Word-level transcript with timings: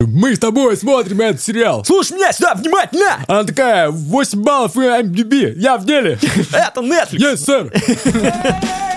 Мы 0.00 0.36
с 0.36 0.38
тобой 0.38 0.76
смотрим 0.76 1.20
этот 1.20 1.42
сериал. 1.42 1.84
Слушай 1.84 2.12
меня 2.12 2.32
сюда 2.32 2.54
внимательно! 2.54 3.24
Она 3.26 3.42
такая, 3.42 3.90
8 3.90 4.40
баллов 4.40 4.76
и 4.76 4.80
IMDb, 4.82 5.54
я 5.56 5.76
в 5.76 5.86
деле. 5.86 6.20
Это 6.52 6.82
Netflix! 6.82 7.18
Yes, 7.18 7.34
sir. 7.44 8.84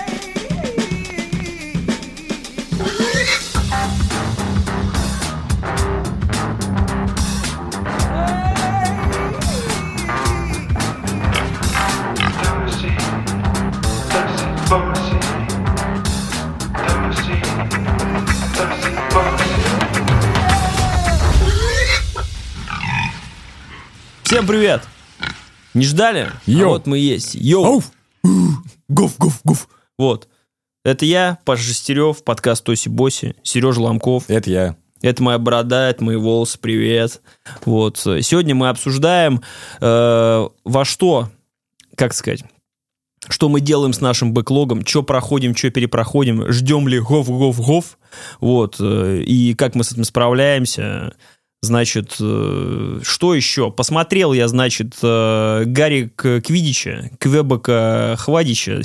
Всем 24.42 24.48
привет! 24.48 24.82
Не 25.72 25.84
ждали? 25.84 26.28
А 26.32 26.50
Йоу. 26.50 26.70
вот 26.70 26.86
мы 26.88 26.98
есть. 26.98 27.36
Йоу! 27.36 27.64
Ауф. 27.64 27.92
Гуф, 28.88 29.16
гуф, 29.16 29.40
гуф. 29.44 29.68
Вот. 29.96 30.26
Это 30.84 31.04
я, 31.04 31.38
Паша 31.44 31.62
Жестерев, 31.62 32.24
подкаст 32.24 32.64
Туси 32.64 32.88
Боси, 32.88 33.36
Сережа 33.44 33.80
Ломков. 33.80 34.24
Это 34.26 34.50
я. 34.50 34.76
Это 35.00 35.22
моя 35.22 35.38
борода, 35.38 35.88
это 35.88 36.02
мои 36.02 36.16
волосы, 36.16 36.58
привет. 36.58 37.22
Вот. 37.64 37.98
Сегодня 37.98 38.56
мы 38.56 38.68
обсуждаем, 38.68 39.42
э, 39.80 40.48
во 40.64 40.84
что, 40.84 41.30
как 41.94 42.12
сказать, 42.12 42.42
что 43.28 43.48
мы 43.48 43.60
делаем 43.60 43.92
с 43.92 44.00
нашим 44.00 44.34
бэклогом, 44.34 44.84
что 44.84 45.04
проходим, 45.04 45.54
что 45.54 45.70
перепроходим, 45.70 46.50
ждем 46.50 46.88
ли 46.88 46.98
гов-гов-гов, 46.98 47.96
вот, 48.40 48.78
э, 48.80 49.22
и 49.24 49.54
как 49.54 49.76
мы 49.76 49.84
с 49.84 49.92
этим 49.92 50.02
справляемся. 50.02 51.12
Значит, 51.64 52.16
э, 52.18 52.98
что 53.04 53.34
еще? 53.36 53.70
Посмотрел 53.70 54.32
я, 54.32 54.48
значит, 54.48 54.94
э, 55.00 55.62
Гарри 55.64 56.12
Квидича, 56.16 57.10
Квебека 57.20 58.16
Хвадича. 58.18 58.80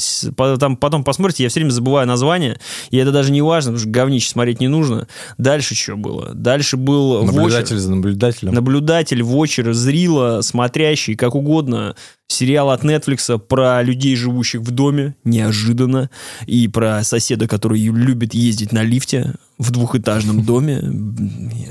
Там 0.60 0.78
потом 0.78 1.04
посмотрите, 1.04 1.42
я 1.42 1.50
все 1.50 1.60
время 1.60 1.72
забываю 1.72 2.06
название, 2.08 2.60
и 2.92 2.98
это 2.98 3.12
даже 3.12 3.32
не 3.32 3.42
важно, 3.42 3.72
потому 3.72 3.80
что 3.82 3.90
говнище 3.90 4.30
смотреть 4.30 4.60
не 4.60 4.68
нужно. 4.68 5.08
Дальше 5.40 5.74
что 5.74 5.96
было? 5.98 6.36
Дальше 6.36 6.78
был 6.78 7.24
Наблюдатель 7.26 7.80
за 7.80 7.90
наблюдателем. 7.90 8.54
наблюдатель, 8.54 9.24
вочер, 9.24 9.74
зрила, 9.74 10.42
смотрящий, 10.42 11.16
как 11.16 11.34
угодно, 11.34 11.96
сериал 12.28 12.72
от 12.72 12.84
Netflix 12.84 13.38
про 13.40 13.82
людей, 13.82 14.16
живущих 14.16 14.62
в 14.62 14.72
доме, 14.72 15.16
неожиданно, 15.24 16.10
и 16.46 16.68
про 16.68 17.04
соседа, 17.04 17.48
который 17.48 17.80
любит 17.80 18.34
ездить 18.34 18.72
на 18.72 18.84
лифте 18.84 19.34
в 19.58 19.72
двухэтажном 19.72 20.44
доме, 20.44 20.78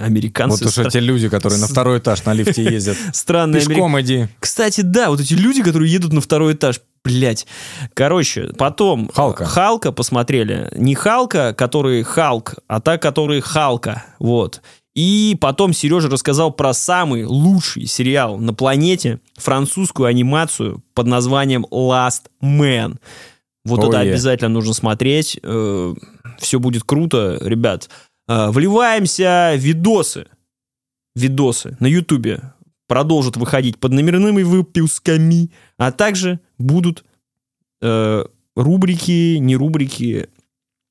американцы. 0.01 0.65
Вот 0.65 0.71
уж 0.71 0.79
стра- 0.79 0.89
эти 0.89 0.99
люди, 0.99 1.29
которые 1.29 1.61
на 1.61 1.69
второй 1.69 1.99
этаж 1.99 2.25
на 2.25 2.33
лифте 2.33 2.65
ездят. 2.65 2.97
Странные 3.13 3.65
Пешком 3.65 4.01
иди. 4.01 4.29
Кстати, 4.41 4.81
да, 4.81 5.11
вот 5.11 5.21
эти 5.21 5.35
люди, 5.35 5.63
которые 5.63 5.93
едут 5.93 6.13
на 6.13 6.21
второй 6.21 6.55
этаж, 6.55 6.81
блять. 7.05 7.47
Короче, 7.95 8.51
потом... 8.59 9.11
Халка. 9.15 9.45
Халка 9.45 9.93
посмотрели. 9.93 10.69
Не 10.75 10.95
Халка, 10.95 11.55
который 11.55 12.03
Халк, 12.03 12.57
а 12.67 12.81
та, 12.81 12.99
который 12.99 13.41
Халка. 13.41 14.05
Вот. 14.19 14.63
И 14.97 15.37
потом 15.39 15.75
Сережа 15.75 16.09
рассказал 16.09 16.51
про 16.51 16.73
самый 16.73 17.25
лучший 17.25 17.85
сериал 17.85 18.39
на 18.39 18.55
планете, 18.55 19.21
французскую 19.37 20.07
анимацию 20.07 20.83
под 20.95 21.07
названием 21.07 21.67
Last 21.71 22.23
Man. 22.43 22.97
Вот 23.67 23.81
Oh, 23.81 23.89
это 23.89 23.99
yeah. 23.99 24.11
обязательно 24.11 24.49
нужно 24.49 24.73
смотреть. 24.73 25.39
Все 26.39 26.59
будет 26.59 26.85
круто, 26.85 27.39
ребят. 27.43 27.91
Э, 28.27 28.51
Вливаемся 28.51 29.55
видосы. 29.57 30.29
Видосы 31.15 31.77
на 31.79 31.87
Ютубе 31.87 32.55
продолжат 32.89 33.37
выходить 33.37 33.79
под 33.79 33.93
номерными 33.93 34.43
выпусками, 34.43 35.51
а 35.77 35.93
также 35.93 36.41
будут 36.59 37.05
э, 37.83 38.25
рубрики, 38.55 39.37
не 39.37 39.57
рубрики, 39.57 40.29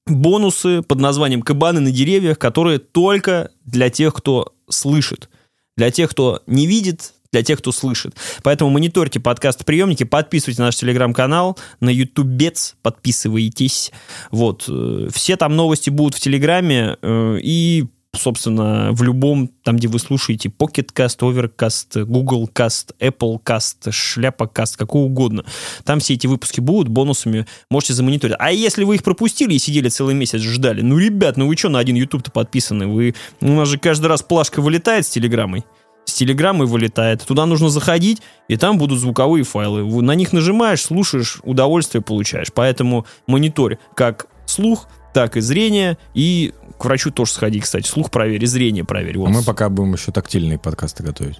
бонусы 0.07 0.81
под 0.81 0.99
названием 0.99 1.41
«Кабаны 1.41 1.79
на 1.79 1.91
деревьях», 1.91 2.37
которые 2.37 2.79
только 2.79 3.51
для 3.65 3.89
тех, 3.89 4.13
кто 4.13 4.53
слышит. 4.69 5.29
Для 5.77 5.91
тех, 5.91 6.11
кто 6.11 6.41
не 6.47 6.67
видит, 6.67 7.13
для 7.31 7.43
тех, 7.43 7.59
кто 7.59 7.71
слышит. 7.73 8.15
Поэтому 8.43 8.69
мониторьте 8.69 9.19
подкаст-приемники, 9.19 10.05
подписывайтесь 10.05 10.59
на 10.59 10.65
наш 10.65 10.77
телеграм-канал, 10.77 11.57
на 11.81 11.89
ютубец 11.89 12.75
подписывайтесь. 12.81 13.91
Вот. 14.31 14.65
э, 14.69 15.09
Все 15.11 15.35
там 15.35 15.55
новости 15.55 15.89
будут 15.89 16.15
в 16.15 16.19
телеграме 16.21 16.97
э, 17.01 17.39
и 17.41 17.87
собственно, 18.15 18.89
в 18.91 19.03
любом, 19.03 19.49
там, 19.63 19.77
где 19.77 19.87
вы 19.87 19.99
слушаете 19.99 20.49
Pocket 20.49 20.89
Cast, 20.93 21.19
Overcast, 21.19 22.05
Google 22.05 22.49
Cast, 22.53 22.95
Apple 22.99 23.41
Cast, 23.43 23.91
Шляпа 23.91 24.45
Cast, 24.45 24.77
какого 24.77 25.05
угодно. 25.05 25.45
Там 25.83 25.99
все 25.99 26.13
эти 26.15 26.27
выпуски 26.27 26.59
будут 26.59 26.87
бонусами, 26.87 27.45
можете 27.69 27.93
замониторить. 27.93 28.35
А 28.39 28.51
если 28.51 28.83
вы 28.83 28.95
их 28.95 29.03
пропустили 29.03 29.53
и 29.53 29.59
сидели 29.59 29.89
целый 29.89 30.15
месяц, 30.15 30.41
ждали, 30.41 30.81
ну, 30.81 30.97
ребят, 30.97 31.37
ну 31.37 31.47
вы 31.47 31.55
что 31.55 31.69
на 31.69 31.79
один 31.79 31.95
YouTube-то 31.95 32.31
подписаны? 32.31 32.87
Вы, 32.87 33.15
у 33.41 33.47
нас 33.47 33.67
же 33.67 33.77
каждый 33.77 34.07
раз 34.07 34.21
плашка 34.21 34.61
вылетает 34.61 35.05
с 35.05 35.09
телеграммой. 35.09 35.63
С 36.05 36.13
телеграммой 36.13 36.67
вылетает. 36.67 37.23
Туда 37.25 37.45
нужно 37.45 37.69
заходить, 37.69 38.21
и 38.47 38.57
там 38.57 38.77
будут 38.77 38.99
звуковые 38.99 39.43
файлы. 39.43 39.83
На 40.03 40.13
них 40.13 40.33
нажимаешь, 40.33 40.81
слушаешь, 40.81 41.39
удовольствие 41.43 42.01
получаешь. 42.01 42.49
Поэтому 42.53 43.05
мониторь 43.27 43.79
как 43.95 44.27
слух, 44.45 44.87
так 45.15 45.37
и 45.37 45.39
зрение. 45.39 45.97
И 46.13 46.53
к 46.77 46.83
врачу 46.83 47.09
тоже 47.09 47.31
сходи, 47.31 47.61
кстати. 47.61 47.87
Слух 47.87 48.11
проверь, 48.11 48.43
и 48.43 48.47
зрение 48.47 48.83
проверь. 48.83 49.15
А 49.15 49.19
Вот. 49.19 49.29
мы 49.29 49.43
пока 49.43 49.69
будем 49.69 49.93
еще 49.93 50.11
тактильные 50.11 50.59
подкасты 50.59 51.03
готовить. 51.03 51.39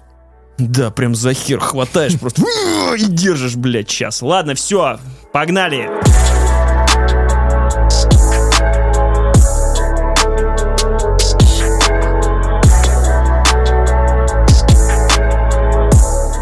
Да, 0.56 0.90
прям 0.90 1.14
за 1.14 1.34
хер 1.34 1.60
хватаешь 1.60 2.18
просто 2.18 2.42
и 2.98 3.04
держишь, 3.04 3.54
блядь, 3.56 3.88
час. 3.88 4.22
Ладно, 4.22 4.54
все, 4.54 4.98
погнали. 5.30 5.90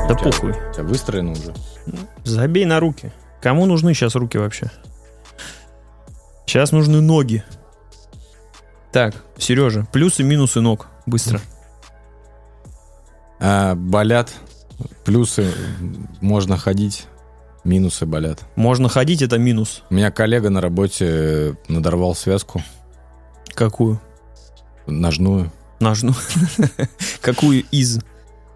Да 0.09 0.15
похуй. 0.15 0.51
У 0.53 0.73
тебя 0.75 0.85
выстроено 0.85 1.33
уже. 1.33 1.55
Забей 2.25 2.65
на 2.65 2.79
руки. 2.79 3.11
Кому 3.41 3.67
нужны 3.67 3.95
сейчас 3.95 4.15
руки 4.15 4.39
вообще? 4.39 4.71
Сейчас 6.47 6.73
нужны 6.73 7.01
ноги. 7.01 7.43
Так, 8.93 9.15
Сережа, 9.39 9.87
плюсы, 9.93 10.23
минусы 10.23 10.61
ног. 10.61 10.87
Быстро. 11.07 11.41
А, 13.41 13.75
болят. 13.75 14.33
Плюсы 15.05 15.53
можно 16.21 16.57
ходить. 16.57 17.07
Минусы 17.65 18.05
болят. 18.07 18.41
Можно 18.57 18.89
ходить, 18.89 19.23
это 19.23 19.39
минус. 19.39 19.83
У 19.91 19.95
меня 19.95 20.11
коллега 20.11 20.51
на 20.51 20.61
работе 20.61 21.57
надорвал 21.69 22.15
связку 22.15 22.63
Какую? 23.55 24.01
ножную. 24.87 25.51
Ножну. 25.81 26.13
Какую 27.23 27.65
из? 27.71 28.01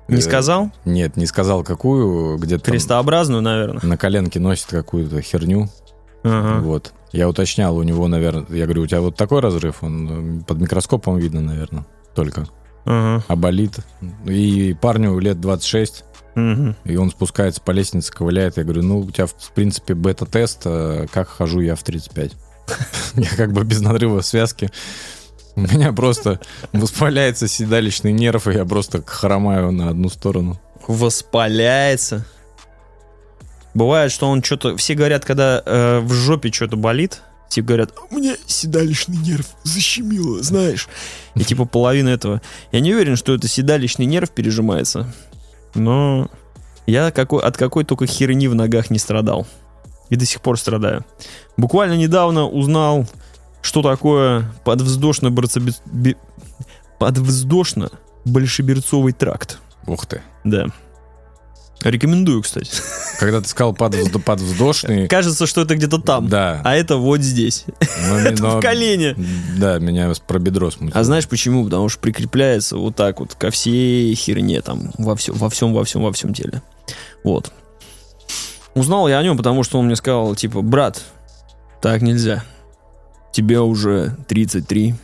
Не 0.09 0.19
Э, 0.19 0.21
сказал? 0.21 0.71
Нет, 0.85 1.17
не 1.17 1.27
сказал 1.27 1.65
какую. 1.65 2.37
Где-то 2.39 2.71
Крестообразную, 2.71 3.43
наверное. 3.43 3.81
на 3.83 3.97
коленке 3.97 4.41
носит 4.41 4.67
какую-то 4.67 5.21
херню. 5.23 5.69
Ага. 6.23 6.61
Вот. 6.63 6.93
Я 7.13 7.29
уточнял 7.29 7.77
у 7.77 7.83
него, 7.83 8.07
наверное, 8.09 8.47
я 8.51 8.65
говорю, 8.65 8.83
у 8.83 8.87
тебя 8.87 9.01
вот 9.01 9.17
такой 9.17 9.41
разрыв, 9.41 9.83
он 9.83 10.41
э, 10.41 10.45
под 10.45 10.59
микроскопом 10.61 11.17
видно, 11.19 11.41
наверное, 11.41 11.87
только. 12.15 12.47
Ага. 12.85 13.25
А 13.29 13.37
болит. 13.37 13.79
И 14.27 14.77
парню 14.81 15.19
лет 15.19 15.41
26, 15.41 16.05
Мгм. 16.35 16.77
и 16.85 16.97
он 16.97 17.11
спускается 17.11 17.61
по 17.61 17.71
лестнице, 17.73 18.13
ковыляет. 18.13 18.57
Я 18.59 18.65
говорю, 18.65 18.83
ну, 18.83 19.01
у 19.01 19.11
тебя, 19.11 19.27
в 19.27 19.53
принципе, 19.55 19.95
бета-тест, 19.95 20.63
э, 20.67 21.07
как 21.13 21.29
хожу 21.29 21.61
я 21.61 21.75
в 21.75 21.83
35. 21.83 22.33
Я 23.15 23.31
как 23.37 23.53
бы 23.53 23.65
без 23.65 23.81
надрыва 23.81 24.21
связки. 24.21 24.71
У 25.57 25.61
меня 25.63 25.93
просто 25.93 26.39
воспаляется 26.73 27.49
седалищный 27.49 28.13
нерв, 28.13 28.47
и 28.47 28.53
я 28.53 28.65
просто 28.65 29.03
хромаю 29.05 29.73
на 29.73 29.89
одну 29.89 30.09
сторону. 30.11 30.61
Воспаляется. 30.87 32.25
Бывает, 33.79 34.11
что 34.11 34.29
он 34.29 34.43
что-то... 34.43 34.77
Все 34.77 34.95
говорят, 34.95 35.25
когда 35.25 35.63
э, 35.65 36.01
в 36.01 36.13
жопе 36.13 36.51
что-то 36.51 36.77
болит, 36.77 37.23
все 37.49 37.63
говорят, 37.63 37.95
у 38.11 38.17
меня 38.17 38.35
седалищный 38.45 39.19
нерв 39.19 39.47
защемило, 39.63 40.43
знаешь. 40.43 40.89
И 41.37 41.45
типа 41.45 41.65
половина 41.65 42.09
этого. 42.09 42.43
Я 42.73 42.81
не 42.81 42.93
уверен, 42.93 43.15
что 43.15 43.33
это 43.37 43.47
седалищный 43.47 44.05
нерв 44.05 44.33
пережимается. 44.33 45.07
Но 45.77 46.29
я 46.89 47.13
какой, 47.13 47.41
от 47.41 47.57
какой 47.57 47.85
только 47.85 48.07
херни 48.07 48.49
в 48.49 48.57
ногах 48.57 48.91
не 48.91 48.99
страдал. 48.99 49.47
И 50.11 50.17
до 50.17 50.27
сих 50.27 50.41
пор 50.41 50.59
страдаю. 50.59 51.07
Буквально 51.57 51.97
недавно 51.97 52.49
узнал, 52.49 53.07
что 53.63 53.83
такое 53.83 54.53
подвздошно 54.65 55.33
подвздошно 56.99 57.91
большеберцовый 58.25 59.13
тракт. 59.13 59.61
Ух 59.87 60.05
ты. 60.07 60.21
Да. 60.43 60.67
Рекомендую, 61.83 62.43
кстати. 62.43 62.71
Когда 63.21 63.41
ты 63.41 63.49
сказал 63.49 63.73
под- 63.73 63.95
подвздошный... 64.25 65.07
Кажется, 65.09 65.47
что 65.47 65.63
это 65.63 65.77
где-то 65.77 65.99
там. 65.99 66.29
Да. 66.29 66.61
А 66.65 66.75
это 66.75 66.97
вот 66.97 67.21
здесь. 67.21 67.65
но- 68.09 68.19
Это 68.19 68.43
но- 68.43 68.59
в 68.59 68.63
колене. 68.63 69.15
Да, 69.59 69.79
меня 69.79 70.13
про 70.27 70.39
бедро 70.39 70.71
смутило. 70.71 70.99
А 71.01 71.05
знаешь 71.05 71.29
почему? 71.29 71.65
Потому 71.65 71.89
что 71.89 72.01
прикрепляется 72.01 72.77
вот 72.77 72.97
так 72.97 73.21
вот 73.21 73.35
ко 73.35 73.51
всей 73.51 74.15
херне 74.15 74.61
там, 74.61 74.91
во 74.99 75.15
всем, 75.15 75.37
во 75.37 75.49
всем, 75.51 75.73
во 75.73 75.85
всем, 75.85 76.03
во 76.03 76.13
всем 76.13 76.33
деле. 76.33 76.63
Вот. 77.23 77.53
Узнал 78.75 79.09
я 79.09 79.19
о 79.19 79.23
нем, 79.23 79.37
потому 79.37 79.63
что 79.65 79.79
он 79.79 79.87
мне 79.87 79.97
сказал, 79.97 80.35
типа, 80.35 80.63
брат, 80.63 81.01
так 81.81 82.03
нельзя. 82.03 82.45
Тебе 83.33 83.61
уже 83.61 84.17
33, 84.29 84.95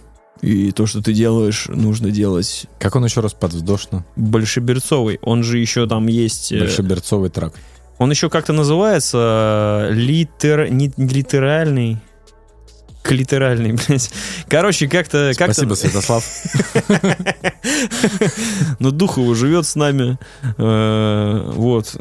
и 0.44 0.72
то, 0.72 0.86
что 0.86 1.00
ты 1.02 1.12
делаешь, 1.12 1.66
нужно 1.68 2.10
делать 2.10 2.66
Как 2.78 2.94
он 2.96 3.04
еще 3.04 3.20
раз 3.20 3.32
подвздошно? 3.32 4.04
большеберцовый. 4.16 5.18
Он 5.22 5.42
же 5.42 5.58
еще 5.58 5.86
там 5.86 6.06
есть... 6.06 6.52
э, 6.52 6.58
Большеберцовый 6.60 7.30
трак. 7.30 7.54
Он 7.98 8.10
еще 8.10 8.28
как-то 8.28 8.52
называется 8.52 9.88
э, 9.90 9.94
литер... 9.94 10.68
не, 10.70 10.92
литеральный, 10.96 11.98
клитеральный, 13.02 13.72
блядь. 13.88 14.10
Короче, 14.48 14.88
как-то... 14.88 15.32
как 15.36 15.52
Спасибо, 15.54 15.74
Святослав. 15.74 16.24
Но 18.78 18.90
Духова 18.90 19.34
живет 19.34 19.66
с 19.66 19.74
нами. 19.76 20.18
Э, 20.58 21.50
Вот. 21.54 21.94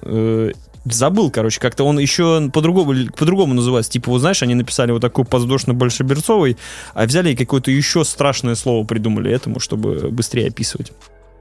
Забыл, 0.85 1.31
короче, 1.31 1.62
как-то 1.62 1.85
он 1.85 1.97
еще 1.97 2.50
по-другому, 2.51 2.94
по-другому 3.15 3.53
называется. 3.53 3.91
Типа, 3.91 4.12
вот 4.12 4.19
знаешь, 4.19 4.44
они 4.44 4.53
написали 4.53 4.91
вот 4.91 5.01
такой 5.01 5.24
подвздошно-большеберцовый, 5.24 6.57
а 6.94 7.06
взяли 7.06 7.31
и 7.31 7.35
какое-то 7.35 7.71
еще 7.71 8.03
страшное 8.03 8.56
слово 8.56 8.85
придумали 8.85 9.31
этому, 9.31 9.59
чтобы 9.62 10.09
быстрее 10.12 10.47
описывать. 10.47 10.91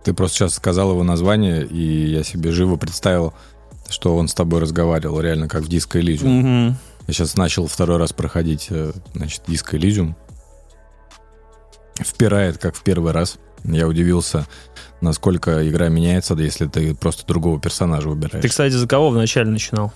Ты 0.04 0.14
просто 0.14 0.38
сейчас 0.38 0.54
сказал 0.54 0.90
его 0.92 1.02
название, 1.02 1.64
и 1.64 2.06
я 2.06 2.22
себе 2.22 2.52
живо 2.52 2.76
представил, 2.76 3.34
что 3.88 4.16
он 4.16 4.28
с 4.28 4.34
тобой 4.34 4.60
разговаривал, 4.60 5.20
реально 5.20 5.48
как 5.48 5.62
в 5.62 5.68
диско 5.68 5.98
Elysium. 5.98 6.28
Мгм. 6.28 6.76
Я 7.08 7.14
сейчас 7.14 7.36
начал 7.36 7.66
второй 7.66 7.98
раз 7.98 8.12
проходить, 8.12 8.68
э, 8.70 8.92
значит, 9.14 9.42
диско 9.48 9.76
Elysium. 9.76 10.14
Впирает, 12.00 12.58
как 12.58 12.76
в 12.76 12.82
первый 12.82 13.12
раз. 13.12 13.38
Я 13.64 13.86
удивился, 13.88 14.46
насколько 15.00 15.68
игра 15.68 15.88
меняется, 15.88 16.34
да 16.34 16.42
если 16.42 16.66
ты 16.66 16.94
просто 16.94 17.26
другого 17.26 17.60
персонажа 17.60 18.08
выбираешь. 18.08 18.42
Ты, 18.42 18.48
кстати, 18.48 18.72
за 18.72 18.86
кого 18.86 19.10
вначале 19.10 19.50
начинал? 19.50 19.92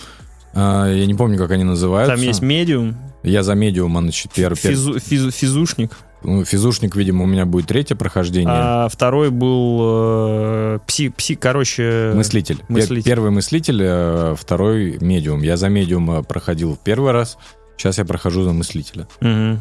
А, 0.54 0.90
я 0.90 1.04
не 1.06 1.14
помню, 1.14 1.36
как 1.38 1.50
они 1.50 1.64
называются. 1.64 2.14
Там 2.16 2.24
есть 2.24 2.40
медиум, 2.42 2.96
Я 3.22 3.42
за 3.42 3.54
медиума, 3.54 4.00
значит, 4.00 4.32
первый... 4.32 4.54
пер- 4.56 4.70
физу- 4.72 4.98
физу- 5.00 5.30
физушник, 5.30 5.92
ну, 6.22 6.44
физушник, 6.44 6.96
видимо, 6.96 7.24
у 7.24 7.26
меня 7.26 7.44
будет 7.44 7.66
третье 7.66 7.94
прохождение. 7.94 8.48
а 8.50 8.88
второй 8.88 9.30
был 9.30 9.78
э, 9.82 10.78
пси, 10.86 11.10
пси, 11.10 11.34
короче... 11.34 12.12
Мыслитель. 12.14 12.58
Мыслитель. 12.68 13.04
Первый 13.04 13.30
мыслитель, 13.30 13.80
э, 13.82 14.34
второй 14.38 14.96
медиум. 15.00 15.42
Я 15.42 15.56
за 15.56 15.68
медиума 15.68 16.22
проходил 16.22 16.74
в 16.74 16.78
первый 16.78 17.12
раз, 17.12 17.36
сейчас 17.76 17.98
я 17.98 18.04
прохожу 18.04 18.42
за 18.44 18.52
мыслителя. 18.52 19.06
Мгм. 19.20 19.60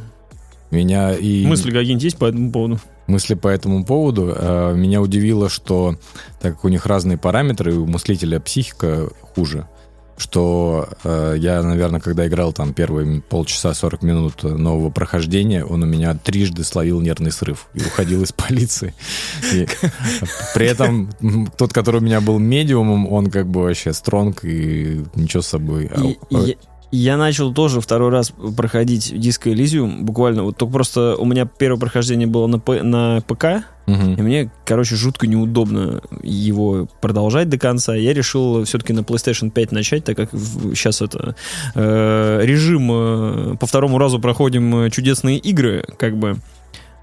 Меня 0.71 1.13
и 1.13 1.45
Мысли 1.45 1.71
какие-нибудь 1.71 2.03
есть 2.03 2.17
по 2.17 2.25
этому 2.25 2.51
поводу? 2.51 2.79
Мысли 3.07 3.33
по 3.35 3.47
этому 3.47 3.85
поводу. 3.85 4.33
э, 4.35 4.73
меня 4.75 5.01
удивило, 5.01 5.49
что 5.49 5.95
так 6.41 6.55
как 6.55 6.65
у 6.65 6.69
них 6.69 6.85
разные 6.85 7.17
параметры, 7.17 7.73
у 7.75 7.85
мыслителя 7.85 8.39
психика 8.39 9.09
хуже, 9.35 9.67
что 10.17 10.87
э, 11.03 11.35
я, 11.37 11.61
наверное, 11.61 11.99
когда 11.99 12.25
играл 12.25 12.53
там 12.53 12.73
первые 12.73 13.21
полчаса 13.21 13.73
40 13.73 14.01
минут 14.03 14.43
нового 14.43 14.89
прохождения, 14.89 15.65
он 15.65 15.83
у 15.83 15.85
меня 15.85 16.15
трижды 16.15 16.63
словил 16.63 17.01
нервный 17.01 17.31
срыв 17.31 17.67
и 17.73 17.81
уходил 17.81 18.23
из 18.23 18.31
полиции. 18.33 18.93
И 19.53 19.67
при 20.53 20.67
этом 20.67 21.09
тот, 21.57 21.73
который 21.73 21.99
у 21.99 22.03
меня 22.03 22.21
был 22.21 22.39
медиумом, 22.39 23.11
он 23.11 23.29
как 23.29 23.47
бы 23.47 23.63
вообще 23.63 23.91
стронг 23.91 24.45
и 24.45 25.03
ничего 25.15 25.41
с 25.43 25.47
собой. 25.47 25.89
А 25.93 26.01
И- 26.01 26.17
у- 26.29 26.37
я, 26.45 26.55
я 26.95 27.17
начал 27.17 27.53
тоже 27.53 27.81
второй 27.81 28.09
раз 28.09 28.31
проходить 28.55 29.13
диско 29.19 29.49
Elysium, 29.49 30.01
буквально, 30.01 30.43
вот 30.43 30.57
только 30.57 30.73
просто 30.73 31.15
у 31.17 31.25
меня 31.25 31.45
первое 31.45 31.79
прохождение 31.79 32.27
было 32.27 32.47
на, 32.47 32.59
П- 32.59 32.83
на 32.83 33.21
ПК, 33.27 33.65
Мгм. 33.87 34.13
и 34.15 34.21
мне, 34.21 34.51
короче, 34.65 34.95
жутко 34.95 35.27
неудобно 35.27 36.01
его 36.23 36.87
продолжать 37.01 37.49
до 37.49 37.57
конца. 37.59 37.95
Я 37.95 38.13
решил 38.13 38.63
все-таки 38.63 38.93
на 38.93 39.01
PlayStation 39.01 39.51
5 39.51 39.71
начать, 39.71 40.03
так 40.03 40.17
как 40.17 40.29
сейчас 40.31 41.01
это 41.01 41.35
э, 41.75 42.39
режим 42.43 42.89
э, 42.91 43.57
по 43.57 43.67
второму 43.67 43.97
разу 43.99 44.19
проходим 44.19 44.75
э, 44.85 44.89
чудесные 44.89 45.37
игры, 45.37 45.85
как 45.97 46.17
бы. 46.17 46.37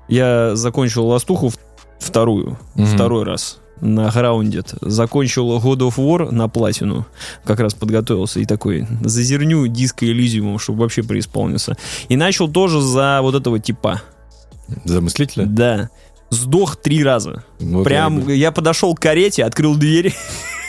Я 0.09 0.56
закончил 0.56 1.06
Ластуху 1.06 1.53
вторую, 2.00 2.59
Мгм. 2.75 2.87
второй 2.87 3.25
раз 3.25 3.61
на 3.82 4.08
Grounded. 4.08 4.79
Закончил 4.81 5.58
God 5.58 5.79
of 5.79 5.96
War 5.96 6.31
на 6.31 6.49
платину. 6.49 7.05
Как 7.44 7.61
раз 7.61 7.75
подготовился 7.75 8.40
и 8.40 8.44
такой 8.46 8.87
зазерню 9.02 9.67
диско 9.67 10.06
Элизиумом, 10.06 10.58
чтобы 10.58 10.81
вообще 10.81 11.02
преисполнился. 11.02 11.76
И 12.08 12.17
начал 12.17 12.49
тоже 12.49 12.81
за 12.81 13.19
вот 13.23 13.34
этого 13.34 13.58
типа. 13.58 14.00
За 14.84 15.00
мыслителя? 15.00 15.44
Да. 15.46 15.90
Сдох 16.31 16.76
три 16.76 17.05
раза. 17.05 17.44
Вот 17.61 17.84
Прям 17.84 18.26
я 18.29 18.34
я 18.34 18.52
подошел 18.52 18.94
к 18.94 19.00
карете, 19.00 19.44
открыл 19.44 19.75
дверь. 19.76 20.14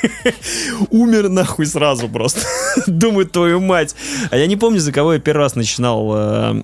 Умер 0.90 1.30
нахуй 1.30 1.66
сразу 1.66 2.10
просто. 2.10 2.42
Думаю, 2.88 3.26
твою 3.28 3.62
мать. 3.62 3.96
А 4.32 4.38
я 4.38 4.48
не 4.48 4.58
помню, 4.58 4.80
за 4.80 4.92
кого 4.92 5.14
я 5.14 5.20
первый 5.20 5.44
раз 5.44 5.56
начинал. 5.56 6.12
э, 6.16 6.64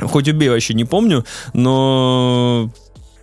Хоть 0.00 0.28
убей, 0.28 0.48
вообще 0.48 0.74
не 0.74 0.84
помню. 0.84 1.24
Но, 1.52 2.70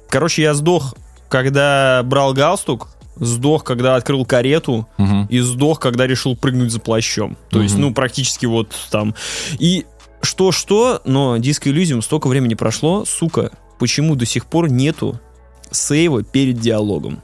короче, 0.10 0.44
я 0.44 0.54
сдох, 0.54 0.94
когда 1.30 2.02
брал 2.04 2.34
галстук. 2.34 2.90
Сдох, 3.16 3.66
когда 3.66 3.96
открыл 3.98 4.26
карету. 4.26 4.88
Мгм. 4.98 5.26
И 5.26 5.40
сдох, 5.40 5.80
когда 5.80 6.08
решил 6.08 6.38
прыгнуть 6.38 6.72
за 6.72 6.80
плащом. 6.80 7.38
То 7.50 7.62
есть, 7.62 7.74
Мгм. 7.76 7.82
ну, 7.84 7.94
практически 7.94 8.46
вот 8.46 8.74
там. 8.92 9.14
И 9.58 9.86
что-что, 10.22 11.02
но 11.04 11.36
Disco 11.38 11.72
Elysium 11.74 12.02
столько 12.02 12.28
времени 12.28 12.54
прошло, 12.54 13.04
сука, 13.06 13.52
почему 13.78 14.16
до 14.16 14.26
сих 14.26 14.46
пор 14.46 14.70
нету 14.72 15.20
сейва 15.70 16.24
перед 16.24 16.60
диалогом? 16.60 17.22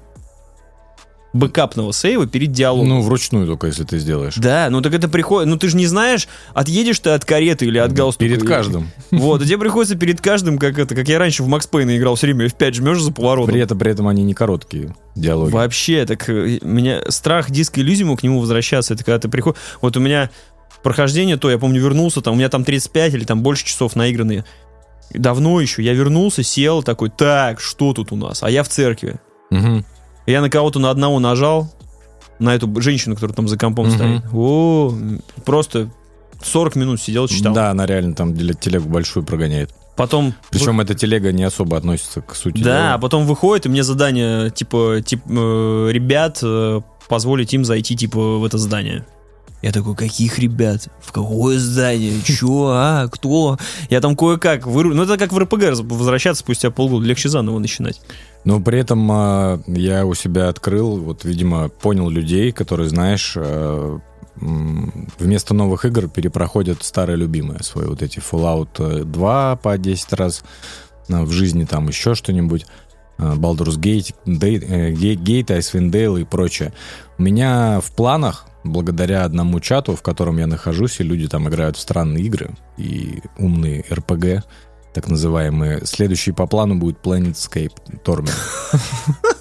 Бэкапного 1.35 1.91
сейва 1.91 2.27
перед 2.27 2.53
диалогом. 2.53 2.87
Ну, 2.89 3.01
вручную 3.01 3.45
только, 3.45 3.67
если 3.67 3.83
ты 3.83 3.99
сделаешь. 3.99 4.35
да, 4.35 4.69
ну 4.69 4.81
так 4.81 4.93
это 4.93 5.09
приходит, 5.09 5.49
ну 5.49 5.57
ты 5.57 5.67
же 5.67 5.75
не 5.75 5.85
знаешь, 5.85 6.29
отъедешь 6.53 6.99
ты 6.99 7.09
от 7.09 7.25
кареты 7.25 7.65
или 7.65 7.77
от 7.77 7.91
галстука. 7.91 8.29
Перед 8.29 8.43
каждым. 8.43 8.89
Вот, 9.11 9.41
и 9.41 9.45
тебе 9.45 9.57
приходится 9.57 9.95
перед 9.95 10.21
каждым, 10.21 10.57
как 10.57 10.79
это, 10.79 10.95
как 10.95 11.07
я 11.09 11.19
раньше 11.19 11.43
в 11.43 11.47
Макс 11.47 11.67
Пейна 11.67 11.97
играл, 11.97 12.15
все 12.15 12.27
время 12.27 12.45
F5 12.45 12.73
жмешь 12.73 13.01
за 13.01 13.11
поворотом. 13.11 13.53
При 13.53 13.61
этом, 13.61 13.77
при 13.77 13.91
этом 13.91 14.07
они 14.07 14.23
не 14.23 14.33
короткие 14.33 14.95
диалоги. 15.15 15.51
Вообще, 15.51 16.05
так 16.05 16.29
э, 16.29 16.59
меня 16.61 17.01
страх 17.09 17.51
диска 17.51 17.81
Elysium 17.81 18.15
к 18.15 18.23
нему 18.23 18.39
возвращаться, 18.39 18.93
это 18.93 19.03
когда 19.03 19.19
ты 19.19 19.27
приходишь... 19.27 19.59
Вот 19.81 19.97
у 19.97 19.99
меня 19.99 20.29
прохождение 20.83 21.35
то, 21.37 21.49
я 21.49 21.57
помню, 21.57 21.81
вернулся, 21.81 22.21
там, 22.21 22.35
у 22.35 22.37
меня 22.37 22.47
там 22.49 22.63
35 22.63 23.13
или 23.13 23.25
там 23.25 23.41
больше 23.41 23.65
часов 23.65 23.95
наигранные. 23.95 24.45
Давно 25.13 25.59
еще. 25.59 25.83
Я 25.83 25.93
вернулся, 25.93 26.43
сел 26.43 26.81
такой, 26.83 27.09
так, 27.09 27.59
что 27.59 27.93
тут 27.93 28.11
у 28.11 28.15
нас? 28.15 28.41
А 28.43 28.49
я 28.49 28.63
в 28.63 28.69
церкви. 28.69 29.15
Мгм. 29.49 29.85
Я 30.25 30.41
на 30.41 30.49
кого-то 30.49 30.79
на 30.79 30.89
одного 30.89 31.19
нажал, 31.19 31.71
на 32.39 32.55
эту 32.55 32.69
женщину, 32.81 33.15
которая 33.15 33.35
там 33.35 33.47
за 33.47 33.57
компом 33.57 33.91
стоит. 33.91 34.23
О, 34.33 34.93
просто 35.45 35.89
40 36.43 36.75
минут 36.75 37.01
сидел, 37.01 37.27
читал. 37.27 37.53
Да, 37.53 37.71
она 37.71 37.85
реально 37.85 38.13
там 38.13 38.35
телегу 38.35 38.89
большую 38.89 39.25
прогоняет. 39.25 39.71
Потом... 39.95 40.33
Причем 40.49 40.81
эта 40.81 40.93
телега 40.93 41.31
не 41.31 41.43
особо 41.43 41.77
относится 41.77 42.21
к 42.21 42.35
сути 42.35 42.61
Да, 42.61 42.87
а 42.87 42.89
дела. 42.89 42.97
потом 42.99 43.25
выходит, 43.25 43.65
и 43.65 43.69
мне 43.69 43.81
задание, 43.83 44.49
типа, 44.51 45.01
тип, 45.05 45.21
э, 45.29 45.89
ребят, 45.91 46.39
э, 46.43 46.81
позволить 47.07 47.53
им 47.53 47.63
зайти, 47.63 47.95
типа, 47.95 48.37
в 48.37 48.43
это 48.43 48.57
здание. 48.57 49.05
Я 49.65 49.71
такой, 49.71 49.95
каких 49.95 50.37
ребят? 50.37 50.89
В 51.01 51.11
какое 51.11 51.57
здание? 51.57 52.21
Чё? 52.21 52.67
А? 52.67 53.07
Кто? 53.07 53.57
Я 53.89 53.99
там 53.99 54.15
кое-как 54.15 54.67
выру... 54.67 54.93
Ну, 54.93 55.01
это 55.01 55.17
как 55.17 55.33
в 55.33 55.39
РПГ 55.39 55.81
возвращаться 55.91 56.41
спустя 56.41 56.69
полгода. 56.69 57.03
Легче 57.03 57.29
заново 57.29 57.57
начинать. 57.57 57.99
Но 58.43 58.59
при 58.59 58.77
этом 58.77 59.09
а, 59.11 59.59
я 59.65 60.05
у 60.05 60.13
себя 60.13 60.49
открыл, 60.49 60.97
вот, 60.97 61.25
видимо, 61.25 61.69
понял 61.69 62.09
людей, 62.09 62.51
которые, 62.51 62.89
знаешь, 62.89 63.35
м, 63.35 65.07
вместо 65.17 65.55
новых 65.55 65.83
игр 65.85 66.09
перепроходят 66.09 66.83
старые 66.83 67.17
любимые 67.17 67.63
свои 67.63 67.87
вот 67.87 68.03
эти 68.03 68.19
Fallout 68.19 69.03
2 69.03 69.55
по 69.55 69.77
10 69.79 70.13
раз, 70.13 70.43
а, 71.09 71.23
в 71.23 71.31
жизни 71.31 71.65
там 71.65 71.87
еще 71.87 72.13
что-нибудь, 72.13 72.67
а, 73.17 73.33
Baldur's 73.33 73.79
э, 73.79 73.81
Gate, 73.81 74.13
Gate, 74.25 75.47
Icewind 75.47 75.89
Dale 75.89 76.21
и 76.21 76.23
прочее. 76.23 76.71
У 77.17 77.23
меня 77.23 77.79
в 77.81 77.89
планах, 77.93 78.45
благодаря 78.65 79.23
одному 79.23 79.59
чату, 79.59 79.95
в 79.95 80.01
котором 80.01 80.37
я 80.37 80.47
нахожусь, 80.47 80.99
и 80.99 81.03
люди 81.03 81.27
там 81.27 81.47
играют 81.47 81.77
в 81.77 81.79
странные 81.79 82.25
игры 82.25 82.51
и 82.77 83.21
умные 83.37 83.85
РПГ, 83.91 84.43
так 84.93 85.07
называемые. 85.07 85.85
Следующий 85.85 86.31
по 86.31 86.47
плану 86.47 86.75
будет 86.75 86.97
Planetscape 87.03 87.73
Torment. 88.03 88.33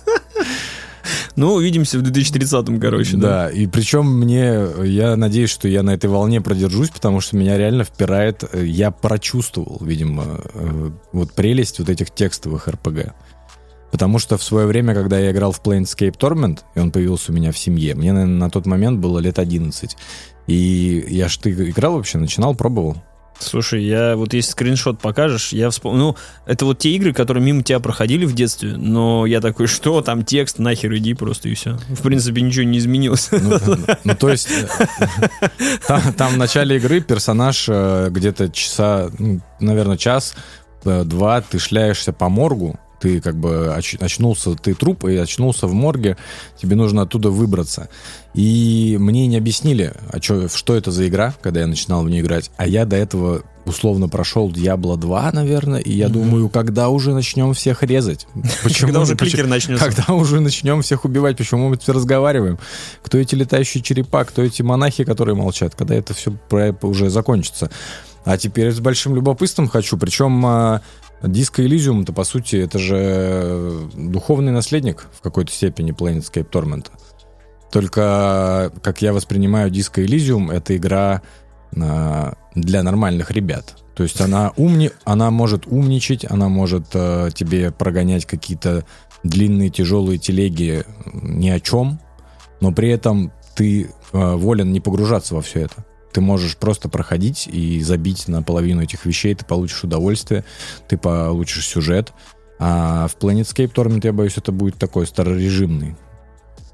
Ну, 1.36 1.54
увидимся 1.54 1.98
в 1.98 2.02
2030-м, 2.02 2.78
короче, 2.78 3.16
да. 3.16 3.28
Да, 3.28 3.50
и 3.50 3.66
причем 3.66 4.06
мне, 4.06 4.66
я 4.84 5.16
надеюсь, 5.16 5.50
что 5.50 5.66
я 5.66 5.82
на 5.82 5.90
этой 5.90 6.08
волне 6.08 6.40
продержусь, 6.40 6.90
потому 6.90 7.20
что 7.20 7.36
меня 7.36 7.58
реально 7.58 7.82
впирает, 7.82 8.44
э, 8.52 8.64
я 8.64 8.92
прочувствовал, 8.92 9.78
видимо, 9.84 10.40
э, 10.54 10.90
вот 11.12 11.32
прелесть 11.32 11.80
вот 11.80 11.88
этих 11.88 12.12
текстовых 12.12 12.68
РПГ. 12.68 13.14
Потому 13.94 14.18
что 14.18 14.36
в 14.36 14.42
свое 14.42 14.66
время, 14.66 14.92
когда 14.92 15.20
я 15.20 15.30
играл 15.30 15.52
в 15.52 15.62
Planescape 15.62 16.18
Torment, 16.18 16.62
и 16.74 16.80
он 16.80 16.90
появился 16.90 17.30
у 17.30 17.34
меня 17.36 17.52
в 17.52 17.58
семье, 17.58 17.94
мне, 17.94 18.12
наверное, 18.12 18.38
на 18.38 18.50
тот 18.50 18.66
момент 18.66 18.98
было 18.98 19.20
лет 19.20 19.38
11. 19.38 19.96
И 20.48 21.06
я 21.10 21.28
ж 21.28 21.36
ты 21.36 21.50
играл 21.52 21.94
вообще, 21.94 22.18
начинал, 22.18 22.56
пробовал? 22.56 22.96
Слушай, 23.38 23.84
я 23.84 24.16
вот 24.16 24.34
если 24.34 24.50
скриншот 24.50 24.98
покажешь, 24.98 25.52
я 25.52 25.70
вспомнил. 25.70 26.06
Ну, 26.06 26.16
это 26.44 26.64
вот 26.64 26.80
те 26.80 26.90
игры, 26.90 27.12
которые 27.12 27.44
мимо 27.44 27.62
тебя 27.62 27.78
проходили 27.78 28.24
в 28.24 28.34
детстве, 28.34 28.76
но 28.76 29.26
я 29.26 29.40
такой, 29.40 29.68
что 29.68 30.00
там 30.02 30.24
текст, 30.24 30.58
нахер 30.58 30.92
иди 30.96 31.14
просто 31.14 31.48
и 31.48 31.54
все. 31.54 31.78
В 31.90 32.02
принципе, 32.02 32.40
ничего 32.40 32.64
не 32.64 32.78
изменилось. 32.78 33.28
Ну, 33.30 33.58
ну, 34.02 34.16
то 34.16 34.28
есть, 34.28 34.48
э, 34.50 34.66
там, 35.86 36.12
там 36.14 36.32
в 36.32 36.36
начале 36.36 36.78
игры 36.78 37.00
персонаж 37.00 37.66
э, 37.68 38.08
где-то 38.10 38.48
часа, 38.50 39.08
ну, 39.20 39.40
наверное, 39.60 39.98
час, 39.98 40.34
э, 40.84 41.04
два, 41.04 41.40
ты 41.42 41.60
шляешься 41.60 42.12
по 42.12 42.28
моргу, 42.28 42.76
ты 43.00 43.20
как 43.20 43.36
бы 43.36 43.74
оч, 43.74 43.96
очнулся, 44.00 44.54
ты 44.54 44.74
труп 44.74 45.04
и 45.04 45.16
очнулся 45.16 45.66
в 45.66 45.74
морге, 45.74 46.16
тебе 46.60 46.76
нужно 46.76 47.02
оттуда 47.02 47.30
выбраться. 47.30 47.88
И 48.34 48.96
мне 48.98 49.26
не 49.26 49.36
объяснили, 49.36 49.92
а 50.10 50.20
чё, 50.20 50.48
что 50.48 50.74
это 50.74 50.90
за 50.90 51.06
игра, 51.06 51.34
когда 51.42 51.60
я 51.60 51.66
начинал 51.66 52.02
в 52.02 52.10
нее 52.10 52.20
играть. 52.20 52.50
А 52.56 52.66
я 52.66 52.84
до 52.84 52.96
этого 52.96 53.42
условно 53.64 54.08
прошел 54.08 54.50
Diablo 54.50 54.96
2, 54.96 55.32
наверное, 55.32 55.80
и 55.80 55.92
я 55.92 56.06
mm-hmm. 56.06 56.10
думаю, 56.10 56.48
когда 56.48 56.88
уже 56.88 57.14
начнем 57.14 57.54
всех 57.54 57.82
резать? 57.82 58.26
Почему? 58.62 58.88
Когда 58.88 59.00
уже 59.00 59.16
кликер 59.16 59.46
начнется. 59.46 59.84
Когда 59.84 60.12
уже 60.14 60.40
начнем 60.40 60.82
всех 60.82 61.04
убивать? 61.04 61.36
Почему 61.36 61.68
мы 61.68 61.76
тут 61.76 61.88
разговариваем? 61.88 62.58
Кто 63.02 63.18
эти 63.18 63.34
летающие 63.34 63.82
черепа? 63.82 64.24
Кто 64.24 64.42
эти 64.42 64.62
монахи, 64.62 65.04
которые 65.04 65.34
молчат? 65.34 65.74
Когда 65.74 65.94
это 65.94 66.14
все 66.14 66.34
уже 66.82 67.10
закончится? 67.10 67.70
А 68.24 68.38
теперь 68.38 68.72
с 68.72 68.80
большим 68.80 69.14
любопытством 69.14 69.68
хочу. 69.68 69.98
Причем 69.98 70.44
а, 70.46 70.80
Диско 71.26 71.62
Elysium, 71.62 72.02
это 72.02 72.12
по 72.12 72.24
сути, 72.24 72.56
это 72.56 72.78
же 72.78 73.88
духовный 73.94 74.52
наследник 74.52 75.06
в 75.12 75.20
какой-то 75.22 75.52
степени 75.52 75.94
Planescape 75.94 76.48
Torment. 76.50 76.86
Только, 77.72 78.72
как 78.82 79.02
я 79.02 79.12
воспринимаю 79.12 79.70
Disco 79.70 80.04
Elysium, 80.04 80.52
это 80.52 80.76
игра 80.76 81.22
э, 81.74 82.32
для 82.54 82.82
нормальных 82.82 83.30
ребят. 83.30 83.76
То 83.94 84.02
есть 84.02 84.20
она 84.20 84.52
умни, 84.56 84.90
она 85.04 85.30
может 85.30 85.66
умничать, 85.66 86.24
она 86.28 86.48
может 86.48 86.86
э, 86.94 87.30
тебе 87.34 87.72
прогонять 87.72 88.26
какие-то 88.26 88.84
длинные 89.22 89.70
тяжелые 89.70 90.18
телеги 90.18 90.84
ни 91.12 91.48
о 91.48 91.58
чем, 91.58 92.00
но 92.60 92.70
при 92.72 92.90
этом 92.90 93.32
ты 93.56 93.84
э, 94.12 94.34
волен 94.34 94.72
не 94.72 94.80
погружаться 94.80 95.34
во 95.34 95.42
все 95.42 95.62
это 95.62 95.84
ты 96.14 96.20
можешь 96.20 96.56
просто 96.56 96.88
проходить 96.88 97.48
и 97.48 97.82
забить 97.82 98.28
на 98.28 98.40
половину 98.40 98.82
этих 98.82 99.04
вещей, 99.04 99.34
ты 99.34 99.44
получишь 99.44 99.82
удовольствие, 99.82 100.44
ты 100.86 100.96
получишь 100.96 101.66
сюжет. 101.66 102.12
А 102.60 103.08
в 103.08 103.16
Planetscape 103.16 103.74
Torment, 103.74 104.00
я 104.04 104.12
боюсь, 104.12 104.38
это 104.38 104.52
будет 104.52 104.76
такой 104.76 105.08
старорежимный 105.08 105.96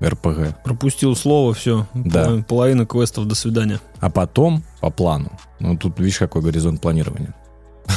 РПГ. 0.05 0.63
Пропустил 0.63 1.17
слово, 1.17 1.55
все. 1.55 1.87
Да. 1.95 2.45
Половина 2.47 2.85
квестов, 2.85 3.27
до 3.27 3.35
свидания. 3.35 3.81
А 3.99 4.11
потом, 4.11 4.63
по 4.83 4.91
плану, 4.91 5.33
ну 5.59 5.75
тут 5.75 5.99
видишь, 5.99 6.19
какой 6.19 6.43
горизонт 6.43 6.83
планирования. 6.83 7.35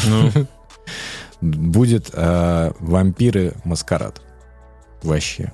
Ну. 0.08 0.32
Будет 1.42 2.10
э, 2.14 2.72
вампиры 2.80 3.54
маскарад. 3.66 4.22
Вообще. 5.02 5.52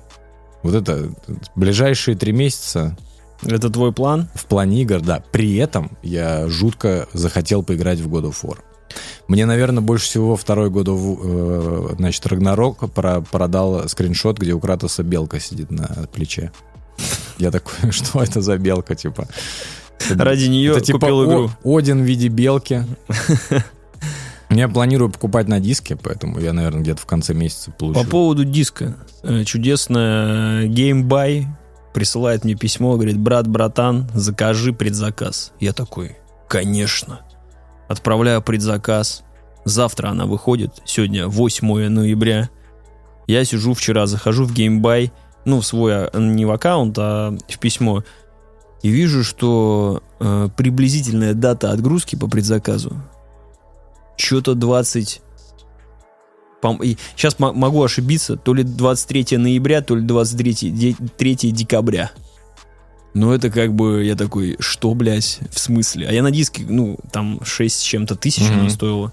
Вот 0.62 0.74
это 0.74 1.10
ближайшие 1.56 2.16
три 2.16 2.30
месяца 2.30 2.96
это 3.42 3.70
твой 3.70 3.92
план? 3.92 4.28
В 4.34 4.46
плане 4.46 4.82
игр, 4.82 5.00
да. 5.00 5.22
При 5.32 5.56
этом 5.56 5.96
я 6.02 6.48
жутко 6.48 7.08
захотел 7.12 7.62
поиграть 7.62 8.00
в 8.00 8.08
God 8.08 8.30
of 8.30 8.36
War. 8.42 8.58
Мне, 9.28 9.46
наверное, 9.46 9.80
больше 9.80 10.06
всего 10.06 10.36
второй 10.36 10.70
год, 10.70 10.88
э, 10.88 11.94
значит, 11.96 12.26
Рагнарок 12.26 12.92
про 12.92 13.20
продал 13.20 13.88
скриншот, 13.88 14.38
где 14.38 14.52
у 14.52 14.60
Кратоса 14.60 15.02
белка 15.02 15.38
сидит 15.38 15.70
на 15.70 16.08
плече. 16.12 16.50
Я 17.38 17.50
такой, 17.50 17.74
что 17.92 18.22
это 18.22 18.40
за 18.40 18.58
белка, 18.58 18.94
типа? 18.94 19.28
Ради 20.08 20.46
нее 20.46 20.72
это, 20.72 20.80
типа, 20.80 20.98
купил 20.98 21.24
игру. 21.24 21.50
Один 21.64 22.02
в 22.02 22.04
виде 22.04 22.28
белки. 22.28 22.82
Я 24.50 24.68
планирую 24.68 25.10
покупать 25.10 25.46
на 25.46 25.60
диске, 25.60 25.94
поэтому 25.94 26.40
я, 26.40 26.52
наверное, 26.52 26.80
где-то 26.82 27.00
в 27.00 27.06
конце 27.06 27.34
месяца 27.34 27.70
получу. 27.70 28.02
По 28.02 28.04
поводу 28.04 28.44
диска. 28.44 28.96
Э, 29.22 29.44
чудесная 29.44 30.66
Game 30.66 31.04
Buy 31.04 31.46
присылает 31.92 32.44
мне 32.44 32.54
письмо, 32.54 32.94
говорит, 32.94 33.18
брат, 33.18 33.46
братан, 33.46 34.08
закажи 34.14 34.72
предзаказ. 34.72 35.52
Я 35.60 35.72
такой, 35.72 36.16
конечно. 36.48 37.20
Отправляю 37.88 38.42
предзаказ. 38.42 39.22
Завтра 39.64 40.08
она 40.08 40.26
выходит, 40.26 40.80
сегодня 40.84 41.26
8 41.26 41.88
ноября. 41.88 42.48
Я 43.26 43.44
сижу 43.44 43.74
вчера, 43.74 44.06
захожу 44.06 44.44
в 44.44 44.52
GameBuy, 44.52 45.10
ну, 45.44 45.60
в 45.60 45.66
свой, 45.66 46.06
а, 46.06 46.18
не 46.18 46.44
в 46.44 46.50
аккаунт, 46.50 46.96
а 46.98 47.36
в 47.48 47.58
письмо, 47.58 48.02
и 48.82 48.88
вижу, 48.88 49.22
что 49.22 50.02
э, 50.20 50.48
приблизительная 50.56 51.34
дата 51.34 51.70
отгрузки 51.70 52.16
по 52.16 52.28
предзаказу 52.28 52.96
что-то 54.16 54.54
20 54.54 55.20
сейчас 57.16 57.38
могу 57.38 57.82
ошибиться, 57.82 58.36
то 58.36 58.54
ли 58.54 58.62
23 58.62 59.36
ноября, 59.36 59.82
то 59.82 59.96
ли 59.96 60.02
23 60.02 60.96
3 61.16 61.34
декабря. 61.52 62.10
Но 63.12 63.34
это 63.34 63.50
как 63.50 63.74
бы, 63.74 64.04
я 64.04 64.14
такой, 64.14 64.56
что, 64.60 64.94
блядь, 64.94 65.40
в 65.52 65.58
смысле? 65.58 66.06
А 66.08 66.12
я 66.12 66.22
на 66.22 66.30
диске, 66.30 66.64
ну, 66.68 66.96
там 67.12 67.40
6 67.44 67.76
с 67.76 67.82
чем-то 67.82 68.14
тысяч 68.14 68.42
mm-hmm. 68.42 68.62
не 68.62 68.70
стоило. 68.70 69.12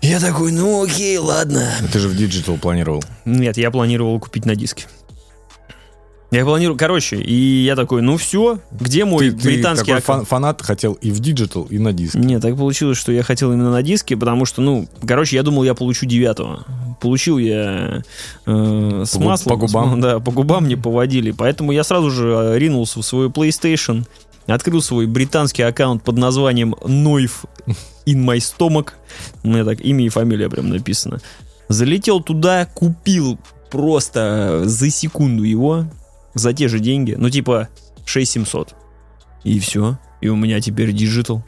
Я 0.00 0.20
такой, 0.20 0.52
ну 0.52 0.84
окей, 0.84 1.18
ладно. 1.18 1.70
Ты 1.92 1.98
же 1.98 2.08
в 2.08 2.16
digital 2.16 2.56
планировал. 2.56 3.02
Нет, 3.24 3.56
я 3.56 3.70
планировал 3.70 4.18
купить 4.20 4.46
на 4.46 4.54
диске. 4.54 4.86
Я 6.30 6.44
планирую, 6.44 6.76
короче, 6.76 7.16
и 7.16 7.64
я 7.64 7.74
такой, 7.74 8.02
ну 8.02 8.18
все, 8.18 8.58
где 8.70 9.06
мой 9.06 9.30
ты, 9.30 9.36
британский 9.36 9.92
ты 9.92 9.98
аккаунт? 9.98 10.28
фанат 10.28 10.60
хотел 10.60 10.92
и 10.92 11.10
в 11.10 11.20
digital, 11.20 11.64
и 11.64 11.78
на 11.78 11.94
диске. 11.94 12.18
Нет, 12.18 12.42
так 12.42 12.54
получилось, 12.54 12.98
что 12.98 13.12
я 13.12 13.22
хотел 13.22 13.50
именно 13.50 13.70
на 13.70 13.82
диске, 13.82 14.14
потому 14.14 14.44
что, 14.44 14.60
ну, 14.60 14.86
короче, 15.06 15.36
я 15.36 15.42
думал, 15.42 15.64
я 15.64 15.72
получу 15.72 16.04
девятого. 16.04 16.66
Получил 17.00 17.38
я 17.38 18.02
э, 18.44 19.02
с 19.06 19.10
по, 19.12 19.20
маслом. 19.20 19.58
По 19.58 19.66
губам? 19.66 19.98
С, 19.98 20.02
да, 20.02 20.20
по 20.20 20.30
губам 20.30 20.64
мне 20.64 20.76
поводили. 20.76 21.30
Поэтому 21.30 21.72
я 21.72 21.82
сразу 21.82 22.10
же 22.10 22.28
э, 22.28 22.58
ринулся 22.58 23.00
в 23.00 23.06
свой 23.06 23.28
PlayStation, 23.28 24.04
открыл 24.46 24.82
свой 24.82 25.06
британский 25.06 25.62
аккаунт 25.62 26.02
под 26.02 26.18
названием 26.18 26.74
Knife 26.82 27.30
in 28.04 28.22
my 28.22 28.36
stomach. 28.36 28.90
У 29.42 29.48
меня 29.48 29.64
так 29.64 29.80
имя 29.80 30.04
и 30.04 30.10
фамилия 30.10 30.50
прям 30.50 30.68
написано. 30.68 31.20
Залетел 31.68 32.20
туда, 32.20 32.66
купил 32.66 33.38
просто 33.70 34.62
за 34.64 34.90
секунду 34.90 35.42
его 35.42 35.86
за 36.38 36.52
те 36.52 36.68
же 36.68 36.78
деньги, 36.80 37.14
ну 37.18 37.30
типа 37.30 37.68
6700. 38.06 38.74
И 39.44 39.58
все. 39.60 39.98
И 40.20 40.28
у 40.28 40.36
меня 40.36 40.60
теперь 40.60 40.92
digital. 40.92 41.44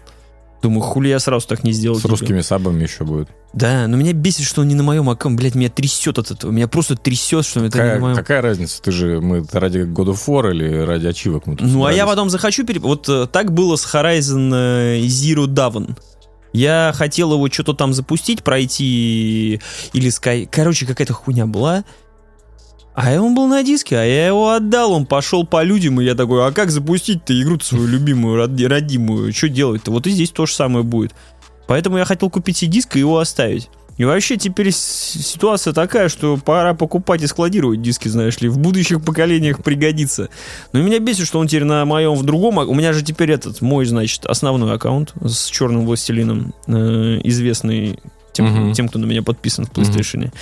Думаю, 0.62 0.82
хули 0.82 1.08
я 1.08 1.18
сразу 1.18 1.46
так 1.48 1.64
не 1.64 1.72
сделал. 1.72 1.96
С 1.96 2.02
тебе. 2.02 2.10
русскими 2.10 2.40
сабами 2.42 2.82
еще 2.82 3.04
будет. 3.04 3.28
Да, 3.54 3.86
но 3.88 3.96
меня 3.96 4.12
бесит, 4.12 4.44
что 4.44 4.60
он 4.60 4.68
не 4.68 4.74
на 4.74 4.82
моем 4.82 5.08
аккаунте. 5.08 5.38
Блядь, 5.40 5.54
меня 5.54 5.70
трясет 5.70 6.18
от 6.18 6.30
этого. 6.30 6.50
Меня 6.50 6.68
просто 6.68 6.96
трясет, 6.96 7.46
что 7.46 7.60
это 7.60 7.78
какая, 7.78 7.94
не 7.94 7.94
на 7.94 8.00
моем... 8.04 8.16
Какая 8.16 8.42
разница? 8.42 8.82
Ты 8.82 8.92
же, 8.92 9.20
мы 9.22 9.44
ради 9.52 9.78
God 9.78 10.12
of 10.12 10.18
War 10.26 10.50
или 10.50 10.68
ради 10.82 11.06
ачивок 11.06 11.46
мы 11.46 11.56
Ну, 11.58 11.66
собрались? 11.68 11.94
а 11.94 11.96
я 11.96 12.06
потом 12.06 12.28
захочу... 12.28 12.66
Переп... 12.66 12.82
Вот 12.82 13.08
э, 13.08 13.26
так 13.32 13.52
было 13.52 13.76
с 13.76 13.86
Horizon 13.86 14.52
э, 14.52 15.00
Zero 15.06 15.46
Dawn. 15.46 15.96
Я 16.52 16.92
хотел 16.94 17.32
его 17.32 17.48
что-то 17.48 17.72
там 17.72 17.94
запустить, 17.94 18.44
пройти 18.44 19.60
или 19.94 20.10
Sky... 20.10 20.46
Короче, 20.50 20.84
какая-то 20.84 21.14
хуйня 21.14 21.46
была. 21.46 21.84
А 22.94 23.12
он 23.20 23.34
был 23.34 23.46
на 23.46 23.62
диске, 23.62 23.96
а 23.96 24.04
я 24.04 24.26
его 24.26 24.50
отдал, 24.50 24.92
он 24.92 25.06
пошел 25.06 25.46
по 25.46 25.62
людям, 25.62 26.00
и 26.00 26.04
я 26.04 26.14
такой, 26.14 26.46
а 26.46 26.52
как 26.52 26.70
запустить-то 26.70 27.40
игру 27.40 27.58
свою 27.60 27.86
любимую, 27.86 28.36
родимую, 28.36 29.32
что 29.32 29.48
делать-то? 29.48 29.90
Вот 29.90 30.06
и 30.06 30.10
здесь 30.10 30.30
то 30.30 30.44
же 30.46 30.52
самое 30.52 30.84
будет. 30.84 31.14
Поэтому 31.66 31.98
я 31.98 32.04
хотел 32.04 32.30
купить 32.30 32.58
себе 32.58 32.72
диск 32.72 32.96
и 32.96 32.98
его 32.98 33.18
оставить. 33.18 33.70
И 33.96 34.04
вообще 34.04 34.38
теперь 34.38 34.72
ситуация 34.72 35.74
такая, 35.74 36.08
что 36.08 36.38
пора 36.38 36.72
покупать 36.72 37.22
и 37.22 37.26
складировать 37.26 37.82
диски, 37.82 38.08
знаешь 38.08 38.40
ли, 38.40 38.48
в 38.48 38.58
будущих 38.58 39.04
поколениях 39.04 39.62
пригодится. 39.62 40.30
Но 40.72 40.80
меня 40.80 40.98
бесит, 40.98 41.26
что 41.26 41.38
он 41.38 41.48
теперь 41.48 41.64
на 41.64 41.84
моем 41.84 42.14
в 42.14 42.22
другом, 42.24 42.58
у 42.58 42.74
меня 42.74 42.94
же 42.94 43.04
теперь 43.04 43.30
этот 43.30 43.60
мой, 43.60 43.84
значит, 43.84 44.24
основной 44.24 44.74
аккаунт 44.74 45.12
с 45.22 45.48
черным 45.48 45.84
властелином, 45.84 46.54
э, 46.66 47.20
известный 47.24 48.00
тем, 48.32 48.46
uh-huh. 48.46 48.72
тем, 48.72 48.88
кто 48.88 48.98
на 48.98 49.04
меня 49.04 49.22
подписан 49.22 49.66
в 49.66 49.70
PlayStation. 49.70 50.24
Uh-huh. 50.24 50.34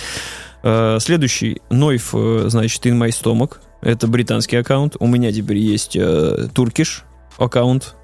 Э, 0.63 0.97
следующий, 0.99 1.61
Нойф, 1.69 2.13
э, 2.13 2.45
значит, 2.47 2.85
In 2.85 2.97
My 2.97 3.09
Stomach. 3.09 3.57
Это 3.81 4.07
британский 4.07 4.57
аккаунт. 4.57 4.97
У 4.99 5.07
меня 5.07 5.31
теперь 5.31 5.57
есть 5.57 5.95
э, 5.95 6.49
Turkish 6.53 7.03
аккаунт. 7.37 7.95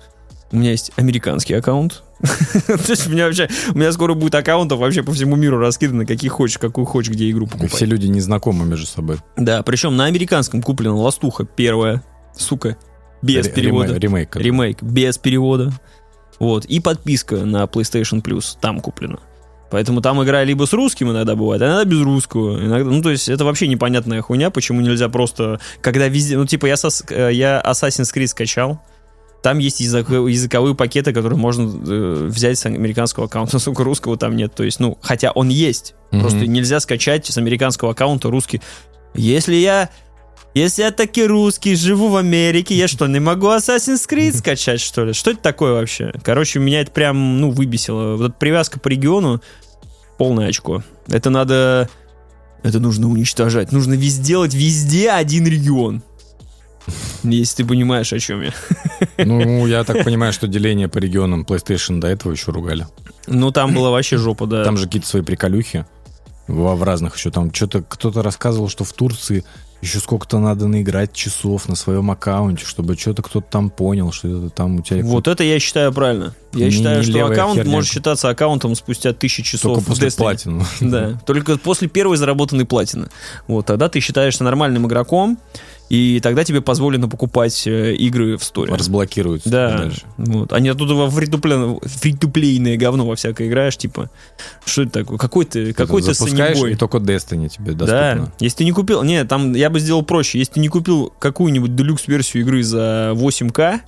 У 0.52 0.58
меня 0.58 0.72
есть 0.72 0.92
американский 0.96 1.54
аккаунт. 1.54 2.04
То 2.68 2.80
есть 2.88 3.08
у 3.08 3.12
меня 3.12 3.26
вообще, 3.26 3.50
у 3.74 3.78
меня 3.78 3.92
скоро 3.92 4.14
будет 4.14 4.36
аккаунтов 4.36 4.80
вообще 4.80 5.04
по 5.04 5.12
всему 5.12 5.36
миру 5.36 5.58
раскидано, 5.58 6.06
какие 6.06 6.30
хочешь, 6.30 6.58
какую 6.58 6.86
хочешь, 6.86 7.14
где 7.14 7.30
игру 7.30 7.46
покупать. 7.46 7.74
Все 7.74 7.86
люди 7.86 8.08
не 8.08 8.22
знакомы 8.22 8.66
между 8.66 8.86
собой. 8.86 9.18
Да, 9.36 9.64
причем 9.64 9.98
на 9.98 10.06
американском 10.06 10.62
куплена 10.62 10.96
ластуха 10.96 11.44
первая, 11.44 12.04
сука, 12.38 12.78
без 13.22 13.50
перевода. 13.50 13.98
Ремейк. 13.98 14.36
Ремейк, 14.36 14.82
без 14.82 15.18
перевода. 15.18 15.74
Вот, 16.40 16.66
и 16.66 16.80
подписка 16.80 17.38
на 17.38 17.64
PlayStation 17.64 18.22
Plus 18.22 18.58
там 18.60 18.80
куплена. 18.80 19.20
Поэтому 19.76 20.00
там 20.00 20.24
игра 20.24 20.42
либо 20.46 20.64
с 20.64 20.72
русским 20.72 21.12
иногда 21.12 21.36
бывает, 21.36 21.62
а 21.62 21.66
иногда 21.66 21.84
без 21.84 22.00
русского. 22.00 22.58
Иногда, 22.64 22.90
ну, 22.90 23.02
то 23.02 23.10
есть 23.10 23.28
это 23.28 23.44
вообще 23.44 23.68
непонятная 23.68 24.22
хуйня, 24.22 24.50
почему 24.50 24.80
нельзя 24.80 25.10
просто, 25.10 25.60
когда 25.82 26.08
везде... 26.08 26.38
Ну, 26.38 26.46
типа, 26.46 26.66
я, 26.68 26.76
сос- 26.76 27.04
э, 27.14 27.34
я 27.34 27.62
Assassin's 27.66 28.14
Creed 28.16 28.28
скачал, 28.28 28.80
там 29.44 29.58
есть 29.58 29.82
язык- 29.82 30.30
языковые 30.30 30.76
пакеты, 30.76 31.12
которые 31.12 31.38
можно 31.38 31.64
э, 31.64 32.28
взять 32.30 32.58
с 32.58 32.66
американского 32.68 33.26
аккаунта, 33.26 33.60
сука, 33.60 33.84
русского 33.84 34.16
там 34.16 34.38
нет. 34.38 34.56
То 34.56 34.64
есть, 34.64 34.80
ну, 34.80 34.98
хотя 35.02 35.32
он 35.32 35.50
есть, 35.50 35.94
Мгм. 36.12 36.22
просто 36.22 36.48
нельзя 36.48 36.80
скачать 36.80 37.26
с 37.26 37.38
американского 37.38 37.92
аккаунта 37.92 38.30
русский. 38.30 38.62
Если 39.14 39.56
я... 39.56 39.90
Если 40.54 40.84
я 40.84 40.92
таки 40.92 41.22
русский, 41.26 41.76
живу 41.76 42.08
в 42.08 42.16
Америке, 42.16 42.76
я 42.76 42.88
что, 42.88 43.08
не 43.08 43.20
могу 43.20 43.48
Assassin's 43.48 44.08
Creed 44.10 44.38
скачать, 44.38 44.80
что 44.80 45.04
ли? 45.04 45.12
Что 45.12 45.32
это 45.32 45.42
такое 45.42 45.74
вообще? 45.74 46.14
Короче, 46.24 46.60
меня 46.60 46.80
это 46.80 46.92
прям, 46.92 47.42
ну, 47.42 47.52
выбесило. 47.52 48.16
Вот 48.16 48.30
эта 48.30 48.34
привязка 48.40 48.80
по 48.80 48.88
региону, 48.88 49.42
полное 50.18 50.48
очко. 50.48 50.84
Это 51.08 51.30
надо... 51.30 51.90
Это 52.64 52.80
нужно 52.80 53.08
уничтожать. 53.10 53.72
Нужно 53.72 53.94
везде 53.94 54.24
делать 54.24 54.54
везде 54.56 55.12
один 55.12 55.46
регион. 55.46 56.02
Если 57.24 57.64
ты 57.64 57.68
понимаешь, 57.68 58.12
о 58.14 58.20
чем 58.20 58.42
я. 58.42 58.54
Ну, 59.18 59.66
я 59.68 59.84
так 59.84 60.04
понимаю, 60.04 60.34
что 60.34 60.48
деление 60.48 60.88
по 60.88 60.98
регионам 60.98 61.44
PlayStation 61.44 62.00
до 62.00 62.08
этого 62.08 62.32
еще 62.32 62.52
ругали. 62.52 62.88
Ну, 63.28 63.52
там 63.52 63.74
была 63.74 63.90
вообще 63.90 64.18
жопа, 64.18 64.46
да. 64.46 64.64
Там 64.64 64.78
же 64.78 64.86
какие-то 64.86 65.08
свои 65.08 65.22
приколюхи. 65.22 65.86
В, 66.48 66.76
в 66.76 66.84
разных 66.84 67.18
еще 67.18 67.32
там 67.32 67.52
что-то 67.54 67.82
кто-то 67.82 68.22
рассказывал, 68.22 68.70
что 68.70 68.84
в 68.84 68.94
Турции 68.94 69.44
еще 69.86 70.00
сколько-то 70.00 70.40
надо 70.40 70.68
наиграть 70.68 71.14
часов 71.14 71.70
на 71.70 71.76
своем 71.76 72.12
аккаунте, 72.12 72.66
чтобы 72.66 72.98
что-то 72.98 73.22
кто-то 73.22 73.46
там 73.50 73.70
понял, 73.70 74.12
что 74.12 74.28
это 74.28 74.50
там 74.50 74.78
у 74.78 74.82
тебя 74.82 75.04
Вот 75.04 75.28
это 75.28 75.44
я 75.44 75.60
считаю 75.60 75.94
правильно. 75.94 76.36
Я 76.54 76.66
Не- 76.66 76.72
считаю, 76.72 77.00
не 77.00 77.06
что 77.12 77.26
аккаунт 77.26 77.56
херня. 77.58 77.72
может 77.72 77.92
считаться 77.92 78.30
аккаунтом 78.30 78.76
спустя 78.76 79.14
тысячи 79.14 79.44
часов 79.44 79.76
только 79.76 79.88
после 79.90 80.08
Destiny. 80.08 80.18
платину. 80.18 80.66
Да, 80.82 81.20
только 81.26 81.58
после 81.58 81.88
первой 81.88 82.18
заработанной 82.18 82.66
платины. 82.66 83.08
Вот, 83.48 83.66
тогда 83.66 83.90
ты 83.90 84.00
считаешься 84.00 84.44
нормальным 84.44 84.88
игроком, 84.88 85.38
и 85.90 86.20
тогда 86.20 86.44
тебе 86.44 86.62
позволено 86.62 87.08
покупать 87.08 87.68
э, 87.68 87.94
игры 87.96 88.38
в 88.38 88.44
сторе. 88.44 88.74
Разблокируется 88.74 89.50
Да, 89.50 89.78
дальше. 89.78 90.02
вот. 90.18 90.52
А 90.52 90.60
не 90.60 90.70
оттуда 90.70 90.96
во 90.96 91.08
фритупле- 91.10 91.80
фритуплейное 91.88 92.76
говно 92.78 93.06
во 93.06 93.16
всякое 93.16 93.48
играешь, 93.48 93.78
типа, 93.78 94.10
что 94.66 94.82
это 94.84 94.92
такое? 95.04 95.18
Какой 95.18 95.46
ты, 95.46 95.74
какой 95.74 96.02
ты 96.02 96.14
Запускаешь, 96.14 96.58
санебой? 96.58 96.74
и 96.74 96.76
только 96.76 96.98
Destiny 96.98 97.50
тебе 97.50 97.74
Да, 97.74 98.14
доступно. 98.16 98.34
если 98.40 98.58
ты 98.58 98.64
не 98.66 98.72
купил, 98.72 99.04
не, 99.04 99.24
там 99.26 99.54
я 99.54 99.70
бы 99.70 99.80
сделал 99.80 100.04
проще, 100.04 100.40
если 100.40 100.54
ты 100.54 100.60
не 100.60 100.70
купил 100.70 101.14
какую-нибудь 101.20 101.76
делюкс-версию 101.76 102.44
игры 102.44 102.64
за 102.64 103.12
8К, 103.16 103.80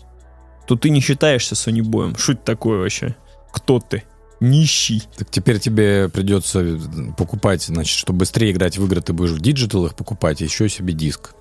то 0.67 0.75
ты 0.75 0.89
не 0.89 0.99
считаешься 0.99 1.55
санебоем. 1.55 2.15
Что 2.15 2.33
это 2.33 2.41
такое 2.43 2.79
вообще? 2.79 3.15
Кто 3.53 3.79
ты? 3.79 4.03
Нищий. 4.39 5.01
Так 5.17 5.31
теперь 5.31 5.57
тебе 5.59 6.09
придется 6.09 6.79
покупать, 7.17 7.63
значит, 7.63 7.97
чтобы 7.97 8.19
быстрее 8.19 8.51
играть 8.51 8.77
в 8.77 8.85
игры, 8.85 9.01
ты 9.01 9.13
будешь 9.13 9.31
в 9.31 9.39
digital 9.39 9.87
их 9.87 9.95
покупать, 9.95 10.41
еще 10.41 10.69
себе 10.69 10.93
диск. 10.93 11.31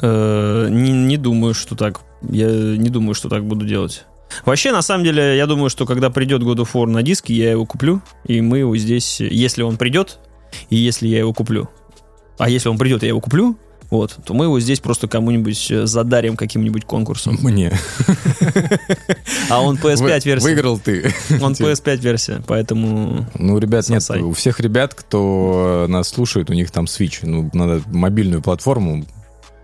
Э, 0.00 0.68
не, 0.70 0.90
не 0.90 1.16
думаю, 1.16 1.54
что 1.54 1.76
так. 1.76 2.00
Я 2.22 2.48
не 2.48 2.90
думаю, 2.90 3.14
что 3.14 3.28
так 3.28 3.44
буду 3.44 3.66
делать. 3.66 4.04
Вообще, 4.44 4.72
на 4.72 4.82
самом 4.82 5.04
деле, 5.04 5.36
я 5.36 5.46
думаю, 5.46 5.70
что 5.70 5.86
когда 5.86 6.10
придет 6.10 6.42
God 6.42 6.58
of 6.58 6.68
War 6.72 6.86
на 6.86 7.02
диске, 7.02 7.34
я 7.34 7.50
его 7.50 7.66
куплю, 7.66 8.00
и 8.24 8.40
мы 8.40 8.58
его 8.58 8.76
здесь, 8.76 9.20
если 9.20 9.62
он 9.62 9.76
придет, 9.76 10.18
и 10.68 10.76
если 10.76 11.08
я 11.08 11.18
его 11.18 11.32
куплю, 11.32 11.68
а 12.38 12.48
если 12.48 12.68
он 12.68 12.78
придет, 12.78 13.02
я 13.02 13.08
его 13.08 13.20
куплю, 13.20 13.56
вот, 13.90 14.16
то 14.24 14.34
мы 14.34 14.44
его 14.44 14.60
здесь 14.60 14.78
просто 14.78 15.08
кому-нибудь 15.08 15.70
э, 15.72 15.84
задарим 15.84 16.36
каким-нибудь 16.36 16.84
конкурсом. 16.84 17.38
Мне. 17.42 17.72
А 19.48 19.60
он 19.60 19.76
PS5 19.76 19.98
Вы- 19.98 20.20
версия. 20.24 20.46
Выиграл 20.46 20.78
ты. 20.78 21.12
Он 21.42 21.52
PS5 21.54 21.96
версия, 21.96 22.42
поэтому... 22.46 23.26
Ну, 23.34 23.58
ребят, 23.58 23.88
нет, 23.88 24.08
у 24.22 24.32
всех 24.32 24.60
ребят, 24.60 24.94
кто 24.94 25.86
нас 25.88 26.08
слушает, 26.08 26.50
у 26.50 26.52
них 26.52 26.70
там 26.70 26.84
Switch. 26.84 27.18
Ну, 27.22 27.50
надо 27.52 27.82
мобильную 27.86 28.42
платформу. 28.42 29.04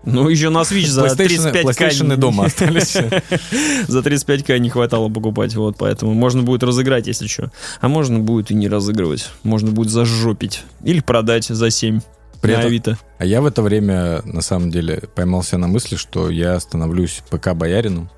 Ну, 0.07 0.29
еще 0.29 0.49
на 0.49 0.59
Switch 0.59 0.87
за 0.87 1.05
PlayStation, 1.05 1.51
35к... 1.51 1.63
PlayStation 1.63 2.13
и 2.13 2.17
дома 2.17 2.45
остались. 2.45 2.93
За 3.87 3.99
35к 3.99 4.57
не 4.59 4.69
хватало 4.69 5.09
покупать, 5.09 5.53
вот, 5.55 5.75
поэтому 5.77 6.13
можно 6.13 6.43
будет 6.43 6.63
разыграть, 6.63 7.07
если 7.07 7.27
что. 7.27 7.51
А 7.81 7.89
можно 7.89 8.19
будет 8.19 8.49
и 8.51 8.55
не 8.55 8.69
разыгрывать. 8.69 9.29
Можно 9.43 9.71
будет 9.71 9.89
зажопить. 9.89 10.63
Или 10.83 11.01
продать 11.01 11.45
за 11.45 11.69
7 11.69 11.99
При 12.41 12.51
на 12.51 12.59
этом- 12.59 12.67
Авито. 12.67 12.97
А 13.17 13.25
я 13.25 13.41
в 13.41 13.45
это 13.45 13.61
время, 13.61 14.21
на 14.23 14.41
самом 14.41 14.71
деле, 14.71 15.03
поймался 15.13 15.57
на 15.57 15.67
мысли, 15.67 15.97
что 15.97 16.29
я 16.29 16.57
становлюсь 16.59 17.21
ПК-боярином. 17.29 18.09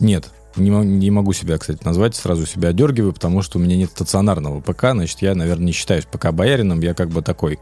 Нет, 0.00 0.28
не, 0.56 0.68
не 0.70 1.10
могу 1.10 1.32
себя, 1.32 1.56
кстати, 1.56 1.80
назвать, 1.84 2.16
сразу 2.16 2.46
себя 2.46 2.68
одергиваю, 2.68 3.12
потому 3.12 3.42
что 3.42 3.58
у 3.58 3.62
меня 3.62 3.76
нет 3.76 3.90
стационарного 3.90 4.60
ПК, 4.60 4.90
значит, 4.92 5.22
я, 5.22 5.34
наверное, 5.34 5.66
не 5.66 5.72
считаюсь 5.72 6.04
ПК-боярином, 6.04 6.80
я 6.80 6.94
как 6.94 7.08
бы 7.08 7.22
такой 7.22 7.58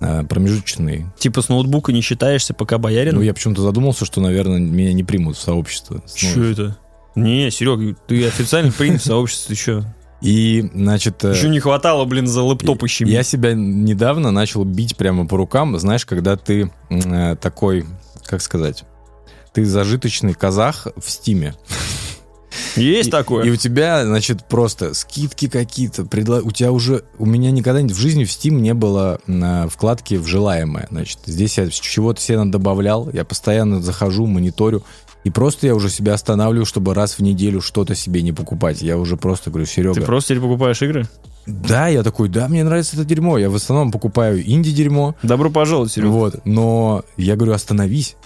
промежуточный. 0.00 1.06
Типа 1.18 1.42
с 1.42 1.48
ноутбука 1.48 1.92
не 1.92 2.00
считаешься 2.00 2.54
пока 2.54 2.78
боярин? 2.78 3.14
Ну, 3.14 3.22
я 3.22 3.34
почему-то 3.34 3.62
задумался, 3.62 4.04
что, 4.04 4.20
наверное, 4.20 4.58
меня 4.58 4.92
не 4.92 5.04
примут 5.04 5.36
в 5.36 5.40
сообщество. 5.40 6.02
Че 6.14 6.52
это? 6.52 6.76
Не, 7.14 7.50
Серега, 7.50 7.96
ты 8.06 8.26
официально 8.26 8.70
принят 8.70 9.00
в 9.00 9.04
сообщество, 9.04 9.54
ты 9.54 9.60
что? 9.60 9.94
И, 10.20 10.68
значит... 10.74 11.24
э, 11.24 11.32
Еще 11.32 11.48
не 11.48 11.60
хватало, 11.60 12.04
блин, 12.04 12.26
за 12.26 12.42
лэптоп 12.42 12.82
ищи. 12.84 13.04
Я 13.04 13.22
себя 13.22 13.54
недавно 13.54 14.30
начал 14.32 14.64
бить 14.64 14.96
прямо 14.96 15.26
по 15.26 15.36
рукам, 15.36 15.78
знаешь, 15.78 16.04
когда 16.06 16.36
ты 16.36 16.70
э, 16.90 17.36
такой, 17.36 17.86
как 18.24 18.42
сказать, 18.42 18.84
ты 19.52 19.64
зажиточный 19.64 20.34
казах 20.34 20.88
в 20.96 21.08
Стиме. 21.10 21.54
Есть 22.76 23.08
И- 23.08 23.10
такое? 23.10 23.44
И 23.44 23.50
у 23.50 23.56
тебя, 23.56 24.04
значит, 24.04 24.44
просто 24.44 24.94
скидки 24.94 25.48
какие-то. 25.48 26.02
предла- 26.02 26.42
У 26.42 26.50
тебя 26.50 26.72
уже... 26.72 27.04
У 27.18 27.26
меня 27.26 27.50
никогда 27.50 27.80
в 27.82 27.98
жизни 27.98 28.24
в 28.24 28.28
Steam 28.28 28.60
не 28.60 28.74
было 28.74 29.20
вкладки 29.70 30.14
в 30.14 30.26
желаемое. 30.26 30.86
Значит, 30.90 31.18
здесь 31.26 31.58
я 31.58 31.68
чего-то 31.68 32.20
себе 32.20 32.44
добавлял. 32.44 33.10
Я 33.12 33.24
постоянно 33.24 33.80
захожу, 33.80 34.26
мониторю. 34.26 34.84
И 35.24 35.30
просто 35.30 35.66
я 35.66 35.74
уже 35.74 35.90
себя 35.90 36.14
останавливаю, 36.14 36.64
чтобы 36.64 36.94
раз 36.94 37.14
в 37.18 37.20
неделю 37.20 37.60
что-то 37.60 37.94
себе 37.94 38.22
не 38.22 38.32
покупать. 38.32 38.82
Я 38.82 38.96
уже 38.96 39.16
просто 39.16 39.50
говорю, 39.50 39.66
Серега... 39.66 39.94
Ты 39.94 40.02
просто 40.02 40.34
теперь 40.34 40.42
покупаешь 40.42 40.80
игры? 40.80 41.08
Да, 41.48 41.88
я 41.88 42.02
такой, 42.02 42.28
да, 42.28 42.46
мне 42.46 42.62
нравится 42.62 42.94
это 42.96 43.04
дерьмо. 43.06 43.38
Я 43.38 43.48
в 43.48 43.54
основном 43.54 43.90
покупаю 43.90 44.40
инди-дерьмо. 44.46 45.14
Добро 45.22 45.50
пожаловать, 45.50 45.92
Серега. 45.92 46.08
Вот, 46.10 46.40
но 46.44 47.04
я 47.16 47.36
говорю, 47.36 47.54
остановись. 47.54 48.16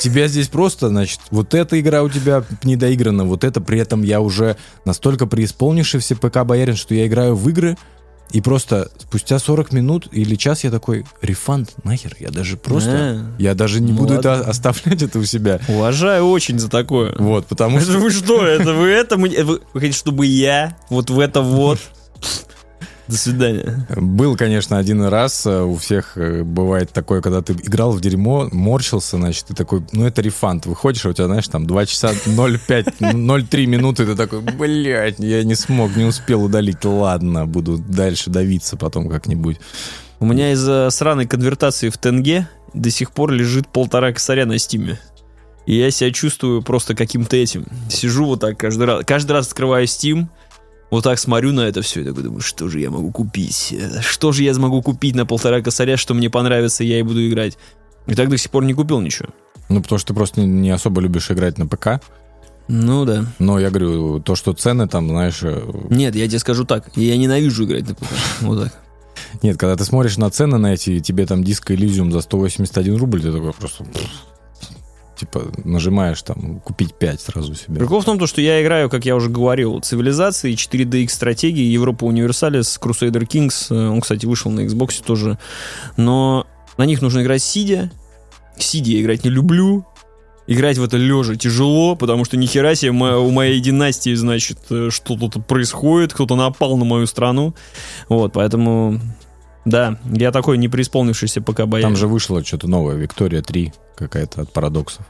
Тебя 0.00 0.28
здесь 0.28 0.48
просто, 0.48 0.88
значит, 0.88 1.20
вот 1.30 1.54
эта 1.54 1.78
игра 1.78 2.02
у 2.02 2.08
тебя 2.08 2.42
недоиграна, 2.64 3.24
вот 3.24 3.44
это 3.44 3.60
при 3.60 3.78
этом 3.78 4.02
я 4.02 4.20
уже 4.20 4.56
настолько 4.86 5.26
преисполнившийся 5.26 6.16
ПК-боярин, 6.16 6.74
что 6.76 6.94
я 6.94 7.06
играю 7.06 7.36
в 7.36 7.48
игры, 7.50 7.76
и 8.32 8.40
просто 8.40 8.88
спустя 8.98 9.38
40 9.38 9.72
минут 9.72 10.08
или 10.12 10.36
час 10.36 10.64
я 10.64 10.70
такой, 10.70 11.04
рефанд, 11.20 11.74
нахер, 11.84 12.16
я 12.18 12.30
даже 12.30 12.56
просто, 12.56 12.90
А, 12.90 13.34
я 13.38 13.54
даже 13.54 13.80
не 13.80 13.92
ну 13.92 13.98
буду 13.98 14.14
это 14.14 14.30
ладно. 14.30 14.44
оставлять 14.46 15.02
это 15.02 15.18
у 15.18 15.24
себя. 15.24 15.60
Уважаю 15.68 16.26
очень 16.28 16.58
за 16.58 16.70
такое. 16.70 17.14
Вот, 17.18 17.46
потому 17.46 17.78
Это 17.78 17.90
что... 17.90 17.98
вы 17.98 18.10
что? 18.10 18.46
Это 18.46 18.72
вы 18.72 18.88
это 18.88 19.16
вы 19.16 19.60
хотите, 19.74 19.98
чтобы 19.98 20.26
я 20.26 20.78
вот 20.88 21.10
в 21.10 21.18
это 21.18 21.42
вот... 21.42 21.78
До 23.10 23.16
свидания. 23.16 23.86
Был, 23.96 24.36
конечно, 24.36 24.78
один 24.78 25.02
раз, 25.02 25.44
э, 25.44 25.62
у 25.62 25.76
всех 25.76 26.16
э, 26.16 26.44
бывает 26.44 26.92
такое, 26.92 27.20
когда 27.20 27.42
ты 27.42 27.54
играл 27.54 27.90
в 27.90 28.00
дерьмо, 28.00 28.48
морщился, 28.52 29.16
значит, 29.16 29.46
ты 29.46 29.54
такой, 29.54 29.82
ну 29.92 30.06
это 30.06 30.22
рефанд, 30.22 30.66
выходишь, 30.66 31.04
а 31.06 31.08
у 31.08 31.12
тебя, 31.12 31.26
знаешь, 31.26 31.48
там 31.48 31.66
2 31.66 31.86
часа 31.86 32.12
0,5, 32.12 33.00
0,3 33.00 33.66
минуты, 33.66 34.06
ты 34.06 34.14
такой, 34.14 34.40
блядь, 34.40 35.18
я 35.18 35.42
не 35.42 35.56
смог, 35.56 35.96
не 35.96 36.04
успел 36.04 36.44
удалить, 36.44 36.84
ладно, 36.84 37.46
буду 37.46 37.78
дальше 37.78 38.30
давиться 38.30 38.76
потом 38.76 39.08
как-нибудь. 39.08 39.58
У 40.20 40.26
меня 40.26 40.52
из-за 40.52 40.88
сраной 40.90 41.26
конвертации 41.26 41.88
в 41.88 41.98
тенге 41.98 42.48
до 42.74 42.90
сих 42.90 43.10
пор 43.10 43.32
лежит 43.32 43.66
полтора 43.68 44.12
косаря 44.12 44.46
на 44.46 44.58
стиме. 44.58 45.00
И 45.66 45.76
я 45.76 45.90
себя 45.90 46.10
чувствую 46.10 46.62
просто 46.62 46.94
каким-то 46.94 47.36
этим. 47.36 47.66
Сижу 47.88 48.26
вот 48.26 48.40
так 48.40 48.58
каждый 48.58 48.86
раз. 48.86 49.04
Каждый 49.04 49.32
раз 49.32 49.48
открываю 49.48 49.86
Steam, 49.86 50.26
вот 50.90 51.04
так 51.04 51.18
смотрю 51.18 51.52
на 51.52 51.62
это 51.62 51.82
все 51.82 52.00
и 52.00 52.04
такой 52.04 52.22
думаю, 52.24 52.40
что 52.40 52.68
же 52.68 52.80
я 52.80 52.90
могу 52.90 53.10
купить? 53.12 53.74
Что 54.00 54.32
же 54.32 54.42
я 54.42 54.52
смогу 54.54 54.82
купить 54.82 55.14
на 55.14 55.24
полтора 55.26 55.60
косаря, 55.60 55.96
что 55.96 56.14
мне 56.14 56.28
понравится, 56.30 56.82
я 56.84 56.98
и 56.98 57.02
буду 57.02 57.26
играть. 57.28 57.56
И 58.06 58.14
так 58.14 58.28
до 58.28 58.36
сих 58.36 58.50
пор 58.50 58.64
не 58.64 58.74
купил 58.74 59.00
ничего. 59.00 59.28
Ну, 59.68 59.80
потому 59.82 59.98
что 59.98 60.08
ты 60.08 60.14
просто 60.14 60.40
не, 60.40 60.70
особо 60.70 61.00
любишь 61.00 61.30
играть 61.30 61.58
на 61.58 61.66
ПК, 61.68 62.02
Ну 62.66 63.04
да. 63.04 63.24
но 63.38 63.60
я 63.60 63.70
говорю, 63.70 64.18
то, 64.20 64.34
что 64.34 64.52
цены 64.52 64.88
там, 64.88 65.08
знаешь, 65.08 65.40
э, 65.42 65.62
Нет, 65.90 66.16
я 66.16 66.26
тебе 66.26 66.40
скажу 66.40 66.64
так. 66.64 66.90
Я 66.96 67.16
ненавижу 67.16 67.64
играть 67.64 67.88
на 67.88 67.94
ПК. 67.94 68.06
Вот 68.40 68.64
так. 68.64 68.74
нет, 69.42 69.56
когда 69.56 69.76
ты 69.76 69.84
смотришь 69.84 70.16
на 70.16 70.28
цены 70.30 70.58
на 70.58 70.74
эти, 70.74 70.98
тебе 70.98 71.24
там 71.26 71.44
диско 71.44 71.72
Elysium 71.72 72.10
за 72.10 72.20
181 72.20 72.96
рубль, 72.96 73.22
ты 73.22 73.30
такой 73.30 73.52
просто... 73.52 73.84
Типа 75.20 75.52
нажимаешь 75.64 76.22
там 76.22 76.60
купить 76.60 76.94
5 76.94 77.20
сразу 77.20 77.54
себе. 77.54 77.78
Прикол 77.80 78.00
в 78.00 78.06
том, 78.06 78.18
то, 78.18 78.26
что 78.26 78.40
я 78.40 78.62
играю, 78.62 78.88
как 78.88 79.04
я 79.04 79.14
уже 79.14 79.28
говорил, 79.28 79.78
цивилизации, 79.80 80.54
4DX 80.54 81.08
стратегии, 81.08 81.64
Европа 81.64 82.06
Универсалис, 82.06 82.80
Crusader 82.82 83.28
Kings. 83.28 83.66
э, 83.68 83.88
Он, 83.90 84.00
кстати, 84.00 84.24
вышел 84.24 84.50
на 84.50 84.60
Xbox 84.60 85.04
тоже. 85.04 85.38
Но 85.98 86.46
на 86.78 86.86
них 86.86 87.02
нужно 87.02 87.20
играть 87.20 87.42
сидя. 87.42 87.90
Сидя 88.56 88.92
я 88.92 89.02
играть 89.02 89.24
не 89.24 89.30
люблю. 89.30 89.84
играть 90.46 90.78
в 90.78 90.82
это 90.82 90.96
лежа 90.96 91.36
тяжело, 91.36 91.94
потому 91.96 92.24
что 92.24 92.36
нихера 92.36 92.74
себе 92.74 92.90
у 92.90 93.30
моей 93.30 93.60
династии, 93.60 94.14
значит, 94.14 94.58
э, 94.70 94.88
что-то 94.90 95.38
происходит, 95.38 96.12
кто-то 96.12 96.34
напал 96.34 96.76
на 96.76 96.84
мою 96.84 97.06
страну. 97.06 97.54
Вот, 98.08 98.32
поэтому, 98.32 98.98
да, 99.70 99.98
я 100.04 100.32
такой 100.32 100.58
не 100.58 100.68
преисполнившийся 100.68 101.40
пока 101.40 101.66
боец. 101.66 101.84
Там 101.84 101.96
же 101.96 102.06
вышло 102.06 102.44
что-то 102.44 102.68
новое, 102.68 102.96
Виктория 102.96 103.42
3 103.42 103.72
какая-то 103.96 104.42
от 104.42 104.52
парадоксов. 104.52 105.06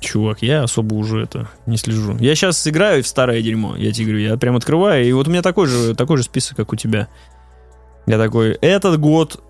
Чувак, 0.00 0.42
я 0.42 0.64
особо 0.64 0.94
уже 0.94 1.22
это 1.22 1.48
не 1.66 1.76
слежу. 1.76 2.16
Я 2.18 2.34
сейчас 2.34 2.66
играю 2.66 3.04
в 3.04 3.06
старое 3.06 3.40
дерьмо, 3.40 3.76
я 3.76 3.92
тебе 3.92 4.06
говорю, 4.06 4.22
я 4.22 4.36
прям 4.36 4.56
открываю, 4.56 5.06
и 5.06 5.12
вот 5.12 5.28
у 5.28 5.30
меня 5.30 5.42
такой 5.42 5.68
же, 5.68 5.94
такой 5.94 6.16
же 6.16 6.24
список, 6.24 6.56
как 6.56 6.72
у 6.72 6.76
тебя. 6.76 7.08
Я 8.06 8.18
такой, 8.18 8.50
этот 8.60 8.98
год... 8.98 9.42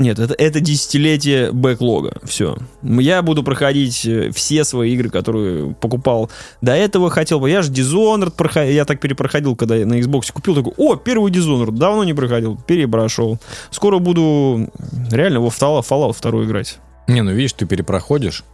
Нет, 0.00 0.18
это, 0.18 0.32
это 0.32 0.60
десятилетие 0.60 1.52
бэклога. 1.52 2.22
Все. 2.24 2.56
Я 2.82 3.20
буду 3.20 3.42
проходить 3.42 4.06
э, 4.06 4.30
все 4.30 4.64
свои 4.64 4.94
игры, 4.94 5.10
которые 5.10 5.74
покупал 5.74 6.30
до 6.62 6.72
этого. 6.72 7.10
Хотел 7.10 7.38
бы. 7.38 7.50
Я 7.50 7.60
же 7.60 7.70
Dishonored 7.70 8.30
проходил. 8.30 8.72
Я 8.72 8.86
так 8.86 8.98
перепроходил, 8.98 9.56
когда 9.56 9.76
я 9.76 9.84
на 9.84 10.00
Xbox 10.00 10.32
купил. 10.32 10.54
Такой, 10.54 10.72
о, 10.78 10.96
первый 10.96 11.30
Dishonored. 11.30 11.72
Давно 11.72 12.02
не 12.04 12.14
проходил. 12.14 12.58
Перепрошел. 12.66 13.38
Скоро 13.70 13.98
буду 13.98 14.70
реально 15.10 15.40
во 15.40 15.48
Fallout, 15.48 15.86
Fallout 15.86 16.16
2 16.18 16.44
играть. 16.44 16.78
Не, 17.06 17.20
ну 17.20 17.32
видишь, 17.32 17.52
ты 17.52 17.66
перепроходишь, 17.66 18.44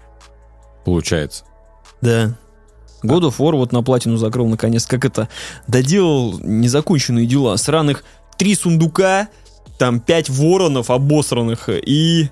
получается. 0.84 1.44
Да. 2.02 2.36
God 3.04 3.20
of 3.20 3.36
War 3.38 3.54
вот 3.54 3.70
на 3.70 3.84
платину 3.84 4.16
закрыл 4.16 4.48
наконец. 4.48 4.84
Как 4.84 5.04
это? 5.04 5.28
Доделал 5.68 6.40
незаконченные 6.40 7.24
дела. 7.24 7.54
Сраных 7.56 8.02
три 8.36 8.56
сундука, 8.56 9.28
там 9.78 10.00
пять 10.00 10.28
воронов 10.28 10.90
обосранных 10.90 11.68
и 11.68 12.30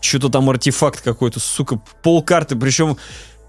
что-то 0.00 0.28
там 0.28 0.48
артефакт 0.50 1.00
какой-то, 1.00 1.40
сука, 1.40 1.80
полкарты. 2.02 2.56
Причем 2.56 2.96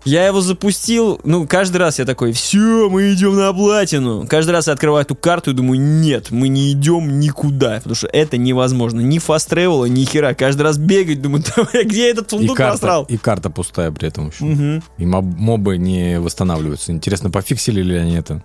я 0.06 0.28
его 0.28 0.42
запустил, 0.42 1.20
ну, 1.24 1.48
каждый 1.48 1.78
раз 1.78 1.98
я 1.98 2.06
такой, 2.06 2.34
все, 2.34 2.90
мы 2.90 3.14
идем 3.14 3.36
на 3.38 3.54
платину. 3.54 4.28
Каждый 4.28 4.52
раз 4.52 4.68
я 4.68 4.74
открываю 4.74 5.04
эту 5.06 5.16
карту 5.16 5.52
и 5.52 5.54
думаю, 5.54 5.80
нет, 5.80 6.30
мы 6.30 6.50
не 6.50 6.72
идем 6.74 7.20
никуда, 7.22 7.78
потому 7.78 7.96
что 7.96 8.08
это 8.08 8.38
невозможно. 8.38 9.00
Ни 9.00 9.18
фаст 9.18 9.50
тревела, 9.50 9.86
ни 9.86 10.04
хера. 10.04 10.34
Каждый 10.34 10.64
раз 10.64 10.78
бегать, 10.78 11.22
думаю, 11.22 11.44
давай, 11.56 11.86
где 11.86 12.04
я 12.04 12.10
этот 12.10 12.34
И 12.34 12.48
карта, 12.48 12.72
насрал? 12.74 13.04
и 13.06 13.18
карта 13.18 13.50
пустая 13.50 13.92
при 13.92 14.10
этом 14.10 14.28
еще. 14.30 14.44
Мгм. 14.44 14.84
И 14.98 15.04
моб- 15.06 15.38
мобы 15.38 15.78
не 15.78 16.20
восстанавливаются. 16.20 16.92
Интересно, 16.92 17.30
пофиксили 17.32 17.82
ли 17.82 17.96
они 17.96 18.16
это? 18.16 18.44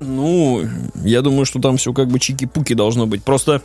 Ну, 0.00 0.62
я 1.02 1.22
думаю, 1.22 1.44
что 1.44 1.60
там 1.60 1.76
все 1.76 1.92
как 1.92 2.08
бы 2.08 2.18
чики-пуки 2.18 2.74
должно 2.74 3.06
быть. 3.06 3.22
Просто 3.22 3.62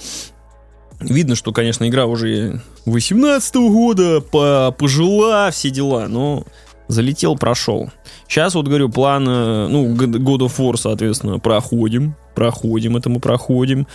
видно, 0.99 1.35
что, 1.35 1.51
конечно, 1.51 1.87
игра 1.87 2.05
уже 2.05 2.61
18 2.85 3.55
года, 3.55 4.21
по 4.21 4.75
пожила, 4.77 5.49
все 5.51 5.69
дела, 5.69 6.07
но 6.07 6.43
залетел, 6.87 7.37
прошел. 7.37 7.89
Сейчас 8.27 8.55
вот 8.55 8.67
говорю, 8.67 8.89
план, 8.89 9.27
э, 9.27 9.67
ну, 9.67 9.95
God 9.95 10.39
of 10.39 10.57
War, 10.57 10.75
соответственно, 10.75 11.39
проходим, 11.39 12.15
проходим, 12.35 12.97
это 12.97 13.09
мы 13.09 13.19
проходим. 13.19 13.87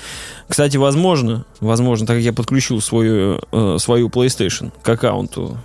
Кстати, 0.49 0.77
возможно, 0.77 1.45
возможно, 1.61 2.07
так 2.07 2.17
как 2.17 2.25
я 2.25 2.33
подключил 2.33 2.81
свою, 2.81 3.41
э, 3.53 3.77
свою 3.79 4.09
PlayStation 4.09 4.73
к 4.83 4.89
аккаунту 4.89 5.59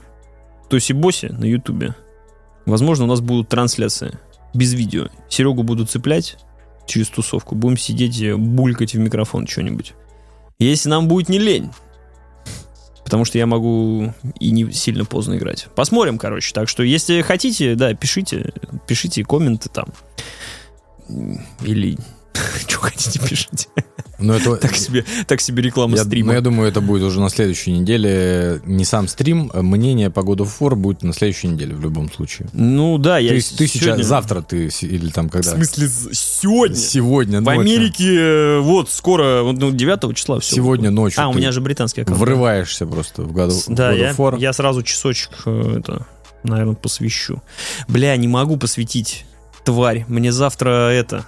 Тоси 0.69 0.93
Боси 0.93 1.27
на 1.27 1.45
Ютубе, 1.45 1.95
возможно, 2.65 3.05
у 3.05 3.07
нас 3.07 3.21
будут 3.21 3.47
трансляции 3.49 4.17
без 4.53 4.73
видео. 4.73 5.07
Серегу 5.29 5.63
буду 5.63 5.85
цеплять 5.85 6.37
через 6.89 7.07
тусовку, 7.09 7.55
будем 7.55 7.77
сидеть, 7.77 8.21
э, 8.21 8.35
булькать 8.35 8.93
в 8.93 8.99
микрофон 8.99 9.47
что-нибудь. 9.47 9.93
Если 10.59 10.89
нам 10.89 11.07
будет 11.07 11.29
не 11.29 11.39
лень. 11.39 11.69
Потому 13.05 13.25
что 13.25 13.37
я 13.37 13.47
могу 13.47 14.13
и 14.39 14.51
не 14.51 14.71
сильно 14.71 15.05
поздно 15.05 15.37
играть. 15.37 15.67
Посмотрим, 15.75 16.17
короче. 16.17 16.53
Так 16.53 16.69
что, 16.69 16.83
если 16.83 17.21
хотите, 17.21 17.75
да, 17.75 17.93
пишите. 17.93 18.53
Пишите 18.87 19.23
комменты 19.23 19.69
там. 19.69 19.87
Или 21.63 21.97
что 22.67 22.79
хотите, 22.79 23.19
пишите. 23.19 23.67
Ну, 24.21 24.33
это... 24.33 24.57
Так 24.57 24.75
себе, 24.75 25.05
так 25.27 25.39
себе 25.39 25.63
реклама 25.63 25.95
Я, 25.95 26.03
стрима. 26.03 26.27
ну, 26.27 26.33
я 26.33 26.41
думаю, 26.41 26.67
это 26.69 26.81
будет 26.81 27.03
уже 27.03 27.21
на 27.21 27.29
следующей 27.29 27.71
неделе. 27.71 28.61
Не 28.65 28.83
сам 28.83 29.07
стрим, 29.07 29.49
а 29.53 29.61
мнение 29.61 30.09
по 30.09 30.19
of 30.21 30.49
War 30.59 30.75
будет 30.75 31.03
на 31.03 31.13
следующей 31.13 31.47
неделе 31.47 31.73
в 31.73 31.81
любом 31.81 32.11
случае. 32.11 32.49
Ну 32.51 32.97
да, 32.97 33.17
я 33.17 33.29
ты, 33.29 33.35
ты 33.55 33.67
сейчас, 33.67 34.05
завтра 34.05 34.41
ты, 34.41 34.67
или 34.81 35.09
там 35.09 35.29
В 35.29 35.31
когда? 35.31 35.51
смысле, 35.55 35.87
з- 35.87 36.13
сегодня? 36.13 36.75
Сегодня 36.75 37.39
В 37.39 37.43
ночью. 37.45 37.61
Америке 37.61 38.13
э, 38.19 38.59
вот 38.59 38.89
скоро, 38.91 39.43
ну, 39.53 39.71
9 39.71 40.15
числа 40.17 40.41
все. 40.41 40.55
Сегодня 40.55 40.91
ночью 40.91 41.23
А, 41.23 41.29
у 41.29 41.33
меня 41.33 41.53
же 41.53 41.61
британский 41.61 42.01
аккаунт. 42.01 42.19
врываешься 42.19 42.85
просто 42.85 43.21
в 43.21 43.31
God, 43.31 43.47
of- 43.51 43.73
Да, 43.73 43.93
я, 43.93 44.13
я 44.37 44.51
сразу 44.51 44.83
часочек 44.83 45.31
э, 45.45 45.77
это, 45.79 46.05
наверное, 46.43 46.75
посвящу. 46.75 47.41
Бля, 47.87 48.13
не 48.17 48.27
могу 48.27 48.57
посвятить, 48.57 49.25
тварь. 49.63 50.03
Мне 50.09 50.33
завтра 50.33 50.89
это 50.89 51.25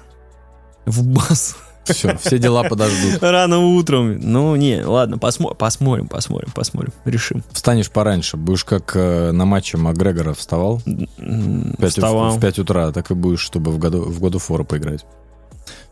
в 0.86 1.06
бас 1.06 1.56
Все, 1.84 2.16
все 2.18 2.38
дела 2.38 2.64
подождут. 2.64 3.22
рано 3.24 3.60
утром. 3.60 4.20
Ну, 4.20 4.56
не, 4.56 4.84
ладно, 4.84 5.16
посмо- 5.16 5.56
посмотрим, 5.56 6.08
посмотрим, 6.08 6.50
посмотрим. 6.54 6.94
Решим. 7.06 7.44
Встанешь 7.52 7.90
пораньше, 7.90 8.38
будешь 8.38 8.64
как 8.64 8.92
э, 8.96 9.32
на 9.32 9.46
матче 9.46 9.78
Макгрегора 9.78 10.34
вставал 10.34 10.82
М, 10.86 11.74
в 11.74 11.82
5, 11.82 11.90
Вставал. 11.92 12.38
в 12.38 12.40
5 12.40 12.60
утра, 12.60 12.92
так 12.92 13.10
и 13.12 13.16
будешь, 13.16 13.40
чтобы 13.40 13.72
в 13.72 13.80
году, 13.80 14.04
в 14.04 14.24
of 14.24 14.44
War 14.50 14.64
поиграть. 14.64 15.06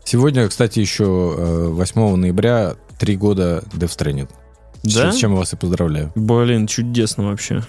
Сегодня, 0.04 0.48
кстати, 0.48 0.78
еще 0.80 1.04
э, 1.36 1.66
8 1.70 2.16
ноября 2.16 2.74
три 2.98 3.16
года 3.16 3.62
Death 3.72 3.96
Stranding. 3.96 4.28
Да? 4.82 4.90
чем- 4.90 5.12
С 5.12 5.16
чем 5.16 5.32
я 5.32 5.38
вас 5.38 5.52
и 5.52 5.56
поздравляю. 5.56 6.12
Блин, 6.14 6.66
чудесно 6.66 7.24
вообще. 7.26 7.62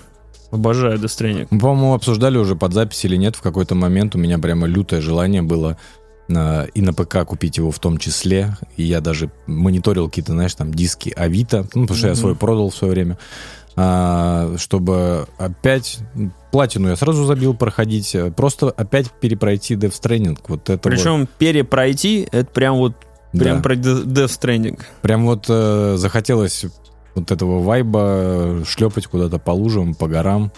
Обожаю 0.52 0.98
Death 1.00 1.06
Stranding. 1.06 1.48
Мы, 1.50 1.60
по-моему, 1.60 1.94
обсуждали 1.94 2.38
уже 2.38 2.56
под 2.56 2.74
запись 2.74 3.04
или 3.06 3.16
нет. 3.16 3.36
В 3.36 3.42
какой-то 3.42 3.74
момент 3.76 4.16
у 4.16 4.18
меня 4.20 4.38
прямо 4.38 4.68
лютое 4.68 5.02
желание 5.02 5.42
было 5.42 5.78
и 6.32 6.82
на 6.82 6.94
ПК 6.94 7.26
купить 7.26 7.58
его 7.58 7.72
в 7.72 7.80
том 7.80 7.98
числе. 7.98 8.58
И 8.78 8.84
я 8.84 9.02
даже 9.02 9.32
мониторил 9.48 10.08
какие-то, 10.08 10.34
знаешь, 10.34 10.56
там 10.56 10.74
диски 10.74 11.14
Авито, 11.16 11.68
ну, 11.74 11.84
потому 11.84 11.98
что 11.98 12.08
я 12.08 12.16
свой 12.16 12.36
продал 12.36 12.70
в 12.70 12.76
свое 12.76 12.94
время. 12.94 13.18
А, 13.76 14.56
чтобы 14.58 15.28
опять 15.38 16.00
платину 16.52 16.90
я 16.90 16.96
сразу 16.98 17.24
забил 17.24 17.54
проходить, 17.54 18.14
э, 18.16 18.30
просто 18.30 18.70
опять 18.70 19.10
перепройти 19.12 19.76
Death 19.76 19.94
Stranding. 20.02 20.38
Вот 20.48 20.70
это 20.70 20.74
вот, 20.74 20.82
Причем 20.82 21.28
перепройти, 21.38 22.28
это 22.32 22.52
прям 22.52 22.76
вот, 22.76 22.94
прям 23.32 23.58
да. 23.58 23.64
про 23.64 23.76
Death 23.76 24.28
Stranding. 24.40 24.80
Прям 25.02 25.26
вот 25.26 25.46
э, 25.48 25.96
захотелось 25.98 26.66
вот 27.16 27.32
этого 27.32 27.62
вайба 27.62 28.64
шлепать 28.68 29.08
куда-то 29.08 29.40
по 29.40 29.52
лужам, 29.52 29.96
по 29.96 30.08
горам. 30.08 30.52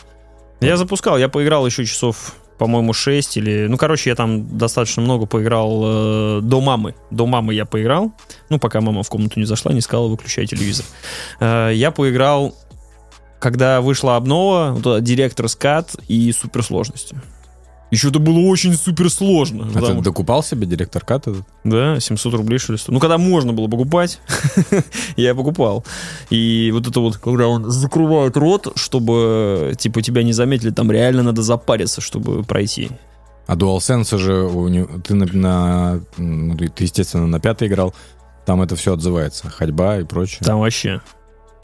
Я 0.59 0.77
запускал, 0.77 1.17
я 1.17 1.29
поиграл 1.29 1.65
еще 1.65 1.85
часов, 1.85 2.35
по-моему, 2.57 2.93
6 2.93 3.37
или... 3.37 3.67
Ну, 3.67 3.77
короче, 3.77 4.09
я 4.09 4.15
там 4.15 4.57
достаточно 4.57 5.01
много 5.01 5.25
поиграл 5.25 5.81
э, 5.85 6.39
до 6.41 6.61
мамы. 6.61 6.95
До 7.11 7.25
мамы 7.25 7.53
я 7.53 7.65
поиграл. 7.65 8.13
Ну, 8.49 8.59
пока 8.59 8.81
мама 8.81 9.03
в 9.03 9.09
комнату 9.09 9.39
не 9.39 9.45
зашла, 9.45 9.73
не 9.73 9.81
сказала, 9.81 10.07
выключай 10.07 10.45
телевизор. 10.45 10.85
Э, 11.39 11.71
я 11.73 11.91
поиграл, 11.91 12.55
когда 13.39 13.81
вышла 13.81 14.15
обнова, 14.15 14.75
вот 14.77 15.03
директор 15.03 15.49
скат 15.49 15.95
и 16.07 16.31
суперсложности. 16.31 17.17
Еще 17.93 18.09
это 18.09 18.17
было 18.17 18.39
очень 18.39 18.73
суперсложно. 18.73 19.65
А 19.69 19.73
потому 19.73 19.99
ты 19.99 20.05
докупал 20.05 20.41
себе 20.41 20.65
директор 20.65 21.05
кат 21.05 21.27
этот? 21.27 21.43
Да, 21.63 21.99
700 21.99 22.33
рублей, 22.33 22.57
что 22.57 22.73
ли. 22.73 22.79
Ну, 22.87 22.99
когда 22.99 23.19
можно 23.19 23.53
было 23.53 23.67
покупать, 23.67 24.19
я 25.15 25.35
покупал. 25.35 25.85
И 26.31 26.71
вот 26.73 26.87
это 26.87 26.99
вот, 26.99 27.17
когда 27.17 27.47
он 27.47 27.69
закрывает 27.69 28.35
рот, 28.35 28.71
чтобы, 28.75 29.75
типа, 29.77 30.01
тебя 30.01 30.23
не 30.23 30.33
заметили, 30.33 30.71
там 30.71 30.91
реально 30.91 31.21
надо 31.21 31.43
запариться, 31.43 32.01
чтобы 32.01 32.43
пройти. 32.43 32.89
А 33.45 33.55
DualSense 33.55 34.17
же 34.17 34.43
у 34.45 34.67
него- 34.69 34.87
ты 35.05 35.13
на, 35.13 35.25
на- 35.27 36.01
ну, 36.17 36.57
ты, 36.57 36.71
естественно 36.83 37.27
на 37.27 37.39
пятой 37.39 37.67
играл, 37.67 37.93
там 38.45 38.61
это 38.63 38.75
все 38.75 38.93
отзывается, 38.93 39.49
ходьба 39.49 39.99
и 39.99 40.03
прочее. 40.03 40.39
Там 40.43 40.61
вообще. 40.61 40.99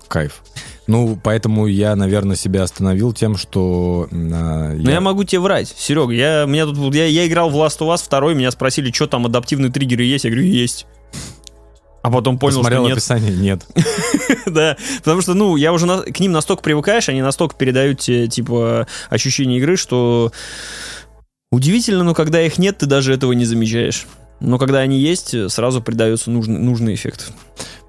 Кайф. 0.09 0.41
Ну, 0.87 1.17
поэтому 1.21 1.67
я, 1.67 1.95
наверное, 1.95 2.35
себя 2.35 2.63
остановил 2.63 3.13
тем, 3.13 3.37
что 3.37 4.07
а, 4.11 4.73
Но 4.73 4.91
я... 4.91 4.99
могу 4.99 5.23
тебе 5.23 5.39
врать, 5.39 5.73
Серега, 5.77 6.11
я, 6.11 6.45
меня 6.45 6.65
тут, 6.65 6.95
я, 6.95 7.05
я 7.05 7.27
играл 7.27 7.51
в 7.51 7.55
Last 7.55 7.77
of 7.79 7.93
Us 7.93 8.03
второй, 8.03 8.33
меня 8.33 8.49
спросили, 8.49 8.91
что 8.91 9.05
там 9.05 9.27
адаптивные 9.27 9.71
триггеры 9.71 10.03
есть, 10.03 10.25
я 10.25 10.31
говорю, 10.31 10.47
есть. 10.47 10.87
А 12.01 12.09
потом 12.09 12.39
понял, 12.39 12.57
посмотрел 12.57 12.81
что 12.81 12.87
нет. 12.87 12.97
описание, 12.97 13.35
нет. 13.35 13.67
да, 14.47 14.77
потому 14.99 15.21
что, 15.21 15.35
ну, 15.35 15.55
я 15.57 15.73
уже 15.73 15.85
на- 15.85 16.01
к 16.01 16.19
ним 16.19 16.31
настолько 16.31 16.63
привыкаешь, 16.63 17.07
они 17.09 17.21
настолько 17.21 17.55
передают 17.55 17.99
тебе, 17.99 18.27
типа, 18.27 18.87
ощущение 19.09 19.59
игры, 19.59 19.77
что 19.77 20.31
удивительно, 21.51 22.03
но 22.03 22.15
когда 22.15 22.41
их 22.41 22.57
нет, 22.57 22.79
ты 22.79 22.87
даже 22.87 23.13
этого 23.13 23.33
не 23.33 23.45
замечаешь. 23.45 24.07
Но 24.39 24.57
когда 24.57 24.79
они 24.79 24.97
есть, 24.97 25.35
сразу 25.51 25.81
придается 25.81 26.31
нужный, 26.31 26.57
нужный 26.57 26.95
эффект. 26.95 27.31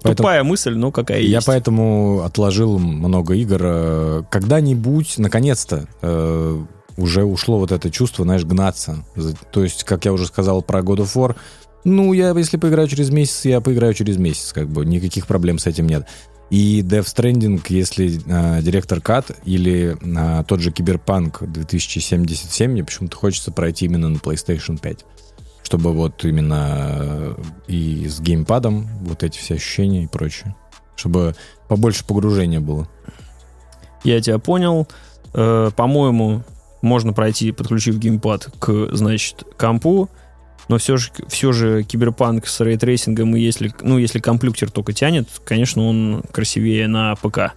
Поэтому- 0.01 0.15
Тупая 0.27 0.43
мысль, 0.43 0.73
но 0.73 0.91
какая 0.91 1.19
Я 1.19 1.37
есть. 1.37 1.47
поэтому 1.47 2.21
отложил 2.23 2.79
много 2.79 3.35
игр. 3.35 4.25
Когда-нибудь, 4.29 5.15
наконец-то, 5.17 5.87
э, 6.01 6.59
уже 6.97 7.23
ушло 7.23 7.59
вот 7.59 7.71
это 7.71 7.89
чувство, 7.91 8.25
знаешь, 8.25 8.43
гнаться. 8.43 9.05
То 9.51 9.63
есть, 9.63 9.83
как 9.83 10.05
я 10.05 10.13
уже 10.13 10.25
сказал 10.25 10.61
про 10.61 10.79
God 10.81 10.97
of 10.97 11.15
War, 11.15 11.35
ну, 11.83 12.13
я, 12.13 12.31
если 12.31 12.57
поиграю 12.57 12.87
через 12.87 13.09
месяц, 13.09 13.45
я 13.45 13.61
поиграю 13.61 13.93
через 13.93 14.17
месяц, 14.17 14.53
как 14.53 14.67
бы, 14.69 14.85
никаких 14.85 15.25
проблем 15.27 15.57
с 15.59 15.67
этим 15.67 15.87
нет. 15.87 16.05
И 16.49 16.81
Death 16.81 17.05
Stranding, 17.05 17.61
если 17.69 18.19
э, 18.25 18.61
директор 18.61 18.99
Кат 18.99 19.31
или 19.45 19.97
э, 20.01 20.43
тот 20.45 20.59
же 20.59 20.71
Киберпанк 20.71 21.41
2077, 21.41 22.71
мне 22.71 22.83
почему-то 22.83 23.15
хочется 23.15 23.51
пройти 23.51 23.85
именно 23.85 24.09
на 24.09 24.17
PlayStation 24.17 24.77
5. 24.77 25.05
Чтобы 25.71 25.93
вот 25.93 26.25
именно 26.25 26.97
э, 26.99 27.35
и 27.69 28.05
с 28.05 28.19
геймпадом 28.19 28.89
вот 29.03 29.23
эти 29.23 29.37
все 29.37 29.55
ощущения 29.55 30.03
и 30.03 30.07
прочее. 30.07 30.53
Чтобы 30.97 31.33
побольше 31.69 32.03
погружения 32.05 32.59
было. 32.59 32.89
Я 34.03 34.19
тебя 34.19 34.37
понял. 34.37 34.85
Э, 35.33 35.71
по-моему, 35.73 36.43
можно 36.81 37.13
пройти, 37.13 37.53
подключив 37.53 37.99
геймпад 37.99 38.49
к, 38.59 38.89
значит, 38.91 39.45
компу, 39.55 40.09
но 40.67 40.77
все 40.77 40.97
же, 40.97 41.11
все 41.29 41.53
же 41.53 41.83
киберпанк 41.83 42.47
с 42.47 42.59
рейтрейсингом, 42.59 43.33
и 43.37 43.39
если, 43.39 43.73
ну, 43.79 43.97
если 43.97 44.19
комплюктер 44.19 44.71
только 44.71 44.91
тянет, 44.91 45.29
конечно, 45.45 45.83
он 45.83 46.21
красивее 46.33 46.89
на 46.89 47.15
ПК. 47.15 47.53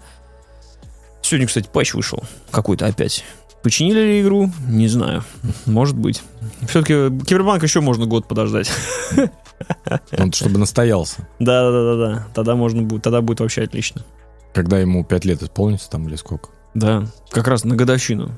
Сегодня, 1.20 1.48
кстати, 1.48 1.68
патч 1.72 1.94
вышел 1.94 2.22
какой-то 2.52 2.86
опять. 2.86 3.24
Починили 3.64 3.98
ли 4.00 4.20
игру? 4.20 4.50
Не 4.68 4.88
знаю. 4.88 5.24
Может 5.64 5.96
быть. 5.96 6.22
Все-таки 6.68 6.92
Киберпанк 7.24 7.62
еще 7.62 7.80
можно 7.80 8.04
год 8.04 8.28
подождать. 8.28 8.70
Он 10.18 10.32
чтобы 10.32 10.58
настоялся. 10.58 11.26
Да, 11.38 11.70
да, 11.70 11.82
да, 11.82 11.96
да. 11.96 12.26
Тогда 12.34 12.56
можно 12.56 12.82
будет, 12.82 13.02
тогда 13.02 13.22
будет 13.22 13.40
вообще 13.40 13.62
отлично. 13.62 14.04
Когда 14.52 14.78
ему 14.78 15.02
5 15.02 15.24
лет 15.24 15.42
исполнится 15.42 15.88
там 15.88 16.06
или 16.06 16.16
сколько? 16.16 16.50
Да, 16.74 17.06
как 17.30 17.48
раз 17.48 17.64
на 17.64 17.74
годовщину. 17.74 18.32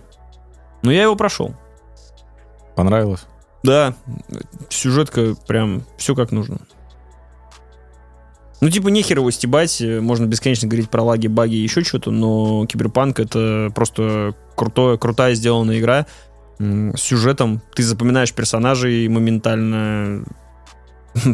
Но 0.82 0.92
я 0.92 1.02
его 1.02 1.16
прошел. 1.16 1.56
Понравилось? 2.76 3.26
Да, 3.64 3.96
сюжетка 4.68 5.34
прям 5.48 5.82
все 5.96 6.14
как 6.14 6.30
нужно. 6.30 6.58
Ну, 8.60 8.70
типа, 8.70 8.88
нехер 8.88 9.18
его 9.18 9.30
стебать, 9.30 9.82
можно 9.82 10.24
бесконечно 10.24 10.66
говорить 10.66 10.88
про 10.88 11.02
лаги, 11.02 11.26
баги 11.26 11.56
и 11.56 11.62
еще 11.62 11.84
что-то, 11.84 12.10
но 12.10 12.64
Киберпанк 12.66 13.20
это 13.20 13.70
просто 13.74 14.34
крутое, 14.54 14.96
крутая 14.96 15.34
сделанная 15.34 15.78
игра 15.78 16.06
с 16.58 17.00
сюжетом. 17.00 17.60
Ты 17.74 17.82
запоминаешь 17.82 18.32
персонажей 18.32 19.08
моментально. 19.08 20.24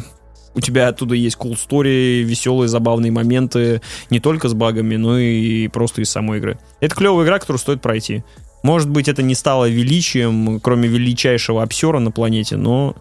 У 0.54 0.60
тебя 0.60 0.88
оттуда 0.88 1.14
есть 1.14 1.38
cool 1.38 1.52
story, 1.52 2.22
веселые, 2.22 2.68
забавные 2.68 3.10
моменты, 3.10 3.80
не 4.10 4.20
только 4.20 4.48
с 4.48 4.54
багами, 4.54 4.96
но 4.96 5.16
и 5.18 5.68
просто 5.68 6.02
из 6.02 6.10
самой 6.10 6.38
игры. 6.38 6.58
Это 6.80 6.94
клевая 6.94 7.24
игра, 7.24 7.38
которую 7.38 7.58
стоит 7.58 7.80
пройти. 7.80 8.22
Может 8.62 8.90
быть, 8.90 9.08
это 9.08 9.22
не 9.22 9.34
стало 9.34 9.68
величием, 9.68 10.60
кроме 10.60 10.88
величайшего 10.88 11.62
обсера 11.62 12.00
на 12.00 12.10
планете, 12.10 12.56
но 12.56 12.96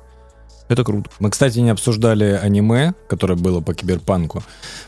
это 0.70 0.84
круто. 0.84 1.10
Мы, 1.20 1.30
кстати, 1.30 1.60
не 1.60 1.70
обсуждали 1.70 2.40
аниме, 2.42 2.94
которое 3.10 3.36
было 3.36 3.62
по 3.62 3.74
киберпанку. 3.74 4.44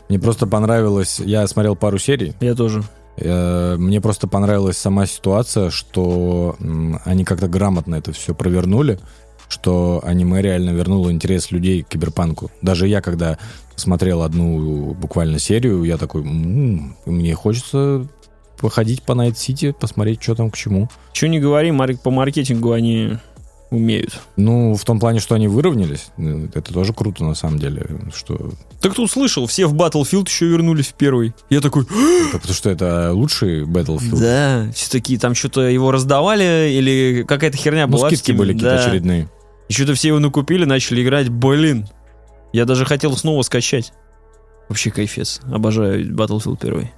Мне 0.08 0.18
просто 0.18 0.46
понравилось... 0.46 1.20
Я 1.20 1.46
смотрел 1.46 1.76
пару 1.76 1.98
серий. 1.98 2.34
Я 2.40 2.54
тоже. 2.54 2.82
Э, 3.16 3.76
Мне 3.76 4.00
просто 4.00 4.26
понравилась 4.26 4.76
сама 4.78 5.06
ситуация, 5.06 5.70
что 5.70 6.56
они 7.04 7.24
как-то 7.24 7.48
грамотно 7.48 7.96
это 7.96 8.12
все 8.12 8.34
провернули, 8.34 8.98
что 9.48 10.00
аниме 10.04 10.40
реально 10.42 10.70
вернуло 10.70 11.12
интерес 11.12 11.50
людей 11.50 11.82
к 11.82 11.88
киберпанку. 11.88 12.50
Даже 12.62 12.88
я, 12.88 13.00
когда 13.02 13.38
смотрел 13.76 14.22
одну 14.22 14.94
буквально 14.94 15.38
серию, 15.38 15.84
я 15.84 15.96
такой, 15.98 16.22
«М, 16.22 16.96
мне 17.06 17.34
хочется 17.34 18.06
походить 18.58 19.02
по 19.02 19.14
Найт 19.14 19.36
Сити, 19.36 19.74
посмотреть, 19.78 20.22
что 20.22 20.34
там 20.34 20.50
к 20.50 20.56
чему. 20.56 20.88
Че 21.12 21.28
не 21.28 21.38
говори, 21.40 21.70
марк- 21.70 22.00
по 22.00 22.10
маркетингу 22.10 22.72
они 22.72 23.18
умеют. 23.74 24.20
Ну, 24.36 24.74
в 24.74 24.84
том 24.84 24.98
плане, 25.00 25.20
что 25.20 25.34
они 25.34 25.48
выровнялись, 25.48 26.06
э, 26.16 26.48
это 26.54 26.72
тоже 26.72 26.92
круто 26.92 27.24
на 27.24 27.34
самом 27.34 27.58
деле, 27.58 27.86
что 28.14 28.52
Так 28.80 28.92
кто 28.92 29.02
услышал, 29.04 29.46
все 29.46 29.66
в 29.66 29.74
Battlefield 29.74 30.26
еще 30.28 30.46
вернулись 30.46 30.88
в 30.88 30.94
первый. 30.94 31.34
Я 31.50 31.60
такой, 31.60 31.84
это 32.28 32.38
потому 32.38 32.54
что 32.54 32.70
это 32.70 33.12
лучший 33.12 33.64
Battlefield. 33.64 34.18
да, 34.20 34.72
все 34.74 34.90
такие, 34.90 35.18
там 35.18 35.34
что-то 35.34 35.62
его 35.62 35.90
раздавали, 35.90 36.70
или 36.72 37.24
какая-то 37.26 37.56
херня 37.56 37.86
Ну, 37.86 37.96
была. 37.96 38.08
скидки 38.08 38.32
были 38.32 38.52
какие-то 38.52 38.76
Да. 38.76 38.84
очередные. 38.84 39.28
И 39.68 39.72
что-то 39.72 39.94
все 39.94 40.08
его 40.08 40.18
накупили, 40.18 40.64
начали 40.64 41.02
играть. 41.02 41.28
Блин. 41.28 41.88
Я 42.52 42.66
даже 42.66 42.84
хотел 42.84 43.16
снова 43.16 43.42
скачать. 43.42 43.92
Вообще 44.68 44.90
кайфец. 44.90 45.40
Обожаю 45.50 46.14
Battlefield 46.14 46.58
1. 46.66 46.88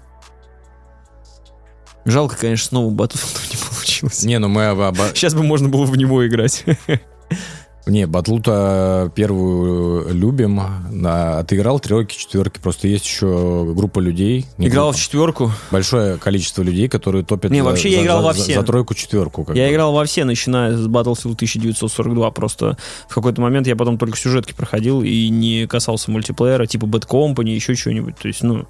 Жалко, 2.05 2.37
конечно, 2.37 2.69
снова 2.69 2.91
Battlefield 2.93 3.41
не 3.53 3.57
получилось. 3.57 3.86
Не, 4.25 4.39
ну 4.39 4.49
мы 4.49 4.71
оба- 4.73 4.95
Сейчас 5.15 5.35
бы 5.35 5.43
можно 5.43 5.69
было 5.69 5.85
в 5.85 5.97
него 5.97 6.27
играть. 6.27 6.65
Не, 7.89 8.09
Батлута 8.09 9.13
первую 9.15 10.13
любим. 10.13 10.61
А, 10.61 11.45
ты 11.45 11.55
играл 11.55 11.79
тройки, 11.79 12.17
четверки. 12.19 12.59
Просто 12.59 12.89
есть 12.89 13.07
еще 13.07 13.65
группа 13.77 14.01
людей. 14.01 14.45
не 14.59 14.67
Играл 14.67 14.87
в 14.89 14.95
группа, 14.95 15.01
четверку. 15.01 15.53
большое 15.71 16.17
количество 16.17 16.63
людей, 16.63 16.89
которые 16.89 17.25
топят 17.25 17.53
Не, 17.53 17.59
за- 17.61 17.65
вообще 17.65 17.91
я 17.91 17.99
за- 17.99 18.03
играл 18.03 18.19
за- 18.23 18.27
во 18.27 18.33
за- 18.33 18.43
все. 18.43 18.55
За 18.55 18.63
тройку, 18.65 18.95
четверку. 18.95 19.47
Я 19.55 19.67
бы. 19.69 19.73
играл 19.73 19.93
во 19.93 20.05
все, 20.05 20.25
начиная 20.25 20.77
с 20.77 20.85
Battlefield 20.89 21.37
1942. 21.37 22.29
Просто 22.33 22.77
в 23.09 23.15
какой-то 23.15 23.41
момент 23.41 23.69
я 23.69 23.77
потом 23.77 23.99
только 23.99 24.19
сюжетки 24.19 24.53
проходил 24.53 25.03
и 25.03 25.29
не 25.29 25.69
касался 25.69 26.11
мультиплеера, 26.11 26.67
типа 26.67 26.87
Bad 26.87 27.07
Company, 27.07 27.51
еще 27.51 27.77
чего-нибудь. 27.77 28.17
То 28.17 28.27
есть, 28.27 28.43
ну... 28.43 28.67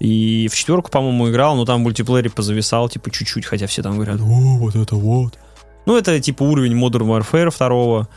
И 0.00 0.48
в 0.48 0.54
четверку, 0.54 0.90
по-моему, 0.90 1.28
играл, 1.28 1.56
но 1.56 1.64
там 1.64 1.80
в 1.80 1.82
мультиплеере 1.82 2.30
позависал, 2.30 2.88
типа, 2.88 3.10
чуть-чуть, 3.10 3.44
хотя 3.44 3.66
все 3.66 3.82
там 3.82 3.94
говорят, 3.94 4.20
о, 4.20 4.58
вот 4.58 4.76
это 4.76 4.94
вот. 4.94 5.38
Ну, 5.86 5.96
это, 5.96 6.20
типа, 6.20 6.44
уровень 6.44 6.78
Modern 6.78 7.08
Warfare 7.08 7.52
2, 7.56 8.08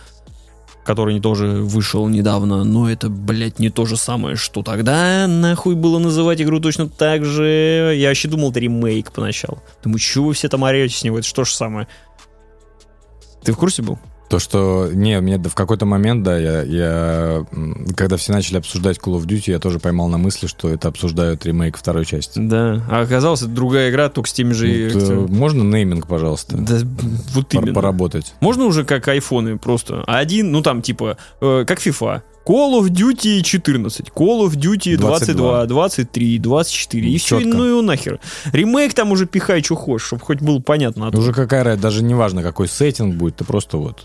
который 0.85 1.19
тоже 1.19 1.47
вышел 1.47 2.07
недавно, 2.07 2.63
но 2.63 2.89
это, 2.89 3.09
блядь, 3.09 3.59
не 3.59 3.69
то 3.69 3.85
же 3.85 3.97
самое, 3.97 4.35
что 4.35 4.61
тогда 4.61 5.25
нахуй 5.27 5.75
было 5.75 5.97
называть 5.97 6.41
игру 6.41 6.59
точно 6.59 6.87
так 6.87 7.25
же. 7.25 7.95
Я 7.97 8.09
вообще 8.09 8.27
думал, 8.27 8.51
это 8.51 8.59
ремейк 8.59 9.11
поначалу. 9.11 9.59
Думаю, 9.83 9.99
чего 9.99 10.27
вы 10.27 10.33
все 10.33 10.49
там 10.49 10.63
орете 10.63 10.95
с 10.95 11.03
него, 11.03 11.19
это 11.19 11.27
что 11.27 11.45
же 11.45 11.53
самое? 11.53 11.87
Ты 13.43 13.53
в 13.53 13.57
курсе 13.57 13.81
был? 13.81 13.97
То, 14.31 14.39
что... 14.39 14.89
Не, 14.93 15.19
мне 15.19 15.37
в 15.37 15.55
какой-то 15.55 15.85
момент, 15.85 16.23
да, 16.23 16.37
я, 16.37 16.61
я... 16.61 17.45
Когда 17.97 18.15
все 18.15 18.31
начали 18.31 18.59
обсуждать 18.59 18.97
Call 18.97 19.19
of 19.19 19.25
Duty, 19.25 19.51
я 19.51 19.59
тоже 19.59 19.77
поймал 19.77 20.07
на 20.07 20.17
мысли, 20.17 20.47
что 20.47 20.69
это 20.69 20.87
обсуждают 20.87 21.45
ремейк 21.45 21.75
второй 21.75 22.05
части. 22.05 22.39
Да. 22.39 22.81
А 22.89 23.01
оказалось, 23.01 23.41
это 23.41 23.51
другая 23.51 23.91
игра, 23.91 24.07
только 24.07 24.29
с 24.29 24.31
теми 24.33 24.53
же... 24.53 24.89
Вот, 24.93 25.03
э, 25.03 25.15
можно 25.33 25.63
нейминг, 25.63 26.07
пожалуйста? 26.07 26.55
Да, 26.55 26.77
вот 27.33 27.53
именно. 27.53 27.73
Поработать. 27.73 28.33
Можно 28.39 28.67
уже 28.67 28.85
как 28.85 29.05
айфоны 29.09 29.57
просто. 29.57 30.05
Один, 30.07 30.53
ну 30.53 30.61
там 30.61 30.81
типа, 30.81 31.17
э, 31.41 31.65
как 31.67 31.85
FIFA. 31.85 32.21
Call 32.45 32.81
of 32.81 32.89
Duty 32.89 33.41
14, 33.41 34.09
Call 34.09 34.47
of 34.47 34.55
Duty 34.55 34.97
22, 34.97 35.65
23, 35.67 36.39
24. 36.39 37.09
И 37.09 37.17
все, 37.17 37.39
ну 37.39 37.63
его 37.63 37.81
нахер. 37.81 38.19
Ремейк 38.51 38.93
там 38.93 39.11
уже 39.11 39.27
пихай, 39.27 39.63
что 39.63 39.75
хочешь, 39.75 40.07
чтобы 40.07 40.23
хоть 40.23 40.41
было 40.41 40.59
понятно. 40.59 41.07
а 41.07 41.17
Уже 41.17 41.33
какая 41.33 41.77
даже 41.77 42.03
не 42.03 42.15
важно, 42.15 42.41
какой 42.41 42.67
сеттинг 42.67 43.15
будет, 43.15 43.37
ты 43.37 43.45
просто 43.45 43.77
вот... 43.77 44.01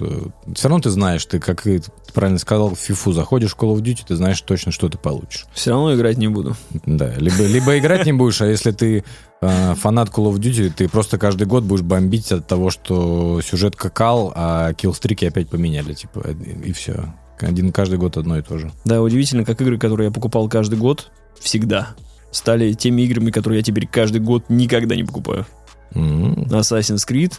Все 0.55 0.69
равно 0.69 0.83
ты 0.83 0.91
знаешь, 0.91 1.25
ты, 1.25 1.41
как 1.41 1.67
и 1.67 1.79
ты 1.79 1.91
правильно 2.13 2.39
сказал, 2.39 2.75
в 2.75 2.91
FIFA 2.91 3.13
заходишь 3.13 3.55
в 3.55 3.57
Call 3.57 3.75
of 3.75 3.81
Duty, 3.81 4.01
ты 4.07 4.17
знаешь 4.17 4.41
точно, 4.43 4.71
что 4.71 4.89
ты 4.89 4.99
получишь. 4.99 5.47
Все 5.53 5.71
равно 5.71 5.95
играть 5.95 6.19
не 6.19 6.29
буду. 6.29 6.57
Да, 6.85 7.15
либо, 7.17 7.45
либо 7.45 7.79
играть 7.79 8.05
не 8.07 8.13
будешь, 8.13 8.41
а 8.43 8.47
если 8.47 8.71
ты 8.71 9.05
э, 9.41 9.75
фанат 9.75 10.11
Call 10.11 10.31
of 10.33 10.37
Duty, 10.37 10.73
ты 10.77 10.89
просто 10.89 11.19
каждый 11.19 11.47
год 11.47 11.65
будешь 11.65 11.83
бомбить 11.83 12.31
от 12.33 12.47
того, 12.47 12.71
что 12.71 13.41
сюжет 13.41 13.77
какал, 13.77 14.33
а 14.35 14.75
киллстрики 14.75 15.25
опять 15.25 15.49
поменяли, 15.49 15.95
типа, 15.95 16.27
и 16.65 16.73
все. 16.73 17.15
Один 17.39 17.73
каждый 17.73 17.99
год 17.99 18.17
одно 18.17 18.39
и 18.39 18.43
то 18.43 18.59
же. 18.59 18.73
Да, 18.85 19.03
удивительно, 19.03 19.45
как 19.45 19.61
игры, 19.61 19.79
которые 19.79 20.07
я 20.07 20.13
покупал 20.13 20.49
каждый 20.49 20.79
год, 20.79 21.11
всегда, 21.39 21.95
стали 22.31 22.73
теми 22.73 23.03
играми, 23.03 23.31
которые 23.31 23.59
я 23.59 23.63
теперь 23.63 23.87
каждый 23.87 24.21
год 24.21 24.45
никогда 24.49 24.97
не 24.97 25.05
покупаю. 25.05 25.47
М. 25.95 26.45
Assassin's 26.51 27.07
Creed. 27.09 27.35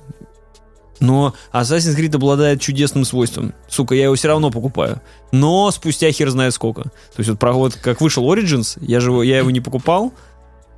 Но 0.99 1.33
Assassin's 1.53 1.95
Creed 1.95 2.15
обладает 2.15 2.59
чудесным 2.59 3.05
свойством. 3.05 3.53
Сука, 3.69 3.95
я 3.95 4.05
его 4.05 4.15
все 4.15 4.29
равно 4.29 4.49
покупаю. 4.49 5.01
Но 5.31 5.69
спустя 5.71 6.11
хер 6.11 6.29
знает 6.29 6.53
сколько. 6.53 6.83
То 6.83 6.91
есть 7.19 7.29
вот, 7.29 7.41
вот 7.41 7.75
как 7.75 8.01
вышел 8.01 8.23
Origins, 8.31 8.77
я, 8.81 8.99
же, 8.99 9.11
я 9.23 9.39
его 9.39 9.51
не 9.51 9.61
покупал. 9.61 10.13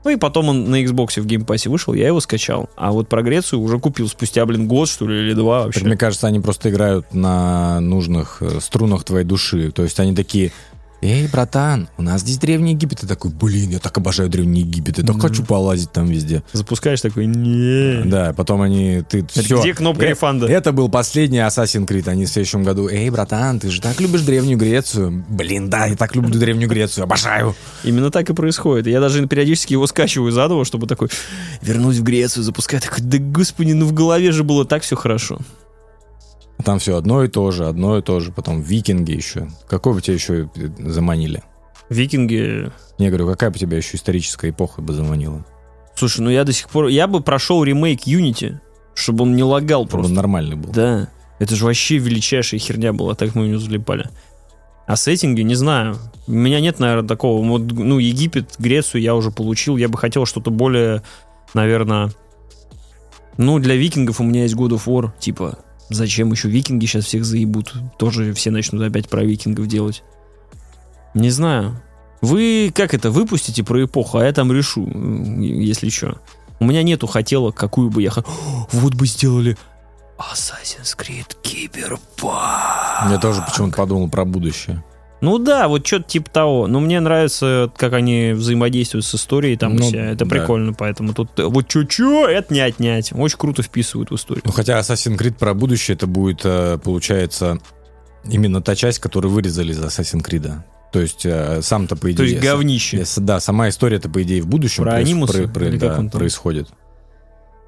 Ну 0.03 0.11
и 0.11 0.15
потом 0.15 0.49
он 0.49 0.69
на 0.69 0.81
Xbox 0.83 1.19
в 1.19 1.25
Game 1.25 1.45
Pass 1.45 1.64
е 1.64 1.69
вышел, 1.69 1.93
я 1.93 2.07
его 2.07 2.19
скачал. 2.21 2.69
А 2.75 2.91
вот 2.91 3.09
про 3.09 3.21
Грецию 3.21 3.61
уже 3.61 3.79
купил 3.79 4.07
спустя, 4.07 4.45
блин, 4.45 4.67
год, 4.67 4.87
что 4.87 5.07
ли, 5.07 5.19
или 5.19 5.33
два 5.33 5.65
вообще. 5.65 5.83
Мне 5.83 5.97
кажется, 5.97 6.27
они 6.27 6.39
просто 6.39 6.69
играют 6.69 7.13
на 7.13 7.79
нужных 7.81 8.41
э, 8.41 8.59
струнах 8.61 9.03
твоей 9.03 9.25
души. 9.25 9.71
То 9.71 9.83
есть 9.83 9.99
они 9.99 10.15
такие, 10.15 10.51
эй, 11.01 11.27
братан, 11.27 11.87
у 11.97 12.01
нас 12.01 12.21
здесь 12.21 12.37
Древний 12.37 12.71
Египет. 12.71 12.99
Ты 12.99 13.07
такой, 13.07 13.31
блин, 13.31 13.69
я 13.69 13.79
так 13.79 13.97
обожаю 13.97 14.29
Древний 14.29 14.61
Египет. 14.61 14.97
Я 14.97 15.03
так 15.05 15.21
хочу 15.21 15.43
полазить 15.43 15.91
там 15.91 16.07
везде. 16.07 16.43
Запускаешь 16.53 17.01
такой, 17.01 17.25
не. 17.25 18.03
Да, 18.05 18.33
потом 18.33 18.61
они, 18.61 19.03
ты, 19.07 19.19
Это 19.19 19.41
все. 19.41 19.61
где 19.61 19.73
кнопка 19.73 20.05
refund 20.05 20.37
а? 20.37 20.47
Это 20.47 20.71
был 20.71 20.89
последний 20.89 21.39
Assassin's 21.39 21.87
Creed. 21.87 22.07
Они 22.09 22.25
в 22.25 22.29
следующем 22.29 22.63
году, 22.63 22.87
эй, 22.89 23.09
братан, 23.09 23.59
ты 23.59 23.69
же 23.69 23.81
так 23.81 23.99
любишь 23.99 24.21
Древнюю 24.21 24.57
Грецию. 24.57 25.23
Блин, 25.29 25.69
да, 25.69 25.85
я 25.85 25.95
так 25.95 26.15
люблю 26.15 26.37
Древнюю 26.37 26.69
Грецию, 26.69 27.03
обожаю. 27.03 27.55
Именно 27.83 28.11
так 28.11 28.29
и 28.29 28.33
происходит. 28.33 28.87
Я 28.87 28.99
даже 28.99 29.25
периодически 29.27 29.73
его 29.73 29.87
скачиваю 29.87 30.31
заново, 30.31 30.65
чтобы 30.65 30.87
такой 30.87 31.09
вернусь 31.61 31.97
в 31.97 32.03
Грецию, 32.03 32.43
запускать. 32.43 32.83
Такой, 32.83 33.03
да 33.03 33.17
господи, 33.17 33.73
ну 33.73 33.85
в 33.85 33.93
голове 33.93 34.31
же 34.31 34.43
было 34.43 34.65
так 34.65 34.83
все 34.83 34.95
хорошо. 34.95 35.39
Там 36.63 36.79
все 36.79 36.97
одно 36.97 37.23
и 37.23 37.27
то 37.27 37.51
же, 37.51 37.67
одно 37.67 37.97
и 37.97 38.01
то 38.01 38.19
же. 38.19 38.31
Потом 38.31 38.61
викинги 38.61 39.11
еще. 39.11 39.47
Какого 39.67 40.01
тебя 40.01 40.13
еще 40.15 40.49
заманили? 40.79 41.43
Викинги... 41.89 42.71
Не, 42.99 43.07
говорю, 43.07 43.27
какая 43.27 43.49
бы 43.49 43.57
тебя 43.57 43.77
еще 43.77 43.97
историческая 43.97 44.49
эпоха 44.49 44.81
бы 44.81 44.93
заманила? 44.93 45.45
Слушай, 45.95 46.21
ну 46.21 46.29
я 46.29 46.43
до 46.43 46.53
сих 46.53 46.69
пор... 46.69 46.87
Я 46.87 47.07
бы 47.07 47.21
прошел 47.21 47.63
ремейк 47.63 48.01
Unity, 48.05 48.57
чтобы 48.93 49.23
он 49.23 49.35
не 49.35 49.43
лагал 49.43 49.85
Чтобы 49.85 49.99
он 49.99 50.01
просто. 50.01 50.15
нормальный 50.15 50.55
был. 50.55 50.71
Да. 50.71 51.09
Это 51.39 51.55
же 51.55 51.65
вообще 51.65 51.97
величайшая 51.97 52.59
херня 52.59 52.93
была, 52.93 53.15
так 53.15 53.33
мы 53.35 53.45
ее 53.45 53.59
залипали. 53.59 54.09
А 54.85 54.95
сеттинги, 54.95 55.41
не 55.41 55.55
знаю. 55.55 55.97
У 56.27 56.31
меня 56.31 56.59
нет, 56.59 56.79
наверное, 56.79 57.07
такого. 57.07 57.45
Вот, 57.47 57.61
ну, 57.71 57.99
Египет, 57.99 58.55
Грецию 58.59 59.01
я 59.01 59.15
уже 59.15 59.31
получил. 59.31 59.77
Я 59.77 59.87
бы 59.87 59.97
хотел 59.97 60.25
что-то 60.25 60.51
более, 60.51 61.03
наверное... 61.53 62.11
Ну, 63.37 63.59
для 63.59 63.75
викингов 63.75 64.19
у 64.19 64.23
меня 64.23 64.43
есть 64.43 64.55
God 64.55 64.71
of 64.71 64.85
War. 64.85 65.11
Типа, 65.17 65.59
зачем 65.89 66.31
еще 66.31 66.49
викинги 66.49 66.85
сейчас 66.85 67.05
всех 67.05 67.25
заебут? 67.25 67.73
Тоже 67.97 68.33
все 68.33 68.51
начнут 68.51 68.81
опять 68.81 69.09
про 69.09 69.23
викингов 69.23 69.67
делать. 69.67 70.03
Не 71.13 71.29
знаю. 71.29 71.81
Вы 72.21 72.71
как 72.73 72.93
это 72.93 73.11
выпустите 73.11 73.63
про 73.63 73.85
эпоху, 73.85 74.17
а 74.17 74.25
я 74.25 74.33
там 74.33 74.51
решу, 74.51 74.87
если 75.39 75.89
что. 75.89 76.19
У 76.59 76.65
меня 76.65 76.83
нету 76.83 77.07
хотелок, 77.07 77.55
какую 77.55 77.89
бы 77.89 78.01
я... 78.01 78.11
Вот 78.71 78.93
бы 78.93 79.07
сделали 79.07 79.57
Assassin's 80.17 80.97
Creed 80.97 81.37
Cyberpunk. 81.43 83.09
Я 83.09 83.17
тоже 83.21 83.41
почему-то 83.41 83.77
подумал 83.77 84.09
про 84.09 84.25
будущее. 84.25 84.83
Ну 85.21 85.37
да, 85.37 85.67
вот 85.67 85.85
что-то 85.85 86.05
типа 86.05 86.29
того. 86.29 86.67
Но 86.67 86.79
мне 86.79 86.99
нравится, 86.99 87.71
как 87.75 87.93
они 87.93 88.31
взаимодействуют 88.33 89.05
с 89.05 89.15
историей, 89.15 89.57
там 89.57 89.75
Ну, 89.75 89.87
вся. 89.87 89.97
Это 90.11 90.25
да. 90.25 90.35
прикольно, 90.35 90.73
поэтому 90.73 91.13
тут 91.13 91.29
вот 91.37 91.67
чё-чё, 91.67 92.27
это 92.27 92.53
не 92.53 92.61
отнять. 92.61 93.11
Очень 93.13 93.37
круто 93.37 93.61
вписывают 93.61 94.11
в 94.11 94.15
историю. 94.15 94.43
Ну, 94.45 94.51
хотя 94.51 94.79
Assassin's 94.79 95.17
Creed 95.17 95.35
про 95.37 95.53
будущее, 95.53 95.95
это 95.95 96.07
будет, 96.07 96.41
э, 96.43 96.77
получается, 96.83 97.59
именно 98.23 98.61
та 98.61 98.75
часть, 98.75 98.99
которую 98.99 99.33
вырезали 99.33 99.71
из 99.71 99.79
Assassin's 99.79 100.23
Creed. 100.23 100.51
То 100.91 101.01
есть 101.01 101.25
э, 101.25 101.61
сам-то, 101.61 101.95
по 101.95 102.07
идее... 102.11 102.17
То 102.17 102.23
есть 102.23 102.41
говнище. 102.41 103.05
Да, 103.17 103.39
сама 103.39 103.69
история-то, 103.69 104.09
по 104.09 104.23
идее, 104.23 104.41
в 104.41 104.47
будущем 104.47 104.83
Про 104.83 105.01
проис- 105.01 105.27
про- 105.27 105.47
про- 105.47 105.77
да, 105.77 106.09
происходит. 106.11 106.69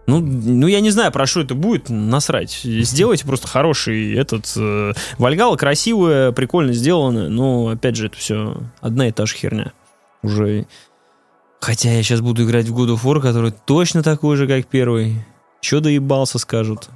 Ну, 0.08 0.20
ну, 0.20 0.68
я 0.68 0.82
не 0.82 0.90
знаю, 0.90 1.12
про 1.12 1.26
что 1.26 1.42
это 1.42 1.54
будет, 1.54 1.90
насрать. 1.90 2.60
Сделайте 2.64 3.26
просто 3.26 3.48
хороший 3.48 4.16
этот... 4.16 4.52
Э, 4.58 4.94
Вальгала 5.18 5.56
красивая, 5.56 6.32
прикольно 6.32 6.74
сделана, 6.74 7.30
но, 7.30 7.70
опять 7.70 7.96
же, 7.96 8.08
это 8.08 8.18
все 8.18 8.58
одна 8.80 9.08
и 9.08 9.12
та 9.12 9.26
же 9.26 9.36
херня. 9.36 9.74
Уже... 10.24 10.66
Хотя 11.60 11.92
я 11.92 12.02
сейчас 12.02 12.22
буду 12.22 12.44
играть 12.44 12.68
в 12.68 12.78
God 12.78 12.96
of 12.96 13.04
War, 13.04 13.22
который 13.22 13.54
точно 13.66 14.02
такой 14.02 14.36
же, 14.36 14.48
как 14.48 14.66
первый. 14.66 15.24
Че 15.62 15.80
доебался, 15.80 16.40
скажут. 16.40 16.90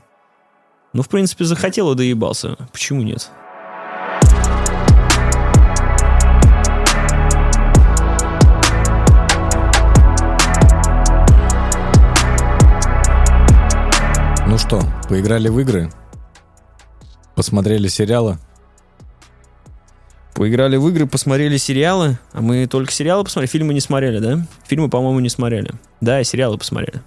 Ну, 0.93 1.03
в 1.03 1.09
принципе, 1.09 1.45
захотел 1.45 1.91
и 1.91 1.95
доебался. 1.95 2.57
Почему 2.71 3.03
нет? 3.03 3.29
Ну 14.47 14.59
что, 14.59 14.81
поиграли 15.09 15.49
в 15.49 15.59
игры? 15.59 15.91
Посмотрели 17.35 17.87
сериалы? 17.87 18.37
Поиграли 20.35 20.77
в 20.77 20.87
игры, 20.89 21.07
посмотрели 21.07 21.57
сериалы. 21.57 22.19
А 22.31 22.41
мы 22.41 22.67
только 22.67 22.91
сериалы 22.91 23.23
посмотрели. 23.23 23.51
Фильмы 23.51 23.73
не 23.73 23.79
смотрели, 23.81 24.19
да? 24.19 24.45
Фильмы, 24.67 24.89
по-моему, 24.89 25.19
не 25.19 25.29
смотрели. 25.29 25.71
Да, 25.99 26.23
сериалы 26.23 26.57
посмотрели. 26.57 27.01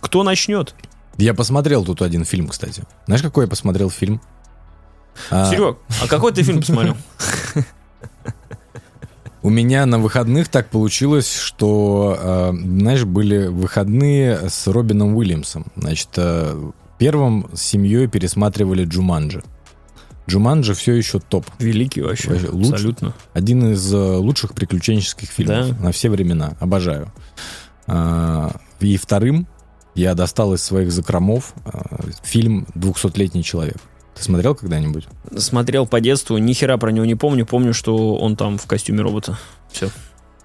Кто 0.00 0.22
начнет? 0.22 0.74
Я 1.18 1.34
посмотрел 1.34 1.84
тут 1.84 2.02
один 2.02 2.24
фильм, 2.24 2.48
кстати. 2.48 2.82
Знаешь, 3.06 3.22
какой 3.22 3.44
я 3.44 3.48
посмотрел 3.48 3.88
фильм? 3.88 4.20
А, 5.30 5.50
Серег, 5.50 5.78
а 6.02 6.08
какой 6.08 6.32
ты 6.32 6.42
фильм 6.42 6.60
посмотрел? 6.60 6.96
У 9.46 9.48
меня 9.48 9.86
на 9.86 10.00
выходных 10.00 10.48
так 10.48 10.70
получилось, 10.70 11.32
что, 11.32 12.18
э, 12.20 12.52
знаешь, 12.52 13.04
были 13.04 13.46
выходные 13.46 14.50
с 14.50 14.66
Робином 14.66 15.14
Уильямсом. 15.14 15.66
Значит, 15.76 16.08
э, 16.16 16.72
первым 16.98 17.48
с 17.54 17.62
семьей 17.62 18.08
пересматривали 18.08 18.84
Джуманджи. 18.84 19.44
Джуманджи 20.28 20.74
все 20.74 20.94
еще 20.94 21.20
топ. 21.20 21.46
Великий 21.60 22.02
вообще. 22.02 22.30
Вообще 22.30 22.48
лучше. 22.48 22.72
Абсолютно. 22.72 23.14
Один 23.34 23.70
из 23.70 23.94
э, 23.94 23.96
лучших 23.96 24.52
приключенческих 24.52 25.28
фильмов 25.28 25.78
Да. 25.78 25.84
на 25.84 25.92
все 25.92 26.10
времена. 26.10 26.56
Обожаю. 26.58 27.12
И 28.80 28.96
вторым 28.96 29.46
я 29.94 30.14
достал 30.14 30.54
из 30.54 30.62
своих 30.64 30.90
закромов 30.90 31.54
фильм 32.24 32.66
«Двухсотлетний 32.74 33.44
человек». 33.44 33.76
Ты 34.16 34.22
смотрел 34.22 34.54
когда-нибудь? 34.54 35.06
Смотрел 35.36 35.86
по 35.86 36.00
детству, 36.00 36.38
ни 36.38 36.54
хера 36.54 36.78
про 36.78 36.90
него 36.90 37.04
не 37.04 37.14
помню. 37.14 37.44
Помню, 37.44 37.74
что 37.74 38.16
он 38.16 38.34
там 38.36 38.56
в 38.56 38.66
костюме 38.66 39.02
робота. 39.02 39.38
Все. 39.70 39.90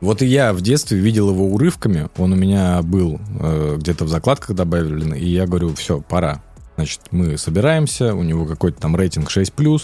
Вот 0.02 0.22
и 0.22 0.26
я 0.26 0.52
в 0.52 0.62
детстве 0.62 1.00
видел 1.00 1.30
его 1.30 1.46
урывками. 1.46 2.10
Он 2.18 2.34
у 2.34 2.36
меня 2.36 2.82
был 2.82 3.22
э, 3.40 3.78
где-то 3.78 4.06
в 4.06 4.10
закладках 4.10 4.56
добавлен. 4.56 5.14
И 5.14 5.26
я 5.26 5.46
говорю, 5.46 5.74
все, 5.76 6.02
пора. 6.02 6.44
Значит, 6.76 7.02
мы 7.12 7.38
собираемся. 7.38 8.14
У 8.14 8.24
него 8.24 8.46
какой-то 8.46 8.82
там 8.82 8.96
рейтинг 8.96 9.30
6+. 9.30 9.82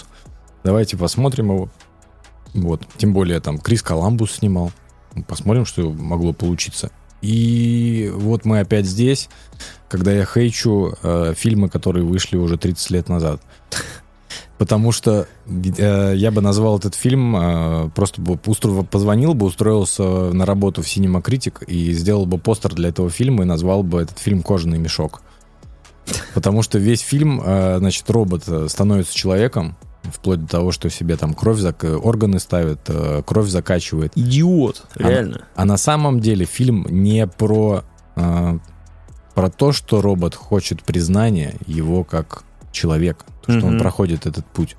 Давайте 0.63 0.97
посмотрим 0.97 1.51
его. 1.51 1.69
Вот. 2.55 2.81
Тем 2.97 3.13
более 3.13 3.39
там 3.39 3.57
Крис 3.59 3.81
Коламбус 3.83 4.33
снимал. 4.33 4.71
Посмотрим, 5.27 5.65
что 5.65 5.91
могло 5.91 6.33
получиться. 6.33 6.91
И 7.21 8.11
вот 8.13 8.45
мы 8.45 8.59
опять 8.59 8.85
здесь, 8.85 9.29
когда 9.89 10.11
я 10.11 10.25
хейчу 10.25 10.93
э, 11.01 11.33
фильмы, 11.35 11.69
которые 11.69 12.05
вышли 12.05 12.37
уже 12.37 12.57
30 12.57 12.89
лет 12.91 13.09
назад. 13.09 13.41
Потому 14.57 14.91
что 14.91 15.27
э, 15.47 16.13
я 16.15 16.31
бы 16.31 16.41
назвал 16.41 16.79
этот 16.79 16.95
фильм, 16.95 17.35
э, 17.35 17.89
просто 17.93 18.21
бы 18.21 18.33
устро- 18.33 18.83
позвонил 18.85 19.35
бы, 19.35 19.45
устроился 19.45 20.03
на 20.03 20.45
работу 20.47 20.81
в 20.81 20.85
Cinema 20.85 21.21
Critic 21.23 21.63
и 21.65 21.91
сделал 21.93 22.25
бы 22.25 22.39
постер 22.39 22.73
для 22.73 22.89
этого 22.89 23.11
фильма 23.11 23.43
и 23.43 23.45
назвал 23.45 23.83
бы 23.83 24.01
этот 24.01 24.17
фильм 24.17 24.41
«Кожаный 24.41 24.79
мешок». 24.79 25.21
Потому 26.33 26.63
что 26.63 26.79
весь 26.79 27.01
фильм, 27.01 27.39
э, 27.45 27.77
значит, 27.77 28.09
робот 28.09 28.43
э, 28.47 28.67
становится 28.67 29.13
человеком, 29.13 29.77
вплоть 30.03 30.41
до 30.41 30.47
того, 30.47 30.71
что 30.71 30.89
себе 30.89 31.17
там 31.17 31.33
кровь, 31.35 31.59
зак- 31.59 31.95
органы 31.95 32.39
ставит, 32.39 32.79
э, 32.87 33.21
кровь 33.25 33.49
закачивает. 33.49 34.13
Идиот. 34.15 34.85
А- 34.95 35.03
Реально. 35.07 35.41
А 35.55 35.65
на 35.65 35.77
самом 35.77 36.19
деле 36.19 36.45
фильм 36.45 36.87
не 36.89 37.27
про, 37.27 37.83
э, 38.15 38.59
про 39.35 39.49
то, 39.51 39.71
что 39.71 40.01
робот 40.01 40.33
хочет 40.33 40.81
признания 40.83 41.55
его 41.67 42.03
как 42.03 42.43
человека, 42.71 43.25
то, 43.47 43.53
что 43.57 43.65
он 43.65 43.73
Мгм. 43.73 43.81
проходит 43.81 44.25
этот 44.25 44.45
путь. 44.45 44.75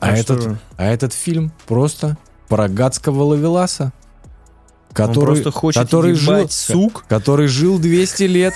А, 0.00 0.08
А 0.08 0.16
этот, 0.16 0.58
а 0.76 0.84
этот 0.84 1.12
фильм 1.12 1.52
просто 1.66 2.16
про 2.48 2.68
гадского 2.68 3.22
ловеласа, 3.24 3.84
Он 3.84 4.94
который, 4.94 5.42
хочет 5.50 5.82
который, 5.82 6.14
жил, 6.14 6.48
сук. 6.48 7.04
который 7.08 7.48
жил 7.48 7.78
200 7.78 8.22
лет, 8.24 8.54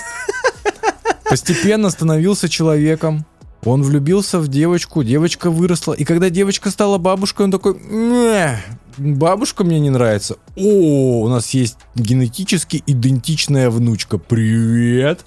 постепенно 1.29 1.89
становился 1.89 2.47
человеком. 2.49 3.25
Он 3.65 3.83
влюбился 3.83 4.39
в 4.39 4.47
девочку, 4.47 5.03
девочка 5.03 5.49
выросла. 5.51 5.93
И 5.93 6.05
когда 6.05 6.29
девочка 6.29 6.69
стала 6.71 6.97
бабушкой, 6.97 7.45
он 7.45 7.51
такой, 7.51 7.73
«Не, 7.77 8.57
бабушка 8.97 9.65
мне 9.65 9.79
не 9.81 9.89
нравится. 9.89 10.37
О, 10.55 11.23
у 11.23 11.27
нас 11.27 11.49
есть 11.49 11.77
генетически 11.95 12.81
идентичная 12.85 13.69
внучка. 13.69 14.17
Привет. 14.17 15.25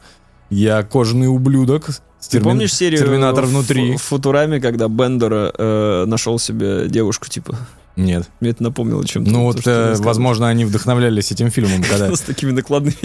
Я 0.49 0.83
кожаный 0.83 1.29
ублюдок. 1.29 1.91
Ты 2.29 2.39
терми- 2.39 2.45
помнишь 2.45 2.75
серию 2.75 3.01
Терминатор 3.01 3.47
внутри. 3.47 3.97
В, 3.97 4.03
Футураме, 4.03 4.61
когда 4.61 4.89
Бендер 4.89 5.53
э, 5.57 6.05
нашел 6.07 6.39
себе 6.39 6.89
девушку, 6.89 7.29
типа? 7.29 7.57
Нет. 7.97 8.31
Мне 8.41 8.51
это 8.51 8.63
напомнило 8.63 9.07
чем-то. 9.07 9.31
Ну 9.31 9.43
вот, 9.43 9.67
э, 9.67 9.95
возможно, 9.99 10.49
они 10.49 10.65
вдохновлялись 10.65 11.31
этим 11.31 11.51
фильмом, 11.51 11.83
когда... 11.91 12.15
С 12.15 12.21
такими 12.21 12.53
накладными. 12.53 12.97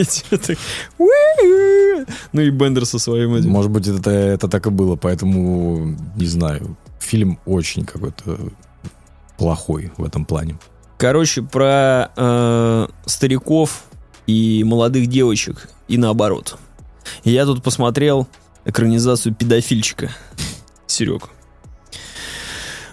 Ну 2.32 2.41
и 2.41 2.49
Бендер 2.49 2.86
со 2.86 2.99
своим 2.99 3.36
этим. 3.36 3.49
Может 3.49 3.71
быть, 3.71 3.88
это, 3.88 4.12
это 4.12 4.47
так 4.47 4.67
и 4.67 4.69
было, 4.69 4.95
поэтому, 4.95 5.95
не 6.15 6.27
знаю, 6.27 6.77
фильм 6.99 7.39
очень 7.45 7.86
какой-то 7.86 8.38
плохой 9.38 9.91
в 9.97 10.03
этом 10.03 10.25
плане. 10.25 10.58
Короче, 10.97 11.41
про 11.41 12.12
э, 12.15 12.88
стариков 13.06 13.84
и 14.25 14.63
молодых 14.63 15.08
девочек, 15.08 15.69
и 15.88 15.97
наоборот. 15.97 16.58
Я 17.23 17.45
тут 17.45 17.63
посмотрел 17.63 18.27
экранизацию 18.67 19.34
педофильчика. 19.34 20.12
Серег. 20.86 21.30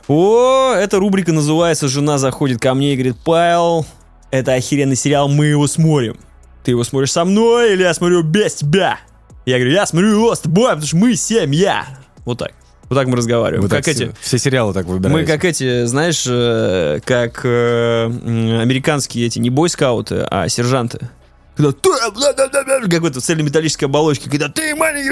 О, 0.08 0.72
эта 0.74 0.98
рубрика 0.98 1.32
называется 1.32 1.88
«Жена 1.88 2.18
заходит 2.18 2.60
ко 2.60 2.74
мне 2.74 2.92
и 2.92 2.96
говорит, 2.96 3.16
Павел, 3.24 3.86
это 4.30 4.52
охеренный 4.52 4.96
сериал, 4.96 5.28
мы 5.28 5.46
его 5.46 5.66
смотрим. 5.66 6.16
Ты 6.62 6.70
его 6.72 6.84
смотришь 6.84 7.12
со 7.12 7.24
мной 7.24 7.74
или 7.74 7.82
я 7.82 7.92
смотрю 7.94 8.22
без 8.22 8.54
тебя? 8.54 8.98
Я 9.46 9.58
говорю, 9.58 9.72
я 9.72 9.86
смотрю 9.86 10.10
его 10.10 10.34
с 10.34 10.40
тобой, 10.40 10.68
потому 10.68 10.86
что 10.86 10.96
мы 10.96 11.14
семья. 11.14 11.86
Вот 12.24 12.38
так. 12.38 12.52
Вот 12.88 12.96
так 12.96 13.06
мы 13.08 13.16
разговариваем. 13.16 13.62
Вы 13.62 13.68
как 13.68 13.84
так 13.84 13.94
эти... 13.94 14.04
все, 14.04 14.14
все 14.20 14.38
сериалы 14.38 14.72
так 14.74 14.86
выбираете. 14.86 15.20
Мы 15.20 15.26
как 15.26 15.44
эти, 15.44 15.84
знаешь, 15.86 16.24
э, 16.28 17.00
как 17.04 17.40
э, 17.44 18.04
американские 18.06 19.26
эти, 19.26 19.38
не 19.38 19.50
бойскауты, 19.50 20.26
а 20.30 20.48
сержанты. 20.48 21.08
Когда 21.56 21.72
ты, 21.72 22.88
как 22.88 23.02
в 23.02 23.04
этой 23.04 23.20
цельнометаллической 23.20 23.86
оболочке, 23.86 24.28
когда 24.28 24.48
ты 24.48 24.74
маленький, 24.74 25.10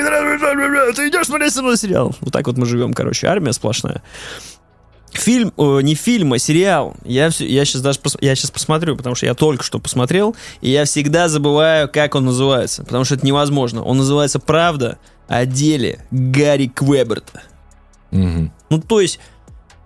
ты 0.94 1.08
идешь 1.08 1.26
смотреть 1.26 1.52
со 1.52 1.62
мной 1.62 1.76
сериал. 1.76 2.14
Вот 2.20 2.32
так 2.32 2.46
вот 2.46 2.56
мы 2.56 2.66
живем, 2.66 2.92
короче, 2.92 3.28
армия 3.28 3.52
сплошная. 3.52 4.02
Фильм, 5.12 5.52
э, 5.58 5.80
не 5.82 5.94
фильм, 5.94 6.32
а 6.32 6.38
сериал. 6.38 6.96
Я, 7.04 7.28
все, 7.30 7.46
я 7.46 7.64
сейчас 7.66 7.82
даже 7.82 8.00
пос- 8.00 8.16
я 8.22 8.34
сейчас 8.34 8.50
посмотрю, 8.50 8.96
потому 8.96 9.14
что 9.14 9.26
я 9.26 9.34
только 9.34 9.62
что 9.62 9.78
посмотрел, 9.78 10.34
и 10.62 10.70
я 10.70 10.86
всегда 10.86 11.28
забываю, 11.28 11.88
как 11.88 12.14
он 12.14 12.24
называется, 12.24 12.82
потому 12.82 13.04
что 13.04 13.16
это 13.16 13.26
невозможно. 13.26 13.84
Он 13.84 13.98
называется 13.98 14.38
«Правда 14.40 14.98
о 15.28 15.44
деле 15.44 16.04
Гарри 16.10 16.66
Квеберта». 16.66 17.42
Мгм. 18.10 18.52
Ну, 18.70 18.80
то 18.80 19.00
есть, 19.00 19.20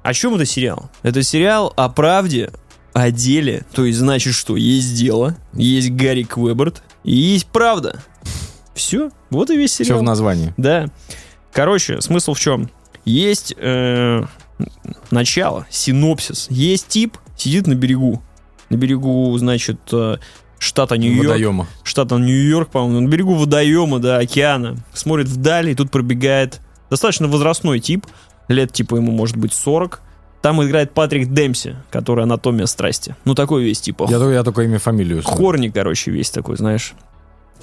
о 0.04 0.14
чем 0.14 0.36
это 0.36 0.46
сериал? 0.46 0.90
Это 1.02 1.24
сериал 1.24 1.72
о 1.76 1.88
правде, 1.88 2.52
о 2.96 3.10
деле. 3.10 3.64
То 3.74 3.84
есть, 3.84 3.98
значит, 3.98 4.34
что 4.34 4.56
есть 4.56 4.94
дело, 4.94 5.36
есть 5.52 5.90
Гарри 5.90 6.22
Квеберт 6.22 6.82
и 7.04 7.14
есть 7.14 7.46
правда. 7.46 8.02
Все, 8.74 9.10
вот 9.28 9.50
и 9.50 9.56
весь 9.56 9.72
Все 9.72 9.84
сериал. 9.84 10.00
в 10.00 10.02
названии. 10.02 10.54
Да. 10.56 10.86
Короче, 11.52 12.00
смысл 12.00 12.32
в 12.32 12.40
чем? 12.40 12.70
Есть 13.04 13.54
э, 13.58 14.24
начало, 15.10 15.66
синопсис. 15.68 16.46
Есть 16.48 16.88
тип, 16.88 17.18
сидит 17.36 17.66
на 17.66 17.74
берегу. 17.74 18.22
На 18.70 18.76
берегу, 18.76 19.36
значит, 19.36 19.78
э, 19.92 20.16
штата 20.58 20.96
Нью-Йорк. 20.96 21.28
Водоема. 21.28 21.66
Штата 21.84 22.16
Нью-Йорк, 22.16 22.70
по-моему, 22.70 23.00
на 23.00 23.08
берегу 23.08 23.34
водоема, 23.34 23.98
да, 23.98 24.16
океана. 24.18 24.76
Смотрит 24.94 25.28
вдали, 25.28 25.72
и 25.72 25.74
тут 25.74 25.90
пробегает 25.90 26.60
достаточно 26.88 27.28
возрастной 27.28 27.78
тип. 27.78 28.06
Лет, 28.48 28.72
типа, 28.72 28.96
ему 28.96 29.12
может 29.12 29.36
быть 29.36 29.52
40. 29.52 30.00
Там 30.46 30.62
играет 30.62 30.92
Патрик 30.92 31.32
Демпси, 31.32 31.74
который 31.90 32.22
анатомия 32.22 32.66
страсти. 32.66 33.16
Ну, 33.24 33.34
такой 33.34 33.64
весь, 33.64 33.80
типа, 33.80 34.06
Я, 34.08 34.18
только- 34.20 34.32
я 34.32 34.44
только 34.44 34.62
имя, 34.62 34.78
фамилию. 34.78 35.20
знаю. 35.22 35.36
Хорни, 35.36 35.70
короче, 35.70 36.12
весь 36.12 36.30
такой, 36.30 36.56
знаешь. 36.56 36.92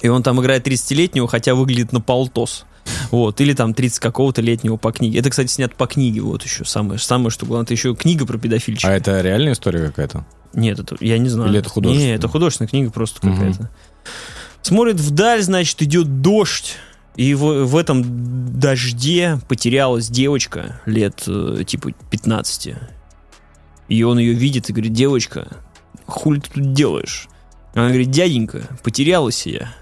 И 0.02 0.08
он 0.08 0.22
там 0.22 0.38
играет 0.42 0.66
30-летнего, 0.66 1.26
хотя 1.26 1.54
выглядит 1.54 1.92
на 1.92 2.02
полтос. 2.02 2.66
Вот, 3.10 3.40
или 3.40 3.54
там 3.54 3.72
30 3.72 4.00
какого-то 4.00 4.42
летнего 4.42 4.76
по 4.76 4.92
книге. 4.92 5.20
Это, 5.20 5.30
кстати, 5.30 5.50
снято 5.50 5.74
по 5.74 5.86
книге, 5.86 6.20
вот 6.20 6.42
еще 6.42 6.66
самое, 6.66 6.98
самое 6.98 7.30
что 7.30 7.46
главное, 7.46 7.64
это 7.64 7.72
еще 7.72 7.94
книга 7.94 8.26
про 8.26 8.36
педофильчика. 8.36 8.92
А 8.92 8.92
это 8.94 9.18
реальная 9.22 9.54
история 9.54 9.86
какая-то? 9.86 10.26
Нет, 10.52 10.78
это 10.78 10.94
я 11.00 11.16
не 11.16 11.30
знаю. 11.30 11.48
Или 11.48 11.60
это 11.60 11.70
художественная? 11.70 12.12
Не, 12.12 12.18
это 12.18 12.28
художественная 12.28 12.68
книга 12.68 12.90
просто 12.90 13.18
какая-то. 13.22 13.70
Смотрит 14.60 14.96
вдаль, 15.00 15.40
значит, 15.40 15.80
идет 15.80 16.20
дождь. 16.20 16.74
И 17.16 17.34
в, 17.34 17.64
в 17.64 17.76
этом 17.76 18.02
дожде 18.58 19.38
потерялась 19.48 20.08
девочка 20.08 20.80
лет 20.86 21.22
э, 21.26 21.62
типа 21.66 21.92
15. 22.10 22.74
И 23.88 24.02
он 24.02 24.18
ее 24.18 24.32
видит 24.32 24.68
и 24.68 24.72
говорит, 24.72 24.92
девочка, 24.92 25.48
хули 26.06 26.40
ты 26.40 26.50
тут 26.50 26.72
делаешь? 26.72 27.28
Она 27.74 27.88
говорит, 27.88 28.10
дяденька, 28.10 28.62
потерялась 28.82 29.46
я. 29.46 29.72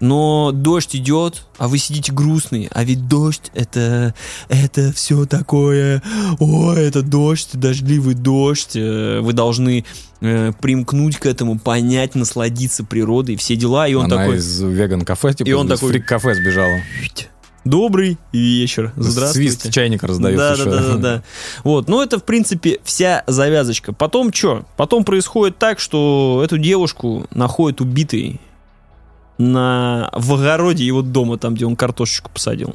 Но 0.00 0.50
дождь 0.52 0.94
идет, 0.96 1.46
а 1.56 1.66
вы 1.68 1.78
сидите 1.78 2.12
грустные. 2.12 2.68
А 2.72 2.84
ведь 2.84 3.08
дождь 3.08 3.50
это, 3.54 4.14
это 4.48 4.92
все 4.92 5.24
такое. 5.24 6.02
О, 6.40 6.72
это 6.72 7.02
дождь, 7.02 7.50
дождливый 7.54 8.14
дождь. 8.14 8.72
э, 8.76 9.20
Вы 9.20 9.32
должны 9.32 9.84
э, 10.24 10.52
примкнуть 10.60 11.18
к 11.18 11.26
этому, 11.26 11.58
понять, 11.58 12.14
насладиться 12.14 12.84
природой, 12.84 13.36
все 13.36 13.56
дела. 13.56 13.86
И 13.86 13.94
он 13.94 14.06
Она 14.06 14.16
такой, 14.16 14.36
из 14.38 14.60
веган-кафе, 14.60 15.34
типа, 15.34 15.48
И 15.48 15.52
он 15.52 15.68
такой- 15.68 15.90
фрик-кафе 15.90 16.34
сбежала. 16.34 16.80
добрый 17.64 18.18
вечер, 18.32 18.92
здравствуйте. 18.96 19.50
Свист 19.52 19.72
чайника 19.72 20.06
раздается 20.06 20.56
Да, 20.56 20.64
да, 20.64 20.70
да, 20.70 20.88
да, 20.88 20.96
да. 20.96 21.22
Вот, 21.62 21.88
ну 21.88 22.02
это, 22.02 22.18
в 22.18 22.24
принципе, 22.24 22.78
вся 22.84 23.24
завязочка. 23.26 23.92
Потом 23.92 24.32
что? 24.32 24.64
Потом 24.76 25.04
происходит 25.04 25.58
так, 25.58 25.78
что 25.80 26.42
эту 26.44 26.58
девушку 26.58 27.26
находят 27.30 27.80
убитой 27.80 28.40
на, 29.38 30.10
в 30.12 30.34
огороде 30.34 30.84
его 30.86 31.02
дома, 31.02 31.38
там, 31.38 31.54
где 31.54 31.66
он 31.66 31.74
картошечку 31.76 32.30
посадил. 32.30 32.74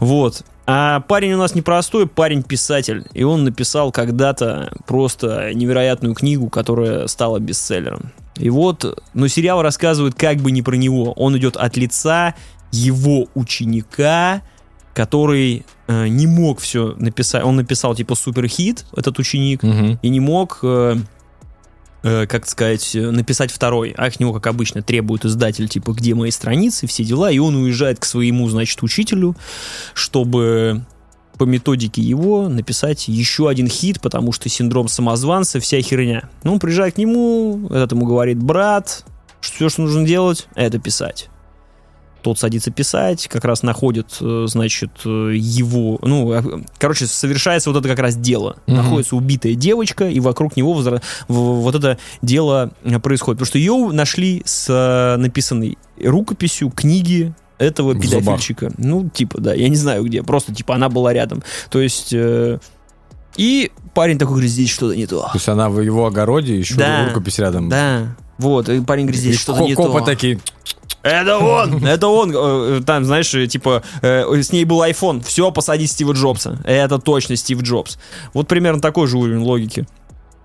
Вот. 0.00 0.42
А 0.66 1.00
парень 1.00 1.32
у 1.32 1.38
нас 1.38 1.54
непростой, 1.54 2.06
парень-писатель. 2.06 3.04
И 3.14 3.24
он 3.24 3.44
написал 3.44 3.90
когда-то 3.90 4.72
просто 4.86 5.52
невероятную 5.54 6.14
книгу, 6.14 6.48
которая 6.48 7.06
стала 7.08 7.38
бестселлером. 7.40 8.12
И 8.36 8.48
вот, 8.48 9.02
ну, 9.12 9.28
сериал 9.28 9.62
рассказывает 9.62 10.14
как 10.14 10.38
бы 10.38 10.50
не 10.52 10.62
про 10.62 10.76
него. 10.76 11.12
Он 11.12 11.36
идет 11.36 11.56
от 11.56 11.76
лица 11.76 12.34
его 12.70 13.26
ученика, 13.34 14.42
который 14.94 15.64
э, 15.88 16.06
не 16.08 16.26
мог 16.26 16.60
все 16.60 16.94
написать. 16.98 17.44
Он 17.44 17.56
написал 17.56 17.94
типа 17.94 18.14
суперхит, 18.14 18.84
этот 18.96 19.18
ученик, 19.18 19.62
Мгм. 19.62 19.98
и 20.00 20.08
не 20.08 20.20
мог, 20.20 20.60
э, 20.62 20.96
э, 22.02 22.26
как 22.26 22.48
сказать, 22.48 22.94
э, 22.94 23.10
написать 23.10 23.50
второй. 23.50 23.94
А 23.96 24.06
от 24.06 24.20
него, 24.20 24.32
как 24.32 24.46
обычно, 24.46 24.82
требует 24.82 25.24
издатель, 25.24 25.68
типа, 25.68 25.92
где 25.92 26.14
мои 26.14 26.30
страницы, 26.30 26.86
все 26.86 27.04
дела, 27.04 27.30
и 27.30 27.38
он 27.38 27.56
уезжает 27.56 27.98
к 27.98 28.04
своему, 28.04 28.48
значит, 28.48 28.82
учителю, 28.82 29.36
чтобы 29.94 30.84
по 31.38 31.44
методике 31.44 32.02
его 32.02 32.48
написать 32.48 33.08
еще 33.08 33.48
один 33.48 33.66
хит, 33.66 34.00
потому 34.00 34.32
что 34.32 34.48
синдром 34.48 34.88
самозванца, 34.88 35.60
вся 35.60 35.80
херня. 35.80 36.28
Ну, 36.44 36.54
он 36.54 36.60
приезжает 36.60 36.94
к 36.94 36.98
нему, 36.98 37.68
этот 37.70 37.92
ему 37.92 38.06
говорит, 38.06 38.38
брат, 38.38 39.04
все, 39.40 39.68
что 39.68 39.82
нужно 39.82 40.06
делать, 40.06 40.46
это 40.54 40.78
писать. 40.78 41.28
Тот 42.22 42.38
садится 42.38 42.70
писать, 42.70 43.28
как 43.28 43.44
раз 43.44 43.62
находит, 43.62 44.16
э, 44.20 44.44
значит, 44.48 44.90
э, 45.04 45.32
его, 45.36 45.98
ну, 46.02 46.32
э, 46.32 46.42
короче, 46.78 47.06
совершается 47.06 47.70
вот 47.70 47.78
это 47.78 47.88
как 47.88 47.98
раз 47.98 48.16
дело. 48.16 48.56
Мгм. 48.66 48.76
Находится 48.76 49.16
убитая 49.16 49.54
девочка, 49.54 50.08
и 50.08 50.20
вокруг 50.20 50.56
него 50.56 50.72
возра- 50.80 51.02
вот 51.28 51.74
это 51.74 51.98
дело 52.22 52.72
происходит. 53.02 53.38
Потому 53.40 53.46
что 53.46 53.58
ее 53.58 53.90
нашли 53.92 54.42
с 54.44 55.16
написанной 55.18 55.76
рукописью 56.02 56.70
книги 56.70 57.34
этого 57.58 57.94
педофильчика. 57.94 58.72
Ну, 58.78 59.08
типа, 59.08 59.40
да, 59.40 59.52
я 59.54 59.68
не 59.68 59.76
знаю 59.76 60.04
где, 60.04 60.22
просто, 60.22 60.54
типа, 60.54 60.74
она 60.76 60.88
была 60.88 61.12
рядом. 61.12 61.42
То 61.70 61.80
есть... 61.80 62.12
э, 62.12 62.58
и 63.36 63.70
парень 63.94 64.18
такой 64.18 64.32
говорит, 64.34 64.50
здесь 64.50 64.68
что-то 64.68 64.94
не 64.94 65.06
то. 65.06 65.22
То 65.22 65.30
есть 65.34 65.48
она 65.48 65.70
в 65.70 65.80
его 65.80 66.06
огороде, 66.06 66.58
еще 66.58 66.74
Да. 66.74 67.06
рукопись 67.08 67.38
рядом. 67.38 67.68
Да, 67.70 68.14
вот, 68.36 68.68
и 68.68 68.80
парень 68.82 69.04
говорит, 69.06 69.20
здесь 69.20 69.40
что-то 69.40 69.62
не 69.62 69.74
копы 69.74 70.00
то. 70.00 70.04
такие, 70.04 70.38
Это 71.02 71.38
он! 71.38 71.84
Это 71.84 72.08
он! 72.08 72.30
Э, 72.30 72.78
э, 72.78 72.80
Там, 72.84 73.04
знаешь, 73.04 73.34
э, 73.34 73.46
типа, 73.46 73.82
с 74.02 74.52
ней 74.52 74.64
был 74.64 74.82
iPhone. 74.82 75.22
Все, 75.24 75.50
посади 75.50 75.86
Стива 75.86 76.12
Джобса. 76.12 76.58
Это 76.64 76.98
точно 76.98 77.36
Стив 77.36 77.62
Джобс. 77.62 77.98
Вот 78.34 78.48
примерно 78.48 78.80
такой 78.80 79.06
же 79.08 79.18
уровень 79.18 79.40
логики. 79.40 79.86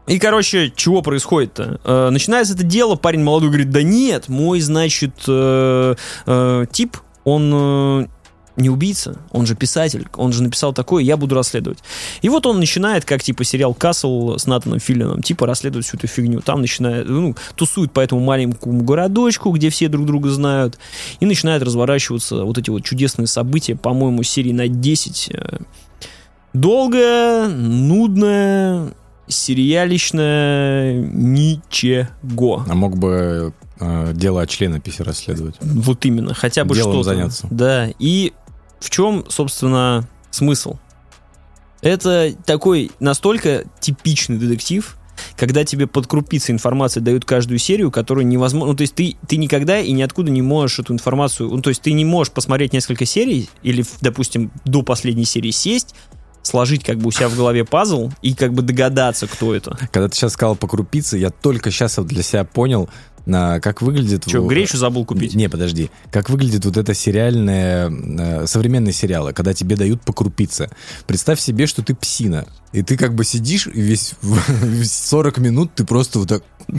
И, 0.07 0.19
короче, 0.19 0.71
чего 0.73 1.01
происходит-то? 1.01 2.09
Начинается 2.11 2.53
это 2.53 2.63
дело, 2.63 2.95
парень 2.95 3.23
молодой 3.23 3.49
говорит, 3.49 3.71
да 3.71 3.83
нет, 3.83 4.29
мой, 4.29 4.61
значит, 4.61 5.15
тип, 6.71 6.97
он 7.25 8.07
не 8.57 8.69
убийца, 8.69 9.17
он 9.31 9.45
же 9.45 9.55
писатель, 9.55 10.07
он 10.15 10.33
же 10.33 10.43
написал 10.43 10.73
такое, 10.73 11.03
я 11.03 11.15
буду 11.15 11.35
расследовать. 11.35 11.79
И 12.21 12.29
вот 12.29 12.45
он 12.45 12.59
начинает, 12.59 13.05
как 13.05 13.23
типа 13.23 13.43
сериал 13.43 13.73
Касл 13.73 14.37
с 14.37 14.45
Натаном 14.47 14.79
Филлином, 14.79 15.21
типа 15.21 15.45
расследовать 15.45 15.85
всю 15.85 15.97
эту 15.97 16.07
фигню. 16.07 16.41
Там 16.41 16.61
начинает, 16.61 17.07
ну, 17.07 17.35
тусует 17.55 17.91
по 17.91 17.99
этому 17.99 18.21
маленькому 18.21 18.81
городочку, 18.83 19.51
где 19.51 19.69
все 19.69 19.87
друг 19.87 20.05
друга 20.05 20.29
знают, 20.29 20.77
и 21.19 21.25
начинают 21.25 21.63
разворачиваться 21.63 22.43
вот 22.43 22.57
эти 22.57 22.69
вот 22.69 22.83
чудесные 22.83 23.27
события, 23.27 23.75
по-моему, 23.75 24.23
серии 24.23 24.51
на 24.51 24.67
10. 24.67 25.29
э, 25.33 25.57
Долгое, 26.53 27.47
нудное, 27.49 28.93
сериалищное 29.27 31.01
ничего. 31.01 32.63
а 32.67 32.73
мог 32.75 32.97
бы 32.97 33.53
э, 33.79 34.11
дело 34.13 34.41
от 34.41 34.49
члена 34.49 34.79
писи 34.79 35.01
расследовать. 35.01 35.55
Вот 35.61 36.03
именно, 36.05 36.33
хотя 36.33 36.65
бы 36.65 36.75
Делом 36.75 36.93
что-то. 36.93 37.09
заняться. 37.09 37.47
Да, 37.51 37.89
и 37.99 38.33
в 38.79 38.89
чем, 38.89 39.25
собственно, 39.29 40.07
смысл? 40.31 40.77
Это 41.81 42.33
такой 42.45 42.91
настолько 42.99 43.65
типичный 43.79 44.37
детектив, 44.37 44.97
когда 45.35 45.63
тебе 45.63 45.87
под 45.87 46.07
крупицей 46.07 46.53
информации 46.53 46.99
дают 46.99 47.25
каждую 47.25 47.59
серию, 47.59 47.91
которую 47.91 48.27
невозможно... 48.27 48.71
Ну, 48.71 48.77
то 48.77 48.81
есть 48.81 48.95
ты, 48.95 49.15
ты 49.27 49.37
никогда 49.37 49.79
и 49.79 49.91
ниоткуда 49.91 50.31
не 50.31 50.41
можешь 50.41 50.79
эту 50.79 50.93
информацию... 50.93 51.49
Ну, 51.49 51.61
то 51.61 51.69
есть 51.69 51.81
ты 51.81 51.93
не 51.93 52.05
можешь 52.05 52.33
посмотреть 52.33 52.73
несколько 52.73 53.05
серий 53.05 53.49
или, 53.63 53.85
допустим, 54.01 54.51
до 54.65 54.81
последней 54.81 55.25
серии 55.25 55.51
сесть, 55.51 55.95
сложить 56.41 56.83
как 56.83 56.97
бы 56.97 57.07
у 57.07 57.11
себя 57.11 57.29
в 57.29 57.35
голове 57.35 57.65
пазл 57.65 58.11
и 58.21 58.33
как 58.33 58.53
бы 58.53 58.61
догадаться, 58.61 59.27
кто 59.27 59.53
это. 59.53 59.77
Когда 59.91 60.07
ты 60.07 60.15
сейчас 60.15 60.33
сказал 60.33 60.55
по 60.55 60.67
крупице, 60.67 61.17
я 61.17 61.29
только 61.29 61.71
сейчас 61.71 61.97
вот 61.97 62.07
для 62.07 62.23
себя 62.23 62.43
понял, 62.43 62.89
на, 63.27 63.59
как 63.59 63.81
выглядит... 63.81 64.25
Че, 64.25 64.39
в- 64.41 64.47
гречу 64.47 64.77
забыл 64.77 65.03
купить? 65.05 65.35
Не, 65.35 65.49
подожди. 65.49 65.89
Как 66.11 66.29
выглядит 66.29 66.63
вот 66.65 66.77
это 66.77 66.93
сериальное, 66.93 67.91
э, 67.91 68.45
современные 68.47 68.93
сериалы, 68.93 69.33
когда 69.33 69.53
тебе 69.53 69.75
дают 69.75 70.01
по 70.01 70.13
крупице. 70.13 70.69
Представь 71.05 71.39
себе, 71.39 71.67
что 71.67 71.83
ты 71.83 71.93
псина. 71.95 72.45
И 72.73 72.81
ты 72.83 72.97
как 72.97 73.15
бы 73.15 73.23
сидишь, 73.23 73.67
и 73.67 73.79
весь 73.81 74.13
в- 74.21 74.83
40 74.85 75.37
минут 75.39 75.71
ты 75.75 75.83
просто 75.85 76.19
вот 76.19 76.29
так... 76.29 76.43
И 76.69 76.77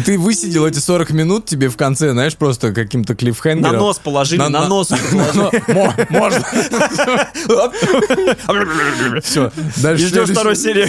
ты 0.00 0.18
высидел 0.18 0.66
эти 0.66 0.78
40 0.78 1.10
минут, 1.12 1.46
тебе 1.46 1.68
в 1.70 1.76
конце, 1.76 2.12
знаешь, 2.12 2.36
просто 2.36 2.72
каким-то 2.72 3.12
На 3.14 3.16
клиффхенгером... 3.16 3.76
нос 3.78 3.98
положили, 3.98 4.38
на, 4.38 4.48
На- 4.50 4.60
на- 4.62 4.68
нос. 4.68 4.90
Мо- 5.68 5.94
Можно. 6.10 6.44
Все. 9.22 9.50
И 9.92 9.96
ждешь 9.96 10.28
второй 10.30 10.56
серии. 10.56 10.88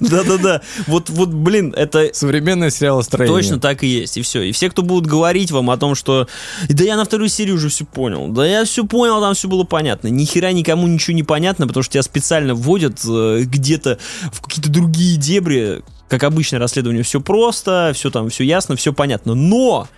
Да-да-да. 0.00 0.62
Вот, 0.86 1.10
вот, 1.10 1.30
блин, 1.30 1.74
это 1.76 2.10
Современное 2.12 2.70
сериалостроение. 2.70 3.36
Точно 3.36 3.60
так 3.60 3.82
и 3.82 3.86
есть, 3.86 4.16
и 4.16 4.22
все. 4.22 4.42
И 4.42 4.52
все, 4.52 4.70
кто 4.70 4.82
будут 4.82 5.06
говорить 5.06 5.50
вам 5.50 5.70
о 5.70 5.76
том, 5.76 5.94
что 5.94 6.28
да 6.68 6.84
я 6.84 6.96
на 6.96 7.04
вторую 7.04 7.28
серию 7.28 7.56
уже 7.56 7.68
все 7.68 7.84
понял, 7.84 8.28
да 8.28 8.46
я 8.46 8.64
все 8.64 8.84
понял, 8.84 9.20
там 9.20 9.34
все 9.34 9.48
было 9.48 9.64
понятно. 9.64 10.08
Ни 10.08 10.24
хера 10.24 10.52
никому 10.52 10.86
ничего 10.86 11.14
не 11.14 11.22
понятно, 11.22 11.66
потому 11.66 11.82
что 11.82 11.94
тебя 11.94 12.02
специально 12.02 12.54
вводят 12.54 13.00
э, 13.08 13.42
где-то 13.44 13.98
в 14.32 14.42
какие-то 14.42 14.70
другие 14.70 15.16
дебри. 15.16 15.82
Как 16.08 16.24
обычно, 16.24 16.58
расследование 16.58 17.04
все 17.04 17.20
просто, 17.20 17.92
все 17.94 18.10
там, 18.10 18.30
все 18.30 18.44
ясно, 18.44 18.76
все 18.76 18.92
понятно. 18.92 19.34
Но, 19.34 19.88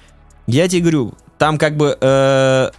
я 0.47 0.68
тебе 0.68 0.82
говорю, 0.82 1.14
там 1.38 1.59
как 1.59 1.76
бы 1.76 1.97
э, 2.01 2.70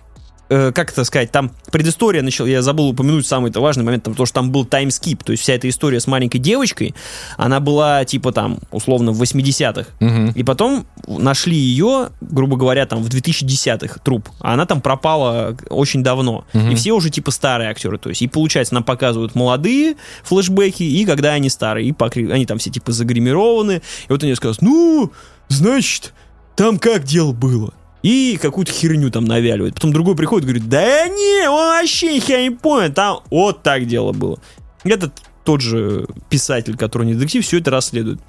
э, 0.50 0.72
как 0.74 0.92
это 0.92 1.04
сказать, 1.04 1.32
там 1.32 1.52
предыстория 1.72 2.22
начала, 2.22 2.48
я 2.48 2.62
забыл 2.62 2.90
упомянуть 2.90 3.26
самый 3.26 3.52
-то 3.52 3.60
важный 3.62 3.84
момент, 3.84 4.04
там, 4.04 4.14
то, 4.14 4.26
что 4.26 4.36
там 4.36 4.52
был 4.52 4.66
таймскип, 4.66 5.24
то 5.24 5.32
есть 5.32 5.44
вся 5.44 5.54
эта 5.54 5.68
история 5.70 6.00
с 6.00 6.08
маленькой 6.08 6.40
девочкой, 6.40 6.94
она 7.38 7.60
была 7.60 8.06
типа 8.06 8.32
там, 8.32 8.60
условно, 8.72 9.12
в 9.12 9.22
80-х, 9.22 9.90
Мгм. 10.00 10.32
и 10.32 10.44
потом 10.44 10.86
нашли 11.08 11.56
ее, 11.56 12.10
грубо 12.22 12.58
говоря, 12.58 12.86
там 12.86 13.02
в 13.04 13.08
2010-х 13.10 14.00
труп, 14.04 14.30
а 14.40 14.54
она 14.54 14.66
там 14.66 14.82
пропала 14.82 15.56
очень 15.70 16.04
давно, 16.04 16.46
Мгм. 16.54 16.72
и 16.72 16.76
все 16.76 16.92
уже 16.92 17.10
типа 17.10 17.32
старые 17.32 17.70
актеры, 17.70 17.98
то 17.98 18.10
есть, 18.10 18.22
и 18.22 18.28
получается, 18.28 18.74
нам 18.74 18.84
показывают 18.84 19.36
молодые 19.36 19.96
флешбеки, 20.24 20.84
и 20.84 21.06
когда 21.06 21.34
они 21.34 21.50
старые, 21.50 21.88
и 21.88 21.92
покри- 21.94 22.32
они 22.32 22.46
там 22.46 22.58
все 22.60 22.70
типа 22.70 22.92
загримированы, 22.92 23.82
и 24.08 24.12
вот 24.12 24.24
они 24.24 24.36
сказали, 24.36 24.58
ну, 24.62 25.12
значит, 25.48 26.14
там 26.56 26.78
как 26.80 27.04
дело 27.04 27.32
было? 27.34 27.74
И 28.04 28.38
какую-то 28.40 28.72
херню 28.72 29.10
там 29.10 29.26
навяливает. 29.26 29.76
Потом 29.76 29.94
другой 29.94 30.16
приходит 30.16 30.44
и 30.44 30.52
говорит, 30.52 30.70
да 30.70 31.08
не, 31.08 31.50
он 31.50 31.80
вообще 31.80 32.14
нихера 32.14 32.42
не 32.42 32.52
понял, 32.52 32.94
там 32.94 33.22
вот 33.32 33.64
так 33.64 33.88
дело 33.88 34.12
было. 34.12 34.40
Этот 34.84 35.14
тот 35.44 35.62
же 35.62 36.08
писатель, 36.30 36.78
который 36.78 37.08
не 37.08 37.16
детектив, 37.16 37.44
все 37.44 37.60
это 37.60 37.72
расследует. 37.72 38.20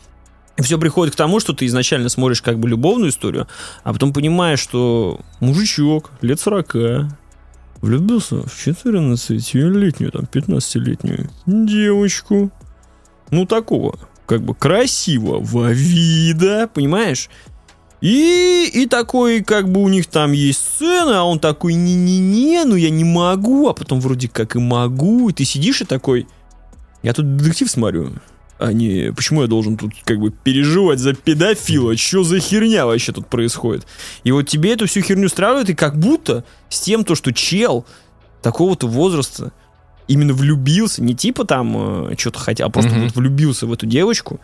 Все 0.58 0.78
приходит 0.78 1.14
к 1.14 1.16
тому, 1.16 1.40
что 1.40 1.52
ты 1.52 1.66
изначально 1.66 2.08
смотришь 2.08 2.40
как 2.40 2.60
бы 2.60 2.68
любовную 2.68 3.10
историю, 3.10 3.48
а 3.82 3.92
потом 3.92 4.12
понимаешь, 4.12 4.60
что 4.60 5.20
мужичок 5.40 6.12
лет 6.22 6.38
40 6.38 7.08
влюбился 7.82 8.36
в 8.42 8.66
14-летнюю, 8.66 10.12
там, 10.12 10.22
15-летнюю 10.22 11.30
девочку. 11.46 12.52
Ну, 13.30 13.46
такого, 13.46 13.98
как 14.26 14.42
бы 14.42 14.54
красивого 14.54 15.72
вида, 15.72 16.70
понимаешь? 16.72 17.28
И, 18.00 18.70
и 18.72 18.86
такой, 18.86 19.42
как 19.42 19.70
бы 19.70 19.82
у 19.82 19.88
них 19.88 20.06
там 20.06 20.32
есть 20.32 20.60
сцена, 20.62 21.20
а 21.20 21.24
он 21.24 21.38
такой, 21.38 21.74
не-не-не, 21.74 22.64
ну 22.64 22.76
я 22.76 22.90
не 22.90 23.04
могу, 23.04 23.68
а 23.68 23.74
потом 23.74 24.00
вроде 24.00 24.28
как 24.28 24.56
и 24.56 24.58
могу, 24.58 25.30
и 25.30 25.32
ты 25.32 25.44
сидишь 25.44 25.80
и 25.80 25.84
такой, 25.84 26.26
я 27.02 27.14
тут 27.14 27.36
детектив 27.36 27.70
смотрю, 27.70 28.12
а 28.58 28.72
не, 28.72 29.12
почему 29.12 29.42
я 29.42 29.48
должен 29.48 29.76
тут 29.76 29.92
как 30.04 30.18
бы 30.18 30.30
переживать 30.30 30.98
за 30.98 31.14
педофила, 31.14 31.96
что 31.96 32.24
за 32.24 32.40
херня 32.40 32.86
вообще 32.86 33.12
тут 33.12 33.26
происходит? 33.28 33.86
И 34.22 34.32
вот 34.32 34.48
тебе 34.48 34.74
эту 34.74 34.86
всю 34.86 35.00
херню 35.00 35.26
устраивает, 35.26 35.70
и 35.70 35.74
как 35.74 35.98
будто 35.98 36.44
с 36.68 36.80
тем, 36.80 37.04
то, 37.04 37.14
что 37.14 37.32
чел 37.32 37.86
такого-то 38.42 38.86
возраста 38.86 39.52
именно 40.08 40.34
влюбился, 40.34 41.02
не 41.02 41.14
типа 41.14 41.44
там 41.46 42.10
э, 42.10 42.14
что-то 42.18 42.38
хотел, 42.38 42.66
а 42.66 42.70
просто 42.70 42.92
Мгм. 42.92 43.04
вот 43.04 43.16
влюбился 43.16 43.66
в 43.66 43.72
эту 43.72 43.86
девочку, 43.86 44.40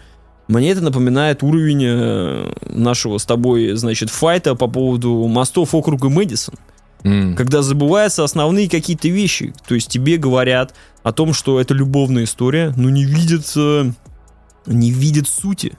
мне 0.58 0.70
это 0.70 0.80
напоминает 0.80 1.42
уровень 1.42 1.84
э, 1.84 2.52
нашего 2.66 3.18
с 3.18 3.24
тобой, 3.24 3.74
значит, 3.74 4.10
файта 4.10 4.54
по 4.54 4.66
поводу 4.66 5.26
мостов 5.26 5.74
округа 5.74 6.08
Мэдисон 6.08 6.54
М. 7.02 7.34
когда 7.34 7.62
забываются 7.62 8.24
основные 8.24 8.68
какие-то 8.68 9.08
вещи. 9.08 9.54
То 9.66 9.74
есть 9.74 9.88
тебе 9.88 10.16
говорят 10.16 10.74
о 11.02 11.12
том, 11.12 11.32
что 11.32 11.60
это 11.60 11.72
любовная 11.72 12.24
история, 12.24 12.74
но 12.76 12.90
не 12.90 13.04
видят, 13.04 13.54
не 14.66 14.90
видят 14.90 15.28
сути. 15.28 15.78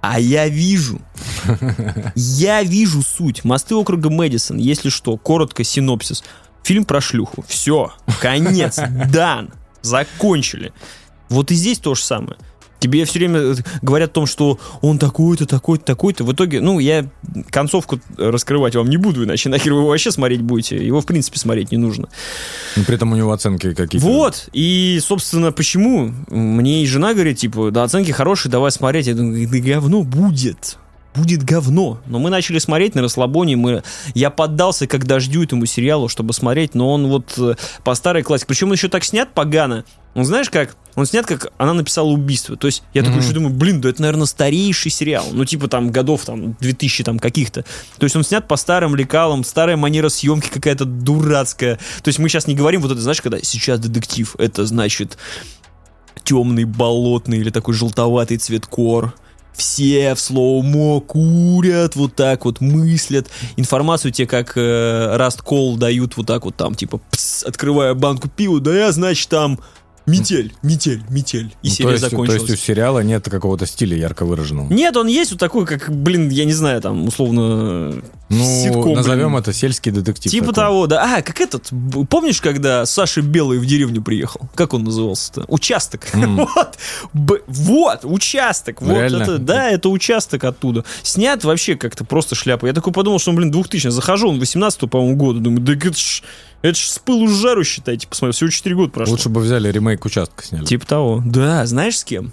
А 0.00 0.20
я 0.20 0.48
вижу. 0.48 1.00
Я 2.14 2.62
вижу 2.62 3.02
суть. 3.02 3.44
Мосты 3.44 3.74
округа 3.74 4.08
Мэдисон, 4.08 4.56
если 4.56 4.88
что, 4.88 5.16
коротко 5.16 5.64
синопсис. 5.64 6.22
Фильм 6.62 6.84
про 6.84 7.00
шлюху. 7.00 7.44
Все. 7.48 7.92
Конец. 8.20 8.78
Дан. 9.12 9.50
Закончили. 9.82 10.72
Вот 11.28 11.50
и 11.50 11.54
здесь 11.56 11.78
то 11.80 11.96
же 11.96 12.02
самое. 12.02 12.36
Тебе 12.86 13.04
все 13.04 13.18
время 13.18 13.40
э, 13.40 13.54
говорят 13.82 14.10
о 14.10 14.12
том, 14.12 14.26
что 14.26 14.60
он 14.80 15.00
такой-то, 15.00 15.44
такой-то, 15.44 15.84
такой-то. 15.84 16.22
В 16.22 16.32
итоге, 16.32 16.60
ну, 16.60 16.78
я 16.78 17.08
концовку 17.50 17.98
раскрывать 18.16 18.76
вам 18.76 18.88
не 18.88 18.96
буду, 18.96 19.24
иначе 19.24 19.48
нахер 19.48 19.72
вы 19.72 19.80
его 19.80 19.88
вообще 19.88 20.12
смотреть 20.12 20.42
будете. 20.42 20.76
Его, 20.76 21.00
в 21.00 21.06
принципе, 21.06 21.36
смотреть 21.36 21.72
не 21.72 21.78
нужно. 21.78 22.08
Но 22.76 22.84
при 22.84 22.94
этом 22.94 23.12
у 23.12 23.16
него 23.16 23.32
оценки 23.32 23.74
какие-то. 23.74 24.06
Вот, 24.06 24.48
и, 24.52 25.00
собственно, 25.02 25.50
почему 25.50 26.12
мне 26.30 26.84
и 26.84 26.86
жена 26.86 27.12
говорит, 27.12 27.38
типа, 27.38 27.72
да, 27.72 27.82
оценки 27.82 28.12
хорошие, 28.12 28.52
давай 28.52 28.70
смотреть. 28.70 29.08
Я 29.08 29.14
думаю, 29.14 29.48
да 29.48 29.58
говно 29.58 30.04
будет. 30.04 30.78
Будет 31.16 31.42
говно. 31.42 32.00
Но 32.06 32.18
мы 32.18 32.30
начали 32.30 32.58
смотреть 32.58 32.94
на 32.94 33.02
расслабоне. 33.02 33.56
Мы... 33.56 33.82
Я 34.14 34.30
поддался 34.30 34.86
как 34.86 35.06
дождю 35.06 35.42
этому 35.42 35.66
сериалу, 35.66 36.08
чтобы 36.08 36.32
смотреть, 36.32 36.74
но 36.74 36.92
он 36.92 37.06
вот 37.08 37.34
э, 37.38 37.54
по 37.84 37.94
старой 37.94 38.22
классике. 38.22 38.48
Причем 38.48 38.68
он 38.68 38.74
еще 38.74 38.88
так 38.88 39.04
снят 39.04 39.32
погано. 39.32 39.84
Он 40.14 40.24
знаешь 40.24 40.48
как? 40.48 40.76
Он 40.94 41.04
снят, 41.04 41.26
как 41.26 41.52
она 41.58 41.74
написала 41.74 42.08
убийство. 42.08 42.56
То 42.56 42.68
есть 42.68 42.82
я 42.94 43.02
такой 43.02 43.18
Мгм. 43.18 43.24
еще 43.24 43.34
думаю, 43.34 43.54
блин, 43.54 43.80
да 43.82 43.90
это, 43.90 44.00
наверное, 44.00 44.24
старейший 44.26 44.90
сериал. 44.90 45.26
Ну, 45.32 45.44
типа 45.44 45.68
там 45.68 45.90
годов 45.90 46.24
там 46.24 46.54
2000 46.60 47.04
там 47.04 47.18
каких-то. 47.18 47.64
То 47.98 48.04
есть 48.04 48.16
он 48.16 48.24
снят 48.24 48.48
по 48.48 48.56
старым 48.56 48.96
лекалам, 48.96 49.44
старая 49.44 49.76
манера 49.76 50.08
съемки 50.08 50.48
какая-то 50.48 50.86
дурацкая. 50.86 51.76
То 52.02 52.08
есть 52.08 52.18
мы 52.18 52.28
сейчас 52.30 52.46
не 52.46 52.54
говорим 52.54 52.80
вот 52.80 52.92
это, 52.92 53.00
знаешь, 53.00 53.20
когда 53.20 53.38
сейчас 53.42 53.78
детектив, 53.78 54.34
это 54.38 54.64
значит 54.64 55.18
темный, 56.24 56.64
болотный 56.64 57.38
или 57.38 57.50
такой 57.50 57.74
желтоватый 57.74 58.38
цвет 58.38 58.66
кор. 58.66 59.14
Все 59.56 60.14
в 60.14 60.20
слоумо 60.20 61.00
курят, 61.00 61.96
вот 61.96 62.14
так 62.14 62.44
вот 62.44 62.60
мыслят. 62.60 63.28
Информацию 63.56 64.12
тебе 64.12 64.26
как 64.26 64.56
э, 64.56 65.16
Rust 65.16 65.42
Call 65.44 65.76
дают 65.78 66.16
вот 66.16 66.26
так 66.26 66.44
вот 66.44 66.56
там, 66.56 66.74
типа, 66.74 67.00
пс, 67.10 67.42
открывая 67.44 67.94
банку 67.94 68.28
пива, 68.28 68.60
да 68.60 68.74
я, 68.74 68.92
значит, 68.92 69.28
там 69.28 69.58
метель, 70.06 70.54
метель, 70.62 71.02
метель. 71.10 71.54
И 71.62 71.68
Ну, 71.68 71.70
то, 71.70 71.74
серия 71.76 71.90
есть, 71.92 72.04
то 72.04 72.10
закончилась. 72.10 72.42
есть 72.42 72.52
у 72.54 72.56
сериала 72.56 73.00
нет 73.00 73.28
какого-то 73.28 73.66
стиля 73.66 73.96
ярко 73.96 74.24
выраженного. 74.24 74.72
Нет, 74.72 74.96
он 74.96 75.06
есть 75.08 75.32
вот 75.32 75.40
такой, 75.40 75.66
как, 75.66 75.90
блин, 75.94 76.28
я 76.30 76.44
не 76.44 76.52
знаю, 76.52 76.80
там, 76.80 77.06
условно, 77.08 78.02
Ну, 78.28 78.44
ситком, 78.44 78.92
назовем 78.94 79.28
блин. 79.30 79.40
это 79.40 79.52
сельский 79.52 79.90
детектив. 79.92 80.30
Типа 80.30 80.46
такой. 80.46 80.54
того, 80.64 80.86
да. 80.86 81.16
А, 81.18 81.22
как 81.22 81.40
этот, 81.40 81.70
помнишь, 82.08 82.40
когда 82.40 82.86
Саша 82.86 83.20
Белый 83.22 83.58
в 83.58 83.66
деревню 83.66 84.02
приехал? 84.02 84.40
Как 84.54 84.74
он 84.74 84.84
назывался-то? 84.84 85.44
Участок. 85.48 86.02
М. 86.14 86.46
Вот, 86.56 86.76
Б- 87.12 87.40
вот, 87.46 88.00
участок. 88.04 88.80
Вот 88.82 88.92
Реально? 88.94 89.22
это, 89.22 89.38
да, 89.38 89.70
это 89.70 89.88
участок 89.88 90.44
оттуда. 90.44 90.84
Снят 91.02 91.42
вообще 91.44 91.74
как-то 91.76 92.04
просто 92.04 92.34
шляпа. 92.34 92.66
Я 92.66 92.72
такой 92.72 92.92
подумал, 92.92 93.18
что 93.18 93.30
он, 93.30 93.36
блин, 93.36 93.50
2000 93.50 93.88
Захожу, 93.88 94.28
он 94.28 94.38
18 94.38 94.88
по-моему, 94.90 95.16
года. 95.16 95.40
Думаю, 95.40 95.60
да 95.62 95.72
это 95.74 95.92
ж, 95.96 96.22
это 96.62 96.74
ж 96.78 96.88
с 96.88 96.98
пылу 96.98 97.28
с 97.28 97.32
жару, 97.40 97.64
считайте, 97.64 98.06
посмотри, 98.08 98.32
всего 98.32 98.50
4 98.50 98.74
года 98.74 98.90
прошло. 98.92 99.12
Лучше 99.12 99.28
бы 99.28 99.40
взяли 99.40 99.70
ремейк 99.70 100.04
участка 100.04 100.44
сняли. 100.44 100.64
Типа 100.64 100.86
того. 100.86 101.22
Да, 101.24 101.64
знаешь 101.66 101.98
с 101.98 102.04
кем? 102.04 102.32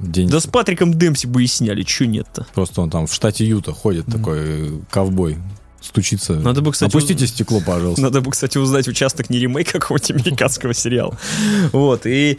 День. 0.00 0.28
Да 0.28 0.40
с 0.40 0.46
Патриком 0.46 0.92
Демпси 0.92 1.26
бы 1.26 1.44
и 1.44 1.46
сняли, 1.46 1.82
чё 1.82 2.04
нет-то? 2.04 2.46
Просто 2.54 2.80
он 2.80 2.90
там 2.90 3.06
в 3.06 3.14
штате 3.14 3.46
Юта 3.46 3.72
ходит 3.72 4.06
такой 4.06 4.38
э, 4.40 4.78
ковбой, 4.90 5.38
стучится. 5.80 6.34
Надо 6.34 6.62
бы, 6.62 6.72
кстати, 6.72 6.90
Опустите 6.90 7.24
уз- 7.24 7.30
стекло, 7.30 7.60
пожалуйста. 7.64 8.02
Надо 8.02 8.20
бы, 8.20 8.30
кстати, 8.32 8.58
узнать 8.58 8.88
участок 8.88 9.30
не 9.30 9.38
ремейк 9.38 9.70
какого-нибудь 9.72 10.10
американского 10.10 10.74
сериала. 10.74 11.16
Вот, 11.72 12.06
и... 12.06 12.38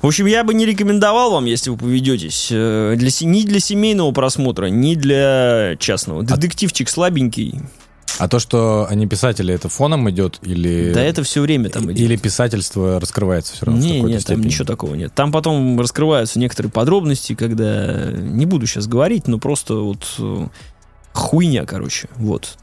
В 0.00 0.06
общем, 0.06 0.26
я 0.26 0.42
бы 0.42 0.54
не 0.54 0.64
рекомендовал 0.64 1.32
вам, 1.32 1.44
если 1.44 1.70
вы 1.70 1.76
поведетесь, 1.76 2.48
э, 2.50 2.94
для, 2.96 3.10
ни 3.20 3.42
для 3.42 3.60
семейного 3.60 4.12
просмотра, 4.12 4.66
ни 4.66 4.94
для 4.94 5.76
частного. 5.78 6.22
Детективчик 6.22 6.88
слабенький. 6.88 7.60
А 8.18 8.28
то, 8.28 8.38
что 8.38 8.86
они 8.88 9.06
писатели, 9.06 9.52
это 9.52 9.68
фоном 9.68 10.08
идет 10.10 10.38
или... 10.42 10.92
Да 10.92 11.02
это 11.02 11.22
все 11.22 11.40
время 11.40 11.68
там 11.70 11.84
идет. 11.92 11.98
Или 11.98 12.16
писательство 12.16 12.98
раскрывается 13.00 13.54
все 13.54 13.66
равно 13.66 13.80
в 13.80 13.84
Не, 13.84 13.94
какой-то 13.94 14.08
нет, 14.08 14.26
там 14.26 14.36
степени? 14.36 14.46
ничего 14.46 14.64
такого 14.64 14.94
нет. 14.94 15.14
Там 15.14 15.32
потом 15.32 15.78
раскрываются 15.80 16.38
некоторые 16.38 16.70
подробности, 16.70 17.34
когда... 17.34 18.10
Не 18.12 18.46
буду 18.46 18.66
сейчас 18.66 18.86
говорить, 18.86 19.28
но 19.28 19.38
просто 19.38 19.74
вот... 19.74 20.06
э, 20.18 20.46
Хуйня, 21.12 21.64
короче. 21.64 22.08
Вот. 22.16 22.56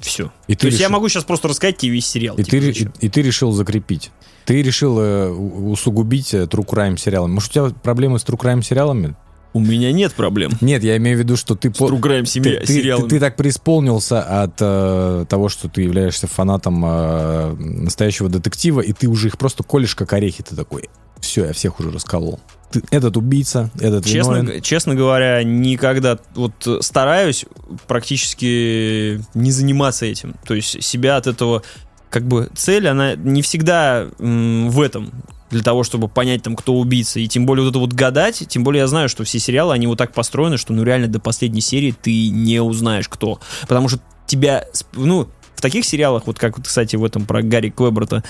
Все. 0.00 0.32
И 0.48 0.56
То 0.56 0.66
есть 0.66 0.80
я 0.80 0.88
могу 0.88 1.08
сейчас 1.08 1.24
просто 1.24 1.48
рассказать 1.48 1.78
тебе 1.78 1.92
весь 1.92 2.06
сериал. 2.06 2.36
И 2.36 2.42
типа, 2.42 2.50
ты, 2.50 2.70
и, 2.70 2.88
и 3.06 3.08
ты 3.08 3.22
решил 3.22 3.52
закрепить. 3.52 4.10
Ты 4.44 4.60
решил 4.62 4.98
э, 4.98 5.30
усугубить 5.30 6.34
э, 6.34 6.44
True 6.44 6.66
Crime 6.66 6.96
сериалами. 6.96 7.32
Может, 7.32 7.50
у 7.50 7.52
тебя 7.52 7.70
проблемы 7.82 8.18
с 8.18 8.24
True 8.24 8.38
Crime 8.38 8.62
сериалами? 8.62 9.14
У 9.54 9.60
меня 9.60 9.92
нет 9.92 10.14
проблем. 10.14 10.52
Нет, 10.60 10.82
я 10.82 10.96
имею 10.96 11.16
в 11.16 11.20
виду, 11.20 11.36
что 11.36 11.54
ты... 11.54 11.70
по- 11.70 11.86
Струграем 11.86 12.24
ты, 12.24 12.30
семья, 12.30 12.60
ты- 12.60 12.66
сериалами. 12.72 13.04
ты- 13.08 13.16
ты 13.16 13.20
так 13.20 13.36
преисполнился 13.36 14.22
от 14.42 14.54
э, 14.60 15.26
того, 15.28 15.48
что 15.50 15.68
ты 15.68 15.82
являешься 15.82 16.26
фанатом 16.26 16.82
э, 16.86 17.52
настоящего 17.58 18.28
детектива, 18.30 18.80
и 18.80 18.92
ты 18.92 19.08
уже 19.08 19.28
их 19.28 19.36
просто 19.38 19.62
колешь 19.62 19.94
как 19.94 20.12
орехи. 20.14 20.42
Ты 20.42 20.56
такой, 20.56 20.88
все, 21.20 21.44
я 21.46 21.52
всех 21.52 21.80
уже 21.80 21.90
расколол. 21.90 22.40
Ты- 22.70 22.82
этот 22.90 23.18
убийца, 23.18 23.70
этот 23.78 24.06
Честно, 24.06 24.36
виновен. 24.36 24.62
честно 24.62 24.94
говоря, 24.94 25.42
никогда 25.42 26.18
вот 26.34 26.52
э, 26.66 26.78
стараюсь 26.80 27.44
практически 27.86 29.20
не 29.34 29.50
заниматься 29.50 30.06
этим. 30.06 30.34
То 30.46 30.54
есть 30.54 30.82
себя 30.82 31.16
от 31.16 31.26
этого 31.26 31.62
как 32.10 32.24
бы 32.26 32.50
цель, 32.54 32.88
она 32.88 33.14
не 33.14 33.42
всегда 33.42 34.06
м, 34.18 34.68
в 34.70 34.80
этом. 34.80 35.12
Для 35.52 35.62
того, 35.62 35.84
чтобы 35.84 36.08
понять 36.08 36.42
там, 36.42 36.56
кто 36.56 36.74
убийца. 36.74 37.20
И 37.20 37.28
тем 37.28 37.46
более 37.46 37.64
вот 37.64 37.70
это 37.70 37.78
вот 37.78 37.92
гадать, 37.92 38.42
тем 38.48 38.64
более 38.64 38.80
я 38.80 38.86
знаю, 38.88 39.08
что 39.08 39.22
все 39.22 39.38
сериалы, 39.38 39.74
они 39.74 39.86
вот 39.86 39.98
так 39.98 40.12
построены, 40.12 40.56
что 40.56 40.72
ну 40.72 40.82
реально 40.82 41.06
до 41.08 41.20
последней 41.20 41.60
серии 41.60 41.92
ты 41.92 42.30
не 42.30 42.60
узнаешь, 42.60 43.08
кто. 43.08 43.38
Потому 43.62 43.88
что 43.88 44.00
тебя, 44.26 44.64
ну, 44.94 45.28
в 45.54 45.60
таких 45.60 45.84
сериалах, 45.84 46.26
вот 46.26 46.38
как, 46.38 46.60
кстати, 46.64 46.96
в 46.96 47.04
этом 47.04 47.26
про 47.26 47.42
Гарри 47.42 47.70
Квеберта, 47.70 48.24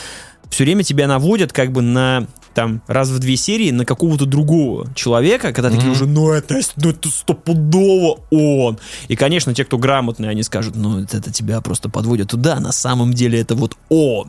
все 0.50 0.64
время 0.64 0.82
тебя 0.82 1.06
наводят 1.06 1.52
как 1.52 1.72
бы 1.72 1.80
на 1.80 2.26
там 2.54 2.82
раз 2.86 3.08
в 3.08 3.18
две 3.18 3.36
серии 3.36 3.70
на 3.70 3.86
какого-то 3.86 4.26
другого 4.26 4.92
человека, 4.94 5.52
когда 5.52 5.70
такие 5.70 5.86
Мгм. 5.86 5.92
уже, 5.92 6.06
ну 6.06 6.30
это, 6.30 6.60
ну 6.76 6.90
это 6.90 7.08
стопудово 7.08 8.20
он. 8.30 8.78
И, 9.08 9.16
конечно, 9.16 9.54
те, 9.54 9.64
кто 9.64 9.78
грамотные, 9.78 10.30
они 10.30 10.42
скажут, 10.42 10.76
ну 10.76 11.00
это, 11.00 11.16
это 11.16 11.32
тебя 11.32 11.60
просто 11.62 11.88
подводят 11.88 12.30
туда, 12.30 12.60
на 12.60 12.72
самом 12.72 13.14
деле 13.14 13.40
это 13.40 13.54
вот 13.54 13.76
он. 13.88 14.28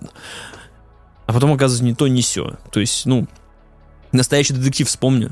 А 1.25 1.33
потом 1.33 1.53
оказывается 1.53 1.85
не 1.85 1.93
то, 1.93 2.07
не 2.07 2.21
все. 2.21 2.57
То 2.71 2.79
есть, 2.79 3.05
ну, 3.05 3.27
настоящий 4.11 4.53
детектив 4.53 4.87
вспомни, 4.87 5.29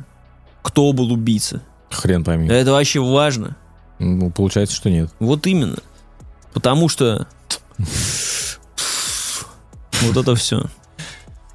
кто 0.62 0.92
был 0.94 1.12
убийца. 1.12 1.62
Хрен 1.90 2.24
пойми. 2.24 2.48
Это 2.48 2.72
вообще 2.72 3.02
важно. 3.02 3.58
Ну, 4.00 4.32
получается, 4.32 4.76
что 4.76 4.90
нет. 4.90 5.12
Вот 5.20 5.46
именно. 5.48 5.78
Потому 6.54 6.90
что... 6.90 7.28
Вот 10.02 10.18
это 10.18 10.36
все. 10.36 10.66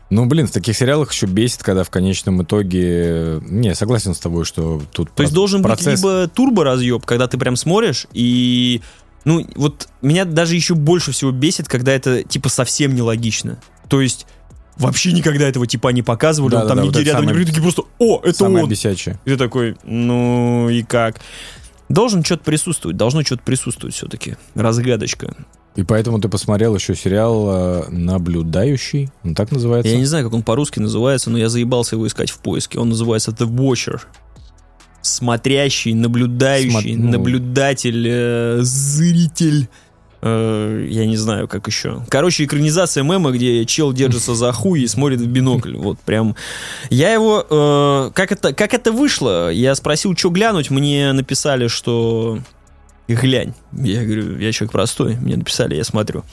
Ну, 0.09 0.27
блин, 0.27 0.47
в 0.47 0.53
таких 0.53 0.77
сериалах 0.77 1.13
еще 1.13 1.27
бесит, 1.27 1.63
когда 1.65 1.83
в 1.83 1.91
конечном 1.91 2.43
итоге... 2.43 3.41
Не, 3.43 3.75
согласен 3.75 4.15
с 4.15 4.19
тобой, 4.21 4.45
что 4.45 4.81
тут 4.93 5.11
То 5.13 5.23
есть 5.23 5.33
про- 5.33 5.37
должен 5.37 5.63
процесс... 5.63 6.01
быть 6.01 6.11
либо 6.13 6.29
турбо-разъеб, 6.29 7.05
когда 7.05 7.27
ты 7.27 7.39
прям 7.39 7.57
смотришь, 7.57 8.07
и... 8.13 8.83
Ну, 9.25 9.45
вот 9.57 9.89
меня 10.03 10.25
даже 10.25 10.55
еще 10.55 10.77
больше 10.77 11.11
всего 11.11 11.33
бесит, 11.33 11.67
когда 11.67 11.93
это, 11.93 12.23
типа, 12.23 12.49
совсем 12.49 12.95
нелогично. 12.95 13.59
То 13.89 14.01
есть 14.01 14.27
вообще 14.77 15.13
никогда 15.13 15.49
этого 15.49 15.67
типа 15.67 15.89
не 15.89 16.03
показывали, 16.03 16.55
он 16.55 16.61
там 16.63 16.69
Да-да-да, 16.77 16.87
нигде 16.87 16.99
вот 16.99 17.07
рядом 17.07 17.23
не 17.23 17.27
самое- 17.29 17.35
были, 17.35 17.47
такие 17.47 17.63
просто, 17.63 17.83
о, 17.99 18.21
это 18.23 18.33
Самое 18.37 18.65
он. 18.65 18.71
бесячее. 18.71 19.19
И 19.25 19.31
ты 19.31 19.37
такой, 19.37 19.77
ну 19.85 20.69
и 20.69 20.83
как? 20.83 21.17
Должен 21.89 22.25
что-то 22.25 22.43
присутствовать, 22.45 22.97
должно 22.97 23.23
что-то 23.23 23.43
присутствовать 23.45 23.95
все-таки. 23.95 24.37
Разгадочка. 24.55 25.35
И 25.77 25.83
поэтому 25.83 26.19
ты 26.21 26.29
посмотрел 26.29 26.75
еще 26.75 26.95
сериал 26.95 27.47
э, 27.51 27.89
«Наблюдающий». 27.91 29.11
Он 29.23 29.35
так 29.35 29.53
называется? 29.53 29.93
Я 29.93 29.99
не 29.99 30.07
знаю, 30.07 30.25
как 30.25 30.33
он 30.33 30.43
по-русски 30.43 30.79
называется, 30.81 31.31
но 31.31 31.37
я 31.39 31.49
заебался 31.51 31.97
его 31.97 32.07
искать 32.07 32.31
в 32.31 32.39
поиске. 32.39 32.79
Он 32.79 32.89
называется 32.89 33.31
The 33.31 33.47
Watcher. 33.47 34.01
Смотрящий, 35.03 35.93
наблюдающий, 35.95 36.95
Смо- 36.95 36.99
ну. 36.99 37.11
наблюдатель, 37.13 38.07
э, 38.09 38.59
зритель. 38.63 39.69
Э, 40.23 40.87
я 40.89 41.07
не 41.07 41.17
знаю, 41.17 41.49
как 41.49 41.67
еще. 41.67 42.03
Короче, 42.09 42.45
экранизация 42.45 43.03
мема, 43.03 43.31
где 43.31 43.65
чел 43.65 43.93
держится 43.93 44.35
за 44.35 44.53
хуй 44.53 44.83
и 44.83 44.87
смотрит 44.87 45.21
в 45.21 45.27
бинокль. 45.27 45.77
Вот 45.77 45.99
прям. 46.01 46.35
Я 46.91 47.13
его... 47.13 47.45
э, 47.49 48.11
как, 48.15 48.33
это, 48.33 48.53
как 48.53 48.75
это 48.75 48.93
вышло? 48.93 49.51
Я 49.51 49.75
спросил, 49.75 50.17
что 50.17 50.31
глянуть. 50.31 50.71
Мне 50.71 51.13
написали, 51.13 51.69
что... 51.69 52.39
Глянь. 53.09 53.55
Я 53.73 54.03
говорю, 54.05 54.37
я 54.39 54.51
человек 54.51 54.73
простой. 54.73 55.17
Мне 55.17 55.37
написали, 55.37 55.77
я 55.77 55.85
смотрю. 55.85 56.25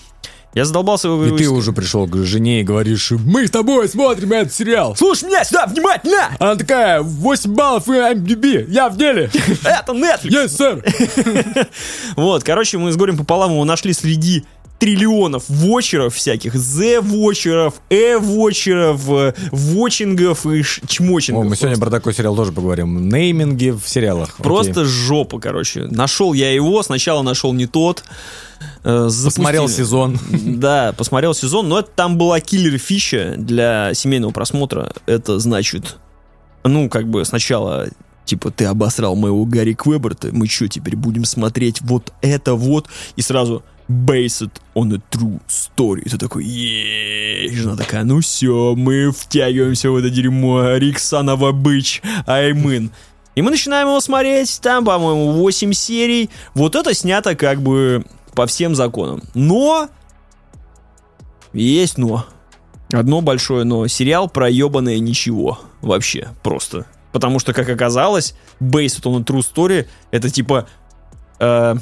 Я 0.53 0.65
задолбался 0.65 1.07
его... 1.07 1.25
И 1.25 1.37
ты 1.37 1.49
уже 1.49 1.71
пришел 1.71 2.07
к 2.07 2.15
жене 2.23 2.61
и 2.61 2.63
говоришь, 2.63 3.11
мы 3.11 3.47
с 3.47 3.51
тобой 3.51 3.89
смотрим 3.89 4.33
этот 4.33 4.53
сериал. 4.53 4.95
Слушай 4.95 5.25
меня 5.25 5.43
сюда, 5.43 5.65
внимательно! 5.65 6.35
Она 6.39 6.55
такая, 6.55 7.01
8 7.01 7.53
баллов 7.53 7.87
и 7.87 7.91
MDB, 7.91 8.65
я 8.69 8.89
в 8.89 8.97
деле. 8.97 9.31
Это 9.63 9.93
Netflix! 9.93 10.29
Yes, 10.29 10.47
sir. 10.47 11.67
Вот, 12.15 12.43
короче, 12.43 12.77
мы 12.77 12.91
с 12.91 12.97
горем 12.97 13.17
пополам 13.17 13.51
его 13.51 13.65
нашли 13.65 13.93
среди 13.93 14.45
триллионов 14.80 15.45
вочеров 15.47 16.15
всяких, 16.15 16.55
Z-вочеров, 16.55 17.76
E-вочеров, 17.89 19.09
э, 19.09 19.34
вотчингов 19.51 20.45
и 20.45 20.61
чмочингов. 20.63 21.45
О, 21.45 21.49
мы 21.49 21.55
сегодня 21.55 21.78
про 21.80 21.89
такой 21.89 22.13
сериал 22.13 22.36
тоже 22.36 22.51
поговорим. 22.51 23.07
Нейминги 23.07 23.69
в 23.69 23.88
сериалах. 23.88 24.36
Просто 24.38 24.82
Окей. 24.82 24.86
жопа, 24.86 25.39
короче. 25.39 25.84
Нашел 25.84 26.34
я 26.34 26.51
его, 26.51 26.84
сначала 26.84 27.21
нашел 27.21 27.53
не 27.53 27.65
тот. 27.65 28.03
э, 28.84 29.07
запустили. 29.07 29.30
Посмотрел 29.30 29.69
сезон. 29.69 30.19
Да, 30.30 30.93
посмотрел 30.97 31.34
сезон, 31.34 31.69
но 31.69 31.80
это 31.80 31.89
там 31.95 32.17
была 32.17 32.39
киллер-фича 32.39 33.36
для 33.38 33.93
семейного 33.93 34.32
просмотра. 34.32 34.93
Это 35.05 35.39
значит, 35.39 35.97
ну, 36.63 36.89
как 36.89 37.07
бы 37.09 37.24
сначала, 37.26 37.88
типа, 38.26 38.51
ты 38.51 38.65
обосрал 38.65 39.15
моего 39.15 39.45
Гарри 39.45 39.74
Квеберта, 39.74 40.30
мы 40.32 40.47
что, 40.47 40.67
теперь 40.67 40.95
будем 40.95 41.26
смотреть 41.26 41.82
вот 41.82 42.13
это 42.21 42.55
вот, 42.55 42.88
и 43.15 43.21
сразу 43.21 43.63
based 43.88 44.51
on 44.75 44.93
a 44.93 45.01
true 45.11 45.39
story. 45.47 46.09
Ты 46.09 46.17
такой, 46.17 46.45
«Еее». 46.45 47.53
Жена 47.53 47.75
такая, 47.75 48.03
ну 48.03 48.19
все, 48.21 48.73
мы 48.75 49.11
втягиваемся 49.11 49.91
в 49.91 49.97
это 49.97 50.09
дерьмо, 50.09 50.75
Риксанова 50.75 51.51
быч, 51.51 52.01
Аймын. 52.25 52.91
И 53.36 53.41
мы 53.41 53.51
начинаем 53.51 53.88
его 53.88 53.99
смотреть, 53.99 54.59
там, 54.61 54.86
по-моему, 54.86 55.31
8 55.34 55.73
серий. 55.73 56.29
Вот 56.53 56.75
это 56.75 56.93
снято 56.93 57.36
как 57.36 57.61
бы 57.61 58.05
по 58.36 58.45
всем 58.45 58.75
законам. 58.75 59.23
Но 59.34 59.89
есть 61.51 61.97
но. 61.97 62.25
Одно 62.91 63.21
большое 63.21 63.63
но. 63.63 63.88
Сериал 63.88 64.29
про 64.29 64.49
ебаное 64.49 64.99
ничего. 64.99 65.59
Вообще. 65.81 66.29
Просто. 66.43 66.86
Потому 67.11 67.39
что, 67.39 67.53
как 67.53 67.69
оказалось, 67.69 68.36
Based 68.59 69.01
on 69.03 69.21
a 69.21 69.23
True 69.23 69.41
Story 69.41 69.88
это 70.11 70.29
типа... 70.29 70.67
э, 71.39 71.75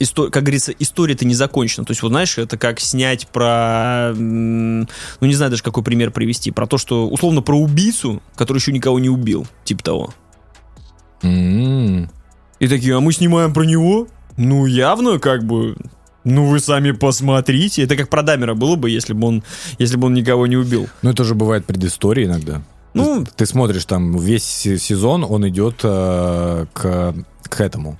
исто- 0.00 0.30
как 0.30 0.42
говорится, 0.42 0.72
история-то 0.78 1.24
не 1.24 1.34
закончена. 1.34 1.84
То 1.84 1.92
есть, 1.92 2.02
вот 2.02 2.08
знаешь, 2.10 2.38
это 2.38 2.56
как 2.56 2.80
снять 2.80 3.28
про... 3.28 4.12
Ну, 4.14 4.86
не 5.20 5.34
знаю 5.34 5.50
даже, 5.50 5.62
какой 5.62 5.82
пример 5.82 6.10
привести. 6.10 6.50
Про 6.50 6.66
то, 6.66 6.78
что, 6.78 7.08
условно, 7.08 7.42
про 7.42 7.58
убийцу, 7.58 8.22
который 8.36 8.58
еще 8.58 8.72
никого 8.72 8.98
не 8.98 9.08
убил. 9.08 9.46
Типа 9.64 9.82
того. 9.82 10.14
М-м. 11.22 12.10
И 12.60 12.68
такие, 12.68 12.96
а 12.96 13.00
мы 13.00 13.12
снимаем 13.12 13.52
про 13.52 13.64
него? 13.64 14.08
Ну, 14.36 14.66
явно, 14.66 15.18
как 15.18 15.44
бы... 15.44 15.76
Ну, 16.24 16.46
вы 16.46 16.60
сами 16.60 16.90
посмотрите. 16.90 17.82
Это 17.84 17.96
как 17.96 18.08
про 18.10 18.22
Дамера 18.22 18.54
было 18.54 18.76
бы, 18.76 18.90
если 18.90 19.12
бы 19.14 19.28
он, 19.28 19.42
если 19.78 19.96
бы 19.96 20.06
он 20.08 20.14
никого 20.14 20.46
не 20.46 20.56
убил. 20.56 20.88
Ну, 21.02 21.10
это 21.10 21.24
же 21.24 21.34
бывает 21.34 21.64
предыстория 21.64 22.26
иногда. 22.26 22.62
Ну, 22.94 23.24
Ты 23.36 23.46
смотришь 23.46 23.84
там 23.84 24.16
весь 24.18 24.44
се- 24.44 24.78
сезон, 24.78 25.24
он 25.28 25.48
идет 25.48 25.80
э, 25.84 26.66
к, 26.72 27.14
к 27.48 27.60
этому. 27.60 27.98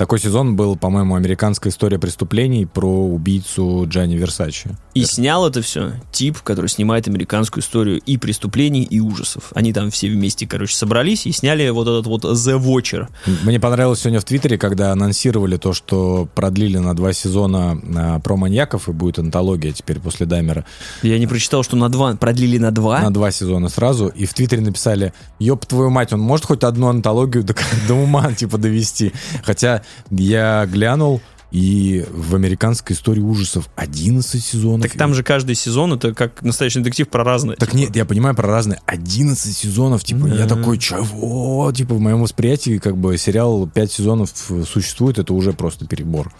Такой 0.00 0.18
сезон 0.18 0.56
был, 0.56 0.76
по-моему, 0.76 1.14
американская 1.14 1.70
история 1.70 1.98
преступлений 1.98 2.64
про 2.64 2.88
убийцу 2.88 3.84
Джанни 3.86 4.16
Версачи. 4.16 4.70
и 4.94 5.04
снял 5.04 5.46
это 5.46 5.60
все 5.60 5.92
тип, 6.10 6.38
который 6.38 6.68
снимает 6.68 7.06
американскую 7.06 7.62
историю 7.62 7.98
и 7.98 8.16
преступлений, 8.16 8.82
и 8.82 8.98
ужасов. 8.98 9.52
Они 9.54 9.74
там 9.74 9.90
все 9.90 10.08
вместе, 10.08 10.46
короче, 10.46 10.74
собрались 10.74 11.26
и 11.26 11.32
сняли 11.32 11.68
вот 11.68 11.86
этот 11.86 12.06
вот 12.06 12.24
The 12.24 12.58
Watcher. 12.58 13.08
Мне 13.44 13.60
понравилось 13.60 14.00
сегодня 14.00 14.20
в 14.20 14.24
Твиттере, 14.24 14.56
когда 14.56 14.90
анонсировали 14.92 15.58
то, 15.58 15.74
что 15.74 16.26
продлили 16.34 16.78
на 16.78 16.96
два 16.96 17.12
сезона 17.12 17.78
а, 17.94 18.20
про 18.20 18.36
маньяков, 18.38 18.88
и 18.88 18.92
будет 18.92 19.18
антология 19.18 19.72
теперь 19.72 20.00
после 20.00 20.24
Даймера. 20.24 20.64
Я 21.02 21.18
не 21.18 21.26
прочитал, 21.26 21.62
что 21.62 21.76
на 21.76 21.90
два, 21.90 22.16
продлили 22.16 22.56
на 22.56 22.70
два. 22.70 23.02
На 23.02 23.12
два 23.12 23.30
сезона 23.30 23.68
сразу. 23.68 24.08
И 24.08 24.24
в 24.24 24.32
Твиттере 24.32 24.62
написали, 24.62 25.12
ёб 25.38 25.66
твою 25.66 25.90
мать, 25.90 26.14
он 26.14 26.20
может 26.20 26.46
хоть 26.46 26.64
одну 26.64 26.88
антологию 26.88 27.44
до, 27.44 27.54
до 27.86 27.92
ума 27.96 28.32
типа 28.32 28.56
довести. 28.56 29.12
Хотя 29.44 29.82
я 30.10 30.66
глянул, 30.66 31.20
и 31.50 32.04
в 32.12 32.36
американской 32.36 32.94
истории 32.94 33.20
ужасов 33.20 33.68
11 33.74 34.44
сезонов. 34.44 34.88
Так 34.88 34.96
там 34.96 35.14
же 35.14 35.24
каждый 35.24 35.56
сезон 35.56 35.92
это 35.94 36.14
как 36.14 36.42
настоящий 36.42 36.78
детектив 36.78 37.08
про 37.08 37.24
разное. 37.24 37.56
Так 37.56 37.74
нет, 37.74 37.96
я 37.96 38.04
понимаю 38.04 38.36
про 38.36 38.46
разные. 38.46 38.80
11 38.86 39.56
сезонов, 39.56 40.04
типа, 40.04 40.26
я 40.28 40.46
Да. 40.46 40.54
такой, 40.54 40.78
чего? 40.78 41.72
Типа, 41.72 41.94
в 41.96 42.00
моем 42.00 42.22
восприятии, 42.22 42.78
как 42.78 42.96
бы, 42.96 43.18
сериал 43.18 43.66
5 43.66 43.90
сезонов 43.92 44.32
существует, 44.72 45.18
это 45.18 45.34
уже 45.34 45.52
просто 45.52 45.86
перебор. 45.86 46.32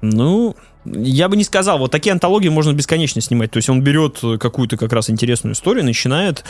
Ну, 0.00 0.56
я 0.84 1.28
бы 1.28 1.36
не 1.36 1.44
сказал. 1.44 1.78
Вот 1.78 1.92
такие 1.92 2.12
антологии 2.12 2.48
можно 2.48 2.72
бесконечно 2.72 3.20
снимать. 3.20 3.52
То 3.52 3.58
есть 3.58 3.68
он 3.68 3.82
берет 3.82 4.20
какую-то 4.40 4.76
как 4.76 4.92
раз 4.92 5.08
интересную 5.08 5.54
историю, 5.54 5.84
начинает... 5.84 6.44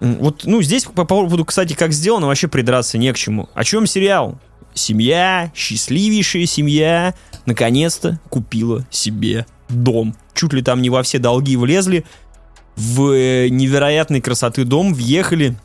Вот, 0.00 0.42
ну, 0.44 0.62
здесь 0.62 0.84
по 0.84 1.04
поводу, 1.04 1.44
кстати, 1.44 1.74
как 1.74 1.92
сделано, 1.92 2.26
вообще 2.26 2.48
придраться 2.48 2.98
не 2.98 3.12
к 3.12 3.16
чему. 3.16 3.48
О 3.54 3.64
чем 3.64 3.86
сериал? 3.86 4.38
Семья, 4.74 5.50
счастливейшая 5.54 6.46
семья, 6.46 7.14
наконец-то 7.46 8.20
купила 8.28 8.86
себе 8.90 9.46
дом. 9.68 10.14
Чуть 10.34 10.52
ли 10.52 10.62
там 10.62 10.82
не 10.82 10.90
во 10.90 11.02
все 11.02 11.18
долги 11.18 11.56
влезли, 11.56 12.04
в 12.76 13.10
э, 13.10 13.48
невероятной 13.48 14.20
красоты 14.20 14.64
дом 14.64 14.94
въехали 14.94 15.56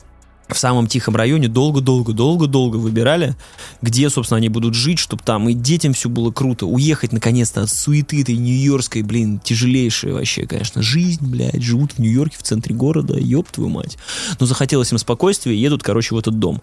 в 0.54 0.60
самом 0.60 0.88
тихом 0.88 1.16
районе, 1.16 1.48
долго-долго-долго-долго 1.48 2.78
выбирали, 2.78 3.36
где, 3.82 4.10
собственно, 4.10 4.38
они 4.38 4.50
будут 4.50 4.74
жить, 4.74 5.00
чтобы 5.00 5.24
там 5.24 5.50
и 5.50 5.54
детям 5.54 5.94
все 5.94 6.10
было 6.10 6.32
круто, 6.32 6.66
уехать, 6.66 7.12
наконец-то, 7.12 7.64
от 7.64 7.70
суеты 7.70 8.22
этой 8.22 8.38
нью-йоркской, 8.38 9.02
блин, 9.02 9.40
тяжелейшая 9.40 10.14
вообще, 10.14 10.46
конечно, 10.46 10.82
жизнь, 10.82 11.26
блядь, 11.26 11.62
живут 11.62 11.94
в 11.94 12.00
Нью-Йорке, 12.00 12.38
в 12.38 12.44
центре 12.44 12.76
города, 12.76 13.18
ёб 13.18 13.50
твою 13.50 13.70
мать. 13.70 13.98
Но 14.40 14.46
захотелось 14.46 14.92
им 14.92 14.98
спокойствия, 14.98 15.56
едут, 15.56 15.84
короче, 15.84 16.16
в 16.16 16.18
этот 16.18 16.40
дом. 16.40 16.62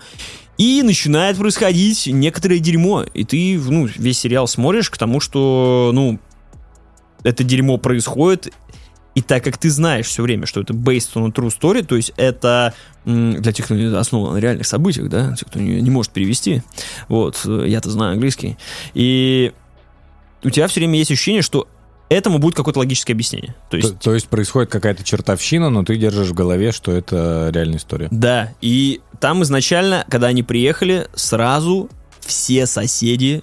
И 0.59 0.83
начинает 0.83 1.37
происходить 1.39 2.07
некоторое 2.07 2.59
дерьмо, 2.59 3.03
и 3.03 3.25
ты, 3.25 3.59
ну, 3.59 3.87
весь 3.87 4.19
сериал 4.19 4.47
смотришь 4.47 4.91
к 4.91 4.99
тому, 4.99 5.21
что, 5.21 5.91
ну, 5.95 6.19
это 7.23 7.45
дерьмо 7.45 7.79
происходит, 7.79 8.53
И 9.15 9.23
так 9.23 9.43
как 9.43 9.59
ты 9.59 9.71
знаешь 9.71 10.07
все 10.07 10.23
время, 10.23 10.47
что 10.47 10.61
это 10.61 10.73
based 10.73 11.15
on 11.15 11.27
a 11.27 11.31
true 11.31 11.49
story, 11.51 11.85
то 11.85 11.97
есть 11.97 12.13
это 12.17 12.75
для 13.05 13.53
тех, 13.53 13.65
кто 13.65 13.75
не 13.75 13.95
основан 13.95 14.35
на 14.35 14.39
реальных 14.39 14.67
событиях, 14.67 15.09
да, 15.09 15.35
тех, 15.35 15.49
кто 15.49 15.59
не, 15.59 15.81
не 15.81 15.91
может 15.91 16.13
перевести, 16.13 16.63
вот, 17.09 17.41
э, 17.45 17.65
я-то 17.67 17.91
знаю 17.91 18.13
английский, 18.13 18.57
и 18.95 19.53
у 20.45 20.51
тебя 20.51 20.69
все 20.69 20.81
время 20.81 20.99
есть 20.99 21.11
ощущение, 21.11 21.43
что 21.43 21.67
этому 22.09 22.39
будет 22.39 22.55
какое-то 22.55 22.79
логическое 22.81 23.13
объяснение. 23.15 23.55
То 23.69 23.71
То, 23.71 23.77
есть, 23.77 23.99
то 24.01 24.15
есть 24.15 24.29
происходит 24.29 24.71
какая-то 24.71 25.03
чертовщина, 25.03 25.71
но 25.71 25.85
ты 25.85 25.97
держишь 25.97 26.29
в 26.29 26.35
голове, 26.35 26.73
что 26.73 26.93
это 26.93 27.51
реальная 27.53 27.79
история. 27.79 28.09
да, 28.11 28.53
и 28.61 29.01
там 29.19 29.43
изначально, 29.43 30.05
когда 30.09 30.29
они 30.29 30.43
приехали, 30.43 31.09
сразу 31.15 31.89
все 32.21 32.67
соседи 32.67 33.43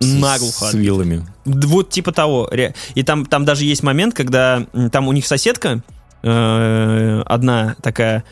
наглухо 0.00 0.66
С 0.70 0.74
вилами. 0.74 1.26
Вот 1.44 1.90
типа 1.90 2.12
того. 2.12 2.50
И 2.94 3.02
там, 3.02 3.26
там 3.26 3.44
даже 3.44 3.64
есть 3.64 3.82
момент, 3.82 4.14
когда 4.14 4.66
там 4.92 5.08
у 5.08 5.12
них 5.12 5.26
соседка, 5.26 5.82
э, 6.22 7.22
одна 7.26 7.76
такая 7.82 8.24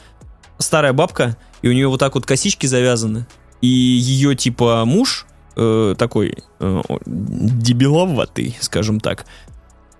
старая 0.59 0.93
бабка, 0.93 1.37
и 1.62 1.69
у 1.69 1.73
нее 1.73 1.89
вот 1.89 2.01
так 2.01 2.14
вот 2.14 2.27
косички 2.27 2.67
завязаны. 2.67 3.27
И 3.61 3.69
ее 3.69 4.35
типа 4.35 4.85
муж 4.85 5.27
э, 5.57 5.95
такой 5.99 6.35
э, 6.61 6.83
дебиловатый, 7.07 8.57
скажем 8.61 9.01
так. 9.01 9.27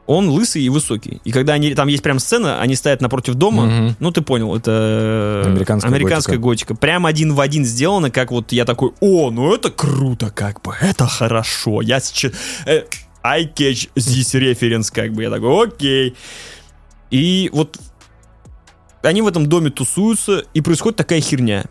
Он 0.07 0.29
лысый 0.29 0.63
и 0.63 0.69
высокий. 0.69 1.21
И 1.25 1.33
когда 1.33 1.55
они 1.55 1.75
там 1.75 1.89
есть 1.89 2.03
прям 2.03 2.19
сцена, 2.19 2.61
они 2.61 2.77
стоят 2.77 3.01
напротив 3.01 3.35
дома. 3.35 3.67
Мгм. 3.67 3.97
Ну, 3.99 4.11
ты 4.13 4.23
понял, 4.23 4.55
это 4.57 5.43
э, 5.45 5.49
Американская 5.49 5.93
американская 5.93 6.39
готика. 6.39 6.75
Прям 6.75 7.07
один 7.07 7.35
в 7.35 7.41
один 7.41 7.65
сделано, 7.65 8.11
как 8.11 8.31
вот 8.31 8.53
я 8.53 8.65
такой, 8.65 8.93
о, 9.01 9.31
ну 9.31 9.53
это 9.55 9.71
круто, 9.71 10.31
как 10.31 10.63
бы, 10.63 10.75
это 10.81 11.07
хорошо. 11.07 11.83
Я 11.83 12.01
сейчас... 12.01 12.33
э, 12.67 12.85
I 13.23 13.45
catch 13.45 13.91
this 13.97 14.35
reference, 14.41 14.93
как 14.93 15.13
бы. 15.13 15.25
Я 15.25 15.31
такой, 15.31 15.67
окей. 15.67 16.15
И 17.11 17.51
вот 17.53 17.77
они 19.03 19.23
в 19.23 19.27
этом 19.27 19.49
доме 19.49 19.71
тусуются, 19.71 20.45
и 20.55 20.61
происходит 20.61 20.97
такая 20.97 21.21
херня. 21.21 21.65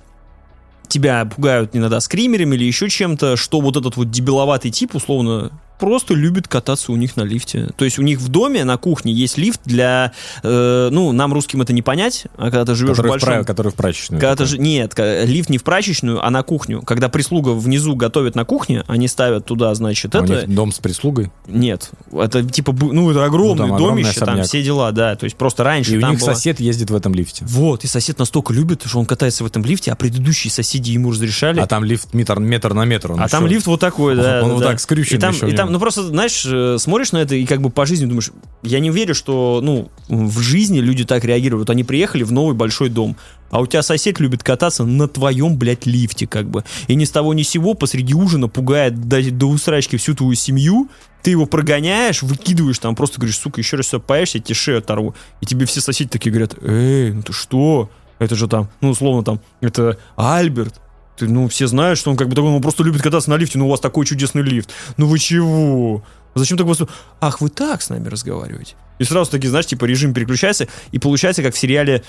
Тебя 0.88 1.26
пугают 1.26 1.72
иногда 1.74 2.00
скримерами 2.00 2.56
или 2.56 2.66
еще 2.66 2.90
чем-то, 2.90 3.38
что 3.38 3.62
вот 3.62 3.76
этот 3.78 3.98
вот 3.98 4.12
дебиловатый 4.12 4.72
тип, 4.72 4.96
условно, 4.96 5.52
просто 5.80 6.14
любит 6.14 6.48
кататься 6.48 6.92
у 6.92 6.96
них 6.96 7.16
на 7.18 7.24
лифте. 7.24 7.70
То 7.78 7.86
есть 7.86 8.00
у 8.00 8.02
них 8.02 8.20
в 8.20 8.30
доме 8.30 8.64
на 8.64 8.78
кухне 8.78 9.12
есть 9.14 9.38
лифт 9.38 9.62
для... 9.66 10.12
э, 10.44 10.90
ну, 10.92 11.12
нам, 11.12 11.34
русским, 11.34 11.62
это 11.62 11.74
не 11.74 11.82
понять, 11.82 12.26
а 12.38 12.46
когда 12.46 12.66
ты 12.66 12.76
живешь 12.76 12.94
в 12.98 13.02
Который 13.02 13.08
в, 13.08 13.12
большом... 13.12 13.30
пра- 13.30 13.44
который 13.44 13.72
в 13.72 13.76
прачечную. 13.76 14.20
Когда 14.22 14.36
ты 14.36 14.46
же, 14.46 14.58
нет, 14.58 14.94
лифт 14.98 15.50
не 15.50 15.58
в 15.58 15.64
прачечную, 15.64 16.26
а 16.26 16.30
на 16.30 16.44
кухню. 16.44 16.82
Когда 16.82 17.10
прислуга 17.10 17.50
внизу 17.50 17.96
готовит 17.96 18.36
на 18.36 18.46
кухне, 18.46 18.84
они 18.88 19.08
ставят 19.08 19.46
туда, 19.46 19.74
значит, 19.76 20.16
А 20.16 20.22
у 20.22 20.24
это... 20.24 20.46
них 20.46 20.56
дом 20.56 20.72
с 20.72 20.80
прислугой. 20.80 21.32
Нет, 21.48 21.92
это 22.12 22.44
типа, 22.44 22.74
ну, 22.80 23.12
это 23.12 23.26
огромное 23.26 23.54
Ну, 23.56 23.58
там 23.68 23.74
огромный 23.74 24.04
домище, 24.04 24.20
там 24.22 24.44
все 24.44 24.64
дела, 24.64 24.92
да. 24.92 25.16
То 25.16 25.26
есть 25.26 25.36
просто 25.36 25.64
раньше 25.64 25.94
И 25.94 25.98
у 25.98 26.02
там 26.02 26.12
них 26.12 26.20
было- 26.20 26.34
сосед 26.34 26.60
ездит 26.60 26.90
в 26.90 26.96
этом 26.96 27.14
лифте. 27.14 27.46
Вот, 27.48 27.84
и 27.84 27.88
сосед 27.88 28.20
настолько 28.20 28.54
любит, 28.54 28.84
что 28.86 29.00
он 29.00 29.06
катается 29.06 29.44
в 29.44 29.48
этом 29.48 29.64
лифте, 29.64 29.92
а 29.92 29.96
предыдущие 29.96 30.52
соседи 30.52 30.92
ему 30.92 31.12
разрешали. 31.12 31.60
А 31.60 31.68
там 31.68 31.84
лифт 31.84 32.14
метр, 32.14 32.40
метр 32.40 32.74
на 32.74 32.86
метр. 32.86 33.14
А 33.18 33.28
там 33.28 33.46
еще- 33.46 33.56
лифт 33.56 33.68
вот 33.68 33.80
такой, 33.80 34.16
да. 34.16 34.42
Он 34.44 34.50
да, 34.50 34.54
вот 34.56 34.60
да. 34.62 34.68
так 34.72 34.80
скрючен 34.80 35.18
И 35.18 35.20
там, 35.20 35.34
еще 35.34 35.46
в 35.46 35.50
и 35.50 35.56
там, 35.56 35.65
нем. 35.66 35.74
ну 35.74 35.80
просто, 35.80 36.04
знаешь, 36.04 36.46
э, 36.46 36.78
смотришь 36.80 37.12
на 37.12 37.18
это 37.18 37.36
и 37.36 37.46
как 37.46 37.62
бы 37.62 37.70
по 37.70 37.86
жизни 37.86 38.06
думаешь, 38.06 38.32
я 38.64 38.80
не 38.80 38.90
верю, 38.90 39.14
что, 39.16 39.60
ну, 39.62 39.90
в 40.08 40.40
жизни 40.40 40.80
люди 40.80 41.06
так 41.06 41.24
реагируют. 41.24 41.70
Они 41.70 41.84
приехали 41.84 42.24
в 42.24 42.32
новый 42.32 42.56
большой 42.56 42.90
дом, 42.90 43.16
а 43.52 43.62
у 43.62 43.68
тебя 43.68 43.82
сосед 43.82 44.20
любит 44.20 44.44
кататься 44.44 44.84
на 44.84 45.08
твоем, 45.08 45.58
блядь, 45.58 45.86
лифте, 45.86 46.28
как 46.28 46.50
бы. 46.50 46.64
И 46.88 46.96
ни 46.96 47.06
с 47.06 47.12
того 47.12 47.34
ни 47.34 47.44
с 47.44 47.50
сего 47.50 47.74
посреди 47.74 48.14
ужина 48.14 48.48
пугает 48.48 49.08
до, 49.08 49.22
до 49.32 49.48
усрачки 49.48 49.98
всю 49.98 50.16
твою 50.16 50.36
семью, 50.36 50.90
ты 51.22 51.32
его 51.32 51.46
прогоняешь, 51.46 52.22
выкидываешь 52.22 52.80
там, 52.80 52.96
просто 52.96 53.20
говоришь, 53.20 53.38
сука, 53.38 53.60
еще 53.60 53.78
раз 53.78 53.88
сюда 53.88 54.00
появишься, 54.00 54.38
я 54.38 54.44
тебе 54.44 54.56
шею 54.56 54.78
оторву. 54.78 55.16
И 55.42 55.46
тебе 55.46 55.66
все 55.66 55.82
соседи 55.82 56.10
такие 56.10 56.32
говорят, 56.32 56.56
эй, 56.62 57.12
ну 57.12 57.24
ты 57.24 57.34
что? 57.34 57.90
Это 58.20 58.36
же 58.36 58.48
там, 58.48 58.70
ну, 58.82 58.90
условно 58.90 59.24
там, 59.24 59.42
это 59.60 59.98
Альберт, 60.16 60.80
ты, 61.18 61.28
ну, 61.28 61.48
все 61.48 61.68
знают, 61.68 61.98
что 61.98 62.12
он 62.12 62.18
как 62.18 62.28
бы 62.28 62.36
такой, 62.36 62.50
он 62.50 62.62
просто 62.62 62.84
любит 62.84 63.02
кататься 63.02 63.30
на 63.30 63.36
лифте, 63.36 63.58
но 63.58 63.68
у 63.68 63.70
вас 63.70 63.80
такой 63.80 64.06
чудесный 64.06 64.42
лифт. 64.42 64.72
Ну 64.98 65.08
вы 65.08 65.20
чего? 65.20 66.04
Зачем 66.36 66.58
так 66.58 66.68
вас... 66.68 66.80
Ах, 67.22 67.42
вы 67.42 67.50
так 67.50 67.82
с 67.82 67.90
нами 67.90 68.08
разговариваете? 68.08 68.76
И 69.00 69.04
сразу 69.04 69.32
таки, 69.32 69.48
знаешь, 69.48 69.66
типа 69.66 69.86
режим 69.86 70.14
переключается, 70.14 70.68
и 70.92 71.00
получается, 71.00 71.42
как 71.42 71.54
в 71.56 71.58
сериале, 71.58 72.04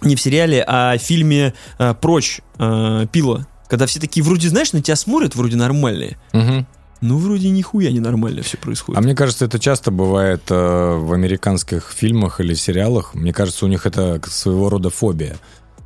не 0.00 0.16
в 0.16 0.20
сериале, 0.20 0.64
а 0.66 0.96
в 0.96 1.00
фильме 1.00 1.54
э, 1.78 1.94
«Прочь» 2.00 2.40
э, 2.58 3.06
Пила. 3.12 3.46
Когда 3.68 3.86
все 3.86 4.00
такие 4.00 4.22
вроде, 4.22 4.48
знаешь, 4.48 4.72
на 4.72 4.82
тебя 4.82 4.96
смотрят, 4.96 5.34
вроде 5.34 5.56
нормальные. 5.56 6.18
Мгм. 6.32 6.66
Ну, 7.00 7.18
вроде 7.18 7.50
нихуя 7.50 7.90
ненормально 7.90 8.42
все 8.42 8.56
происходит. 8.58 8.98
А 8.98 9.02
мне 9.02 9.14
кажется, 9.14 9.44
это 9.44 9.58
часто 9.58 9.90
бывает 9.90 10.42
э, 10.50 10.54
в 10.54 11.12
американских 11.12 11.92
фильмах 11.92 12.40
или 12.40 12.54
сериалах. 12.54 13.14
Мне 13.14 13.32
кажется, 13.32 13.64
у 13.64 13.68
них 13.68 13.86
это 13.86 14.20
своего 14.28 14.68
рода 14.70 14.88
фобия. 14.90 15.36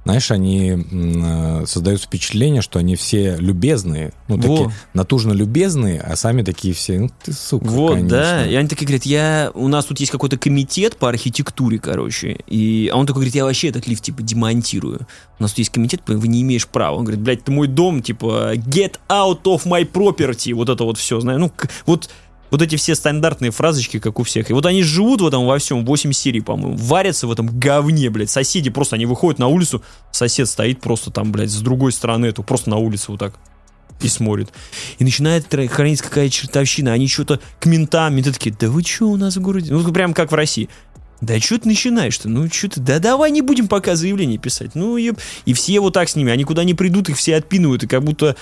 Знаешь, 0.07 0.31
они 0.31 0.85
э, 0.89 1.67
создают 1.67 2.01
впечатление, 2.01 2.63
что 2.63 2.79
они 2.79 2.95
все 2.95 3.37
любезные, 3.39 4.13
ну, 4.29 4.37
такие 4.37 4.67
Во. 4.67 4.73
натужно 4.95 5.33
любезные, 5.33 6.01
а 6.01 6.15
сами 6.15 6.43
такие 6.43 6.75
все, 6.75 7.01
ну, 7.01 7.11
ты 7.25 7.33
сука, 7.33 7.65
Вот, 7.65 7.95
конечно. 7.95 8.17
да. 8.17 8.47
И 8.47 8.55
они 8.55 8.69
такие 8.69 8.87
говорят, 8.87 9.05
я, 9.05 9.51
у 9.55 9.67
нас 9.67 9.87
тут 9.87 9.99
есть 9.99 10.13
какой-то 10.13 10.39
комитет 10.39 10.97
по 10.97 11.09
архитектуре, 11.09 11.81
короче. 11.81 12.39
И, 12.47 12.89
а 12.93 12.97
он 12.97 13.07
такой 13.07 13.23
говорит, 13.23 13.35
я 13.35 13.45
вообще 13.45 13.67
этот 13.67 13.89
лифт, 13.89 14.05
типа, 14.05 14.23
демонтирую. 14.23 15.09
У 15.41 15.43
нас 15.43 15.51
тут 15.51 15.59
есть 15.59 15.71
комитет, 15.71 16.03
вы 16.07 16.29
не 16.29 16.43
имеешь 16.43 16.69
права. 16.69 16.95
Он 16.99 17.03
говорит, 17.03 17.21
блядь, 17.21 17.41
это 17.41 17.51
мой 17.51 17.67
дом, 17.67 18.01
типа, 18.01 18.53
get 18.55 19.01
out 19.09 19.43
of 19.43 19.67
my 19.67 19.91
property. 19.91 20.55
Вот 20.55 20.69
это 20.69 20.85
вот 20.85 20.99
все, 20.99 21.19
знаю. 21.19 21.41
Ну, 21.41 21.53
вот 21.85 22.09
вот 22.57 22.63
эти 22.63 22.77
все 22.77 22.95
стандартные 22.95 23.51
фразочки, 23.51 23.99
как 23.99 24.19
у 24.19 24.23
всех. 24.23 24.51
И 24.51 24.53
вот 24.55 24.65
они 24.65 24.83
живут 24.83 25.21
в 25.21 25.27
этом 25.27 25.47
во 25.47 25.59
всем, 25.59 25.85
8 25.85 26.13
серий, 26.13 26.41
по-моему, 26.41 26.77
варятся 26.77 27.27
в 27.27 27.33
этом 27.33 27.47
говне, 27.47 28.09
блядь. 28.09 28.31
Соседи 28.31 28.71
просто, 28.71 28.97
они 28.97 29.05
выходят 29.05 29.39
на 29.39 29.49
улицу, 29.49 29.83
сосед 30.11 30.49
стоит 30.49 30.81
просто 30.81 31.11
там, 31.11 31.33
блядь, 31.33 31.51
с 31.51 31.61
другой 31.61 31.93
стороны, 31.93 32.27
эту 32.27 32.43
просто 32.43 32.71
на 32.71 32.77
улице 32.77 33.07
вот 33.09 33.21
так 33.21 33.35
и 34.01 34.09
смотрит. 34.09 34.53
И 34.99 35.05
начинает 35.05 35.47
хранить 35.71 36.01
какая-то 36.03 36.33
чертовщина. 36.33 36.93
Они 36.93 37.09
что-то 37.09 37.41
к 37.61 37.67
ментам, 37.67 38.15
менты 38.15 38.33
такие, 38.33 38.55
да 38.59 38.69
вы 38.69 38.83
что 38.83 39.07
у 39.07 39.17
нас 39.17 39.37
в 39.37 39.41
городе? 39.43 39.73
Ну, 39.73 39.93
прям 39.93 40.15
как 40.15 40.33
в 40.33 40.35
России. 40.35 40.69
Да 41.21 41.39
что 41.41 41.59
ты 41.59 41.69
начинаешь-то? 41.69 42.29
Ну, 42.29 42.49
что 42.51 42.69
ты? 42.69 42.81
Да 42.81 42.99
давай 42.99 43.31
не 43.31 43.41
будем 43.41 43.69
пока 43.69 43.97
заявление 43.97 44.39
писать. 44.39 44.75
Ну, 44.75 44.97
еб. 44.97 45.19
И 45.47 45.55
все 45.55 45.81
вот 45.81 45.95
так 45.95 46.09
с 46.09 46.17
ними. 46.17 46.31
Они 46.31 46.45
куда 46.45 46.65
не 46.65 46.75
придут, 46.75 47.09
их 47.09 47.17
все 47.17 47.37
отпинывают. 47.37 47.85
И 47.85 47.87
как 47.87 48.05
будто 48.05 48.37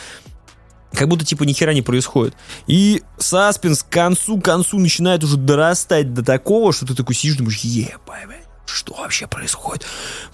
как 0.94 1.08
будто 1.08 1.24
типа 1.24 1.42
ни 1.44 1.52
хера 1.52 1.74
не 1.74 1.82
происходит. 1.82 2.34
И 2.66 3.02
саспенс 3.18 3.82
к 3.82 3.88
концу, 3.88 4.38
к 4.38 4.44
концу 4.44 4.78
начинает 4.78 5.24
уже 5.24 5.36
дорастать 5.36 6.12
до 6.14 6.24
такого, 6.24 6.72
что 6.72 6.86
ты 6.86 6.94
такой 6.94 7.14
сидишь, 7.14 7.36
думаешь, 7.36 7.58
ебать, 7.58 8.46
что 8.66 8.94
вообще 8.94 9.26
происходит? 9.26 9.86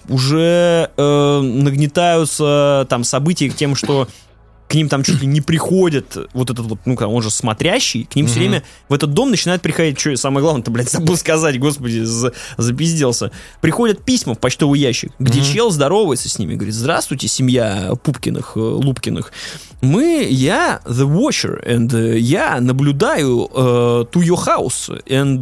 Уже 0.07 0.91
э, 0.95 1.39
нагнетаются 1.41 2.87
там 2.89 3.03
события 3.03 3.49
к 3.49 3.55
тем, 3.55 3.75
что 3.75 4.07
к 4.71 4.75
ним 4.75 4.87
там 4.87 5.03
чуть 5.03 5.21
ли 5.21 5.27
не 5.27 5.41
приходит 5.41 6.15
вот 6.33 6.49
этот 6.49 6.65
вот, 6.65 6.79
ну, 6.85 6.95
он 6.95 7.21
же 7.21 7.29
смотрящий, 7.29 8.05
к 8.05 8.15
ним 8.15 8.27
все 8.27 8.39
Мгм. 8.39 8.49
время 8.49 8.63
в 8.87 8.93
этот 8.93 9.13
дом 9.13 9.29
начинает 9.29 9.61
приходить, 9.61 9.99
что 9.99 10.15
самое 10.15 10.41
главное-то, 10.43 10.71
блядь, 10.71 10.89
забыл 10.89 11.17
сказать, 11.17 11.59
господи, 11.59 11.99
за- 12.03 12.31
запизделся. 12.57 13.31
Приходят 13.59 14.03
письма 14.03 14.33
в 14.35 14.39
почтовый 14.39 14.79
ящик, 14.79 15.11
где 15.19 15.41
Мгм. 15.41 15.49
чел 15.53 15.71
здоровается 15.71 16.29
с 16.29 16.39
ними, 16.39 16.55
говорит, 16.55 16.73
здравствуйте, 16.73 17.27
семья 17.27 17.91
Пупкиных, 18.03 18.53
э, 18.55 18.59
Лупкиных. 18.59 19.33
Мы, 19.81 20.27
я 20.29 20.79
The 20.85 21.05
Watcher, 21.07 21.65
and 21.67 21.93
э, 21.93 22.17
я 22.19 22.61
наблюдаю 22.61 23.49
э, 23.53 24.05
to 24.11 24.21
your 24.21 24.37
house, 24.37 24.89
and 25.07 25.41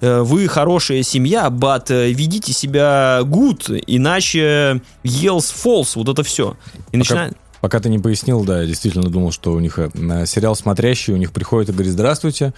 э, 0.00 0.20
вы 0.22 0.48
хорошая 0.48 1.02
семья, 1.02 1.48
but 1.48 1.86
э, 1.90 2.10
ведите 2.12 2.52
себя 2.52 3.20
good, 3.22 3.82
иначе 3.86 4.80
Yells 5.04 5.52
Falls, 5.64 5.88
вот 5.96 6.08
это 6.08 6.22
все. 6.22 6.56
И 6.92 6.96
начинает... 6.96 7.36
Пока 7.64 7.80
ты 7.80 7.88
не 7.88 7.98
пояснил, 7.98 8.44
да, 8.44 8.60
я 8.60 8.66
действительно 8.66 9.08
думал, 9.08 9.32
что 9.32 9.54
у 9.54 9.58
них 9.58 9.78
э, 9.78 9.88
сериал 10.26 10.54
«Смотрящий» 10.54 11.14
у 11.14 11.16
них 11.16 11.32
приходит 11.32 11.70
и 11.70 11.72
говорит, 11.72 11.92
здравствуйте, 11.92 12.52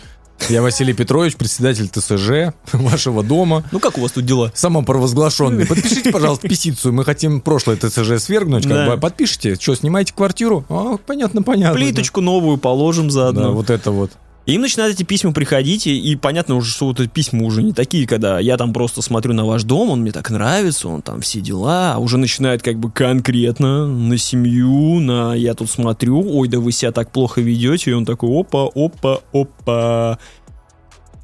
я 0.48 0.62
Василий 0.62 0.94
Петрович, 0.94 1.36
председатель 1.36 1.88
ТСЖ 1.88 2.52
вашего 2.72 3.22
дома, 3.22 3.62
Ну 3.70 3.78
как 3.78 3.98
у 3.98 4.00
вас 4.00 4.11
тут 4.11 4.24
дела? 4.26 4.50
самопровозглашенный. 4.52 5.64
Подпишите, 5.64 6.11
пожалуйста, 6.11 6.48
петицию. 6.48 6.92
Мы 6.92 7.04
хотим 7.04 7.40
прошлое 7.40 7.76
ТСЖ 7.76 8.18
свергнуть. 8.20 8.64
Как 8.64 8.72
Да. 8.72 8.96
бы 8.96 9.00
подпишите. 9.00 9.54
Что, 9.54 9.76
снимаете 9.76 10.12
квартиру? 10.12 10.64
А, 10.68 10.96
понятно, 10.96 11.44
понятно. 11.44 11.76
Плиточку 11.78 12.20
новую 12.20 12.59
положим 12.59 13.07
Да, 13.07 13.12
заодно. 13.14 13.52
вот 13.52 13.70
это 13.70 13.92
вот. 13.92 14.11
И 14.47 14.53
им 14.55 14.61
начинают 14.61 14.94
эти 14.94 15.03
письма 15.03 15.32
приходить, 15.32 15.88
и, 15.88 15.99
и 15.99 16.14
понятно 16.14 16.55
уже, 16.55 16.70
что 16.70 16.86
вот 16.86 17.01
эти 17.01 17.09
письма 17.09 17.42
уже 17.44 17.64
не 17.64 17.72
такие, 17.72 18.07
когда 18.07 18.38
я 18.38 18.57
там 18.57 18.72
просто 18.72 19.03
смотрю 19.03 19.34
на 19.34 19.44
ваш 19.44 19.64
дом, 19.64 19.90
он 19.90 20.03
мне 20.03 20.12
так 20.12 20.30
нравится, 20.30 20.88
он 20.88 21.03
там 21.03 21.20
все 21.20 21.40
дела, 21.40 21.94
а 21.94 21.99
уже 21.99 22.16
начинает 22.16 22.62
как 22.62 22.78
бы 22.78 22.90
конкретно 22.90 23.88
на 23.88 24.16
семью, 24.16 25.01
на 25.01 25.34
я 25.34 25.55
тут 25.55 25.68
смотрю, 25.68 26.22
ой, 26.24 26.47
да 26.47 26.61
вы 26.61 26.70
себя 26.70 26.92
так 26.92 27.11
плохо 27.11 27.40
ведете, 27.40 27.90
и 27.90 27.94
он 27.94 28.05
такой, 28.05 28.30
опа, 28.40 28.70
опа, 28.72 29.18
опа. 29.32 30.18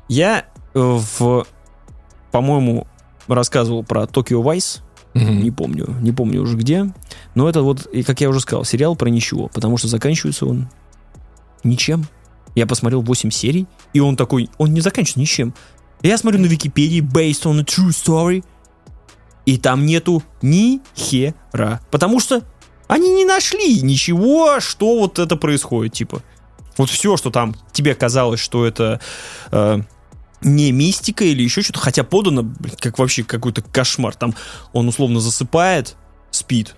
Я 0.09 0.45
э, 0.75 0.81
в, 0.81 1.47
по-моему, 2.33 2.89
рассказывал 3.29 3.85
про 3.85 4.09
Токио 4.09 4.43
Вайс, 4.43 4.83
Мгм. 5.15 5.43
не 5.43 5.51
помню, 5.53 5.95
не 6.01 6.11
помню 6.11 6.43
уже 6.43 6.57
где. 6.57 6.91
Но 7.37 7.49
это 7.49 7.63
вот, 7.63 7.87
и 7.87 8.03
как 8.03 8.21
я 8.21 8.29
уже 8.31 8.41
сказал, 8.41 8.65
сериал 8.65 8.97
про 8.97 9.11
ничего, 9.11 9.47
потому 9.49 9.77
что 9.77 9.87
заканчивается 9.87 10.47
он 10.47 10.69
ничем. 11.63 12.07
Я 12.55 12.67
посмотрел 12.67 13.03
8 13.03 13.31
серий, 13.31 13.67
и 13.93 14.01
он 14.01 14.17
такой, 14.17 14.51
он 14.59 14.73
не 14.75 14.81
заканчивается 14.81 15.21
ничем. 15.21 15.55
Я 16.03 16.19
смотрю 16.19 16.41
на 16.41 16.47
Википедии 16.47 17.01
based 17.01 17.45
on 17.45 17.61
a 17.61 17.63
true 17.63 17.91
story, 17.91 18.45
и 19.47 19.59
там 19.59 19.87
нету 19.87 20.23
ни 20.43 20.81
хера. 20.97 21.81
Потому 21.91 22.21
что 22.21 22.43
они 22.89 23.13
не 23.15 23.25
нашли 23.25 23.81
ничего, 23.81 24.61
что 24.61 24.99
вот 24.99 25.19
это 25.19 25.37
происходит, 25.37 25.95
типа. 25.95 26.23
Вот 26.77 26.91
все, 26.91 27.17
что 27.17 27.31
там 27.31 27.55
тебе 27.73 27.95
казалось, 27.95 28.41
что 28.41 28.67
это 28.67 29.01
э, 29.51 29.81
не 30.41 30.73
мистика 30.73 31.25
или 31.25 31.43
еще 31.43 31.63
что-то, 31.63 31.81
хотя 31.81 32.05
подано, 32.05 32.43
блин, 32.43 32.75
как 32.79 32.99
вообще 32.99 33.25
какой-то 33.25 33.63
кошмар. 33.63 34.15
Там 34.15 34.35
он 34.73 34.89
условно 34.89 35.21
засыпает, 35.21 35.97
спит. 36.31 36.75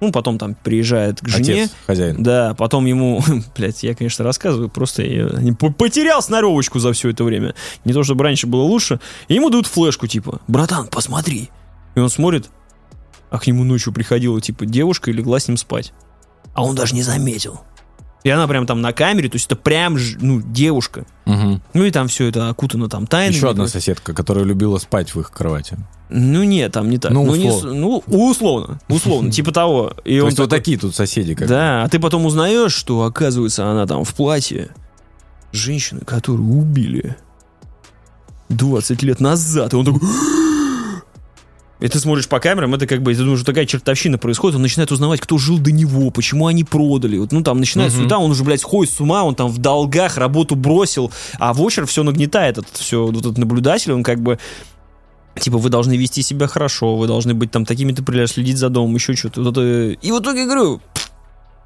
Ну, 0.00 0.12
потом 0.12 0.38
там 0.38 0.54
приезжает 0.54 1.20
к 1.20 1.28
жене. 1.28 1.64
Отец, 1.64 1.72
хозяин. 1.86 2.22
Да, 2.22 2.54
потом 2.54 2.86
ему, 2.86 3.22
блядь, 3.56 3.82
я, 3.82 3.94
конечно, 3.94 4.24
рассказываю, 4.24 4.68
просто 4.68 5.02
я 5.02 5.28
потерял 5.78 6.22
сноровочку 6.22 6.78
за 6.78 6.92
все 6.92 7.10
это 7.10 7.24
время. 7.24 7.54
Не 7.84 7.92
то, 7.92 8.02
чтобы 8.02 8.24
раньше 8.24 8.46
было 8.46 8.62
лучше. 8.62 9.00
И 9.28 9.34
ему 9.34 9.50
дают 9.50 9.66
флешку, 9.66 10.06
типа, 10.06 10.40
братан, 10.48 10.88
посмотри. 10.88 11.50
И 11.94 12.00
он 12.00 12.08
смотрит, 12.08 12.50
а 13.30 13.38
к 13.38 13.46
нему 13.46 13.64
ночью 13.64 13.92
приходила, 13.92 14.40
типа, 14.40 14.66
девушка 14.66 15.10
и 15.10 15.14
легла 15.14 15.38
с 15.38 15.48
ним 15.48 15.56
спать. 15.56 15.92
А 16.54 16.64
он 16.64 16.74
даже 16.74 16.94
не 16.94 17.02
заметил. 17.02 17.60
И 18.22 18.28
она 18.28 18.46
прям 18.46 18.66
там 18.66 18.82
на 18.82 18.92
камере, 18.92 19.28
то 19.30 19.36
есть 19.36 19.46
это 19.46 19.56
прям, 19.56 19.96
ну, 20.20 20.42
девушка. 20.42 21.06
Мгм. 21.24 21.62
Ну 21.72 21.84
и 21.84 21.90
там 21.90 22.08
все 22.08 22.26
это 22.26 22.50
окутано 22.50 22.88
там 22.88 23.06
тайнами. 23.06 23.34
Еще 23.34 23.48
одна 23.48 23.66
соседка, 23.66 24.12
которая 24.12 24.44
любила 24.44 24.76
спать 24.78 25.14
в 25.14 25.20
их 25.20 25.30
кровати. 25.30 25.78
Ну 26.10 26.42
нет, 26.42 26.72
там 26.72 26.90
не 26.90 26.98
так. 26.98 27.12
Ну, 27.12 27.34
не 27.34 27.48
условно. 27.48 27.70
с- 27.70 27.74
ну, 27.74 28.02
условно, 28.06 28.80
условно, 28.88 29.30
типа 29.32 29.52
того. 29.52 29.94
И 30.04 30.16
То 30.18 30.24
он 30.24 30.28
есть 30.28 30.38
вот 30.38 30.50
такой- 30.50 30.58
такие 30.58 30.78
тут 30.78 30.94
соседи. 30.94 31.34
Как. 31.34 31.48
Да, 31.48 31.82
а 31.84 31.88
ты 31.88 31.98
потом 31.98 32.26
узнаешь, 32.26 32.72
что, 32.74 33.04
оказывается, 33.04 33.66
она 33.70 33.86
там 33.86 34.04
в 34.04 34.12
платье 34.14 34.68
женщины, 35.52 36.00
которую 36.00 36.50
убили 36.50 37.16
20 38.48 39.02
лет 39.02 39.20
назад. 39.20 39.72
И 39.72 39.76
он 39.76 39.84
такой... 39.84 40.00
И 41.80 41.88
ты 41.88 41.98
смотришь 41.98 42.28
по 42.28 42.40
камерам, 42.40 42.74
это 42.74 42.86
как 42.86 43.02
бы, 43.02 43.12
ты 43.14 43.20
думаешь, 43.20 43.38
что 43.38 43.46
такая 43.46 43.64
чертовщина 43.64 44.18
происходит, 44.18 44.56
он 44.56 44.62
начинает 44.62 44.92
узнавать, 44.92 45.20
кто 45.20 45.38
жил 45.38 45.58
до 45.58 45.72
него, 45.72 46.10
почему 46.10 46.46
они 46.46 46.62
продали. 46.62 47.16
Вот, 47.16 47.32
ну, 47.32 47.42
там 47.42 47.58
начинается 47.58 47.96
Мгм. 47.98 48.04
суета, 48.04 48.18
он 48.18 48.30
уже, 48.30 48.44
блядь, 48.44 48.60
сходит 48.60 48.92
с 48.92 49.00
ума, 49.00 49.24
он 49.24 49.34
там 49.34 49.48
в 49.48 49.58
долгах, 49.58 50.18
работу 50.18 50.56
бросил, 50.56 51.10
а 51.38 51.54
Вочер 51.54 51.86
все 51.86 52.02
нагнетает, 52.02 52.58
этот 52.58 52.76
все, 52.76 53.06
вот 53.06 53.16
этот 53.16 53.38
наблюдатель, 53.38 53.92
он 53.92 54.02
как 54.02 54.20
бы 54.20 54.38
Типа, 55.38 55.58
вы 55.58 55.70
должны 55.70 55.96
вести 55.96 56.22
себя 56.22 56.48
хорошо, 56.48 56.96
вы 56.96 57.06
должны 57.06 57.34
быть 57.34 57.52
там 57.52 57.64
такими-то 57.64 58.02
приля- 58.02 58.26
следить 58.26 58.58
за 58.58 58.68
домом, 58.68 58.96
еще 58.96 59.14
что-то. 59.14 59.40
Вот 59.42 59.56
это- 59.56 59.96
И 60.02 60.10
в 60.10 60.18
итоге, 60.18 60.44
говорю, 60.44 60.80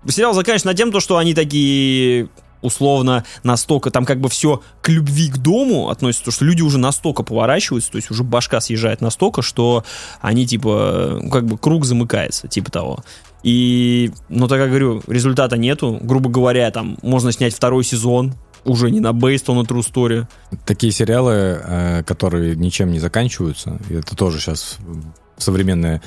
сериал 0.06 0.34
заканчивается 0.34 0.66
на 0.68 0.74
тем, 0.74 0.92
то, 0.92 1.00
что 1.00 1.16
они 1.16 1.32
такие 1.34 2.28
условно 2.64 3.24
настолько, 3.42 3.90
там 3.90 4.04
как 4.04 4.20
бы 4.20 4.28
все 4.28 4.62
к 4.80 4.88
любви 4.88 5.30
к 5.30 5.38
дому 5.38 5.90
относится, 5.90 6.24
то, 6.24 6.30
что 6.30 6.44
люди 6.44 6.62
уже 6.62 6.78
настолько 6.78 7.22
поворачиваются, 7.22 7.92
то 7.92 7.96
есть 7.96 8.10
уже 8.10 8.24
башка 8.24 8.60
съезжает 8.60 9.00
настолько, 9.00 9.42
что 9.42 9.84
они 10.20 10.46
типа, 10.46 11.20
ну, 11.22 11.30
как 11.30 11.46
бы 11.46 11.58
круг 11.58 11.84
замыкается, 11.84 12.48
типа 12.48 12.70
того. 12.70 13.04
И, 13.42 14.10
ну, 14.30 14.48
так 14.48 14.58
как 14.58 14.70
говорю, 14.70 15.02
результата 15.06 15.56
нету, 15.56 15.98
грубо 16.00 16.30
говоря, 16.30 16.70
там 16.70 16.96
можно 17.02 17.30
снять 17.30 17.54
второй 17.54 17.84
сезон, 17.84 18.34
уже 18.64 18.90
не 18.90 19.00
на 19.00 19.08
based 19.08 19.46
on 19.46 19.60
a 19.60 19.64
true 19.64 19.82
story. 19.82 20.26
Такие 20.64 20.92
сериалы, 20.92 21.32
э, 21.32 22.02
которые 22.04 22.56
ничем 22.56 22.90
не 22.90 22.98
заканчиваются, 22.98 23.78
это 23.90 24.16
тоже 24.16 24.40
сейчас 24.40 24.78
в 25.36 25.42
современное 25.42 26.00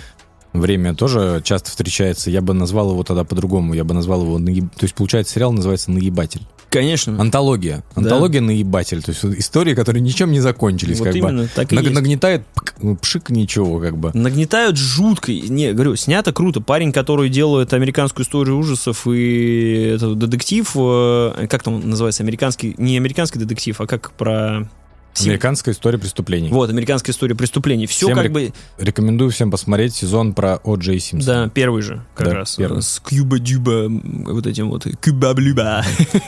время 0.60 0.94
тоже 0.96 1.42
часто 1.44 1.70
встречается. 1.70 2.30
Я 2.32 2.42
бы 2.42 2.54
назвал 2.54 2.92
его 2.92 3.04
тогда 3.04 3.24
по-другому. 3.24 3.74
Я 3.74 3.84
бы 3.84 3.94
назвал 3.94 4.22
его... 4.24 4.40
наеб- 4.40 4.70
То 4.76 4.84
есть, 4.84 4.96
получается, 4.96 5.34
сериал 5.34 5.52
называется 5.52 5.92
«Наебатель». 5.92 6.42
Конечно. 6.70 7.20
Антология. 7.20 7.84
Да. 7.96 8.02
Антология 8.02 8.42
«Наебатель». 8.42 9.02
То 9.02 9.12
есть, 9.12 9.24
истории, 9.24 9.74
которые 9.74 10.02
ничем 10.02 10.32
не 10.32 10.42
закончились. 10.42 11.00
Вот 11.00 11.06
как 11.06 11.14
бы. 11.14 11.20
именно, 11.20 11.48
так 11.48 11.72
и 11.72 11.76
Наг- 11.76 11.86
есть. 11.86 11.96
Нагнетает 11.96 12.46
пк, 12.54 12.74
пшик 13.02 13.30
ничего, 13.30 13.80
как 13.80 13.98
бы. 13.98 14.12
Нагнетают 14.14 14.78
жутко. 14.78 15.32
Не, 15.32 15.72
говорю, 15.74 15.96
снято 15.96 16.34
круто. 16.34 16.60
Парень, 16.60 16.92
который 16.92 17.30
делает 17.30 17.74
американскую 17.74 18.26
историю 18.26 18.58
ужасов 18.58 19.08
и 19.08 19.94
это 19.96 20.14
детектив, 20.16 20.70
э, 20.76 21.48
как 21.50 21.64
там 21.64 21.90
называется, 21.90 22.24
американский, 22.24 22.76
не 22.78 22.98
американский 22.98 23.40
детектив, 23.40 23.80
а 23.80 23.88
как 23.88 24.12
про... 24.12 24.70
Сим- 25.18 25.30
Американская 25.30 25.74
история 25.74 25.98
преступлений. 25.98 26.50
Вот, 26.50 26.70
американская 26.70 27.14
история 27.14 27.36
преступлений. 27.36 27.88
Все 27.88 28.06
Всем 28.08 28.16
как 28.16 28.26
рек- 28.26 28.34
бы... 28.34 28.54
Рекомендую 28.78 29.32
всем 29.32 29.50
посмотреть 29.52 29.96
сезон 29.96 30.34
про 30.34 30.58
О. 30.64 30.76
Джей 30.76 31.00
Симпсона. 31.00 31.46
Да, 31.46 31.50
первый 31.50 31.82
же, 31.82 32.02
как 32.16 32.28
Да, 32.28 32.34
раз. 32.36 32.56
первый. 32.56 32.82
С 32.82 33.02
Кьюба-Дюба, 33.06 34.32
вот 34.34 34.46
этим 34.48 34.70
вот, 34.70 34.86
Кюба-блюба. 35.02 35.84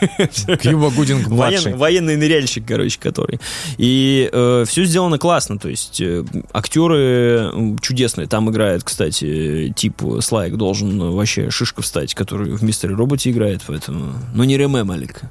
Кьюба 0.61 0.89
Гудинг 0.91 1.27
младший. 1.27 1.73
Воен- 1.73 1.77
военный 1.77 2.15
ныряльщик, 2.17 2.65
короче, 2.65 2.99
который. 2.99 3.39
И 3.77 4.29
все 4.67 4.85
сделано 4.85 5.17
классно, 5.17 5.57
то 5.59 5.69
есть 5.69 5.99
э, 6.01 6.23
актеры 6.53 7.51
чудесные. 7.81 8.27
Там 8.27 8.49
играет, 8.49 8.83
кстати, 8.83 9.73
тип 9.75 10.01
Слайк 10.21 10.55
должен 10.55 10.99
вообще 11.13 11.49
шишка 11.49 11.81
встать, 11.81 12.13
который 12.15 12.51
в 12.55 12.63
Мистере 12.63 12.93
Роботе 12.95 13.31
играет, 13.31 13.61
поэтому... 13.67 14.13
Ну, 14.33 14.43
не 14.43 14.57
Реме 14.57 14.83
Малик, 14.83 15.21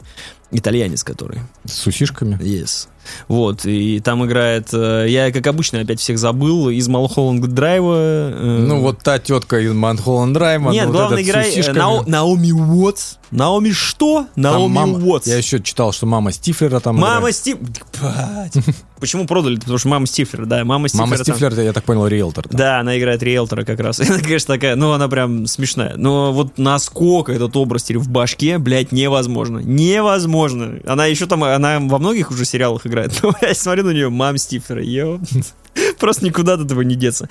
итальянец 0.50 1.04
который. 1.04 1.40
С 1.64 1.86
усишками. 1.86 2.38
Yes. 2.40 2.88
Вот, 3.26 3.64
и 3.64 4.00
там 4.00 4.26
играет... 4.26 4.68
э, 4.72 5.06
Я, 5.08 5.32
как 5.32 5.46
обычно, 5.46 5.80
опять 5.80 5.98
всех 5.98 6.18
забыл. 6.18 6.68
Из 6.68 6.88
Малхолланд 6.88 7.40
Драйва. 7.46 7.94
э, 7.96 8.58
Ну, 8.66 8.80
вот 8.82 8.98
та 8.98 9.18
тетка 9.18 9.60
из 9.60 9.72
Манхолланд 9.72 10.34
Драйва. 10.34 10.70
Нет, 10.72 10.88
ну, 10.88 10.92
вот 11.08 11.12
э, 11.12 11.22
усишками. 11.22 11.78
Нао- 11.78 12.04
Наоми 12.06 12.52
Уотс. 12.52 13.14
Наоми 13.30 13.70
что? 13.72 14.26
Там 14.34 14.42
Наоми 14.42 14.72
мама- 14.74 14.98
Уотс. 14.98 15.26
Я 15.26 15.36
еще 15.38 15.60
читал, 15.62 15.92
что 15.92 16.04
мама 16.06 16.32
Стифлера 16.32 16.80
там 16.80 16.96
Мама. 16.96 17.26
Блядь. 17.30 17.54
Почему 19.00 19.26
продали? 19.26 19.56
Потому 19.56 19.78
что 19.78 19.88
мама 19.88 20.06
Стифлер, 20.06 20.44
да. 20.44 20.64
Мама 20.64 20.88
Стифлер. 20.88 21.06
Мама 21.06 21.16
там- 21.16 21.24
Стифлер, 21.24 21.60
я 21.60 21.72
так 21.72 21.84
понял, 21.84 22.06
риэлтор. 22.06 22.48
там. 22.48 22.58
Да, 22.58 22.80
она 22.80 22.98
играет 22.98 23.22
риэлтора 23.22 23.64
как 23.64 23.80
раз. 23.80 24.00
Она, 24.08 24.18
конечно, 24.18 24.54
такая, 24.54 24.74
ну, 24.76 24.90
она 24.92 25.08
прям 25.08 25.46
смешная. 25.46 25.94
Но 25.96 26.32
вот 26.32 26.58
насколько 26.58 27.32
этот 27.32 27.56
образ 27.56 27.84
теперь 27.84 27.98
в 27.98 28.08
башке, 28.10 28.58
блядь, 28.58 28.92
невозможно. 28.92 29.58
Невозможно. 29.58 30.37
Она 30.46 31.06
еще 31.06 31.26
там, 31.26 31.44
она 31.44 31.80
во 31.80 31.98
многих 31.98 32.30
уже 32.30 32.44
сериалах 32.44 32.86
играет. 32.86 33.18
Но 33.22 33.32
я 33.42 33.54
смотрю 33.54 33.84
на 33.84 33.90
нее, 33.90 34.08
мам 34.08 34.36
Стифлера, 34.38 34.82
ё. 34.82 35.20
Просто 35.98 36.24
никуда 36.24 36.54
от 36.54 36.60
этого 36.60 36.82
не 36.82 36.94
деться. 36.94 37.28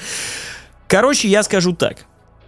Короче, 0.88 1.28
я 1.28 1.44
скажу 1.44 1.74
так. 1.74 2.06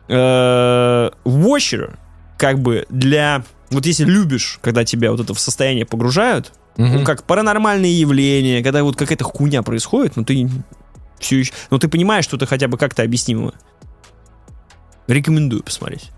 Э, 0.08 1.10
Watcher, 1.26 1.96
как 2.38 2.60
бы 2.60 2.86
для... 2.90 3.44
Вот 3.70 3.86
если 3.86 4.06
любишь, 4.06 4.60
когда 4.62 4.84
тебя 4.84 5.12
вот 5.12 5.20
это 5.20 5.34
в 5.34 5.40
состояние 5.40 5.86
погружают, 5.86 6.54
ну, 6.78 7.04
как 7.04 7.24
паранормальные 7.24 8.00
явления, 8.00 8.64
когда 8.64 8.84
вот 8.84 8.96
какая-то 8.96 9.26
хуйня 9.26 9.64
происходит, 9.64 10.16
но 10.16 10.24
ты 10.24 10.50
все 11.20 11.40
еще... 11.40 11.54
Но 11.70 11.78
ты 11.78 11.90
понимаешь, 11.90 12.24
что 12.24 12.38
это 12.38 12.46
хотя 12.46 12.68
бы 12.70 12.78
как-то 12.78 13.04
объяснимо. 13.04 13.54
Рекомендую 15.08 15.62
посмотреть. 15.62 16.12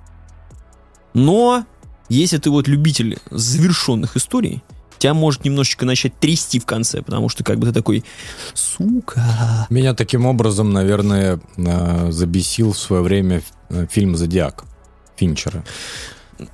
Но, 1.14 1.66
если 2.16 2.38
ты 2.38 2.50
вот 2.50 2.68
любитель 2.68 3.18
завершенных 3.30 4.18
историй, 4.18 4.64
тебя 4.98 5.14
может 5.14 5.46
немножечко 5.46 5.86
начать 5.86 6.18
трясти 6.20 6.60
в 6.60 6.66
конце, 6.66 7.02
потому 7.02 7.28
что 7.30 7.44
как 7.44 7.58
бы 7.60 7.66
ты 7.68 7.74
такой, 7.74 8.04
сука. 8.54 9.68
Меня 9.70 9.94
таким 9.94 10.26
образом, 10.26 10.72
наверное, 10.74 11.40
э, 11.58 12.12
забесил 12.12 12.74
в 12.74 12.78
свое 12.78 13.02
время 13.02 13.42
э, 13.70 13.88
фильм 13.90 14.16
«Зодиак» 14.16 14.64
Финчера. 15.16 15.64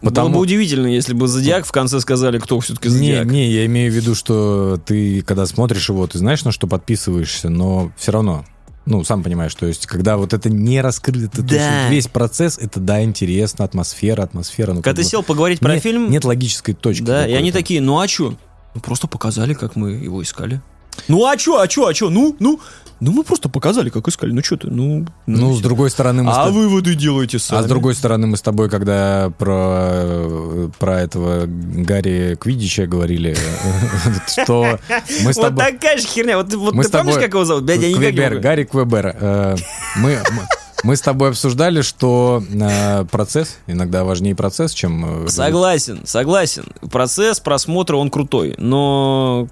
Потому- 0.01 0.29
Было 0.29 0.35
бы 0.35 0.41
удивительно, 0.41 0.87
если 0.87 1.13
бы 1.13 1.27
Зодиак 1.27 1.65
в 1.65 1.71
конце 1.71 1.99
сказали, 2.01 2.39
кто 2.39 2.59
все-таки 2.59 2.89
Не, 2.89 2.93
Зодиак. 2.93 3.25
не, 3.27 3.49
я 3.51 3.65
имею 3.67 3.91
в 3.91 3.95
виду, 3.95 4.15
что 4.15 4.77
ты, 4.85 5.21
когда 5.21 5.45
смотришь 5.45 5.87
его, 5.89 6.05
ты 6.07 6.17
знаешь, 6.17 6.43
на 6.43 6.51
что 6.51 6.67
подписываешься, 6.67 7.49
но 7.49 7.91
все 7.97 8.11
равно, 8.11 8.45
ну, 8.87 9.03
сам 9.03 9.21
понимаешь, 9.21 9.53
то 9.53 9.65
есть, 9.65 9.85
когда 9.85 10.17
вот 10.17 10.33
это 10.33 10.49
не 10.49 10.81
раскрыто, 10.81 11.37
то 11.45 11.53
есть 11.53 11.65
Да. 11.65 11.83
вот 11.83 11.91
весь 11.91 12.07
процесс, 12.07 12.57
это, 12.57 12.79
да, 12.79 13.03
интересно, 13.03 13.65
атмосфера, 13.65 14.23
атмосфера. 14.23 14.69
Ну, 14.73 14.81
Когда 14.81 14.95
ты 15.01 15.03
бы 15.03 15.09
сел 15.09 15.23
поговорить 15.23 15.59
про 15.59 15.73
нет, 15.73 15.83
фильм, 15.83 16.09
Нет 16.09 16.23
логической 16.25 16.73
точки. 16.73 17.03
да, 17.03 17.27
и 17.27 17.33
они 17.33 17.51
такие, 17.51 17.81
ну 17.81 17.99
а 17.99 18.07
чё? 18.07 18.35
Ну 18.73 18.81
просто 18.81 19.07
показали, 19.07 19.53
как 19.53 19.75
мы 19.75 19.91
его 19.91 20.21
искали. 20.23 20.61
Ну 21.07 21.25
а 21.25 21.37
чё, 21.37 21.59
а 21.59 21.67
чё, 21.67 21.85
а 21.87 21.93
чё? 21.93 22.09
Ну, 22.09 22.35
ну, 22.39 22.59
ну 22.99 23.11
мы 23.11 23.23
просто 23.23 23.49
показали, 23.49 23.89
как 23.89 24.07
искали. 24.07 24.31
Ну 24.31 24.43
что 24.43 24.57
ты, 24.57 24.67
ну... 24.69 25.05
Ну, 25.27 25.53
с 25.53 25.61
другой 25.61 25.89
стороны, 25.89 26.23
мы 26.23 26.31
с 26.33 26.35
а 26.37 26.47
тоб- 26.47 26.51
выводы 26.53 26.95
делаете 26.95 27.39
сами. 27.39 27.59
А 27.59 27.63
с 27.63 27.67
другой 27.67 27.93
стороны, 27.95 28.27
мы 28.27 28.37
с 28.37 28.41
тобой, 28.41 28.69
когда 28.69 29.31
про, 29.37 30.69
про 30.79 31.01
этого 31.01 31.45
Гарри 31.47 32.35
Квидича 32.39 32.87
говорили, 32.87 33.35
что 34.27 34.79
мы 35.23 35.33
с 35.33 35.37
Вот 35.37 35.43
тобой... 35.47 35.65
такая 35.65 35.97
же 35.97 36.07
херня. 36.07 36.37
Вот, 36.37 36.53
вот 36.53 36.75
ты 36.75 36.83
с 36.83 36.89
тобой- 36.89 37.13
помнишь, 37.13 37.23
как 37.25 37.33
его 37.33 37.45
зовут? 37.45 37.65
Квебер. 37.65 38.39
Гарри 38.39 38.63
Квебер. 38.65 39.15
Э, 39.19 39.55
Мы, 39.97 40.19
мы- 40.31 40.47
мы 40.83 40.95
с 40.95 41.01
тобой 41.01 41.29
обсуждали, 41.29 41.81
что 41.81 42.43
э, 42.51 43.03
процесс 43.05 43.57
иногда 43.65 44.03
важнее 44.03 44.35
процесс, 44.35 44.73
чем... 44.73 45.25
э, 45.25 45.27
Согласен, 45.27 46.01
согласен. 46.05 46.65
Процесс 46.91 47.39
просмотра, 47.39 47.95
он 47.97 48.11
крутой. 48.11 48.53
Но 48.59 49.47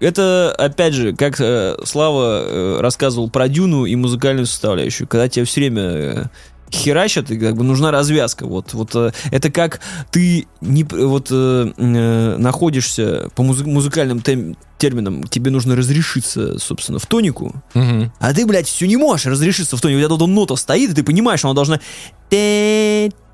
это, 0.00 0.54
опять 0.56 0.94
же, 0.94 1.14
как 1.14 1.40
э, 1.40 1.76
Слава 1.84 2.42
э, 2.46 2.80
рассказывал 2.80 3.30
про 3.30 3.48
Дюну 3.48 3.84
и 3.84 3.94
музыкальную 3.96 4.46
составляющую. 4.46 5.06
Когда 5.08 5.28
тебя 5.28 5.44
все 5.44 5.60
время 5.60 5.82
э, 5.82 6.24
херачат, 6.70 7.30
и 7.30 7.38
как 7.38 7.56
бы 7.56 7.64
нужна 7.64 7.90
развязка. 7.90 8.46
Вот, 8.46 8.74
вот 8.74 8.94
э, 8.94 9.10
это 9.30 9.50
как 9.50 9.80
ты 10.10 10.46
не, 10.60 10.84
вот, 10.84 11.28
э, 11.30 11.72
э, 11.76 12.36
находишься 12.36 13.28
по 13.34 13.42
музы- 13.42 13.64
музыкальным 13.66 14.20
тем- 14.20 14.56
терминам, 14.76 15.24
тебе 15.24 15.50
нужно 15.50 15.74
разрешиться, 15.76 16.58
собственно, 16.58 16.98
в 16.98 17.06
тонику, 17.06 17.54
Мгм. 17.74 18.12
а 18.20 18.32
ты, 18.34 18.46
блядь, 18.46 18.68
все 18.68 18.86
не 18.86 18.96
можешь 18.96 19.26
разрешиться 19.26 19.76
в 19.76 19.80
тоне. 19.80 19.96
У 19.96 19.98
тебя 19.98 20.08
тут 20.08 20.28
нота 20.28 20.54
стоит, 20.56 20.90
и 20.90 20.94
ты 20.94 21.02
понимаешь, 21.02 21.44
она 21.44 21.54
должна 21.54 21.80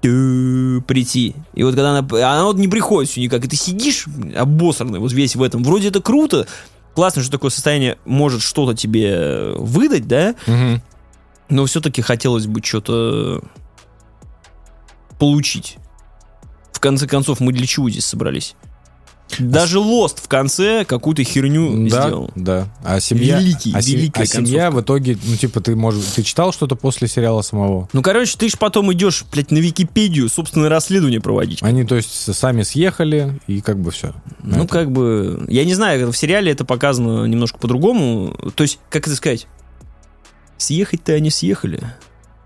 прийти. 0.09 1.35
И 1.55 1.63
вот 1.63 1.75
когда 1.75 1.97
она... 1.97 2.07
Она 2.33 2.45
вот 2.45 2.57
не 2.57 2.69
приходит 2.69 3.11
все 3.11 3.21
никак, 3.21 3.45
и 3.45 3.49
ты 3.49 3.57
сидишь 3.57 4.07
обосранный 4.37 4.99
вот 4.99 5.13
весь 5.13 5.37
в 5.37 5.43
этом. 5.43 5.65
Вроде 5.65 5.89
это 5.89 6.01
круто, 6.01 6.47
классно, 6.95 7.23
что 7.23 7.33
такое 7.33 7.51
состояние 7.51 7.99
может 8.05 8.43
что-то 8.43 8.75
тебе 8.77 9.53
выдать, 9.57 10.07
да? 10.07 10.35
Мгм. 10.47 10.83
Но 11.49 11.67
все-таки 11.67 12.03
хотелось 12.03 12.47
бы 12.47 12.63
что-то 12.63 13.43
получить. 15.19 15.77
В 16.73 16.81
конце 16.81 17.07
концов, 17.07 17.41
мы 17.41 17.53
для 17.53 17.67
чего 17.67 17.89
здесь 17.89 18.05
собрались? 18.05 18.57
Даже 19.39 19.79
Лост 19.81 20.23
в 20.23 20.29
конце 20.29 20.85
какую-то 20.85 21.25
херню 21.25 21.89
Да, 21.89 22.03
сделал. 22.07 22.31
да. 22.37 22.69
А 22.85 23.01
семья, 23.01 23.41
Великий, 23.41 23.73
а, 23.75 23.83
се- 23.83 23.97
великая 23.97 24.23
а 24.23 24.27
семья 24.27 24.65
концовка. 24.65 24.77
в 24.77 24.83
итоге, 24.85 25.19
ну, 25.25 25.37
типа, 25.37 25.61
ты, 25.61 25.75
может, 25.75 26.05
ты 26.15 26.23
читал 26.23 26.53
что-то 26.53 26.77
после 26.77 27.09
сериала 27.09 27.43
самого? 27.43 27.89
Ну, 27.93 28.03
короче, 28.03 28.37
ты 28.39 28.49
ж 28.49 28.53
потом 28.59 28.93
идешь, 28.93 29.25
блядь, 29.33 29.51
на 29.51 29.59
Википедию 29.59 30.29
собственное 30.29 30.69
расследование 30.69 31.21
проводить. 31.21 31.63
Они, 31.63 31.85
то 31.85 31.97
есть, 31.97 32.11
сами 32.35 32.63
съехали, 32.63 33.41
и 33.49 33.61
как 33.61 33.81
бы 33.81 33.91
все. 33.91 34.13
Ну, 34.43 34.69
как 34.69 34.93
бы... 34.93 35.45
Я 35.49 35.65
не 35.65 35.75
знаю, 35.75 36.13
в 36.13 36.17
сериале 36.17 36.53
это 36.53 36.65
показано 36.65 37.25
немножко 37.25 37.59
по-другому. 37.59 38.37
То 38.55 38.63
есть, 38.63 38.79
как 38.91 39.07
это 39.09 39.17
сказать? 39.17 39.49
Съехать-то 40.59 41.13
они 41.13 41.31
съехали, 41.31 41.81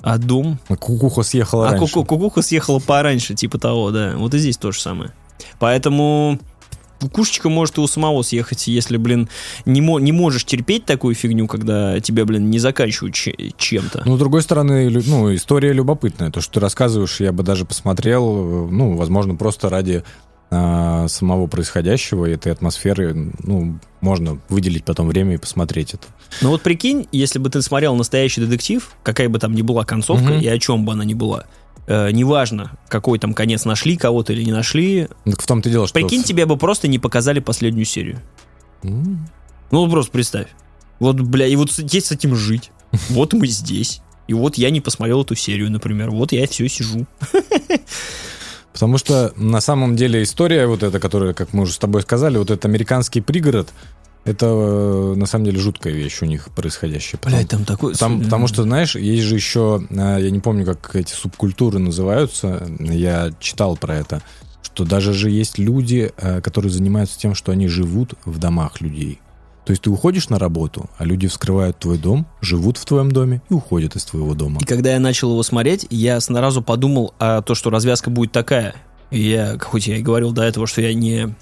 а 0.00 0.16
дом... 0.16 0.58
Кукуха 0.68 1.22
съехала 1.22 1.68
А 1.68 1.72
раньше. 1.72 1.92
ку- 1.92 2.04
кукуха 2.04 2.40
съехала 2.40 2.78
пораньше, 2.78 3.34
типа 3.34 3.58
того, 3.58 3.90
да. 3.90 4.14
Вот 4.16 4.32
и 4.34 4.38
здесь 4.38 4.56
то 4.56 4.72
же 4.72 4.80
самое. 4.80 5.12
Поэтому 5.58 6.38
кукушечка 7.00 7.48
может 7.48 7.78
и 7.78 7.80
у 7.80 7.86
самого 7.86 8.22
съехать, 8.22 8.66
если, 8.66 8.96
блин, 8.96 9.28
не, 9.66 9.80
мо- 9.80 9.98
не 10.00 10.12
можешь 10.12 10.44
терпеть 10.44 10.84
такую 10.84 11.14
фигню, 11.14 11.46
когда 11.46 11.98
тебя, 12.00 12.24
блин, 12.24 12.50
не 12.50 12.58
заканчивают 12.58 13.14
че- 13.14 13.34
чем-то. 13.56 14.02
Ну, 14.04 14.16
с 14.16 14.18
другой 14.18 14.42
стороны, 14.42 14.90
ну, 15.06 15.34
история 15.34 15.72
любопытная. 15.72 16.30
То, 16.30 16.40
что 16.40 16.54
ты 16.54 16.60
рассказываешь, 16.60 17.20
я 17.20 17.32
бы 17.32 17.42
даже 17.42 17.64
посмотрел, 17.64 18.68
ну, 18.70 18.96
возможно, 18.96 19.34
просто 19.34 19.68
ради 19.68 20.02
а, 20.50 21.08
самого 21.08 21.46
происходящего 21.46 22.24
и 22.24 22.32
этой 22.32 22.50
атмосферы, 22.52 23.32
ну, 23.44 23.78
можно 24.00 24.38
выделить 24.48 24.82
потом 24.84 25.08
время 25.08 25.34
и 25.34 25.36
посмотреть 25.36 25.92
это. 25.92 26.06
Ну 26.40 26.48
вот 26.48 26.62
прикинь, 26.62 27.06
если 27.12 27.38
бы 27.38 27.50
ты 27.50 27.60
смотрел 27.60 27.94
настоящий 27.96 28.40
детектив, 28.40 28.90
какая 29.02 29.28
бы 29.28 29.38
там 29.38 29.54
ни 29.54 29.60
была 29.60 29.84
концовка 29.84 30.24
Мгм. 30.32 30.40
и 30.40 30.46
о 30.46 30.58
чем 30.58 30.86
бы 30.86 30.92
она 30.92 31.04
ни 31.04 31.12
была, 31.14 31.44
э, 31.88 32.10
неважно, 32.12 32.78
какой 32.88 33.18
там 33.18 33.34
конец 33.34 33.64
нашли, 33.64 33.96
кого-то 33.96 34.32
или 34.32 34.44
не 34.44 34.52
нашли, 34.52 35.08
Так 35.24 35.42
в 35.42 35.46
том-то 35.46 35.68
дело, 35.70 35.86
что... 35.88 35.94
прикинь, 35.94 36.22
тебе 36.22 36.46
бы 36.46 36.56
просто 36.56 36.86
не 36.86 36.98
показали 36.98 37.40
последнюю 37.40 37.84
серию. 37.86 38.20
М, 38.84 39.26
Ну 39.70 39.90
просто 39.90 40.12
представь. 40.12 40.48
Вот, 41.00 41.20
бля, 41.20 41.46
и 41.46 41.56
вот 41.56 41.70
есть 41.70 42.06
с 42.06 42.12
этим 42.12 42.36
жить. 42.36 42.70
Вот 43.10 43.32
мы 43.32 43.46
здесь. 43.46 44.00
И 44.28 44.34
вот 44.34 44.56
я 44.58 44.70
не 44.70 44.80
посмотрел 44.80 45.22
эту 45.22 45.34
серию, 45.34 45.70
например. 45.70 46.10
Вот 46.10 46.32
я 46.32 46.46
все 46.46 46.68
сижу. 46.68 47.06
Потому 48.72 48.98
что 48.98 49.32
на 49.36 49.60
самом 49.60 49.96
деле 49.96 50.22
история 50.22 50.66
вот 50.66 50.82
эта, 50.82 51.00
которая, 51.00 51.32
как 51.32 51.52
мы 51.52 51.62
уже 51.62 51.72
с 51.72 51.78
тобой 51.78 52.02
сказали, 52.02 52.38
вот 52.38 52.50
этот 52.50 52.64
американский 52.66 53.20
пригород, 53.20 53.70
это 54.24 54.46
э, 54.46 55.14
на 55.16 55.26
самом 55.26 55.46
деле 55.46 55.58
жуткая 55.58 55.92
вещь 55.92 56.22
у 56.22 56.26
них 56.26 56.48
происходящая. 56.54 57.20
Потому- 57.20 57.46
там 57.46 57.64
такой... 57.64 57.94
Там, 57.94 58.22
потому 58.22 58.46
что, 58.46 58.62
знаешь, 58.62 58.94
есть 58.96 59.24
же 59.24 59.34
еще, 59.34 59.82
э, 59.88 60.18
я 60.20 60.30
не 60.30 60.40
помню, 60.40 60.66
как 60.66 60.94
эти 60.96 61.12
субкультуры 61.12 61.78
называются, 61.78 62.66
я 62.78 63.32
читал 63.40 63.76
про 63.76 63.96
это, 63.96 64.22
что 64.62 64.84
даже 64.84 65.12
же 65.12 65.30
есть 65.30 65.58
люди, 65.58 66.12
э, 66.16 66.40
которые 66.40 66.70
занимаются 66.70 67.18
тем, 67.18 67.34
что 67.34 67.52
они 67.52 67.68
живут 67.68 68.14
в 68.24 68.38
домах 68.38 68.80
людей. 68.80 69.20
То 69.64 69.72
есть 69.72 69.82
ты 69.82 69.90
уходишь 69.90 70.30
на 70.30 70.38
работу, 70.38 70.88
а 70.96 71.04
люди 71.04 71.28
вскрывают 71.28 71.78
твой 71.78 71.98
дом, 71.98 72.26
живут 72.40 72.78
в 72.78 72.86
твоем 72.86 73.12
доме 73.12 73.42
и 73.50 73.52
уходят 73.52 73.96
из 73.96 74.04
твоего 74.04 74.32
дома. 74.32 74.60
И 74.62 74.64
когда 74.64 74.92
я 74.92 74.98
начал 74.98 75.30
его 75.30 75.42
смотреть, 75.42 75.86
я 75.90 76.20
сразу 76.20 76.62
подумал 76.62 77.12
о 77.18 77.42
то, 77.42 77.54
что 77.54 77.68
развязка 77.68 78.08
будет 78.08 78.32
такая. 78.32 78.74
И 79.10 79.20
я, 79.20 79.58
хоть 79.60 79.86
я 79.86 79.96
и 79.98 80.02
говорил 80.02 80.32
до 80.32 80.42
этого, 80.42 80.66
что 80.66 80.80
я 80.80 80.94
не 80.94 81.34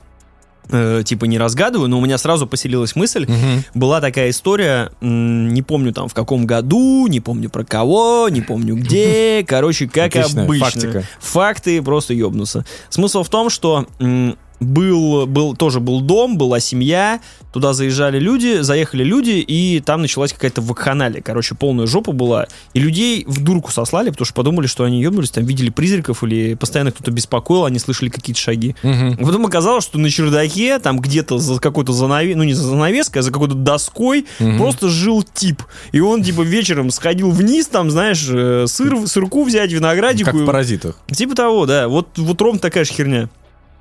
э, 0.70 1.02
типа 1.04 1.24
не 1.26 1.38
разгадываю, 1.38 1.88
но 1.88 1.98
у 1.98 2.04
меня 2.04 2.18
сразу 2.18 2.46
поселилась 2.46 2.96
мысль. 2.96 3.24
Мгм. 3.28 3.64
Была 3.74 4.00
такая 4.00 4.30
история, 4.30 4.90
м, 5.00 5.48
не 5.52 5.62
помню 5.62 5.92
там 5.92 6.08
в 6.08 6.14
каком 6.14 6.46
году, 6.46 7.06
не 7.06 7.20
помню 7.20 7.50
про 7.50 7.64
кого, 7.64 8.28
не 8.28 8.40
помню 8.40 8.76
где. 8.76 9.44
Короче, 9.48 9.88
как 9.88 10.14
Отличная 10.16 10.44
обычно. 10.44 10.64
фактика. 10.66 11.02
Факты 11.20 11.82
просто 11.82 12.14
ёбнутся. 12.14 12.64
Смысл 12.90 13.22
в 13.22 13.28
том, 13.28 13.50
что 13.50 13.86
м, 14.00 14.36
был, 14.61 15.26
был, 15.26 15.54
тоже 15.54 15.80
был 15.80 16.00
дом, 16.00 16.38
была 16.38 16.61
семья, 16.61 17.20
туда 17.52 17.72
заезжали 17.72 18.18
люди, 18.18 18.61
заехали 18.61 19.04
люди, 19.04 19.30
и 19.46 19.80
там 19.80 20.02
началась 20.02 20.32
какая-то 20.32 20.61
вакханалия. 20.62 21.22
Короче, 21.22 21.54
полная 21.54 21.86
жопа 21.86 22.12
была. 22.12 22.46
И 22.74 22.80
людей 22.80 23.24
в 23.26 23.42
дурку 23.42 23.70
сослали, 23.70 24.11
потому 24.11 24.26
что 24.26 24.34
подумали, 24.34 24.66
что 24.66 24.84
они 24.84 25.00
ебнулись, 25.02 25.30
там 25.30 25.44
видели 25.44 25.70
призраков 25.70 26.22
или 26.24 26.54
постоянно 26.54 26.92
кто-то 26.92 27.11
беспокоил, 27.11 27.64
они 27.64 27.78
слышали 27.78 28.09
какие-то 28.09 28.40
шаги. 28.40 28.74
А 28.82 29.16
Потом 29.18 29.46
оказалось, 29.46 29.84
что 29.84 29.98
на 29.98 30.11
чердаке, 30.11 30.78
там 30.78 31.00
где-то 31.00 31.38
за 31.38 31.61
какой-то 31.61 31.92
занавеской, 31.92 32.34
ну 32.36 32.44
не 32.44 32.54
за 32.54 32.64
занавеской, 32.64 33.20
а 33.20 33.22
за 33.22 33.32
какой-то 33.32 33.54
доской 33.54 34.26
Мгм. 34.38 34.59
просто 34.59 34.88
жил 34.88 35.22
тип. 35.22 35.62
И 35.92 36.00
он 36.00 36.22
типа 36.22 36.42
вечером 36.42 36.90
сходил 36.90 37.30
вниз, 37.30 37.66
там, 37.66 37.90
знаешь, 37.90 38.26
э, 38.30 38.66
сыр, 38.68 39.07
сырку 39.07 39.44
взять, 39.44 39.72
виноградику. 39.72 40.30
Как 40.30 40.40
в 40.40 40.44
паразитах. 40.46 40.98
Типа 41.12 41.34
того, 41.34 41.66
да. 41.66 41.88
Вот, 41.88 42.09
вот 42.16 42.40
ровно 42.40 42.59
такая 42.59 42.84
же 42.84 42.92
херня. 42.92 43.28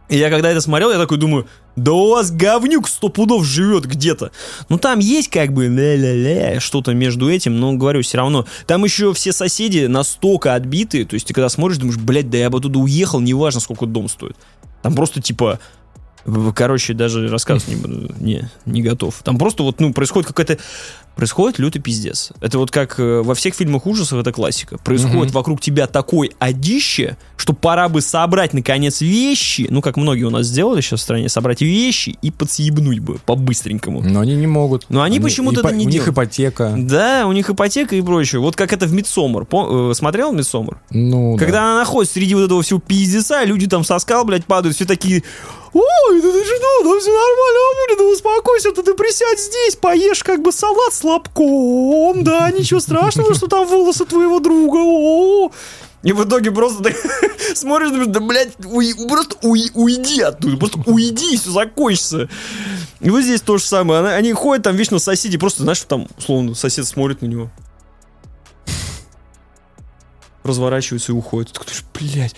И 0.07 0.17
я 0.17 0.29
когда 0.29 0.49
это 0.49 0.61
смотрел, 0.61 0.91
я 0.91 0.97
такой 0.97 1.17
думаю, 1.17 1.47
да 1.75 1.91
у 1.91 2.11
вас 2.11 2.31
говнюк 2.31 2.87
сто 2.87 3.09
пудов 3.09 3.43
живет 3.43 3.85
где-то. 3.85 4.31
Ну 4.69 4.77
там 4.77 4.99
есть 4.99 5.29
как 5.29 5.51
бы 5.51 5.65
ля-ля-ля, 5.65 6.59
что-то 6.59 6.93
между 6.93 7.29
этим, 7.29 7.59
но 7.59 7.73
говорю, 7.73 8.01
все 8.03 8.17
равно. 8.17 8.45
Там 8.67 8.83
еще 8.83 9.13
все 9.13 9.33
соседи 9.33 9.85
настолько 9.87 10.53
отбиты, 10.53 11.05
то 11.05 11.15
есть 11.15 11.27
ты 11.27 11.33
когда 11.33 11.49
смотришь, 11.49 11.77
думаешь, 11.77 11.97
блядь, 11.97 12.29
да 12.29 12.37
я 12.37 12.49
бы 12.49 12.61
туда 12.61 12.79
уехал, 12.79 13.19
неважно, 13.19 13.59
сколько 13.59 13.85
дом 13.85 14.07
стоит. 14.07 14.37
Там 14.83 14.93
просто 14.93 15.21
типа, 15.21 15.59
короче, 16.55 16.93
даже 16.93 17.27
рассказывать 17.27 17.67
не 17.67 18.09
не, 18.19 18.49
не 18.65 18.81
готов. 18.81 19.21
Там 19.23 19.37
просто 19.37 19.63
вот, 19.63 19.79
ну, 19.79 19.93
происходит 19.93 20.27
какая-то, 20.27 20.59
происходит 21.15 21.59
лютый 21.59 21.79
пиздец. 21.79 22.31
Это 22.41 22.57
вот 22.57 22.71
как 22.71 22.99
э, 22.99 23.21
во 23.23 23.35
всех 23.35 23.55
фильмах 23.55 23.85
ужасов, 23.85 24.19
это 24.19 24.31
классика. 24.31 24.77
Происходит 24.79 25.25
Мгм. 25.27 25.33
вокруг 25.33 25.61
тебя 25.61 25.87
такой 25.87 26.31
одище, 26.39 27.17
что 27.37 27.53
пора 27.53 27.89
бы 27.89 28.01
собрать, 28.01 28.53
наконец, 28.53 29.01
вещи, 29.01 29.67
ну, 29.69 29.81
как 29.81 29.97
многие 29.97 30.23
у 30.23 30.29
нас 30.29 30.47
сделали 30.47 30.81
сейчас 30.81 30.99
в 30.99 31.03
стране, 31.03 31.29
собрать 31.29 31.61
вещи 31.61 32.17
и 32.21 32.31
подсъебнуть 32.31 32.99
бы 32.99 33.17
по-быстренькому. 33.25 34.01
Но 34.01 34.19
они 34.19 34.35
не 34.35 34.47
могут. 34.47 34.85
Но 34.89 35.01
они 35.03 35.19
почему-то 35.19 35.61
ипо- 35.61 35.67
это 35.69 35.75
не 35.77 35.85
У 35.85 35.89
них 35.89 35.93
делают. 36.03 36.13
ипотека. 36.13 36.73
Да, 36.77 37.25
у 37.27 37.31
них 37.31 37.49
ипотека 37.49 37.95
и 37.95 38.01
прочее. 38.01 38.41
Вот 38.41 38.55
как 38.55 38.73
это 38.73 38.85
в 38.85 38.93
Мидсомер. 38.93 39.45
По- 39.45 39.91
э, 39.91 39.93
смотрел 39.93 40.31
Мидсомер? 40.33 40.79
Ну, 40.91 41.37
Когда 41.37 41.59
да. 41.59 41.63
она 41.71 41.79
находится 41.79 42.15
среди 42.15 42.35
вот 42.35 42.45
этого 42.45 42.61
всего 42.61 42.79
пиздеца, 42.79 43.43
люди 43.43 43.67
там 43.67 43.83
со 43.83 43.99
скал, 43.99 44.25
блядь, 44.25 44.45
падают, 44.45 44.75
все 44.75 44.85
такие, 44.85 45.23
ой, 45.73 46.21
да 46.21 46.31
ты 46.31 46.43
что, 46.43 46.83
там 46.83 46.99
все 46.99 47.11
нормально 47.11 47.44
будет, 48.55 48.63
да 48.63 48.71
успокойся, 48.71 48.71
да 48.75 48.81
ты 48.83 48.93
присядь 48.95 49.39
здесь, 49.39 49.75
поешь 49.75 50.23
как 50.23 50.41
бы 50.41 50.51
салат 50.51 50.93
с 50.93 51.03
лобком, 51.03 52.23
да, 52.23 52.49
ничего 52.51 52.79
страшного, 52.79 53.33
что 53.33 53.47
там 53.47 53.67
волосы 53.67 54.05
твоего 54.05 54.39
друга, 54.39 54.77
о 54.81 55.51
и 56.03 56.11
в 56.13 56.23
итоге 56.23 56.51
просто 56.51 56.83
так 56.83 56.93
смотришь, 57.55 57.89
думаешь, 57.89 58.07
да, 58.09 58.19
блядь, 58.19 58.53
уй- 58.63 59.07
просто 59.09 59.37
уй- 59.41 59.71
уйди 59.73 60.21
оттуда, 60.21 60.55
просто 60.57 60.79
уйди, 60.85 61.35
все 61.35 61.49
закончится. 61.49 62.29
И 63.01 63.09
вот 63.09 63.23
здесь 63.23 63.41
то 63.41 63.57
же 63.57 63.63
самое. 63.63 64.01
Она- 64.01 64.13
Они 64.13 64.31
ходят 64.33 64.63
там 64.65 64.75
вечно 64.75 64.99
соседи, 64.99 65.37
просто, 65.39 65.63
знаешь, 65.63 65.81
там, 65.87 66.07
условно, 66.15 66.53
сосед 66.53 66.85
смотрит 66.85 67.23
на 67.23 67.25
него. 67.25 67.49
Разворачивается 70.43 71.11
и 71.11 71.15
уходит. 71.15 71.53
Ты 71.53 71.59
такой, 71.59 71.73
блядь, 71.95 72.35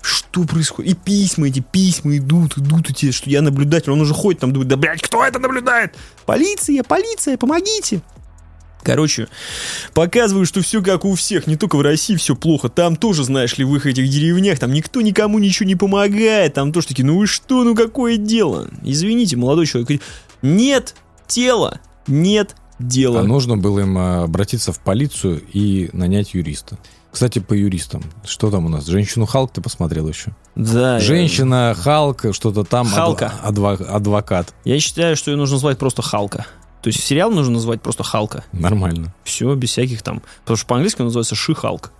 что 0.00 0.44
происходит? 0.44 0.92
И 0.92 0.94
письма 0.94 1.48
эти, 1.48 1.60
письма 1.60 2.16
идут, 2.16 2.58
идут 2.58 2.90
эти, 2.90 3.10
что 3.10 3.28
я 3.28 3.42
наблюдатель. 3.42 3.90
Он 3.90 4.00
уже 4.00 4.14
ходит 4.14 4.40
там, 4.40 4.52
думает, 4.52 4.68
да, 4.68 4.76
блядь, 4.76 5.02
кто 5.02 5.24
это 5.24 5.38
наблюдает? 5.38 5.96
Полиция, 6.26 6.82
полиция, 6.82 7.36
помогите. 7.36 8.02
Короче, 8.82 9.28
показываю, 9.92 10.46
что 10.46 10.62
все 10.62 10.82
как 10.82 11.04
у 11.04 11.14
всех, 11.14 11.46
не 11.46 11.56
только 11.56 11.76
в 11.76 11.82
России 11.82 12.14
все 12.14 12.36
плохо. 12.36 12.68
Там 12.68 12.96
тоже, 12.96 13.24
знаешь 13.24 13.58
ли, 13.58 13.64
в 13.64 13.74
их 13.74 13.86
этих 13.86 14.08
деревнях, 14.08 14.58
там 14.58 14.72
никто 14.72 15.00
никому 15.00 15.38
ничего 15.38 15.66
не 15.66 15.74
помогает. 15.74 16.54
Там 16.54 16.72
тоже 16.72 16.88
такие, 16.88 17.04
ну 17.04 17.18
вы 17.18 17.26
что, 17.26 17.64
ну 17.64 17.74
какое 17.74 18.16
дело? 18.16 18.68
Извините, 18.82 19.36
молодой 19.36 19.66
человек. 19.66 20.00
Нет 20.42 20.94
тела, 21.26 21.80
нет 22.06 22.54
дела. 22.78 23.20
А 23.20 23.24
нужно 23.24 23.56
было 23.56 23.80
им 23.80 23.98
а, 23.98 24.22
обратиться 24.22 24.72
в 24.72 24.78
полицию 24.78 25.42
и 25.52 25.90
нанять 25.92 26.34
юриста. 26.34 26.78
Кстати, 27.18 27.40
по 27.40 27.52
юристам. 27.52 28.04
Что 28.24 28.48
там 28.48 28.66
у 28.66 28.68
нас? 28.68 28.86
Женщину 28.86 29.26
Халк 29.26 29.52
ты 29.52 29.60
посмотрел 29.60 30.06
еще? 30.08 30.30
Да. 30.54 30.94
я- 30.94 31.00
Женщина 31.00 31.74
Халк, 31.76 32.26
что-то 32.30 32.62
там. 32.62 32.86
Халка. 32.86 33.32
адва- 33.44 33.82
адвокат. 33.84 34.54
Я 34.64 34.78
считаю, 34.78 35.16
что 35.16 35.32
ее 35.32 35.36
нужно 35.36 35.56
назвать 35.56 35.78
просто 35.78 36.00
Халка. 36.00 36.46
То 36.80 36.90
есть 36.90 37.02
сериал 37.02 37.32
нужно 37.32 37.54
назвать 37.54 37.82
просто 37.82 38.04
Халка. 38.04 38.44
Нормально. 38.52 39.12
Все, 39.24 39.52
без 39.56 39.70
всяких 39.70 40.02
там. 40.02 40.22
Потому 40.42 40.56
что 40.58 40.66
по-английски 40.68 41.00
он 41.00 41.06
называется 41.06 41.34
Ши 41.34 41.56
Халк. 41.56 41.90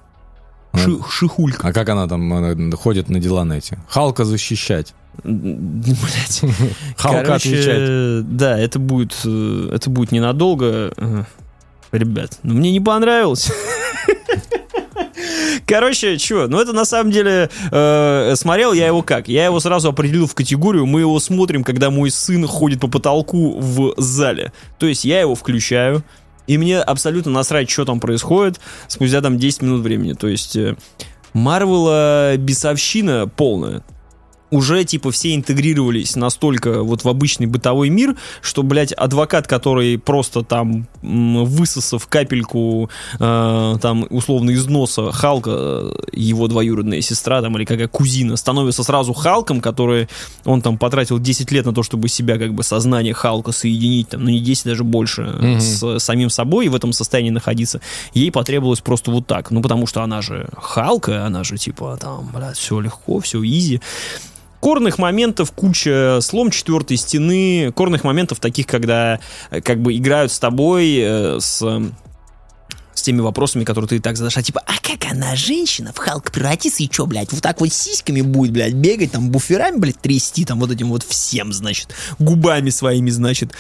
Ши- 0.77 1.01
Шихулька. 1.11 1.67
А 1.67 1.73
как 1.73 1.89
она 1.89 2.07
там 2.07 2.33
э, 2.73 2.77
ходит 2.77 3.09
на 3.09 3.19
дела 3.19 3.43
на 3.43 3.55
эти? 3.55 3.77
Халка 3.89 4.25
защищать. 4.25 4.95
Блять. 5.25 6.43
Халка 6.97 7.25
Короче, 7.25 7.49
отвечать. 7.59 8.37
Да, 8.37 8.57
это 8.57 8.79
будет, 8.79 9.17
э, 9.25 9.71
это 9.73 9.91
будет 9.91 10.13
ненадолго. 10.13 10.93
Э, 10.97 11.25
Ребят, 11.91 12.39
ну 12.45 12.55
мне 12.55 12.71
не 12.71 12.79
понравилось. 12.81 13.51
Короче, 15.67 16.19
что, 16.19 16.47
ну 16.47 16.61
это 16.61 16.73
на 16.73 16.85
самом 16.85 17.11
деле 17.11 17.51
э, 17.71 18.35
смотрел 18.37 18.73
я 18.73 18.87
его 18.87 19.03
как? 19.03 19.29
Я 19.29 19.45
его 19.45 19.61
сразу 19.61 19.89
определил 19.89 20.27
в 20.27 20.35
категорию, 20.35 20.87
мы 20.87 21.01
его 21.01 21.19
смотрим, 21.21 21.65
когда 21.65 21.91
мой 21.91 22.11
сын 22.11 22.47
ходит 22.47 22.81
по 22.81 22.89
потолку 22.89 23.59
в 23.59 23.95
зале. 23.97 24.53
То 24.79 24.87
есть 24.87 25.05
я 25.05 25.21
его 25.21 25.35
включаю, 25.35 26.03
и 26.47 26.59
мне 26.59 26.79
абсолютно 26.79 27.31
насрать, 27.31 27.71
что 27.71 27.85
там 27.85 28.01
происходит, 28.01 28.61
спустя 28.89 29.21
там 29.21 29.39
10 29.39 29.63
минут 29.63 29.83
времени. 29.83 30.15
То 30.15 30.29
есть 30.29 30.57
э, 30.57 30.77
Марвела 31.33 32.37
бесовщина 32.37 33.29
полная 33.29 33.83
уже, 34.51 34.85
типа, 34.85 35.11
все 35.11 35.35
интегрировались 35.35 36.17
настолько 36.17 36.83
вот 36.83 37.05
в 37.05 37.09
обычный 37.09 37.47
бытовой 37.47 37.89
мир, 37.91 38.17
что, 38.41 38.63
блядь, 38.63 38.93
адвокат, 38.93 39.47
который 39.47 39.99
просто 39.99 40.43
там, 40.43 40.87
высосав 41.03 42.07
капельку, 42.07 42.91
э, 43.19 43.77
там, 43.81 44.07
условно, 44.11 44.51
из 44.51 44.67
носа 44.67 45.13
Халка, 45.13 45.51
э, 45.53 45.93
его 46.13 46.49
двоюродная 46.49 47.01
сестра, 47.01 47.43
там, 47.43 47.57
или 47.57 47.65
какая 47.65 47.89
кузина, 47.89 48.37
становится 48.37 48.83
сразу 48.83 49.13
Халком, 49.13 49.61
который, 49.61 50.09
он 50.45 50.63
там 50.63 50.79
потратил 50.79 51.19
10 51.19 51.51
лет 51.53 51.67
на 51.67 51.75
то, 51.75 51.83
чтобы 51.83 52.09
себя, 52.09 52.39
как 52.39 52.55
бы, 52.55 52.63
сознание 52.63 53.15
Халка 53.15 53.53
соединить, 53.53 54.09
там, 54.11 54.25
ну, 54.25 54.31
не 54.31 54.41
10, 54.41 54.65
даже 54.65 54.85
больше, 54.85 55.23
Мгм. 55.23 55.61
с 55.61 55.99
самим 55.99 56.31
собой 56.31 56.67
и 56.67 56.69
в 56.69 56.75
этом 56.75 56.93
состоянии 56.93 57.31
находиться. 57.31 57.81
Ей 58.15 58.31
потребовалось 58.31 58.81
просто 58.81 59.11
вот 59.11 59.27
так. 59.27 59.51
Ну, 59.51 59.61
потому 59.63 59.87
что 59.87 60.03
она 60.03 60.23
же 60.23 60.49
Халка, 60.57 61.27
она 61.27 61.45
же, 61.45 61.57
типа, 61.59 61.99
там, 62.01 62.31
блядь, 62.35 62.57
все 62.57 62.81
легко, 62.81 63.21
все 63.21 63.43
изи. 63.45 63.81
Корных 64.61 64.99
моментов 64.99 65.53
куча, 65.53 66.19
слом 66.21 66.51
четвертой 66.51 66.97
стены, 66.97 67.73
корных 67.73 68.05
моментов 68.05 68.41
таких, 68.41 68.67
когда 68.67 69.21
э, 69.51 69.61
как 69.61 69.81
бы 69.81 69.97
играют 69.97 70.33
с 70.33 70.39
тобой, 70.39 70.97
э, 70.99 71.39
с, 71.41 71.63
э, 71.63 71.91
с 72.93 73.03
теми 73.03 73.21
вопросами, 73.21 73.65
которые 73.65 73.89
ты 73.89 73.97
и 73.97 74.01
так 74.01 74.17
задашь, 74.17 74.37
а 74.37 74.43
типа, 74.43 74.63
а 74.67 74.73
как 74.83 75.11
она, 75.11 75.37
женщина, 75.37 75.93
в 75.95 75.99
Халк 75.99 76.33
превратится 76.33 76.83
и 76.83 76.91
что, 76.91 77.07
блядь, 77.07 77.33
вот 77.33 77.43
так 77.43 77.61
вот 77.61 77.73
сиськами 77.73 78.21
будет, 78.21 78.53
блядь, 78.53 78.75
бегать, 78.75 79.13
там, 79.13 79.31
буферами, 79.31 79.79
блядь, 79.79 80.01
трясти, 80.01 80.45
там, 80.45 80.59
вот 80.59 80.73
этим 80.73 80.89
вот 80.89 81.05
всем, 81.05 81.53
значит, 81.53 81.95
губами 82.19 82.71
своими, 82.71 83.11
значит, 83.11 83.53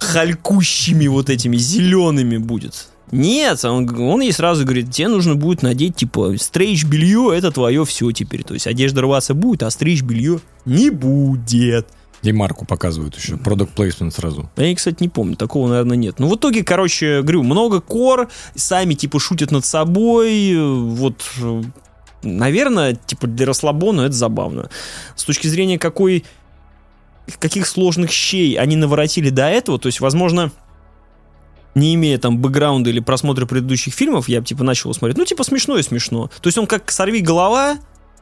халькущими 0.00 1.06
вот 1.06 1.30
этими 1.30 1.56
зелеными 1.56 2.38
будет. 2.38 2.88
Нет, 3.10 3.64
он, 3.64 3.88
он 4.00 4.20
ей 4.20 4.32
сразу 4.32 4.64
говорит, 4.64 4.90
тебе 4.90 5.08
нужно 5.08 5.34
будет 5.34 5.62
надеть, 5.62 5.96
типа, 5.96 6.34
стрейч 6.38 6.84
белье, 6.84 7.32
это 7.34 7.50
твое 7.50 7.84
все 7.84 8.10
теперь. 8.12 8.44
То 8.44 8.54
есть 8.54 8.66
одежда 8.66 9.02
рваться 9.02 9.34
будет, 9.34 9.62
а 9.62 9.70
стрейч 9.70 10.02
белье 10.02 10.40
не 10.64 10.90
будет. 10.90 11.88
И 12.22 12.32
марку 12.32 12.64
показывают 12.64 13.16
еще. 13.16 13.34
Product 13.34 13.70
placement 13.76 14.10
сразу. 14.10 14.50
Я, 14.56 14.74
кстати, 14.74 14.96
не 15.00 15.08
помню, 15.08 15.36
такого, 15.36 15.68
наверное, 15.68 15.96
нет. 15.96 16.18
Ну, 16.18 16.28
в 16.28 16.34
итоге, 16.34 16.64
короче, 16.64 17.22
говорю, 17.22 17.44
много 17.44 17.80
кор, 17.80 18.28
сами, 18.54 18.94
типа, 18.94 19.20
шутят 19.20 19.52
над 19.52 19.64
собой, 19.64 20.56
вот, 20.58 21.22
наверное, 22.22 22.94
типа, 22.94 23.28
для 23.28 23.46
расслабона 23.46 24.02
это 24.02 24.12
забавно. 24.12 24.68
С 25.14 25.24
точки 25.24 25.46
зрения 25.46 25.78
какой, 25.78 26.24
каких 27.38 27.66
сложных 27.66 28.10
щей 28.10 28.54
они 28.58 28.74
наворотили 28.74 29.30
до 29.30 29.48
этого, 29.48 29.78
то 29.78 29.86
есть, 29.86 30.00
возможно, 30.00 30.50
не 31.78 31.94
имея 31.94 32.18
там 32.18 32.38
бэкграунда 32.38 32.90
или 32.90 33.00
просмотра 33.00 33.46
предыдущих 33.46 33.94
фильмов, 33.94 34.28
я 34.28 34.40
бы, 34.40 34.46
типа, 34.46 34.64
начал 34.64 34.88
его 34.90 34.94
смотреть, 34.94 35.16
ну, 35.18 35.24
типа, 35.24 35.44
смешно 35.44 35.76
и 35.78 35.82
смешно. 35.82 36.30
То 36.40 36.48
есть 36.48 36.58
он 36.58 36.66
как 36.66 36.90
«Сорви 36.90 37.20
голова», 37.20 37.78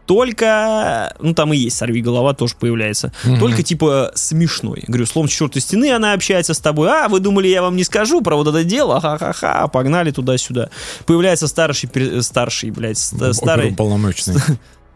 только, 0.07 1.17
ну 1.19 1.35
там 1.35 1.53
и 1.53 1.57
есть 1.57 1.77
сорви 1.77 2.01
голова 2.01 2.33
тоже 2.33 2.55
появляется, 2.61 3.13
Мгм. 3.25 3.41
только 3.41 3.65
типа 3.65 4.13
смешной. 4.15 4.85
Говорю, 4.87 5.05
словом, 5.05 5.29
с 5.29 5.33
чертой 5.33 5.61
стены 5.61 5.91
она 5.93 6.13
общается 6.13 6.55
с 6.55 6.61
тобой. 6.61 6.89
А, 6.89 7.09
вы 7.09 7.19
думали, 7.19 7.49
я 7.49 7.61
вам 7.61 7.75
не 7.75 7.83
скажу 7.83 8.23
про 8.23 8.37
вот 8.37 8.47
это 8.47 8.63
дело? 8.63 9.01
Ха-ха-ха, 9.01 9.67
погнали 9.67 10.13
туда-сюда. 10.13 10.71
Появляется 11.07 11.49
старший, 11.49 11.91
старший, 12.23 12.71
блядь, 12.71 12.99
ст- 12.99 13.35
старый, 13.35 13.75
Полномочный. 13.75 14.37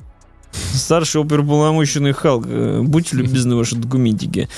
старший 0.75 1.21
оперуполномоченный 1.23 2.13
Халк. 2.13 2.45
Э, 2.47 2.81
Будьте 2.83 3.17
любезны, 3.17 3.57
ваши 3.57 3.75
документики. 3.77 4.49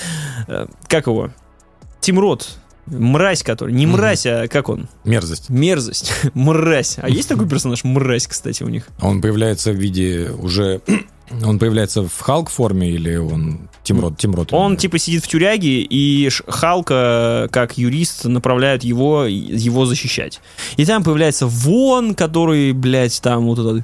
Э, 0.47 0.67
Как 0.87 1.07
его? 1.07 1.31
Тим 1.99 2.19
Рот. 2.19 2.49
Мразь 2.85 3.43
который. 3.43 3.73
Не 3.73 3.85
мразь, 3.85 4.25
а 4.25 4.47
как 4.47 4.69
он? 4.69 4.87
Мерзость. 5.03 5.49
Мерзость. 5.49 6.13
Мразь. 6.33 6.97
А 7.01 7.09
есть 7.09 7.29
такой 7.29 7.47
персонаж? 7.47 7.83
Мразь, 7.83 8.27
кстати, 8.27 8.63
у 8.63 8.69
них. 8.69 8.87
Он 9.01 9.21
появляется 9.21 9.71
в 9.71 9.75
виде 9.75 10.29
уже... 10.37 10.81
Он 11.43 11.57
появляется 11.57 12.03
в 12.03 12.19
Халк 12.19 12.49
форме 12.51 12.91
или 12.91 13.15
он 13.15 13.67
Тимрот? 13.81 14.17
Тимрот. 14.19 14.53
Он 14.53 14.77
типа 14.77 14.99
сидит 14.99 15.23
в 15.23 15.27
тюряге, 15.27 15.81
и 15.81 16.29
Халка, 16.47 17.47
как 17.51 17.77
юрист, 17.77 18.25
направляет 18.25 18.83
его, 18.83 19.23
его 19.25 19.85
защищать. 19.87 20.41
И 20.77 20.85
там 20.85 21.03
появляется 21.03 21.47
Вон, 21.47 22.13
который, 22.13 22.73
блядь, 22.73 23.19
там 23.21 23.45
вот 23.47 23.57
этот 23.57 23.83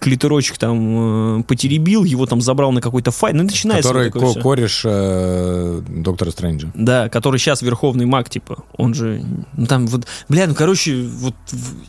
клиторочек 0.00 0.58
там 0.58 1.40
э, 1.40 1.42
потеребил, 1.44 2.04
его 2.04 2.26
там 2.26 2.40
забрал 2.40 2.72
на 2.72 2.80
какой-то 2.80 3.10
файт. 3.10 3.34
Ну, 3.34 3.42
начинается 3.44 3.88
Который 3.88 4.10
вот 4.12 4.34
ко- 4.34 4.40
кореш 4.40 4.82
э, 4.84 5.82
доктора 5.88 6.30
Стрэнджа. 6.30 6.70
Да, 6.74 7.08
который 7.08 7.38
сейчас 7.38 7.62
верховный 7.62 8.06
маг, 8.06 8.28
типа. 8.28 8.64
Он 8.76 8.94
же, 8.94 9.22
ну 9.56 9.66
там 9.66 9.86
вот, 9.86 10.06
бля, 10.28 10.46
ну 10.46 10.54
короче, 10.54 11.02
вот 11.02 11.34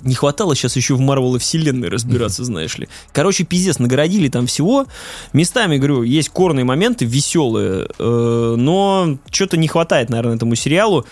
не 0.02 0.16
хватало 0.16 0.56
сейчас 0.56 0.76
еще 0.76 0.96
в 0.96 1.00
Марвел 1.00 1.36
и 1.36 1.40
вселенной 1.40 1.90
разбираться, 1.90 2.44
знаешь 2.46 2.78
ли. 2.78 2.88
Короче, 3.12 3.44
пиздец, 3.44 3.80
нагородили 3.80 4.30
там 4.30 4.48
всего. 4.48 4.86
Местами, 5.34 5.78
говорю, 5.78 6.04
есть 6.04 6.30
корные 6.30 6.66
моменты, 6.66 7.06
веселые, 7.06 7.88
э, 7.98 8.56
но 8.58 9.18
что-то 9.32 9.58
не 9.58 9.68
хватает, 9.68 10.10
наверное, 10.10 10.36
этому 10.36 10.56
сериалу. 10.56 11.06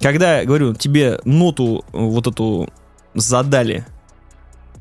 Когда, 0.00 0.44
говорю, 0.44 0.74
тебе 0.74 1.20
ноту 1.24 1.84
э, 1.92 1.98
вот 1.98 2.26
эту 2.26 2.68
задали 3.14 3.84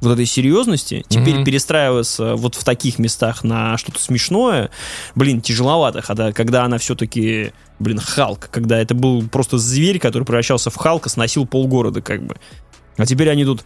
вот 0.02 0.12
этой 0.14 0.26
серьезности, 0.26 1.04
теперь 1.10 1.36
Мгм. 1.36 1.44
перестраиваться 1.46 2.36
вот 2.36 2.56
в 2.56 2.64
таких 2.64 3.00
местах 3.00 3.44
на 3.44 3.78
что-то 3.78 4.00
смешное, 4.00 4.70
блин, 5.16 5.42
тяжеловато, 5.42 6.02
когда, 6.02 6.32
когда 6.32 6.64
она 6.64 6.78
все-таки, 6.78 7.52
блин, 7.80 8.00
Халк, 8.00 8.50
когда 8.52 8.80
это 8.80 8.96
был 8.96 9.28
просто 9.28 9.58
зверь, 9.58 10.00
который 10.00 10.24
превращался 10.24 10.70
в 10.70 10.76
Халка, 10.78 11.10
сносил 11.10 11.46
полгорода 11.46 12.02
как 12.02 12.24
бы. 12.26 12.36
А 12.98 13.06
теперь 13.06 13.30
они 13.30 13.44
тут 13.46 13.64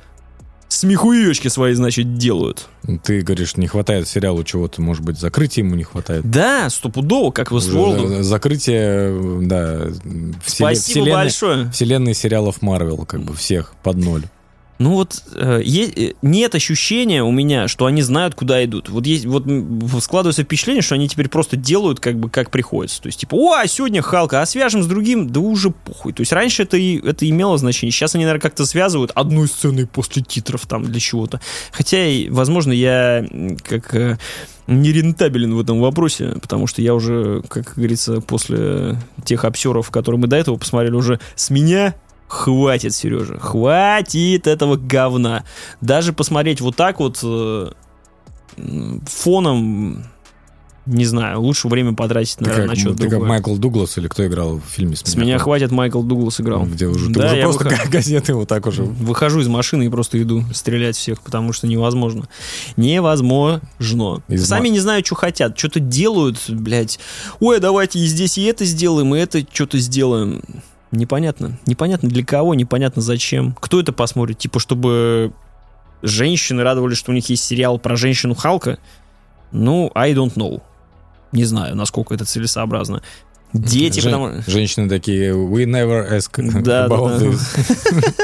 смехуечки 0.70 1.50
свои, 1.50 1.74
значит, 1.76 2.18
делают. 2.18 2.68
Ты 3.04 3.22
говоришь, 3.22 3.58
не 3.58 3.68
хватает 3.68 4.08
сериалу 4.08 4.44
чего-то, 4.44 4.82
может 4.82 5.04
быть, 5.04 5.20
закрытия 5.20 5.64
ему 5.64 5.76
не 5.76 5.84
хватает. 5.84 6.28
Да, 6.30 6.68
стопудово, 6.72 7.30
как 7.32 7.52
в 7.52 7.56
Westworld. 7.58 8.08
за- 8.08 8.24
Закрытие, 8.24 9.40
да, 9.48 9.82
Спасибо 10.46 10.70
вселенной- 10.74 11.12
большое. 11.14 11.72
Вселенной 11.72 12.14
сериалов 12.16 12.62
Марвел, 12.64 13.06
как 13.06 13.22
бы 13.22 13.36
всех 13.36 13.74
под 13.84 13.98
ноль. 13.98 14.24
Ну 14.84 14.96
вот 14.96 15.24
э, 15.34 15.62
е- 15.64 16.10
э, 16.10 16.14
нет 16.22 16.56
ощущения 16.56 17.24
у 17.24 17.32
меня, 17.32 17.70
что 17.70 17.86
они 17.86 18.02
знают, 18.02 18.36
куда 18.36 18.66
идут. 18.66 18.90
Вот 18.90 19.06
есть, 19.06 19.26
вот 19.26 19.46
складывается 20.04 20.44
впечатление, 20.44 20.82
что 20.82 20.96
они 20.96 21.08
теперь 21.08 21.30
просто 21.30 21.56
делают 21.56 22.02
как 22.02 22.20
бы 22.20 22.30
как 22.30 22.52
приходится. 22.52 23.02
То 23.02 23.08
есть 23.08 23.22
типа, 23.22 23.34
о, 23.34 23.54
а 23.54 23.68
сегодня 23.68 24.02
Халка, 24.02 24.42
а 24.42 24.46
свяжем 24.46 24.84
с 24.84 24.86
другим, 24.86 25.30
да 25.30 25.40
уже 25.40 25.70
похуй. 25.70 26.12
То 26.12 26.20
есть 26.20 26.34
раньше 26.34 26.64
это 26.64 26.76
и 26.76 27.00
это 27.00 27.30
имело 27.30 27.58
значение. 27.58 27.94
Сейчас 27.94 28.16
они, 28.16 28.26
наверное, 28.26 28.42
как-то 28.42 28.66
связывают 28.66 29.12
одной 29.16 29.48
сценой 29.48 29.88
после 29.88 30.22
титров 30.22 30.66
там 30.66 30.84
для 30.84 31.00
чего-то. 31.00 31.40
Хотя, 31.72 32.06
возможно, 32.30 32.74
я 32.74 33.26
как 33.64 33.96
э, 33.96 34.18
нерентабелен 34.68 35.56
в 35.56 35.62
этом 35.62 35.80
вопросе, 35.80 36.36
потому 36.42 36.68
что 36.68 36.82
я 36.82 36.94
уже, 36.94 37.42
как 37.48 37.76
говорится, 37.76 38.20
после 38.20 38.98
тех 39.24 39.46
обсеров, 39.46 39.92
которые 39.92 40.20
мы 40.20 40.28
до 40.28 40.36
этого 40.36 40.58
посмотрели, 40.58 40.94
уже 40.94 41.22
с 41.36 41.50
меня 41.50 41.96
хватит, 42.28 42.94
Сережа, 42.94 43.38
хватит 43.40 44.48
этого 44.48 44.76
говна. 44.76 45.44
Даже 45.82 46.14
посмотреть 46.14 46.62
вот 46.62 46.76
так 46.76 47.00
вот 47.00 47.20
э, 47.24 47.72
фоном, 49.06 50.06
не 50.86 51.06
знаю, 51.06 51.40
лучше 51.40 51.70
время 51.70 51.94
потратить, 51.94 52.36
как, 52.36 52.68
на 52.68 52.76
что-то 52.76 52.98
ты 52.98 53.04
как 53.04 53.12
другое. 53.12 53.30
Майкл 53.30 53.56
Дуглас 53.56 53.98
или 53.98 54.08
кто 54.10 54.28
играл 54.28 54.58
в 54.58 54.70
фильме 54.70 54.96
«С 54.98 55.02
С 55.02 55.16
меня 55.16 55.38
хватит, 55.40 55.72
Майкл 55.72 56.02
Дуглас 56.04 56.42
играл. 56.42 56.66
Где 56.66 56.88
уже, 56.88 57.08
ты 57.08 57.14
Да, 57.14 57.28
уже 57.28 57.36
я 57.38 57.44
просто 57.44 57.64
выхожу. 57.64 57.82
как 57.82 57.92
газеты 57.92 58.34
вот 58.34 58.50
так 58.50 58.66
уже. 58.68 58.84
Выхожу 58.84 59.40
из 59.40 59.48
машины 59.48 59.86
и 59.86 59.90
просто 59.90 60.22
иду 60.22 60.44
стрелять 60.54 60.98
всех, 60.98 61.22
потому 61.22 61.54
что 61.54 61.68
невозможно. 61.68 62.28
Невозможно. 62.76 63.62
Из 64.28 64.46
Сами 64.46 64.68
не 64.68 64.80
знают, 64.80 65.06
что 65.06 65.16
хотят. 65.16 65.58
Что-то 65.58 65.80
делают, 65.80 66.38
блядь. 66.50 67.00
Ой, 67.40 67.60
давайте 67.60 68.00
и 68.00 68.06
здесь 68.06 68.38
и 68.38 68.44
это 68.44 68.66
сделаем, 68.66 69.16
и 69.16 69.20
это 69.20 69.46
что-то 69.54 69.78
сделаем. 69.78 70.42
Непонятно. 70.94 71.58
Непонятно 71.66 72.08
для 72.08 72.24
кого, 72.24 72.54
непонятно 72.54 73.02
зачем. 73.02 73.56
Кто 73.60 73.80
это 73.80 73.92
посмотрит? 73.92 74.38
Типа, 74.38 74.60
чтобы 74.60 75.34
женщины 76.04 76.62
радовались, 76.62 77.00
что 77.00 77.12
у 77.12 77.16
них 77.16 77.28
есть 77.30 77.44
сериал 77.44 77.80
про 77.80 77.96
женщину 77.96 78.36
Халка? 78.36 78.78
Ну, 79.52 79.92
I 79.96 80.14
don't 80.14 80.36
know. 80.36 80.62
Не 81.32 81.46
знаю, 81.46 81.76
насколько 81.76 82.14
это 82.14 82.26
целесообразно. 82.26 83.02
Дети, 83.54 84.00
Жен- 84.00 84.12
потому 84.14 84.42
Женщины 84.48 84.90
такие, 84.90 85.32
we 85.34 85.66
never 85.66 86.10
ask 86.12 86.32
Да, 86.64 86.88
about 86.88 87.20
да. 87.20 87.26
this. 87.26 88.24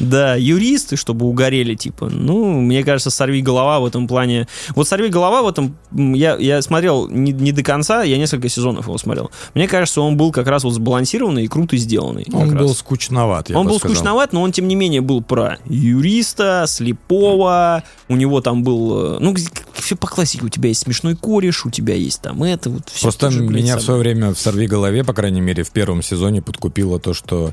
Да, 0.00 0.36
юристы, 0.36 0.96
чтобы 0.96 1.26
угорели, 1.26 1.74
типа. 1.74 2.08
Ну, 2.08 2.60
мне 2.60 2.84
кажется, 2.84 3.10
сорви 3.10 3.42
голова 3.42 3.80
в 3.80 3.86
этом 3.86 4.06
плане. 4.06 4.46
Вот 4.76 4.86
сорви 4.88 5.08
голова 5.08 5.42
в 5.42 5.48
этом. 5.48 5.76
Я, 5.92 6.36
я 6.36 6.62
смотрел 6.62 7.08
не, 7.08 7.32
не 7.32 7.50
до 7.52 7.62
конца, 7.64 8.02
я 8.04 8.16
несколько 8.16 8.48
сезонов 8.48 8.86
его 8.86 8.96
смотрел. 8.98 9.30
Мне 9.54 9.66
кажется, 9.66 10.00
он 10.00 10.16
был 10.16 10.30
как 10.30 10.46
раз 10.46 10.62
вот 10.64 10.72
сбалансированный 10.74 11.44
и 11.44 11.48
круто 11.48 11.76
сделанный. 11.76 12.24
Он 12.32 12.50
раз. 12.52 12.58
был 12.60 12.74
скучноват, 12.74 13.50
я 13.50 13.58
он 13.58 13.64
бы 13.66 13.70
был 13.72 13.78
сказал. 13.80 13.96
скучноват, 13.96 14.32
но 14.32 14.42
он, 14.42 14.52
тем 14.52 14.68
не 14.68 14.76
менее, 14.76 15.00
был 15.00 15.20
про 15.22 15.58
юриста, 15.66 16.64
слепого. 16.68 17.82
У 18.08 18.14
него 18.16 18.40
там 18.40 18.62
был... 18.62 19.16
э, 19.16 19.18
Ну, 19.20 19.34
все 19.74 19.96
по 19.96 20.06
классике. 20.06 20.46
У 20.46 20.48
тебя 20.48 20.68
есть 20.68 20.82
смешной 20.82 21.16
кореш, 21.16 21.66
у 21.66 21.70
тебя 21.70 21.94
есть 21.94 22.22
там 22.22 22.42
это. 22.44 22.70
Вот 22.70 22.88
всё 22.88 23.02
Просто 23.10 23.30
меня 23.30 23.76
в 23.76 23.82
свое 23.82 23.98
время 24.00 24.32
в 24.32 24.38
«Сорви 24.38 24.67
голове», 24.68 25.04
по 25.04 25.12
крайней 25.12 25.40
мере, 25.40 25.62
в 25.64 25.70
первом 25.70 26.02
сезоне 26.02 26.42
подкупило 26.42 26.98
то, 27.00 27.14
что 27.14 27.52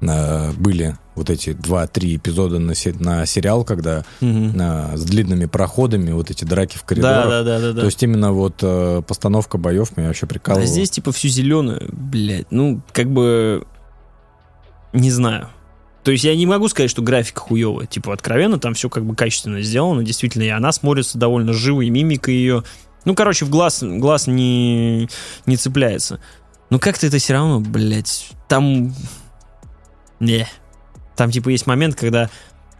э, 0.00 0.52
были 0.52 0.96
вот 1.14 1.30
эти 1.30 1.52
два-три 1.52 2.16
эпизода 2.16 2.58
на, 2.58 2.74
се- 2.74 2.94
на 2.98 3.26
сериал, 3.26 3.64
когда 3.64 4.04
Мгм. 4.20 4.58
э, 4.60 4.96
с 4.96 5.04
длинными 5.04 5.44
проходами, 5.46 6.10
вот 6.12 6.30
эти 6.30 6.44
драки 6.44 6.76
в 6.78 6.84
коридорах. 6.84 7.24
Да, 7.24 7.30
да, 7.30 7.42
да, 7.44 7.60
да, 7.60 7.72
да. 7.72 7.80
То 7.80 7.86
есть 7.86 8.02
именно 8.02 8.32
вот 8.32 8.54
э, 8.62 9.02
постановка 9.06 9.58
боев 9.58 9.96
меня 9.96 10.08
вообще 10.08 10.26
прикалывала. 10.26 10.64
А 10.64 10.66
здесь 10.66 10.90
типа 10.90 11.12
всю 11.12 11.28
зеленую, 11.28 11.88
блядь, 11.92 12.50
ну, 12.50 12.80
как 12.92 13.10
бы, 13.12 13.64
не 14.92 15.10
знаю. 15.10 15.48
То 16.04 16.10
есть 16.10 16.24
я 16.24 16.34
не 16.34 16.46
могу 16.46 16.66
сказать, 16.68 16.90
что 16.90 17.00
графика 17.00 17.40
хуевая. 17.40 17.86
Типа, 17.86 18.12
откровенно, 18.12 18.58
там 18.58 18.74
все 18.74 18.88
как 18.88 19.04
бы 19.04 19.14
качественно 19.14 19.62
сделано. 19.62 20.02
Действительно, 20.02 20.42
и 20.42 20.48
она 20.48 20.72
смотрится 20.72 21.16
довольно 21.16 21.52
живо, 21.52 21.82
и 21.82 21.90
мимика 21.90 22.30
ее... 22.32 22.64
Ну, 23.04 23.14
короче, 23.14 23.44
в 23.44 23.50
глаз, 23.50 23.82
глаз 23.82 24.26
не, 24.26 25.08
не 25.46 25.56
цепляется. 25.56 26.18
Но 26.72 26.78
как-то 26.78 27.06
это 27.06 27.18
все 27.18 27.34
равно, 27.34 27.60
блядь, 27.60 28.30
там... 28.48 28.94
Не. 30.20 30.48
Там, 31.16 31.30
типа, 31.30 31.50
есть 31.50 31.66
момент, 31.66 31.96
когда 31.96 32.30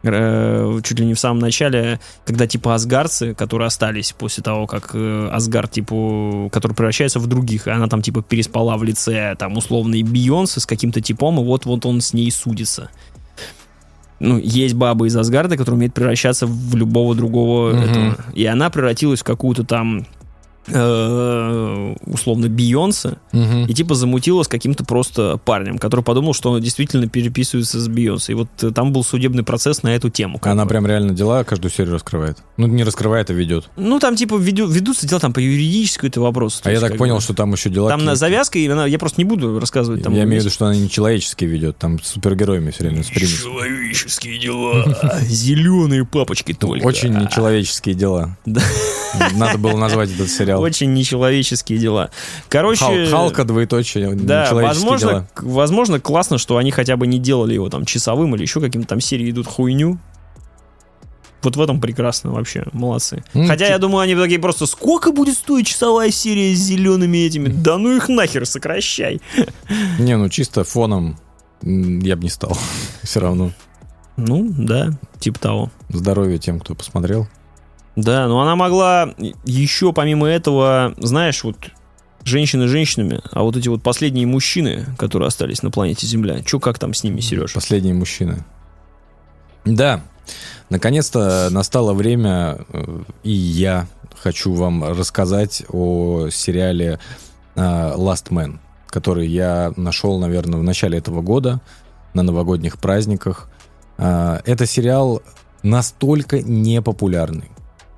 э, 0.02 0.81
чуть 0.82 0.98
ли 0.98 1.05
не 1.05 1.12
в 1.12 1.20
самом 1.20 1.40
начале, 1.40 2.01
когда, 2.24 2.47
типа, 2.47 2.74
асгарцы, 2.74 3.35
которые 3.35 3.66
остались 3.66 4.12
после 4.12 4.43
того, 4.43 4.66
как 4.66 4.93
э, 4.94 5.28
Асгард, 5.31 5.73
типа, 5.73 6.48
который 6.51 6.73
превращается 6.73 7.19
в 7.19 7.27
других, 7.27 7.66
и 7.66 7.70
она 7.70 7.86
там, 7.86 8.01
типа, 8.01 8.23
переспала 8.23 8.78
в 8.78 8.82
лице, 8.82 9.36
там, 9.39 9.59
условной 9.59 10.02
Бейонсе 10.02 10.60
с 10.60 10.64
каким-то 10.64 11.02
типом, 11.02 11.39
и 11.39 11.44
вот-вот 11.44 11.85
он 11.85 12.01
с 12.01 12.14
ней 12.14 12.31
судится. 12.31 12.89
Ну, 14.20 14.39
есть 14.39 14.73
баба 14.73 15.06
из 15.06 15.14
Асгарда, 15.14 15.59
которая 15.59 15.77
умеет 15.77 15.93
превращаться 15.93 16.47
в 16.47 16.74
любого 16.77 17.14
другого 17.14 17.73
Мгм. 17.74 17.82
этого. 17.82 18.16
И 18.32 18.47
она 18.47 18.70
превратилась 18.70 19.20
в 19.20 19.24
какую-то 19.24 19.64
там 19.64 20.06
условно 20.67 22.49
Бейонсе, 22.49 23.17
Мгм. 23.33 23.67
и 23.67 23.75
типа 23.75 23.95
замутила 23.95 24.43
с 24.43 24.49
каким-то 24.49 24.85
просто 24.85 25.39
парнем, 25.45 25.79
который 25.79 26.03
подумал, 26.05 26.35
что 26.35 26.51
он 26.51 26.61
действительно 26.61 27.09
переписывается 27.09 27.81
с 27.81 27.89
Бейонсе. 27.89 28.33
И 28.33 28.35
вот 28.35 28.49
э, 28.63 28.71
там 28.71 28.93
был 28.93 29.03
судебный 29.05 29.43
процесс 29.43 29.83
на 29.83 29.95
эту 29.95 30.09
тему. 30.11 30.39
Она 30.43 30.65
бы. 30.65 30.69
прям 30.71 30.87
реально 30.87 31.13
дела 31.15 31.45
каждую 31.45 31.71
серию 31.71 31.95
раскрывает. 31.95 32.39
Ну, 32.57 32.67
не 32.67 32.85
раскрывает, 32.85 33.31
а 33.31 33.33
ведет. 33.33 33.69
Ну, 33.77 33.99
там 33.99 34.17
типа 34.17 34.37
веду- 34.37 34.67
ведутся 34.69 35.07
дела 35.09 35.21
там 35.21 35.33
по 35.33 35.41
юридическому 35.41 36.09
это 36.09 36.21
вопрос. 36.21 36.61
А 36.65 36.71
я 36.71 36.81
так 36.81 36.97
понял, 36.97 37.21
что 37.21 37.35
там 37.35 37.53
еще 37.53 37.69
дела... 37.71 37.89
Там 37.91 38.05
на 38.05 38.15
завязка, 38.15 38.59
и 38.59 38.67
она, 38.69 38.87
я 38.87 38.99
просто 38.99 39.21
не 39.21 39.25
буду 39.25 39.59
рассказывать. 39.59 40.03
Там 40.03 40.13
Я 40.15 40.25
имею 40.25 40.41
в 40.41 40.45
виду, 40.45 40.51
что 40.55 40.67
она 40.67 40.77
не 40.77 40.89
человечески 40.89 41.45
ведет, 41.45 41.79
там 41.79 42.01
с 42.03 42.09
супергероями 42.09 42.71
все 42.71 42.85
время 42.85 43.03
с 43.03 43.09
примесью. 43.09 43.39
Человеческие 43.51 44.39
дела. 44.39 44.85
Зеленые 45.23 46.05
папочки 46.05 46.53
только. 46.53 46.85
Очень 46.87 47.15
нечеловеческие 47.19 47.95
дела. 47.95 48.37
Надо 48.47 49.59
было 49.59 49.77
назвать 49.77 50.11
этот 50.13 50.31
сериал. 50.31 50.52
Очень 50.59 50.93
нечеловеческие 50.93 51.79
дела. 51.79 52.11
Короче... 52.49 52.85
Хал- 52.85 53.07
Халка, 53.11 53.45
двоеточие, 53.45 54.15
Да, 54.15 54.45
нечеловеческие 54.45 54.62
возможно, 54.91 55.09
дела. 55.09 55.29
возможно, 55.37 56.01
классно, 56.01 56.39
что 56.39 56.57
они 56.57 56.70
хотя 56.70 56.97
бы 56.97 57.07
не 57.07 57.19
делали 57.19 57.55
его 57.55 57.69
там 57.69 57.85
часовым 57.85 58.35
или 58.35 58.43
еще 58.43 58.61
каким-то 58.61 58.89
там 58.89 59.01
серии 59.01 59.31
идут 59.31 59.47
хуйню. 59.47 59.99
Вот 61.43 61.57
в 61.57 61.61
этом 61.61 61.81
прекрасно 61.81 62.31
вообще, 62.31 62.65
молодцы. 62.73 63.24
Ну, 63.35 63.49
Хотя 63.49 63.66
я 63.66 63.79
думаю, 63.79 64.03
они 64.03 64.15
такие 64.15 64.39
просто, 64.39 64.66
сколько 64.66 65.11
будет 65.11 65.35
стоить 65.37 65.66
часовая 65.66 66.12
серия 66.12 66.55
с 66.55 66.59
зелеными 66.59 67.19
этими? 67.19 67.49
Да 67.49 67.79
ну 67.79 67.97
их 67.97 68.09
нахер, 68.09 68.47
сокращай. 68.47 69.20
Не, 69.99 70.16
ну 70.16 70.29
чисто 70.29 70.62
фоном 70.62 71.19
я 71.62 72.16
бы 72.16 72.23
не 72.23 72.29
стал. 72.29 72.57
Все 73.03 73.19
равно. 73.20 73.51
Ну, 74.16 74.47
да, 74.57 74.91
типа 75.19 75.41
того. 75.41 75.70
Здоровья 75.89 76.39
тем, 76.39 76.61
кто 76.61 76.74
посмотрел. 76.74 77.27
Да, 77.97 78.27
но 78.27 78.40
она 78.40 78.56
могла 78.56 79.14
еще 79.44 79.93
помимо 79.93 80.27
этого, 80.27 80.94
знаешь, 80.97 81.44
вот 81.44 81.56
женщины 82.24 82.69
женщинами, 82.69 83.20
а 83.32 83.43
вот 83.43 83.56
эти 83.56 83.69
вот 83.69 83.82
последние 83.82 84.27
мужчины, 84.27 84.86
которые 84.97 85.28
остались 85.28 85.62
на 85.62 85.70
планете 85.70 86.06
Земля, 86.06 86.43
что 86.47 86.60
как 86.60 86.78
там 86.78 86.94
с 86.94 87.05
ними, 87.05 87.20
Сереж? 87.20 87.52
Последние 87.52 87.94
мужчины. 87.94 88.44
Да, 89.64 90.02
наконец-то 90.70 91.48
настало 91.51 91.93
время, 91.93 92.59
э, 92.73 93.02
и 93.23 93.31
я 93.31 93.86
хочу 94.16 94.52
вам 94.52 94.85
рассказать 94.85 95.62
о 95.69 96.28
сериале 96.31 96.98
э, 97.55 97.60
Last 97.60 98.31
Man, 98.31 98.59
который 98.89 99.27
я 99.28 99.73
нашел, 99.77 100.19
наверное, 100.19 100.59
в 100.59 100.62
начале 100.62 100.98
этого 100.98 101.23
года 101.23 101.60
на 102.14 102.23
новогодних 102.23 102.78
праздниках. 102.78 103.48
Э, 103.98 104.40
Это 104.44 104.66
сериал 104.66 105.23
настолько 105.62 106.40
непопулярный, 106.43 107.51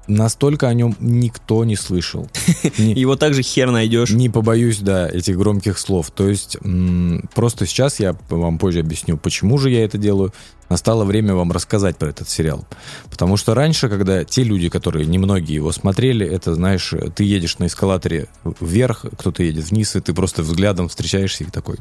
настолько 0.07 0.69
о 0.69 0.75
нем 0.75 0.97
никто 1.01 1.65
не 1.65 1.77
слышал. 1.77 2.29
Не- 2.79 2.93
Его 2.95 3.17
также 3.17 3.43
хер 3.43 3.71
найдешь. 3.71 4.11
не 4.11 4.29
побоюсь, 4.29 4.79
да, 4.79 5.09
этих 5.09 5.37
громких 5.39 5.79
слов. 5.79 6.11
То 6.11 6.29
есть, 6.29 6.57
м, 6.63 7.29
просто 7.35 7.67
сейчас 7.67 8.01
я 8.01 8.17
вам 8.29 8.59
позже 8.59 8.81
объясню, 8.81 9.17
почему 9.17 9.59
же 9.59 9.71
я 9.71 9.85
это 9.85 9.99
делаю. 9.99 10.33
Настало 10.71 11.05
время 11.05 11.35
вам 11.35 11.53
рассказать 11.53 11.99
про 11.99 12.09
этот 12.09 12.29
сериал. 12.29 12.67
Потому 13.11 13.37
что 13.37 13.55
раньше, 13.55 13.89
когда 13.89 14.25
те 14.25 14.43
люди, 14.43 14.69
которые 14.71 15.05
немногие 15.07 15.57
его 15.57 15.73
смотрели, 15.73 16.27
это, 16.27 16.55
знаешь, 16.55 16.93
ты 17.15 17.25
едешь 17.25 17.59
на 17.59 17.67
эскалаторе 17.67 18.29
вверх, 18.61 19.05
кто-то 19.19 19.43
едет 19.43 19.71
вниз, 19.71 19.95
и 19.97 20.01
ты 20.01 20.15
просто 20.15 20.43
взглядом 20.43 20.89
встречаешься 20.89 21.45
и 21.45 21.49
такой 21.51 21.77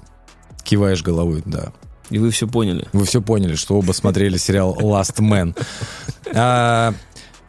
киваешь 0.63 1.01
головой, 1.01 1.43
да. 1.45 1.71
И 2.09 2.19
вы 2.19 2.29
все 2.31 2.47
поняли. 2.47 2.85
Вы 2.91 3.05
все 3.05 3.21
поняли, 3.21 3.55
что 3.55 3.75
оба 3.79 3.93
смотрели 3.93 4.37
сериал 4.37 4.77
Last 4.79 5.15
Man. 5.19 5.55
А, 6.35 6.93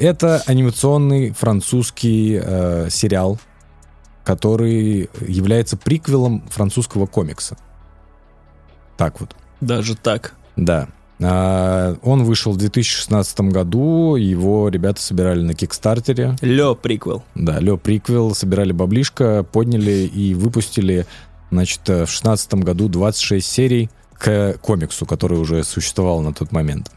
Это 0.05 0.43
анимационный 0.45 1.31
французский 1.31 2.39
э, 2.39 2.89
сериал, 2.91 3.39
который 4.23 5.09
является 5.27 5.79
приквелом 5.79 6.43
французского 6.51 7.07
комикса. 7.07 7.57
Так 8.99 9.19
вот, 9.19 9.35
Даже 9.63 9.97
так. 9.97 10.35
да. 10.57 10.89
А, 11.23 11.97
Он 12.03 12.25
вышел 12.25 12.53
в 12.53 12.59
2016 12.59 13.41
году, 13.51 14.17
его 14.17 14.69
ребята 14.69 15.01
собирали 15.01 15.41
на 15.41 15.55
Кикстартере. 15.55 16.37
Лё, 16.43 16.75
приквел. 16.75 17.23
Да, 17.35 17.59
Лё 17.59 17.79
приквел, 17.79 18.35
собирали 18.35 18.73
баблишко, 18.73 19.43
подняли 19.43 20.07
и 20.07 20.35
выпустили, 20.35 21.07
значит, 21.51 21.81
э, 21.89 22.05
в 22.05 22.11
16 22.11 22.63
году 22.63 22.91
26 22.91 23.47
серий 23.47 23.89
к 24.19 24.59
комиксу, 24.61 25.07
который 25.07 25.39
уже 25.39 25.65
существовал 25.65 26.21
на 26.21 26.35
тот 26.35 26.53
момент. 26.53 26.91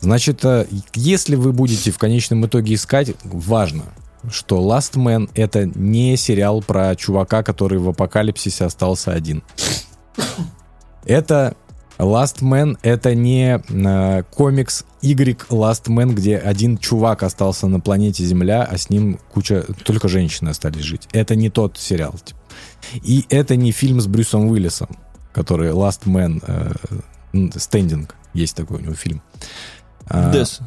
Значит, 0.00 0.44
э, 0.44 0.66
если 0.94 1.34
вы 1.34 1.52
будете 1.52 1.90
в 1.90 1.98
конечном 1.98 2.46
итоге 2.46 2.74
искать, 2.74 3.14
важно, 3.24 3.84
что 4.30 4.58
Last 4.58 4.94
Man— 4.94 5.30
это 5.34 5.66
не 5.66 6.16
сериал 6.16 6.62
про 6.62 6.94
чувака, 6.96 7.42
который 7.42 7.78
в 7.78 7.88
апокалипсисе 7.88 8.64
остался 8.64 9.12
один. 9.12 9.42
Это 11.04 11.56
Last 11.98 12.42
Man— 12.42 12.78
это 12.82 13.14
не 13.14 13.60
э, 13.68 14.22
комикс 14.30 14.84
Y 15.02 15.36
Last 15.48 15.86
Man, 15.86 16.12
где 16.12 16.36
один 16.36 16.78
чувак 16.78 17.22
остался 17.22 17.66
на 17.66 17.80
планете 17.80 18.24
Земля, 18.24 18.62
а 18.62 18.78
с 18.78 18.88
ним 18.88 19.18
куча... 19.32 19.64
Только 19.84 20.08
женщины 20.08 20.50
остались 20.50 20.84
жить. 20.84 21.08
Это 21.12 21.34
не 21.34 21.50
тот 21.50 21.76
сериал. 21.76 22.14
типа. 22.24 22.38
И 23.02 23.24
это 23.30 23.56
не 23.56 23.72
фильм 23.72 24.00
с 24.00 24.06
Брюсом 24.06 24.48
Уиллисом, 24.48 24.96
который 25.32 25.70
Last 25.70 26.04
Man 26.04 26.42
э, 26.46 26.72
Standing. 27.32 28.08
Есть 28.32 28.54
такой 28.54 28.78
у 28.78 28.80
него 28.80 28.94
фильм. 28.94 29.20
Дес. 30.32 30.60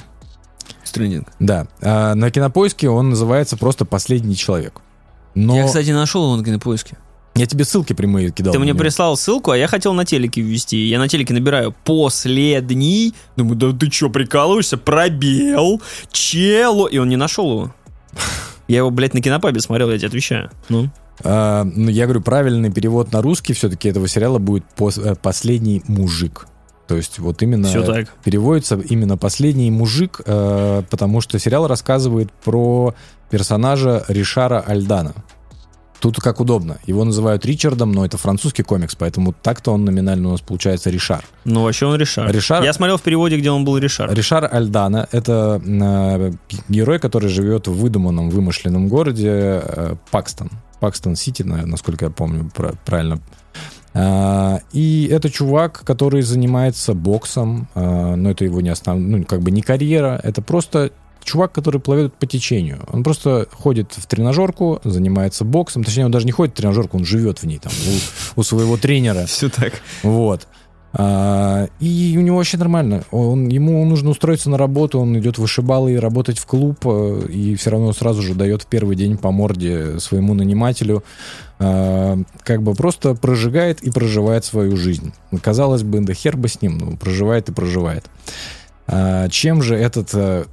Стрендинг. 0.84 1.27
Да. 1.39 1.68
А, 1.81 2.15
на 2.15 2.31
кинопоиске 2.31 2.89
он 2.89 3.09
называется 3.09 3.57
просто 3.57 3.85
Последний 3.85 4.35
человек. 4.35 4.81
Но 5.35 5.55
Я, 5.55 5.61
я, 5.61 5.68
кстати, 5.68 5.91
нашел 5.91 6.23
его 6.26 6.35
на 6.35 6.43
кинопоиске. 6.43 6.97
тебе 7.35 7.63
ссылки 7.63 7.93
прямые 7.93 8.31
кидал. 8.31 8.53
Ты 8.53 8.59
мне 8.59 8.76
прислал 8.76 9.15
ссылку, 9.15 9.51
а 9.51 9.57
я 9.57 9.68
хотел 9.68 9.93
на 9.93 10.05
телеке 10.05 10.41
ввести. 10.41 10.77
Я 10.88 10.99
на 10.99 11.07
телеке 11.07 11.34
набираю 11.34 11.73
«последний». 11.85 13.13
Думаю, 13.38 13.55
да 13.55 13.72
ты 13.72 13.89
что, 13.89 14.09
прикалываешься? 14.09 14.77
Пробел. 14.77 15.81
Чело. 16.11 16.88
И 16.88 16.97
он 16.97 17.09
не 17.09 17.15
нашел 17.15 17.51
его. 17.51 17.76
Я 18.68 18.80
его, 18.80 18.89
блядь, 18.89 19.13
на 19.13 19.22
кинопабе 19.22 19.59
смотрел, 19.59 19.89
я 19.91 19.97
тебе 19.97 20.07
отвечаю. 20.09 20.49
Ну, 20.69 20.89
А, 21.23 21.63
ну, 21.63 21.89
я 21.89 22.05
говорю, 22.05 22.22
правильный 22.22 22.72
перевод 22.72 23.11
на 23.11 23.22
русский 23.22 23.53
все-таки 23.53 23.89
этого 23.89 24.07
сериала 24.07 24.39
будет 24.39 24.63
э, 24.80 25.15
«Последний 25.22 25.84
мужик». 25.88 26.47
То 26.91 26.97
есть 26.97 27.19
вот 27.19 27.41
именно 27.41 27.68
все 27.69 27.84
так. 27.84 28.09
переводится 28.23 28.76
именно 28.77 29.18
«Последний 29.18 29.72
мужик», 29.72 30.19
э, 30.26 30.84
потому 30.89 31.22
что 31.22 31.39
сериал 31.39 31.68
рассказывает 31.68 32.31
про 32.43 32.93
персонажа 33.30 34.03
Ришара 34.09 34.59
Альдана. 34.59 35.13
Тут 36.01 36.18
как 36.19 36.39
удобно. 36.41 36.80
Его 36.88 37.05
называют 37.05 37.45
Ричардом, 37.45 37.91
но 37.91 38.03
это 38.03 38.18
французский 38.18 38.63
комикс, 38.63 38.95
поэтому 38.95 39.34
так-то 39.34 39.72
он 39.72 39.85
номинально 39.85 40.30
у 40.30 40.31
нас 40.31 40.41
получается 40.41 40.89
Ришар. 40.89 41.23
Ну, 41.45 41.63
вообще 41.63 41.85
он 41.85 41.95
Ришар. 41.95 42.30
Ришар- 42.30 42.63
Я 42.65 42.73
смотрел 42.73 42.97
в 42.97 43.03
переводе, 43.03 43.38
где 43.38 43.51
он 43.51 43.63
был 43.63 43.77
Ришар. 43.77 44.11
Ришар 44.13 44.49
Альдана— 44.51 45.07
это 45.13 45.61
э, 45.63 46.31
герой, 46.69 46.99
который 46.99 47.30
живет 47.30 47.68
в 47.68 47.73
выдуманном, 47.73 48.31
вымышленном 48.31 48.89
городе 48.89 49.30
э, 49.63 49.95
Пакстон. 50.09 50.49
Пакстон-Сити, 50.81 51.43
на- 51.43 51.65
насколько 51.68 52.05
я 52.05 52.11
помню 52.11 52.49
пра- 52.53 52.73
правильно. 52.84 53.19
А, 53.93 54.61
И 54.72 55.07
это 55.11 55.30
чувак, 55.30 55.84
который 55.85 56.22
занимается 56.22 56.93
боксом, 56.93 57.68
а, 57.76 58.15
но 58.15 58.31
это 58.31 58.45
его 58.45 58.61
не 58.61 58.69
основ... 58.69 58.99
ну, 58.99 59.23
как 59.26 59.41
бы 59.41 59.51
не 59.51 59.61
карьера, 59.61 60.19
это 60.23 60.41
просто 60.41 60.91
чувак, 61.23 61.51
который 61.51 61.80
плывет 61.80 62.13
по 62.13 62.26
течению. 62.26 62.80
Он 62.91 63.03
просто 63.03 63.47
ходит 63.51 63.93
в 63.95 64.05
тренажерку, 64.07 64.81
занимается 64.84 65.45
боксом, 65.45 65.84
точнее, 65.84 66.05
он 66.05 66.11
даже 66.11 66.26
не 66.26 66.31
ходит 66.31 66.53
в 66.53 66.57
тренажерку, 66.57 66.97
он 66.97 67.05
живет 67.05 67.39
в 67.39 67.45
ней 67.45 67.59
там 67.59 67.72
у, 68.35 68.39
у 68.39 68.43
своего 68.43 68.77
тренера. 68.77 69.26
Все 69.27 69.49
так. 69.49 69.73
Вот. 70.03 70.47
А, 70.93 71.68
и 71.80 72.15
у 72.18 72.22
него 72.22 72.38
вообще 72.38 72.57
нормально. 72.57 73.03
Он, 73.11 73.47
ему 73.47 73.84
нужно 73.85 74.09
устроиться 74.09 74.49
на 74.49 74.57
работу, 74.57 74.99
он 74.99 75.18
идет 75.18 75.38
в 75.38 75.41
вышибалы 75.41 75.93
и 75.93 75.97
работать 75.97 76.38
в 76.38 76.45
клуб, 76.45 76.80
э, 76.85 77.27
и 77.30 77.55
все 77.55 77.72
равно 77.72 77.93
сразу 77.93 78.22
же 78.22 78.34
дает 78.34 78.63
в 78.63 78.65
первый 78.65 78.95
день 78.95 79.18
по 79.18 79.31
морде 79.31 79.99
своему 79.99 80.34
нанимателю. 80.34 81.03
А, 81.59 82.18
как 82.43 82.63
бы 82.63 82.73
просто 82.73 83.15
прожигает 83.15 83.81
и 83.81 83.91
проживает 83.91 84.43
свою 84.43 84.76
жизнь. 84.76 85.13
Казалось 85.41 85.84
бы, 85.84 85.99
да 86.01 86.13
хер 86.13 86.35
бы 86.35 86.47
с 86.47 86.61
ним, 86.61 86.77
но 86.77 86.97
проживает 86.97 87.49
и 87.49 87.53
проживает. 87.53 88.05
А, 88.88 89.30
чем 89.30 89.61
же 89.61 89.76
этот 89.76 90.09
э, 90.13 90.45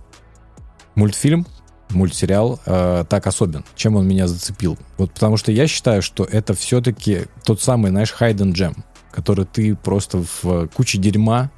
мультфильм, 0.94 1.46
мультсериал 1.90 2.60
э, 2.66 3.04
так 3.08 3.26
особен? 3.26 3.64
Чем 3.74 3.96
он 3.96 4.06
меня 4.06 4.28
зацепил? 4.28 4.78
Вот 4.98 5.12
потому 5.12 5.36
что 5.36 5.50
я 5.50 5.66
считаю, 5.66 6.02
что 6.02 6.24
это 6.24 6.54
все-таки 6.54 7.22
тот 7.44 7.62
самый, 7.62 7.90
знаешь, 7.90 8.14
hidden 8.18 8.52
gem, 8.52 8.76
который 9.10 9.44
ты 9.44 9.74
просто 9.74 10.24
в 10.42 10.68
куче 10.68 10.98
дерьма, 10.98 11.50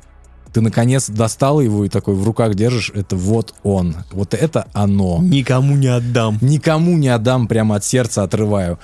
ты 0.53 0.61
наконец 0.61 1.09
достал 1.09 1.61
его 1.61 1.85
и 1.85 1.89
такой 1.89 2.15
в 2.15 2.25
руках 2.25 2.55
держишь, 2.55 2.91
это 2.95 3.17
вот 3.17 3.55
он, 3.63 3.97
вот 4.11 4.35
это 4.35 4.67
оно. 4.73 5.19
Никому 5.23 5.77
не 5.77 5.89
отдам. 5.89 6.39
Никому 6.41 6.97
не 6.97 7.09
отдам, 7.09 7.47
прямо 7.47 7.77
от 7.77 7.85
сердца 7.85 8.23
отрываю. 8.23 8.79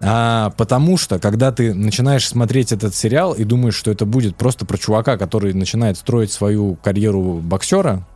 А, 0.00 0.50
потому 0.58 0.98
что, 0.98 1.18
когда 1.18 1.52
ты 1.52 1.72
начинаешь 1.72 2.28
смотреть 2.28 2.72
этот 2.72 2.94
сериал 2.94 3.32
и 3.32 3.44
думаешь, 3.44 3.74
что 3.74 3.90
это 3.90 4.04
будет 4.04 4.36
просто 4.36 4.66
про 4.66 4.76
чувака, 4.76 5.16
который 5.16 5.54
начинает 5.54 5.96
строить 5.96 6.32
свою 6.32 6.76
карьеру 6.76 7.40
боксера, 7.42 8.06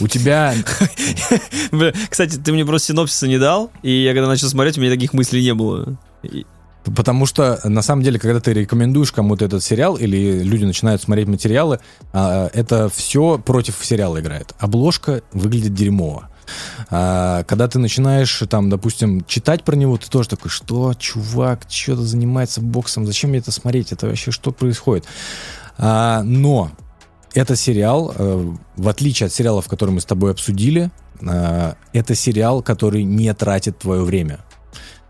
у 0.00 0.08
тебя 0.08 0.54
Кстати, 2.08 2.36
ты 2.36 2.52
мне 2.52 2.64
просто 2.64 2.88
синопсиса 2.88 3.28
не 3.28 3.38
дал, 3.38 3.70
и 3.82 3.90
я 3.90 4.14
когда 4.14 4.28
начал 4.28 4.48
смотреть, 4.48 4.78
у 4.78 4.80
меня 4.80 4.90
таких 4.90 5.12
мыслей 5.12 5.42
не 5.42 5.52
было. 5.52 5.98
Потому 6.84 7.26
что, 7.26 7.60
на 7.64 7.82
самом 7.82 8.02
деле, 8.02 8.18
когда 8.18 8.40
ты 8.40 8.52
рекомендуешь 8.52 9.12
кому-то 9.12 9.44
этот 9.44 9.62
сериал, 9.62 9.96
или 9.96 10.42
люди 10.42 10.64
начинают 10.64 11.02
смотреть 11.02 11.28
материалы, 11.28 11.78
а, 12.12 12.50
это 12.52 12.88
все 12.88 13.38
против 13.38 13.78
сериала 13.82 14.20
играет. 14.20 14.54
Обложка 14.58 15.22
выглядит 15.32 15.74
дерьмово. 15.74 16.28
А, 16.90 17.44
Когда 17.44 17.68
ты 17.68 17.78
начинаешь, 17.78 18.42
там, 18.48 18.68
допустим, 18.68 19.24
читать 19.26 19.62
про 19.62 19.76
него, 19.76 19.96
ты 19.96 20.08
тоже 20.08 20.28
такой, 20.28 20.50
что, 20.50 20.94
чувак, 20.94 21.60
что-то 21.68 22.02
занимается 22.02 22.60
боксом, 22.60 23.06
зачем 23.06 23.30
мне 23.30 23.38
это 23.38 23.52
смотреть, 23.52 23.92
это 23.92 24.06
вообще 24.06 24.30
что 24.30 24.50
происходит? 24.50 25.04
А, 25.78 26.22
Но 26.24 26.72
это 27.34 27.56
сериал, 27.56 28.12
э, 28.14 28.52
в 28.76 28.88
отличие 28.88 29.26
от 29.26 29.32
сериалов, 29.32 29.68
которые 29.68 29.94
мы 29.94 30.00
с 30.00 30.04
тобой 30.04 30.32
обсудили, 30.32 30.90
э, 31.20 31.74
это 31.92 32.14
сериал, 32.14 32.62
который 32.62 33.04
не 33.04 33.32
тратит 33.32 33.78
твое 33.78 34.02
время. 34.02 34.40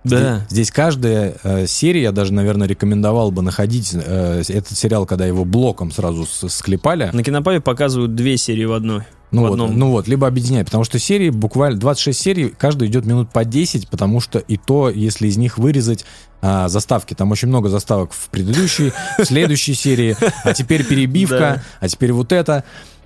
Да. 0.05 0.37
Здесь, 0.37 0.51
здесь 0.51 0.71
каждая 0.71 1.37
э, 1.43 1.67
серия, 1.67 2.03
я 2.03 2.13
даже, 2.13 2.33
наверное, 2.33 2.67
рекомендовал 2.67 3.31
бы 3.31 3.43
находить 3.43 3.93
э, 3.95 4.43
этот 4.49 4.77
сериал, 4.77 5.07
когда 5.07 5.27
его 5.27 5.45
блоком 5.45 5.93
сразу 5.93 6.27
склепали. 6.27 7.11
На 7.13 7.23
кинопаве 7.23 7.61
показывают 7.61 8.15
две 8.15 8.37
серии 8.37 8.65
в 8.65 8.73
одной. 8.73 9.05
Ну 9.33 9.41
в 9.41 9.49
вот, 9.49 9.53
одном. 9.53 9.79
ну 9.79 9.91
вот, 9.91 10.09
либо 10.09 10.27
объединять, 10.27 10.67
потому 10.67 10.85
что 10.85 10.99
серии 10.99 11.31
буквально 11.31 11.79
26 11.81 12.21
серий, 12.21 12.55
каждая 12.57 12.89
идет 12.89 13.07
минут 13.07 13.31
по 13.31 13.47
10, 13.47 13.89
потому 13.89 14.21
что 14.21 14.39
и 14.39 14.59
то, 14.59 14.91
если 14.91 15.27
из 15.27 15.39
них 15.39 15.57
вырезать 15.57 16.05
а, 16.43 16.69
заставки, 16.69 17.15
там 17.15 17.31
очень 17.31 17.49
много 17.49 17.71
заставок 17.71 18.13
в 18.13 18.29
предыдущей, 18.29 18.93
в 19.19 19.25
следующей 19.25 19.73
серии, 19.73 20.17
а 20.45 20.53
теперь 20.53 20.85
перебивка, 20.85 21.63
а 21.81 21.89
теперь 21.89 22.13
вот 22.13 22.31
это. 22.31 22.65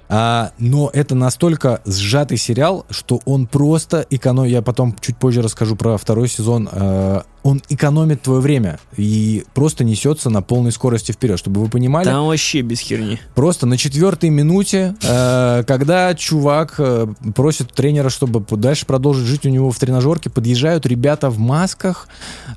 А, 0.08 0.52
но 0.58 0.90
это 0.92 1.14
настолько 1.14 1.80
сжатый 1.84 2.38
сериал, 2.38 2.86
что 2.90 3.20
он 3.24 3.46
просто 3.46 4.06
экономит. 4.10 4.52
Я 4.52 4.62
потом 4.62 4.94
чуть 5.00 5.16
позже 5.16 5.42
расскажу 5.42 5.76
про 5.76 5.96
второй 5.98 6.28
сезон. 6.28 6.68
а, 6.70 7.24
он 7.46 7.62
экономит 7.68 8.22
твое 8.22 8.40
время 8.40 8.80
и 8.96 9.44
просто 9.54 9.84
несется 9.84 10.30
на 10.30 10.42
полной 10.42 10.72
скорости 10.72 11.12
вперед, 11.12 11.38
чтобы 11.38 11.60
вы 11.60 11.68
понимали. 11.68 12.04
Там 12.04 12.26
вообще 12.26 12.60
без 12.62 12.80
херни. 12.80 13.20
Просто 13.36 13.66
на 13.66 13.78
четвертой 13.78 14.30
минуте, 14.30 14.96
э, 15.00 15.62
когда 15.64 16.12
чувак 16.16 16.74
э, 16.78 17.06
просит 17.36 17.72
тренера, 17.72 18.08
чтобы 18.08 18.44
дальше 18.56 18.84
продолжить 18.84 19.26
жить 19.26 19.46
у 19.46 19.48
него 19.48 19.70
в 19.70 19.78
тренажерке, 19.78 20.28
подъезжают 20.28 20.86
ребята 20.86 21.30
в 21.30 21.38
масках 21.38 22.08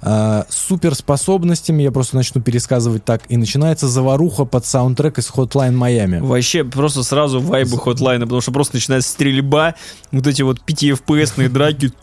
э, 0.01 0.43
с 0.49 0.55
суперспособностями, 0.55 1.83
я 1.83 1.91
просто 1.91 2.15
начну 2.15 2.41
пересказывать 2.41 3.05
так, 3.05 3.21
и 3.29 3.37
начинается 3.37 3.87
заваруха 3.87 4.45
под 4.45 4.65
саундтрек 4.65 5.19
из 5.19 5.29
Hotline 5.29 5.77
Miami. 5.77 6.19
Вообще 6.19 6.63
просто 6.63 7.03
сразу 7.03 7.39
вайбы 7.39 7.77
хотлайна, 7.77 8.25
потому 8.25 8.41
что 8.41 8.51
просто 8.51 8.77
начинается 8.77 9.11
стрельба, 9.11 9.75
вот 10.11 10.25
эти 10.25 10.41
вот 10.41 10.61
5 10.61 10.83
FPS-ные 10.83 11.49
драки, 11.49 11.93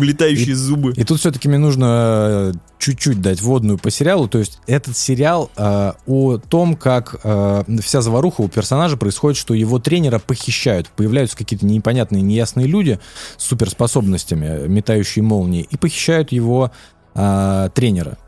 летающие 0.00 0.54
зубы. 0.54 0.92
И 0.96 1.04
тут 1.04 1.20
все-таки 1.20 1.48
мне 1.48 1.58
нужно 1.58 2.52
э, 2.54 2.58
чуть-чуть 2.78 3.20
дать 3.20 3.40
водную 3.42 3.78
по 3.78 3.90
сериалу. 3.90 4.28
То 4.28 4.38
есть 4.38 4.60
этот 4.66 4.96
сериал 4.96 5.50
э, 5.56 5.92
о 6.06 6.38
том, 6.38 6.76
как 6.76 7.20
э, 7.22 7.64
вся 7.82 8.00
заваруха 8.00 8.42
у 8.42 8.48
персонажа 8.48 8.96
происходит, 8.96 9.38
что 9.38 9.54
его 9.54 9.78
тренера 9.78 10.18
похищают. 10.18 10.88
Появляются 10.88 11.36
какие-то 11.36 11.66
непонятные, 11.66 12.22
неясные 12.22 12.66
люди 12.66 12.98
с 13.36 13.44
суперспособностями, 13.44 14.66
метающие 14.68 15.22
молнии, 15.22 15.66
и 15.70 15.76
похищают 15.76 16.32
его 16.32 16.70
э, 17.14 17.68
тренера. 17.74 18.18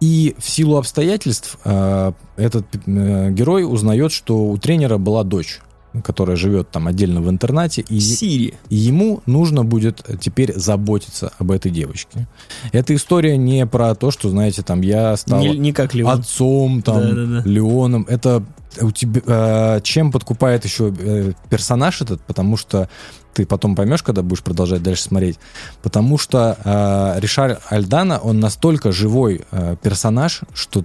И 0.00 0.34
в 0.38 0.48
силу 0.48 0.76
обстоятельств 0.76 1.58
э, 1.64 2.12
этот 2.36 2.66
э, 2.74 3.30
герой 3.30 3.64
узнает, 3.64 4.12
что 4.12 4.44
у 4.44 4.58
тренера 4.58 4.98
была 4.98 5.24
дочь 5.24 5.60
которая 6.02 6.36
живет 6.36 6.70
там 6.70 6.86
отдельно 6.86 7.20
в 7.20 7.30
интернате, 7.30 7.84
и, 7.88 8.00
Сири. 8.00 8.54
и 8.68 8.76
ему 8.76 9.22
нужно 9.26 9.64
будет 9.64 10.04
теперь 10.20 10.52
заботиться 10.54 11.32
об 11.38 11.50
этой 11.50 11.70
девочке. 11.70 12.26
Эта 12.72 12.94
история 12.94 13.36
не 13.36 13.66
про 13.66 13.94
то, 13.94 14.10
что, 14.10 14.28
знаете, 14.30 14.62
там 14.62 14.80
я 14.80 15.16
стал 15.16 15.40
Не, 15.40 15.56
не 15.56 15.72
как 15.72 15.94
Леон. 15.94 16.20
отцом, 16.20 16.82
там, 16.82 17.00
Да-да-да. 17.00 17.42
Леоном. 17.48 18.06
Это 18.08 18.44
у 18.80 18.90
тебя, 18.90 19.20
э, 19.26 19.80
чем 19.82 20.10
подкупает 20.10 20.64
еще 20.64 20.92
э, 20.98 21.32
персонаж 21.48 22.02
этот, 22.02 22.20
потому 22.22 22.56
что 22.56 22.88
ты 23.34 23.46
потом 23.46 23.74
поймешь, 23.76 24.02
когда 24.02 24.22
будешь 24.22 24.42
продолжать 24.42 24.82
дальше 24.82 25.02
смотреть, 25.02 25.38
потому 25.82 26.18
что 26.18 26.56
э, 26.64 27.20
Ришар 27.20 27.60
Альдана, 27.68 28.18
он 28.18 28.40
настолько 28.40 28.92
живой 28.92 29.42
э, 29.50 29.76
персонаж, 29.82 30.40
что 30.54 30.84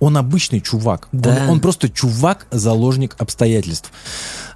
он 0.00 0.16
обычный 0.16 0.60
чувак. 0.60 1.08
Да. 1.12 1.30
Он, 1.44 1.50
он 1.50 1.60
просто 1.60 1.88
чувак-заложник 1.88 3.16
обстоятельств. 3.18 3.90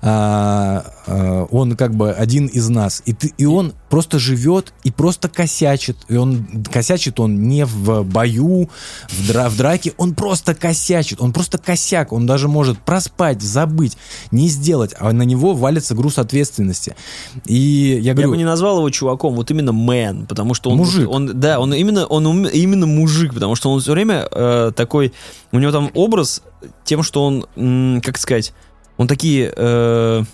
А, 0.00 0.84
а, 1.06 1.44
он 1.50 1.76
как 1.76 1.94
бы 1.94 2.12
один 2.12 2.46
из 2.46 2.68
нас. 2.68 3.02
И, 3.04 3.12
ты, 3.12 3.32
и 3.36 3.46
он 3.46 3.74
просто 3.88 4.18
живет 4.18 4.72
и 4.84 4.90
просто 4.90 5.28
косячит. 5.28 5.96
И 6.08 6.16
он 6.16 6.46
косячит 6.70 7.20
он 7.20 7.48
не 7.48 7.64
в 7.64 8.02
бою, 8.02 8.68
в, 9.08 9.26
дра, 9.26 9.48
в 9.48 9.56
драке, 9.56 9.92
он 9.96 10.14
просто 10.14 10.54
косячит. 10.54 11.20
Он 11.20 11.32
просто 11.32 11.58
косяк. 11.58 12.12
Он 12.12 12.26
даже 12.26 12.48
может 12.48 12.78
проспать, 12.78 13.42
забыть, 13.42 13.96
не 14.30 14.48
сделать. 14.48 14.94
А 14.98 15.12
на 15.12 15.22
него 15.22 15.54
валится 15.54 15.94
груз 15.94 16.18
ответственности. 16.18 16.96
И 17.44 17.54
я 17.54 18.08
Я 18.08 18.14
говорю... 18.14 18.30
бы 18.30 18.36
не 18.36 18.44
назвал 18.44 18.78
его 18.78 18.90
чуваком, 18.90 19.34
вот 19.34 19.50
именно 19.50 19.72
мэн, 19.72 20.26
потому 20.26 20.54
что 20.54 20.70
он... 20.70 20.78
Мужик. 20.78 21.08
Он, 21.08 21.40
да, 21.40 21.58
он 21.60 21.72
именно, 21.74 22.06
он 22.06 22.46
именно 22.46 22.86
мужик, 22.86 23.34
потому 23.34 23.54
что 23.54 23.70
он 23.70 23.80
все 23.80 23.92
время 23.92 24.28
э, 24.30 24.72
такой... 24.74 25.12
У 25.52 25.58
него 25.58 25.72
там 25.72 25.90
образ 25.94 26.42
тем, 26.84 27.02
что 27.02 27.24
он, 27.24 28.00
как 28.02 28.18
сказать, 28.18 28.52
он 28.96 29.06
такие... 29.06 29.52
э, 29.56 30.24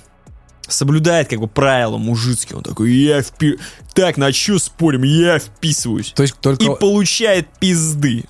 соблюдает 0.68 1.28
как 1.28 1.40
бы 1.40 1.46
правила 1.46 1.98
мужицкие. 1.98 2.56
Он 2.56 2.62
такой, 2.62 2.92
я 2.92 3.22
впи... 3.22 3.58
Так, 3.94 4.16
на 4.16 4.32
чё 4.32 4.58
спорим? 4.58 5.02
Я 5.02 5.38
вписываюсь. 5.38 6.12
То 6.14 6.22
есть 6.22 6.34
только... 6.40 6.64
И 6.64 6.68
получает 6.78 7.48
пизды. 7.60 8.24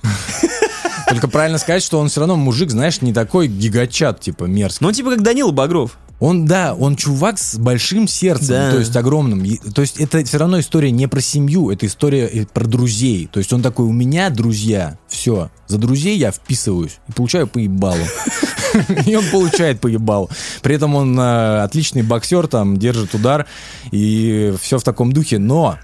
Только 1.08 1.28
правильно 1.28 1.58
сказать, 1.58 1.82
что 1.82 1.98
он 1.98 2.08
все 2.08 2.20
равно 2.20 2.36
мужик, 2.36 2.70
знаешь, 2.70 3.00
не 3.00 3.12
такой 3.12 3.46
гигачат, 3.46 4.20
типа, 4.20 4.44
мерзкий. 4.44 4.84
Ну, 4.84 4.92
типа 4.92 5.10
как 5.10 5.22
Данила 5.22 5.52
Багров. 5.52 5.96
Он, 6.24 6.46
да, 6.46 6.74
он 6.74 6.96
чувак 6.96 7.38
с 7.38 7.56
большим 7.58 8.08
сердцем, 8.08 8.48
Да. 8.48 8.70
то 8.70 8.78
есть 8.78 8.96
огромным. 8.96 9.44
То 9.74 9.82
есть 9.82 10.00
это 10.00 10.24
все 10.24 10.38
равно 10.38 10.58
история 10.58 10.90
не 10.90 11.06
про 11.06 11.20
семью, 11.20 11.70
это 11.70 11.84
история 11.84 12.46
про 12.52 12.64
друзей. 12.64 13.28
То 13.30 13.38
есть 13.38 13.52
он 13.52 13.60
такой, 13.60 13.84
у 13.84 13.92
меня 13.92 14.30
друзья, 14.30 14.98
все, 15.06 15.50
за 15.66 15.76
друзей 15.76 16.16
я 16.16 16.30
вписываюсь 16.32 16.98
и 17.08 17.12
получаю 17.12 17.46
поебалу. 17.46 18.04
И 19.06 19.14
он 19.14 19.24
получает 19.30 19.80
поебалу. 19.80 20.30
При 20.62 20.74
этом 20.76 20.94
он 20.94 21.18
э, 21.18 21.62
отличный 21.62 22.02
боксер, 22.02 22.48
там, 22.48 22.76
держит 22.76 23.14
удар, 23.14 23.46
и 23.92 24.52
все 24.60 24.78
в 24.78 24.82
таком 24.82 25.12
духе. 25.12 25.38
Но 25.38 25.78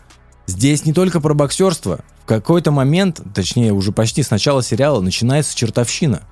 Здесь 0.50 0.84
не 0.84 0.92
только 0.92 1.20
про 1.20 1.32
боксерство. 1.32 2.00
В 2.24 2.26
какой-то 2.26 2.72
момент, 2.72 3.20
точнее, 3.34 3.72
уже 3.72 3.92
почти 3.92 4.24
с 4.24 4.30
начала 4.30 4.64
сериала, 4.64 5.00
начинается 5.00 5.56
чертовщина. 5.56 6.22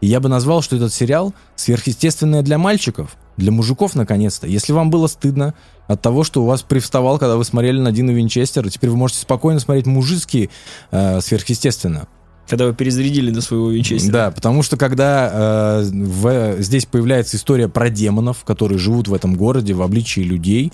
И 0.00 0.06
я 0.06 0.20
бы 0.20 0.28
назвал, 0.28 0.62
что 0.62 0.76
этот 0.76 0.92
сериал 0.92 1.34
сверхъестественное 1.54 2.42
для 2.42 2.58
мальчиков, 2.58 3.16
для 3.36 3.50
мужиков, 3.50 3.94
наконец-то. 3.94 4.46
Если 4.46 4.72
вам 4.72 4.90
было 4.90 5.06
стыдно 5.06 5.54
от 5.86 6.02
того, 6.02 6.24
что 6.24 6.42
у 6.42 6.46
вас 6.46 6.62
привставал, 6.62 7.18
когда 7.18 7.36
вы 7.36 7.44
смотрели 7.44 7.80
на 7.80 7.92
Дину 7.92 8.12
Винчестер, 8.12 8.68
теперь 8.70 8.90
вы 8.90 8.96
можете 8.96 9.20
спокойно 9.20 9.60
смотреть 9.60 9.86
мужицкие 9.86 10.50
э, 10.90 11.20
сверхъестественно. 11.20 12.08
Когда 12.48 12.66
вы 12.66 12.74
перезарядили 12.74 13.32
на 13.32 13.40
своего 13.40 13.70
винчестера. 13.70 14.12
Да, 14.12 14.30
потому 14.30 14.62
что 14.62 14.76
когда 14.76 15.80
э, 15.80 15.82
в, 15.90 16.62
здесь 16.62 16.86
появляется 16.86 17.36
история 17.36 17.68
про 17.68 17.90
демонов, 17.90 18.44
которые 18.44 18.78
живут 18.78 19.08
в 19.08 19.14
этом 19.14 19.34
городе 19.34 19.74
в 19.74 19.82
обличии 19.82 20.20
людей, 20.20 20.72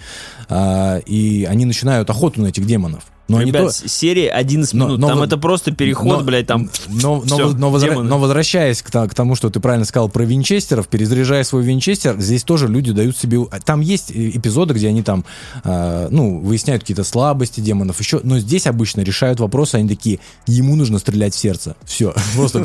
э, 0.48 1.00
и 1.06 1.46
они 1.48 1.64
начинают 1.64 2.10
охоту 2.10 2.42
на 2.42 2.48
этих 2.48 2.66
демонов. 2.66 3.04
Но 3.32 3.42
Ребят, 3.42 3.78
то... 3.80 3.88
серия 3.88 4.30
11 4.30 4.74
минут, 4.74 4.98
но, 4.98 5.08
но, 5.08 5.08
там 5.08 5.22
это 5.22 5.38
просто 5.38 5.72
переход, 5.72 6.18
но, 6.18 6.24
блядь, 6.24 6.46
там... 6.46 6.68
Но, 6.88 7.22
все, 7.22 7.52
но, 7.52 7.70
возра... 7.70 8.02
но 8.02 8.18
возвращаясь 8.18 8.82
к, 8.82 8.90
к 8.90 9.14
тому, 9.14 9.36
что 9.36 9.48
ты 9.48 9.60
правильно 9.60 9.86
сказал 9.86 10.08
про 10.08 10.24
винчестеров, 10.24 10.88
перезаряжая 10.88 11.44
свой 11.44 11.62
винчестер, 11.62 12.20
здесь 12.20 12.44
тоже 12.44 12.68
люди 12.68 12.92
дают 12.92 13.16
себе... 13.16 13.38
Там 13.64 13.80
есть 13.80 14.12
эпизоды, 14.12 14.74
где 14.74 14.88
они 14.88 15.02
там, 15.02 15.24
э, 15.64 16.08
ну, 16.10 16.40
выясняют 16.40 16.82
какие-то 16.82 17.04
слабости 17.04 17.60
демонов, 17.60 17.98
еще, 18.00 18.20
но 18.22 18.38
здесь 18.38 18.66
обычно 18.66 19.00
решают 19.00 19.40
вопросы, 19.40 19.76
они 19.76 19.88
такие, 19.88 20.18
ему 20.46 20.76
нужно 20.76 20.98
стрелять 20.98 21.34
в 21.34 21.38
сердце. 21.38 21.76
Все, 21.84 22.14
просто 22.36 22.64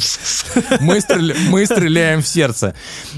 мы 0.82 1.00
стреляем 1.66 2.22
в 2.22 2.28
сердце. 2.28 2.74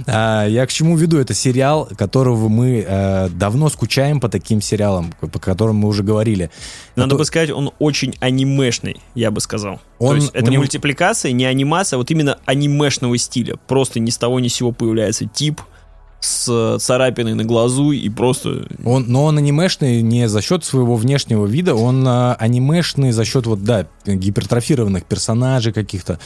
А, 0.05 0.45
я 0.45 0.65
к 0.65 0.71
чему 0.71 0.97
веду? 0.97 1.17
Это 1.17 1.34
сериал, 1.34 1.89
которого 1.97 2.49
мы 2.49 2.85
э, 2.88 3.30
давно 3.30 3.69
скучаем 3.69 4.19
по 4.19 4.30
таким 4.30 4.61
сериалам, 4.61 5.13
по 5.19 5.39
которым 5.39 5.77
мы 5.77 5.88
уже 5.88 6.03
говорили. 6.03 6.51
Надо 6.95 7.15
бы 7.15 7.26
сказать, 7.26 7.39
он 7.48 7.72
очень 7.80 8.16
анимешный, 8.20 9.02
я 9.16 9.32
бы 9.32 9.41
сказал. 9.41 9.80
Он, 9.99 10.10
То 10.10 10.16
есть 10.16 10.32
это 10.34 10.52
него... 10.52 10.61
мультипликация, 10.61 11.32
не 11.32 11.45
анимация, 11.45 11.98
а 11.98 11.99
вот 11.99 12.11
именно 12.11 12.40
анимешного 12.45 13.18
стиля. 13.18 13.56
Просто 13.68 13.99
ни 13.99 14.10
с 14.10 14.18
того 14.18 14.40
ни 14.40 14.48
с 14.48 14.56
сего 14.56 14.72
появляется 14.72 15.26
тип, 15.26 15.61
с 16.20 16.78
царапиной 16.80 17.34
на 17.34 17.46
глазу 17.46 17.91
и 17.91 18.10
просто... 18.10 18.68
Он, 18.84 19.06
но 19.08 19.26
он 19.26 19.38
анимешный 19.38 20.02
не 20.02 20.28
за 20.28 20.41
счет 20.41 20.66
своего 20.66 20.96
внешнего 20.96 21.46
вида, 21.46 21.76
он 21.76 22.06
а, 22.08 22.36
анимешный 22.36 23.12
за 23.12 23.24
счет 23.24 23.48
вот, 23.48 23.64
да, 23.64 23.88
гипертрофированных 24.06 25.06
персонажей 25.06 25.72
каких-то. 25.72 26.20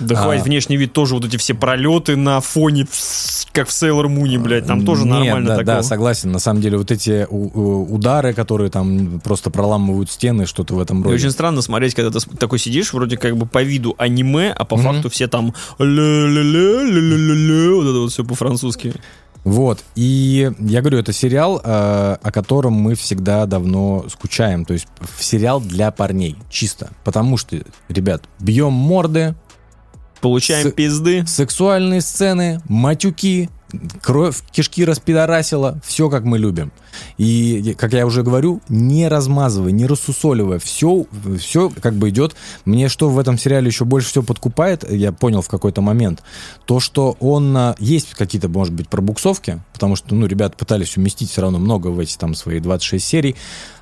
Да 0.00 0.16
а... 0.18 0.22
хватит, 0.22 0.44
внешний 0.44 0.76
вид 0.76 0.92
тоже 0.92 1.14
вот 1.14 1.24
эти 1.24 1.38
все 1.38 1.54
пролеты 1.54 2.16
на 2.16 2.40
фоне, 2.40 2.86
как 3.52 3.68
в 3.68 3.72
Сейлор 3.72 4.08
Муне, 4.08 4.38
блядь, 4.38 4.66
там 4.66 4.84
тоже 4.84 5.04
Нет, 5.04 5.12
нормально 5.12 5.48
да, 5.48 5.56
такого. 5.56 5.76
Да, 5.76 5.82
согласен, 5.82 6.30
на 6.30 6.40
самом 6.40 6.60
деле 6.60 6.76
вот 6.76 6.90
эти 6.90 7.26
удары, 7.30 8.34
которые 8.34 8.70
там 8.70 9.20
просто 9.20 9.50
проламывают 9.50 10.10
стены, 10.10 10.44
что-то 10.46 10.74
в 10.74 10.80
этом 10.80 11.02
роде. 11.02 11.14
И 11.14 11.18
очень 11.18 11.30
странно 11.30 11.62
смотреть, 11.62 11.94
когда 11.94 12.10
ты 12.10 12.20
такой 12.36 12.58
сидишь, 12.58 12.92
вроде 12.92 13.16
как 13.16 13.36
бы 13.36 13.46
по 13.46 13.62
виду 13.62 13.94
аниме, 13.96 14.52
а 14.52 14.64
по 14.64 14.74
mm-hmm. 14.74 14.82
факту 14.82 15.08
все 15.08 15.26
там 15.26 15.54
вот 15.78 15.86
это 17.88 17.98
вот 17.98 18.12
все 18.12 18.24
по-французски. 18.24 18.92
Вот, 19.48 19.82
и 19.94 20.50
я 20.58 20.80
говорю, 20.82 20.98
это 20.98 21.12
сериал, 21.14 21.58
э, 21.64 22.16
о 22.22 22.30
котором 22.32 22.74
мы 22.74 22.94
всегда 22.94 23.46
давно 23.46 24.04
скучаем. 24.10 24.66
То 24.66 24.74
есть 24.74 24.86
сериал 25.18 25.60
для 25.60 25.90
парней, 25.90 26.36
чисто. 26.50 26.90
Потому 27.02 27.38
что, 27.38 27.56
ребят, 27.88 28.24
бьем 28.38 28.72
морды. 28.74 29.34
Получаем 30.20 30.68
с- 30.68 30.72
пизды. 30.72 31.24
Сексуальные 31.26 32.02
сцены, 32.02 32.60
матюки, 32.68 33.48
кровь, 34.02 34.42
кишки 34.50 34.84
распидорасила, 34.84 35.80
все 35.84 36.08
как 36.08 36.24
мы 36.24 36.38
любим. 36.38 36.72
И, 37.16 37.74
как 37.78 37.92
я 37.92 38.06
уже 38.06 38.22
говорю, 38.22 38.60
не 38.68 39.08
размазывая, 39.08 39.72
не 39.72 39.86
рассусоливая, 39.86 40.58
все, 40.58 41.06
все 41.38 41.70
как 41.70 41.94
бы 41.94 42.08
идет. 42.08 42.34
Мне 42.64 42.88
что 42.88 43.08
в 43.08 43.18
этом 43.18 43.38
сериале 43.38 43.68
еще 43.68 43.84
больше 43.84 44.08
всего 44.08 44.24
подкупает, 44.24 44.90
я 44.90 45.12
понял 45.12 45.42
в 45.42 45.48
какой-то 45.48 45.80
момент, 45.80 46.22
то, 46.64 46.80
что 46.80 47.16
он, 47.20 47.56
а, 47.56 47.74
есть 47.78 48.14
какие-то, 48.14 48.48
может 48.48 48.74
быть, 48.74 48.88
пробуксовки, 48.88 49.60
потому 49.72 49.96
что, 49.96 50.14
ну, 50.14 50.26
ребята 50.26 50.56
пытались 50.56 50.96
уместить 50.96 51.30
все 51.30 51.42
равно 51.42 51.58
много 51.58 51.88
в 51.88 51.98
эти 51.98 52.16
там 52.16 52.34
свои 52.34 52.60
26 52.60 53.04
серий, 53.04 53.36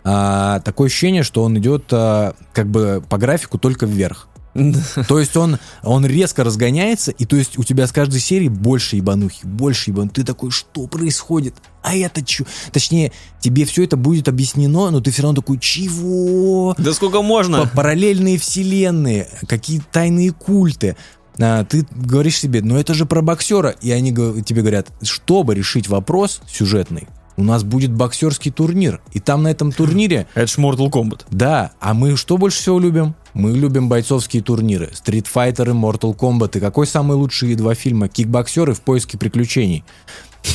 а, 0.05 0.61
такое 0.61 0.89
ощущение, 0.89 1.23
что 1.23 1.43
он 1.43 1.59
идет 1.59 1.85
а, 1.93 2.35
как 2.53 2.67
бы 2.67 3.03
по 3.09 3.19
графику 3.19 3.59
только 3.59 3.87
вверх. 3.87 4.29
То 5.09 5.19
есть 5.19 5.37
он, 5.37 5.59
он 5.83 6.07
резко 6.07 6.45
разгоняется, 6.45 7.11
и 7.11 7.24
то 7.24 7.37
есть 7.37 7.59
у 7.59 7.65
тебя 7.65 7.87
с 7.87 7.93
каждой 7.93 8.20
серии 8.20 8.49
больше 8.49 8.97
ебанухи, 8.97 9.45
больше 9.45 9.91
ебанухи. 9.91 10.15
Ты 10.15 10.24
такой, 10.24 10.51
что 10.51 10.87
происходит? 10.87 11.55
А 11.83 11.95
это 11.95 12.27
что? 12.27 12.45
Точнее, 12.73 13.12
тебе 13.41 13.65
все 13.65 13.85
это 13.85 13.97
будет 13.97 14.28
объяснено, 14.28 14.91
но 14.91 15.01
ты 15.01 15.11
все 15.11 15.23
равно 15.23 15.41
такой, 15.41 15.59
чего? 15.59 16.74
Да 16.78 16.93
сколько 16.93 17.23
можно? 17.23 17.70
Параллельные 17.74 18.39
вселенные, 18.39 19.28
какие 19.49 19.83
тайные 19.93 20.33
культы. 20.33 20.97
А, 21.39 21.65
ты 21.65 21.87
говоришь 21.91 22.39
себе, 22.39 22.62
ну 22.62 22.77
это 22.77 22.95
же 22.95 23.07
про 23.07 23.23
боксера. 23.23 23.70
И 23.70 23.91
они 23.91 24.12
тебе 24.12 24.62
говорят, 24.62 24.89
чтобы 25.03 25.55
решить 25.55 25.89
вопрос 25.89 26.41
сюжетный, 26.49 27.09
у 27.37 27.43
нас 27.43 27.65
будет 27.65 27.93
боксерский 27.93 28.51
турнир. 28.51 29.01
И 29.12 29.20
там 29.20 29.43
на 29.43 29.49
этом 29.49 29.73
турнире... 29.73 30.27
Это 30.35 30.47
ж 30.47 30.57
Mortal 30.57 30.91
Kombat. 30.91 31.23
Да, 31.31 31.73
а 31.81 31.95
мы 31.95 32.16
что 32.16 32.39
больше 32.39 32.59
всего 32.59 32.78
любим? 32.78 33.15
Мы 33.37 33.53
любим 33.53 33.91
бойцовские 33.91 34.43
турниры. 34.43 34.87
Street 34.95 35.27
Fighter 35.33 35.69
и 35.69 35.75
Mortal 35.75 36.17
Kombat. 36.17 36.57
И 36.57 36.61
какой 36.61 36.87
самый 36.87 37.19
лучшие 37.19 37.55
два 37.55 37.75
фильма? 37.75 38.09
Кикбоксеры 38.09 38.73
в 38.73 38.81
поиске 38.81 39.19
приключений. 39.19 39.85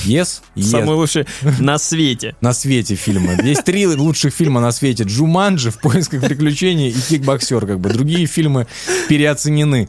Yes, 0.04 0.42
yes. 0.56 0.64
Самый 0.64 0.96
лучший 0.96 1.28
на 1.60 1.78
свете. 1.78 2.36
На 2.42 2.54
свете 2.54 2.96
фильмы. 2.96 3.38
Есть 3.44 3.66
три 3.66 3.86
лучших 3.86 4.34
фильма 4.34 4.62
на 4.62 4.72
свете. 4.72 5.04
Джуманджи 5.04 5.70
в 5.70 5.80
поисках 5.80 6.24
приключений 6.24 6.90
и 6.90 7.00
Кикбоксер. 7.00 7.68
Как 7.68 7.80
бы 7.80 7.90
другие 7.90 8.26
фильмы 8.26 8.66
переоценены. 9.08 9.88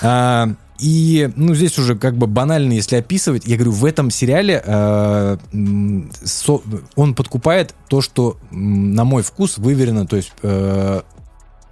А, 0.00 0.54
и, 0.78 1.30
ну, 1.36 1.54
здесь 1.54 1.78
уже 1.78 1.96
как 1.96 2.16
бы 2.16 2.26
банально, 2.26 2.72
если 2.72 2.96
описывать, 2.96 3.44
я 3.44 3.56
говорю, 3.56 3.72
в 3.72 3.84
этом 3.84 4.10
сериале 4.10 4.62
э, 4.64 5.36
со, 6.24 6.60
он 6.94 7.14
подкупает 7.14 7.74
то, 7.88 8.00
что, 8.00 8.38
на 8.50 9.04
мой 9.04 9.22
вкус, 9.22 9.58
выверено, 9.58 10.06
то 10.06 10.16
есть 10.16 10.32
э, 10.42 11.02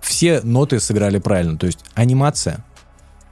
все 0.04 0.40
ноты 0.42 0.80
сыграли 0.80 1.18
правильно, 1.18 1.56
то 1.58 1.66
есть 1.66 1.80
анимация, 1.94 2.64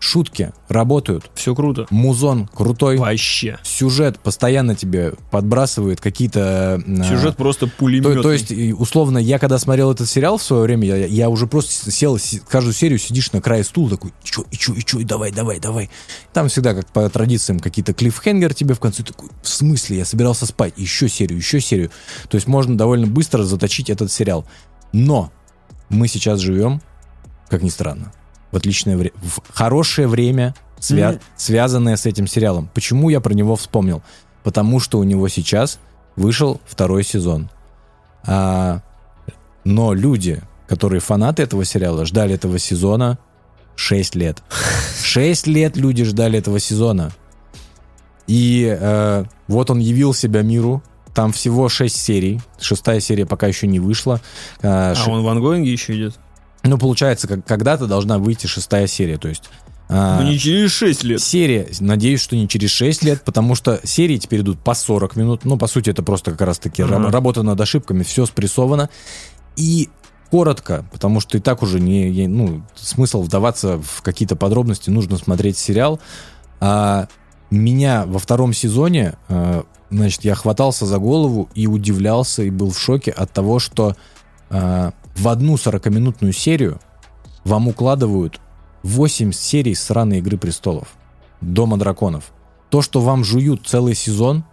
Шутки 0.03 0.53
работают. 0.69 1.31
Все 1.37 1.55
круто. 1.55 1.87
Музон 1.91 2.49
крутой. 2.49 2.97
Вообще. 2.97 3.59
Сюжет 3.63 4.19
постоянно 4.19 4.75
тебе 4.75 5.13
подбрасывает 5.31 6.01
какие-то... 6.01 6.83
А, 6.85 7.05
Сюжет 7.05 7.35
а, 7.35 7.37
просто 7.37 7.69
пулеметный. 7.69 8.17
То, 8.17 8.23
то 8.23 8.33
есть, 8.33 8.53
условно, 8.77 9.19
я 9.19 9.39
когда 9.39 9.61
смотрел 9.61 9.93
этот 9.93 10.11
сериал 10.11 10.39
в 10.39 10.43
свое 10.43 10.65
время, 10.65 10.89
я, 10.89 11.07
я 11.07 11.29
уже 11.31 11.47
просто 11.47 11.93
сел, 11.93 12.19
каждую 12.49 12.75
серию 12.75 12.99
сидишь 12.99 13.31
на 13.31 13.41
крае 13.41 13.63
стула, 13.63 13.91
такой, 13.91 14.11
и 14.11 14.27
чё, 14.27 14.45
и 14.51 14.57
чё, 14.57 14.75
и 14.75 14.83
чё, 14.83 14.99
и 14.99 15.05
давай, 15.05 15.31
давай, 15.31 15.61
давай. 15.61 15.89
Там 16.33 16.49
всегда, 16.49 16.75
как 16.75 16.89
по 16.89 17.09
традициям, 17.09 17.61
какие-то 17.61 17.95
клиффхенгер 17.95 18.55
тебе 18.55 18.75
в 18.75 18.81
конце 18.81 19.05
такой, 19.05 19.29
в 19.41 19.49
смысле, 19.49 19.99
я 19.99 20.05
собирался 20.05 20.47
спать, 20.47 20.75
еще 20.77 21.09
серию, 21.09 21.39
еще 21.39 21.61
серию. 21.61 21.93
То 22.29 22.35
есть 22.35 22.49
можно 22.49 22.77
довольно 22.77 23.07
быстро 23.07 23.45
заточить 23.45 23.89
этот 23.89 24.11
сериал. 24.11 24.47
Но 24.93 25.31
мы 25.93 26.09
сейчас 26.09 26.41
живем, 26.41 26.81
как 27.49 27.63
ни 27.63 27.69
странно, 27.69 28.13
в 28.51 28.57
отличное 28.57 28.97
время, 28.97 29.15
в 29.23 29.41
хорошее 29.53 30.09
время, 30.09 30.55
свя- 30.79 31.13
mm-hmm. 31.13 31.21
связанное 31.37 31.97
с 31.97 32.07
этим 32.07 32.27
сериалом. 32.27 32.69
Почему 32.75 33.11
я 33.11 33.21
про 33.21 33.35
него 33.35 33.57
вспомнил? 33.57 34.03
Потому 34.43 34.81
что 34.81 34.99
у 34.99 35.05
него 35.05 35.29
сейчас 35.29 35.79
вышел 36.17 36.61
второй 36.67 37.05
сезон. 37.05 37.51
А, 38.27 38.83
но 39.65 39.93
люди, 39.95 40.43
которые 40.67 41.01
фанаты 41.01 41.43
этого 41.43 41.65
сериала, 41.65 42.05
ждали 42.05 42.35
этого 42.35 42.59
сезона 42.59 43.19
6 43.77 44.15
лет. 44.17 44.43
6 45.05 45.47
лет 45.47 45.77
люди 45.77 46.05
ждали 46.05 46.39
этого 46.39 46.59
сезона. 46.59 47.13
И 48.27 48.77
э, 48.81 49.25
вот 49.49 49.71
он 49.71 49.79
явил 49.79 50.15
себя 50.15 50.43
миру. 50.43 50.83
Там 51.15 51.33
всего 51.33 51.69
6 51.69 51.95
серий. 51.95 52.41
Шестая 52.61 53.01
серия 53.01 53.27
пока 53.27 53.47
еще 53.47 53.67
не 53.67 53.81
вышла. 53.81 54.21
Э, 54.63 54.93
а 54.93 54.95
ш... 54.95 55.11
он 55.11 55.23
в 55.23 55.29
ангоинге 55.29 55.71
еще 55.71 55.97
идет? 55.97 56.19
Ну, 56.63 56.79
получается, 56.79 57.29
как, 57.29 57.45
когда-то 57.45 57.87
должна 57.87 58.19
выйти 58.19 58.47
шестая 58.47 58.87
серия, 58.87 59.19
то 59.19 59.29
есть... 59.29 59.45
А, 59.89 60.23
ну, 60.23 60.29
не 60.29 60.39
через 60.39 60.71
6 60.73 61.05
лет. 61.05 61.21
Серия, 61.21 61.69
надеюсь, 61.81 62.21
что 62.21 62.35
не 62.35 62.49
через 62.49 62.71
6 62.71 63.03
лет, 63.05 63.23
потому 63.25 63.55
что 63.55 63.81
серии 63.85 64.17
теперь 64.17 64.41
идут 64.41 64.59
по 64.61 64.75
40 64.75 65.17
минут. 65.17 65.45
Ну, 65.45 65.59
по 65.59 65.67
сути, 65.67 65.91
это 65.91 66.03
просто 66.03 66.31
как 66.31 66.41
раз-таки 66.43 66.83
uh-huh. 66.83 67.11
работа 67.11 67.43
над 67.43 67.61
ошибками, 67.61 68.03
все 68.03 68.25
спрессовано. 68.25 68.89
И 69.57 69.91
коротко, 70.31 70.87
потому 70.91 71.21
что 71.21 71.37
и 71.37 71.41
так 71.41 71.63
уже 71.63 71.79
не, 71.79 72.27
ну, 72.27 72.63
смысл 72.75 73.23
вдаваться 73.23 73.79
в 73.79 74.01
какие-то 74.01 74.35
подробности, 74.35 74.89
нужно 74.89 75.19
смотреть 75.19 75.59
сериал. 75.59 76.01
А, 76.59 77.09
меня 77.51 78.05
во 78.07 78.19
втором 78.19 78.55
сезоне, 78.55 79.17
а, 79.29 79.65
значит, 79.93 80.25
я 80.25 80.35
хватался 80.35 80.87
за 80.87 80.99
голову 80.99 81.49
и 81.55 81.67
удивлялся, 81.67 82.43
и 82.43 82.51
был 82.51 82.71
в 82.71 82.79
шоке 82.79 83.11
от 83.11 83.33
того, 83.33 83.59
что 83.59 83.97
а, 84.51 84.93
в 85.15 85.29
одну 85.29 85.55
40-минутную 85.55 86.33
серию 86.33 86.81
вам 87.45 87.69
укладывают 87.69 88.41
8 88.83 89.33
серий 89.33 89.75
сраной 89.75 90.19
Игры 90.19 90.39
Престолов. 90.39 90.89
Дома 91.41 91.77
драконов. 91.77 92.33
То, 92.71 92.83
что 92.83 93.01
вам 93.01 93.25
жуют 93.25 93.67
целый 93.67 93.95
сезон, 93.95 94.45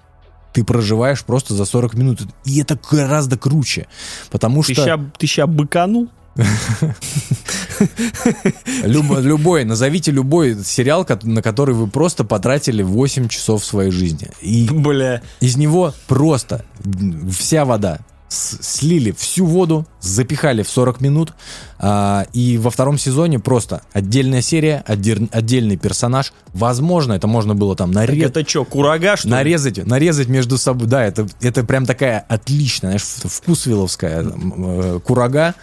ты 0.53 0.64
проживаешь 0.64 1.24
просто 1.24 1.53
за 1.53 1.66
40 1.66 1.94
минут. 1.94 2.22
И 2.44 2.60
это 2.60 2.78
гораздо 2.91 3.38
круче. 3.38 3.88
Потому 4.32 4.64
Ты 4.64 4.74
что... 4.74 4.86
ща, 4.86 4.99
ты 5.18 5.28
ща 5.28 5.48
быканул? 5.48 6.10
Любо- 8.84 9.20
любой, 9.22 9.66
назовите 9.66 10.11
любой 10.11 10.64
сериал, 10.64 11.06
на 11.24 11.41
который 11.41 11.76
вы 11.76 11.88
просто 11.88 12.24
потратили 12.24 12.84
8 12.84 13.28
часов 13.28 13.64
своей 13.66 13.91
жизни. 13.91 14.30
И 14.41 14.68
Бля. 14.70 15.22
из 15.40 15.57
него 15.57 15.94
просто 16.07 16.66
вся 17.32 17.66
вода. 17.66 17.99
Слили 18.28 19.11
всю 19.11 19.45
воду, 19.45 19.88
запихали 20.01 20.63
в 20.63 20.69
40 20.69 21.01
минут. 21.01 21.34
а, 21.81 22.26
и 22.34 22.57
во 22.57 22.71
втором 22.71 22.97
сезоне 22.97 23.39
просто 23.39 23.81
отдельная 23.93 24.41
серия, 24.41 24.84
отдер- 24.88 25.30
отдельный 25.31 25.77
персонаж. 25.77 26.34
Возможно, 26.53 27.13
это 27.13 27.26
можно 27.27 27.55
было 27.55 27.76
там 27.76 27.91
нарезать. 27.91 28.31
это 28.38 28.49
что, 28.49 28.65
курага, 28.65 29.15
что 29.15 29.27
ли? 29.30 29.34
Нарезать, 29.34 29.85
нарезать 29.85 30.27
между 30.27 30.57
собой. 30.57 30.88
Да, 30.88 31.03
это, 31.05 31.27
это 31.41 31.63
прям 31.63 31.85
такая 31.85 32.19
отличная, 32.27 32.91
знаешь, 32.99 33.03
в- 33.03 33.30
вкусвилловская 33.30 34.21
м, 34.23 34.53
э, 34.57 34.99
курага, 34.99 35.55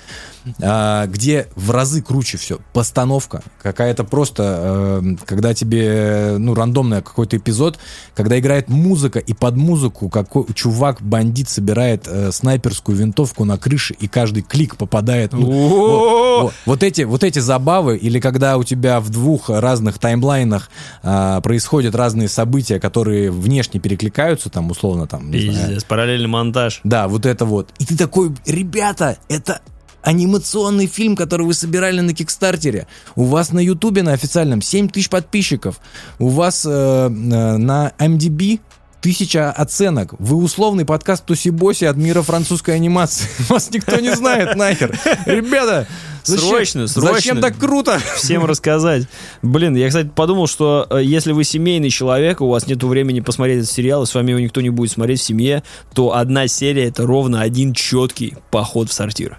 а, 0.63 1.07
где 1.07 1.49
в 1.57 1.71
разы 1.71 2.03
круче 2.03 2.39
все. 2.39 2.61
Постановка 2.73 3.43
какая-то 3.63 4.05
просто, 4.05 5.01
э, 5.03 5.17
когда 5.27 5.53
тебе, 5.55 6.37
ну, 6.39 6.55
рандомный 6.55 7.03
какой-то 7.03 7.37
эпизод, 7.37 7.79
когда 8.15 8.39
играет 8.39 8.69
музыка, 8.69 9.19
и 9.19 9.35
под 9.35 9.57
музыку 9.57 10.09
какой 10.09 10.47
чувак, 10.55 11.03
бандит 11.03 11.49
собирает 11.51 12.05
э, 12.07 12.31
снайперскую 12.33 12.97
винтовку 12.97 13.45
на 13.45 13.59
крыше, 13.59 13.95
и 13.99 14.09
каждый 14.09 14.26
клик 14.33 14.77
попадает. 14.77 15.33
ну, 15.33 16.51
вот, 16.65 16.83
эти, 16.83 17.03
вот 17.03 17.25
эти 17.25 17.39
забавы, 17.39 17.97
или 17.97 18.21
когда 18.21 18.57
у 18.57 18.65
тебя 18.65 19.01
в 19.01 19.11
двух 19.11 19.51
разных 19.51 19.99
таймлайнах 19.99 20.71
а, 21.03 21.41
происходят 21.41 21.95
разные 21.95 22.29
события, 22.29 22.79
которые 22.81 23.31
внешне 23.31 23.81
перекликаются, 23.81 24.51
там, 24.51 24.71
условно, 24.71 25.07
там, 25.07 25.31
не 25.31 25.51
знаю. 25.51 25.69
Пиздец, 25.69 25.85
параллельный 25.85 26.29
монтаж. 26.29 26.81
Да, 26.85 27.09
вот 27.09 27.27
это 27.27 27.45
вот. 27.45 27.71
И 27.79 27.85
ты 27.85 27.97
такой, 27.97 28.33
ребята, 28.47 29.19
это 29.29 29.61
анимационный 30.07 30.87
фильм, 30.87 31.17
который 31.17 31.45
вы 31.47 31.53
собирали 31.53 32.01
на 32.01 32.15
Кикстартере. 32.15 32.87
У 33.17 33.25
вас 33.25 33.51
на 33.51 33.59
Ютубе 33.59 34.05
на 34.05 34.13
официальном 34.13 34.63
7 34.63 34.89
тысяч 34.89 35.11
подписчиков. 35.11 35.81
У 36.21 36.29
вас 36.29 36.65
э, 36.65 36.71
э, 36.71 37.09
на 37.09 37.93
MDB 37.99 38.61
тысяча 39.07 39.53
оценок. 39.53 40.15
Вы 40.19 40.35
условный 40.35 40.85
подкаст 40.85 41.25
Туси-Боси 41.31 41.85
от 41.85 41.97
мира 41.97 42.23
французской 42.23 42.75
анимации. 42.75 43.29
Вас 43.49 43.71
никто 43.71 44.01
не 44.01 44.13
знает 44.17 44.57
нахер. 44.57 44.99
Ребята, 45.27 45.87
зачем- 46.25 46.49
Срочно, 46.49 46.89
срочно. 46.89 47.15
Зачем 47.15 47.41
так 47.41 47.57
круто? 47.57 48.01
Всем 48.17 48.45
рассказать. 48.45 49.05
Блин, 49.43 49.77
я, 49.77 49.87
кстати, 49.87 50.11
подумал, 50.13 50.49
что 50.49 50.89
э, 50.91 51.05
если 51.05 51.31
вы 51.31 51.45
семейный 51.45 51.89
человек, 51.91 52.41
у 52.41 52.49
вас 52.49 52.67
нет 52.67 52.83
времени 52.83 53.21
посмотреть 53.21 53.59
этот 53.59 53.71
сериал, 53.71 54.03
и 54.03 54.07
с 54.07 54.15
вами 54.15 54.31
его 54.31 54.41
никто 54.41 54.61
не 54.61 54.71
будет 54.71 54.91
смотреть 54.91 55.21
в 55.21 55.23
семье, 55.23 55.63
то 55.95 56.17
одна 56.17 56.49
серия— 56.49 56.87
это 56.89 57.07
ровно 57.07 57.43
один 57.43 57.75
четкий 57.75 58.35
поход 58.51 58.91
в 58.91 58.93
сортир. 58.93 59.39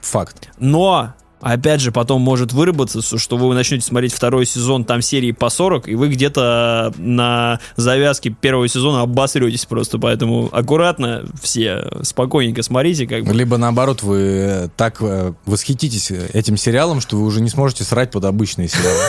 Факт. 0.00 0.48
Но, 0.58 1.12
опять 1.44 1.80
же, 1.80 1.92
потом 1.92 2.22
может 2.22 2.52
выработаться, 2.52 3.18
что 3.18 3.36
вы 3.36 3.54
начнете 3.54 3.84
смотреть 3.84 4.14
второй 4.14 4.46
сезон, 4.46 4.84
там 4.84 5.02
серии 5.02 5.32
по 5.32 5.50
40, 5.50 5.88
и 5.88 5.94
вы 5.94 6.08
где-то 6.08 6.94
на 6.96 7.60
завязке 7.76 8.30
первого 8.30 8.66
сезона 8.66 9.02
обосретесь 9.02 9.66
просто, 9.66 9.98
поэтому 9.98 10.48
аккуратно 10.50 11.24
все, 11.42 11.86
спокойненько 12.02 12.62
смотрите, 12.62 13.06
как 13.06 13.24
бы. 13.24 13.34
Либо 13.34 13.58
наоборот, 13.58 14.02
вы 14.02 14.18
э, 14.18 14.68
так 14.76 14.96
э, 15.00 15.34
восхититесь 15.44 16.10
этим 16.10 16.56
сериалом, 16.56 17.00
что 17.00 17.16
вы 17.16 17.26
уже 17.26 17.42
не 17.42 17.50
сможете 17.50 17.84
срать 17.84 18.10
под 18.10 18.24
обычные 18.24 18.68
сериалы. 18.68 19.02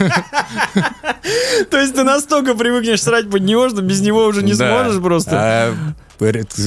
То 1.70 1.78
есть 1.78 1.94
ты 1.94 2.02
настолько 2.02 2.54
привыкнешь 2.54 3.02
срать 3.02 3.28
под 3.28 3.42
него, 3.42 3.68
что 3.68 3.82
без 3.82 4.00
него 4.00 4.24
уже 4.24 4.42
не 4.42 4.54
сможешь 4.54 5.00
просто. 5.02 5.74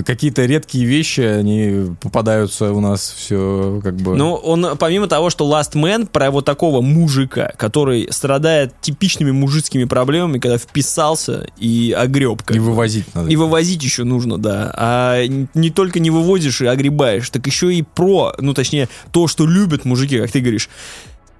Какие-то 0.05 0.45
редкие 0.45 0.85
вещи, 0.85 1.21
они 1.21 1.95
попадаются 2.01 2.73
у 2.73 2.79
нас 2.79 3.13
все 3.15 3.79
как 3.83 3.95
бы... 3.97 4.15
Ну, 4.15 4.33
он, 4.33 4.77
помимо 4.77 5.07
того, 5.07 5.29
что 5.29 5.49
Last 5.49 5.73
Man 5.73 6.07
про 6.07 6.31
вот 6.31 6.45
такого 6.45 6.81
мужика, 6.81 7.51
который 7.57 8.07
страдает 8.11 8.73
типичными 8.81 9.31
мужицкими 9.31 9.83
проблемами, 9.83 10.39
когда 10.39 10.57
вписался 10.57 11.47
и 11.57 11.95
огреб. 11.95 12.41
и 12.49 12.59
вывозить 12.59 13.13
надо. 13.13 13.29
И 13.29 13.35
вывозить 13.35 13.83
еще 13.83 14.03
нужно, 14.03 14.37
да. 14.37 14.73
А 14.75 15.23
не 15.27 15.69
только 15.69 15.99
не 15.99 16.09
вывозишь 16.09 16.61
и 16.61 16.65
огребаешь, 16.65 17.29
так 17.29 17.45
еще 17.45 17.73
и 17.73 17.83
про, 17.83 18.33
ну 18.39 18.53
точнее, 18.53 18.89
то, 19.11 19.27
что 19.27 19.45
любят 19.45 19.85
мужики, 19.85 20.19
как 20.19 20.31
ты 20.31 20.39
говоришь. 20.39 20.69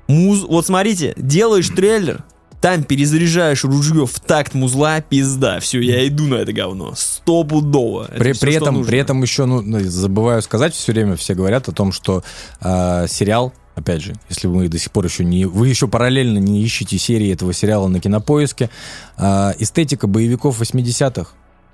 Муз... 0.08 0.44
Вот 0.44 0.66
смотрите, 0.66 1.14
делаешь 1.18 1.70
трейлер, 1.70 2.24
там 2.64 2.86
перезаряжаешь 2.86 3.66
ружье 3.66 4.08
в 4.08 4.22
такт 4.22 4.54
музла, 4.54 5.02
пизда. 5.02 5.60
Все, 5.60 5.82
я 5.82 6.08
иду 6.08 6.28
на 6.28 6.36
это 6.36 6.54
говно. 6.54 6.94
Стопудово. 6.96 8.06
Это 8.06 8.20
При, 8.20 8.32
всё, 8.32 8.40
при 8.40 8.54
этом, 8.54 8.76
нужно. 8.76 8.90
при 8.90 9.00
этом 9.00 9.22
еще, 9.22 9.44
ну, 9.44 9.62
ну, 9.62 9.82
забываю 9.82 10.42
сказать, 10.42 10.74
все 10.74 10.94
время 10.94 11.18
все 11.18 11.34
говорят 11.34 11.68
о 11.68 11.74
том, 11.74 11.92
что 11.92 12.24
э, 12.62 13.06
сериал, 13.10 13.52
опять 13.76 14.02
же, 14.02 14.16
если 14.30 14.48
вы 14.48 14.70
до 14.70 14.80
сих 14.80 14.94
пор 14.94 15.04
еще 15.04 15.26
не... 15.26 15.44
Вы 15.44 15.68
еще 15.68 15.90
параллельно 15.90 16.38
не 16.38 16.64
ищете 16.64 16.98
серии 16.98 17.34
этого 17.34 17.52
сериала 17.52 17.90
на 17.90 18.00
кинопоиске, 18.00 18.70
э, 19.18 19.52
эстетика 19.60 20.08
боевиков 20.08 20.62
80-х, 20.62 21.32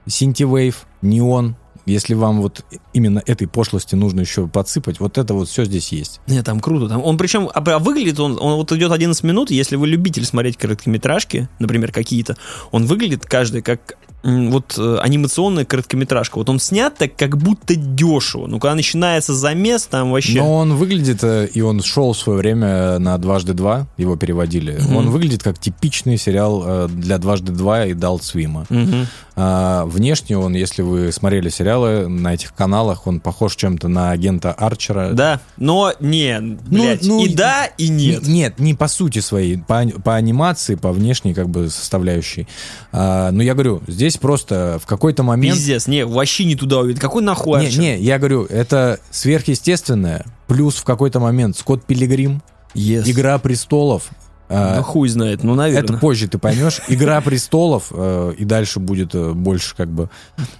Синтивейв, 0.07 0.87
Неон, 1.03 1.55
если 1.85 2.13
вам 2.13 2.41
вот 2.41 2.63
именно 2.93 3.21
этой 3.25 3.47
пошлости 3.47 3.95
нужно 3.95 4.21
еще 4.21 4.47
подсыпать, 4.47 4.99
вот 4.99 5.17
это 5.17 5.33
вот 5.33 5.49
все 5.49 5.65
здесь 5.65 5.91
есть. 5.91 6.21
Не, 6.27 6.41
там 6.43 6.59
круто. 6.59 6.87
Там, 6.87 7.03
он 7.03 7.17
причем, 7.17 7.49
а, 7.53 7.59
а 7.59 7.79
выглядит 7.79 8.19
он, 8.19 8.37
он 8.39 8.55
вот 8.55 8.71
идет 8.71 8.91
11 8.91 9.23
минут, 9.23 9.51
если 9.51 9.75
вы 9.75 9.87
любитель 9.87 10.25
смотреть 10.25 10.57
короткометражки, 10.57 11.49
например, 11.59 11.91
какие-то, 11.91 12.37
он 12.71 12.85
выглядит 12.85 13.25
каждый 13.25 13.61
как 13.61 13.97
вот 14.23 14.75
э, 14.77 14.97
анимационная 15.01 15.65
короткометражка. 15.65 16.39
Вот 16.39 16.49
он 16.49 16.59
снят 16.59 16.93
так, 16.95 17.15
как 17.15 17.37
будто 17.37 17.75
дешево. 17.75 18.47
Ну, 18.47 18.59
когда 18.59 18.75
начинается 18.75 19.33
замес, 19.33 19.85
там 19.85 20.11
вообще... 20.11 20.39
Но 20.39 20.55
он 20.55 20.75
выглядит, 20.75 21.23
э, 21.23 21.47
и 21.53 21.61
он 21.61 21.81
шел 21.81 22.11
в 22.11 22.17
свое 22.17 22.39
время 22.39 22.99
на 22.99 23.17
«Дважды 23.17 23.53
два», 23.53 23.87
его 23.97 24.17
переводили. 24.17 24.77
Мгм. 24.81 24.95
Он 24.95 25.09
выглядит 25.09 25.41
как 25.41 25.57
типичный 25.57 26.17
сериал 26.17 26.63
э, 26.65 26.87
для 26.89 27.17
«Дважды 27.17 27.53
два» 27.53 27.85
и 27.85 27.93
«Далт 27.93 28.23
Свима». 28.23 28.65
Мгм. 28.69 29.07
А, 29.41 29.85
внешне 29.85 30.37
он, 30.37 30.53
если 30.53 30.81
вы 30.81 31.13
смотрели 31.13 31.47
сериалы 31.47 32.09
на 32.09 32.33
этих 32.33 32.53
каналах, 32.53 33.07
он 33.07 33.21
похож 33.21 33.55
чем-то 33.55 33.87
на 33.87 34.11
агента 34.11 34.51
Арчера. 34.51 35.11
Да, 35.13 35.39
но 35.55 35.93
не, 36.01 36.41
блядь, 36.41 37.03
ну, 37.03 37.23
и 37.23 37.33
да, 37.33 37.67
и 37.77 37.87
нет. 37.87 38.27
Нет, 38.27 38.59
не 38.59 38.73
по 38.73 38.89
сути 38.89 39.19
своей, 39.19 39.57
по, 39.57 39.85
по 40.03 40.15
анимации, 40.15 40.75
по 40.75 40.91
внешней 40.91 41.33
как 41.33 41.47
бы 41.47 41.69
составляющей. 41.69 42.49
А, 42.91 43.31
ну, 43.31 43.41
я 43.41 43.53
говорю, 43.53 43.81
здесь 43.87 44.17
просто 44.17 44.77
в 44.83 44.85
какой-то 44.85 45.23
момент... 45.23 45.55
Пиздец, 45.55 45.87
не, 45.87 46.05
вообще 46.05 46.43
не 46.43 46.55
туда 46.55 46.79
увидит. 46.79 46.99
Какой 46.99 47.23
нахуй 47.23 47.61
Не, 47.61 47.67
Арчер? 47.67 47.79
не, 47.79 47.97
я 47.97 48.19
говорю, 48.19 48.43
это 48.43 48.99
сверхъестественное, 49.09 50.25
плюс 50.47 50.75
в 50.75 50.83
какой-то 50.83 51.21
момент 51.21 51.55
Скотт 51.57 51.85
Пилигрим, 51.85 52.41
Yes. 52.75 53.09
Игра 53.09 53.39
престолов. 53.39 54.09
А, 54.49 54.77
Ну, 54.77 54.83
хуй 54.83 55.07
знает, 55.09 55.43
ну, 55.43 55.53
наверное. 55.53 55.83
это 55.83 55.97
позже 55.99 56.27
ты 56.27 56.39
поймешь. 56.39 56.81
Игра 56.87 57.21
престолов, 57.21 57.91
э, 57.91 58.33
и 58.37 58.45
дальше 58.45 58.79
будет 58.79 59.13
э, 59.13 59.33
больше 59.33 59.75
как 59.75 59.89
бы... 59.89 60.09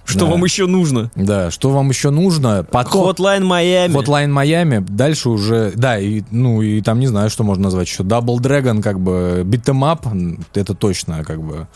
Что 0.04 0.20
да. 0.20 0.26
вам 0.26 0.44
еще 0.44 0.66
нужно? 0.66 1.10
Да, 1.16 1.50
что 1.50 1.70
вам 1.70 1.88
еще 1.88 2.10
нужно? 2.10 2.64
Потом... 2.70 3.08
Hotline 3.08 3.42
Miami. 3.42 3.92
Hotline 3.92 4.28
Miami, 4.28 4.78
дальше 4.78 5.28
уже, 5.28 5.72
да, 5.74 5.98
и, 5.98 6.22
ну, 6.30 6.62
и 6.62 6.80
там 6.82 7.00
не 7.00 7.08
знаю, 7.08 7.30
что 7.30 7.42
можно 7.42 7.64
назвать 7.64 7.88
еще. 7.88 8.04
Double 8.04 8.36
Dragon, 8.36 8.80
как 8.80 9.00
бы, 9.00 9.42
beat 9.44 9.69
'em 9.69 9.87
up, 9.87 10.06
это 10.54 10.74
точно, 10.74 11.24
как 11.24 11.42
бы. 11.42 11.66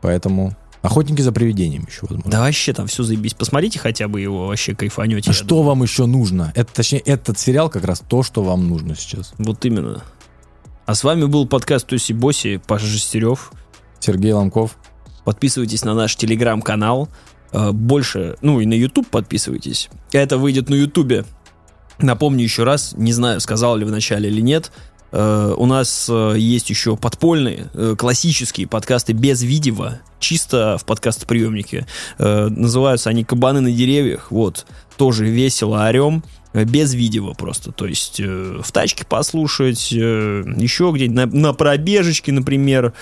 Поэтому 0.00 0.54
охотники 0.82 1.22
за 1.22 1.32
привидением 1.32 1.86
еще, 1.88 2.00
возможно. 2.02 2.30
Да 2.30 2.40
вообще 2.40 2.72
там 2.72 2.86
все 2.86 3.02
заебись. 3.02 3.34
Посмотрите 3.34 3.78
хотя 3.78 4.06
бы 4.06 4.20
его, 4.20 4.46
вообще 4.46 4.74
кайфанете. 4.74 5.30
А 5.30 5.32
что 5.32 5.62
вам 5.62 5.82
еще 5.82 6.06
нужно? 6.06 6.52
Это, 6.54 6.72
точнее, 6.72 6.98
этот 7.00 7.38
сериал 7.38 7.70
как 7.70 7.84
раз 7.84 8.02
то, 8.06 8.22
что 8.22 8.42
вам 8.42 8.68
нужно 8.68 8.94
сейчас. 8.94 9.32
Вот 9.38 9.64
именно. 9.64 10.02
А 10.86 10.94
с 10.94 11.02
вами 11.04 11.24
был 11.24 11.46
подкаст 11.46 11.86
Туси 11.86 12.12
Боси, 12.12 12.60
Паша 12.66 12.86
Жестерев. 12.86 13.52
Сергей 14.00 14.32
Ломков. 14.32 14.76
Подписывайтесь 15.24 15.84
на 15.84 15.94
наш 15.94 16.14
телеграм-канал. 16.16 17.08
Э, 17.52 17.70
Больше, 17.72 18.36
ну 18.42 18.60
и 18.60 18.66
на 18.66 18.74
YouTube 18.74 19.08
подписывайтесь. 19.08 19.88
Это 20.12 20.36
выйдет 20.36 20.68
на 20.68 20.74
YouTube. 20.74 21.26
Напомню 21.98 22.42
еще 22.44 22.64
раз, 22.64 22.92
не 22.98 23.12
знаю, 23.14 23.40
сказал 23.40 23.76
ли 23.76 23.84
в 23.86 23.90
начале 23.90 24.28
или 24.28 24.42
нет. 24.42 24.72
э, 25.12 25.54
У 25.56 25.64
нас 25.64 26.06
э, 26.10 26.34
есть 26.36 26.68
еще 26.68 26.96
подпольные, 26.98 27.70
классические 27.96 28.66
подкасты 28.66 29.14
без 29.14 29.42
видео, 29.42 29.92
чисто 30.18 30.76
в 30.78 30.84
подкастоприемнике. 30.84 31.86
Э, 32.18 32.48
Называются 32.48 33.08
они 33.08 33.24
«Кабаны 33.24 33.60
на 33.60 33.72
деревьях». 33.72 34.30
Вот, 34.30 34.66
тоже 34.98 35.24
весело 35.24 35.82
орем. 35.86 36.22
Э, 36.54 36.64
Без 36.64 36.94
видео 36.94 37.34
просто, 37.34 37.72
то 37.72 37.86
есть 37.86 38.20
э, 38.20 38.60
в 38.62 38.72
тачке 38.72 39.04
послушать, 39.04 39.92
э, 39.92 40.44
еще 40.56 40.90
где-нибудь 40.94 41.16
на, 41.16 41.26
на 41.26 41.52
пробежечке, 41.52 42.32
например. 42.32 42.94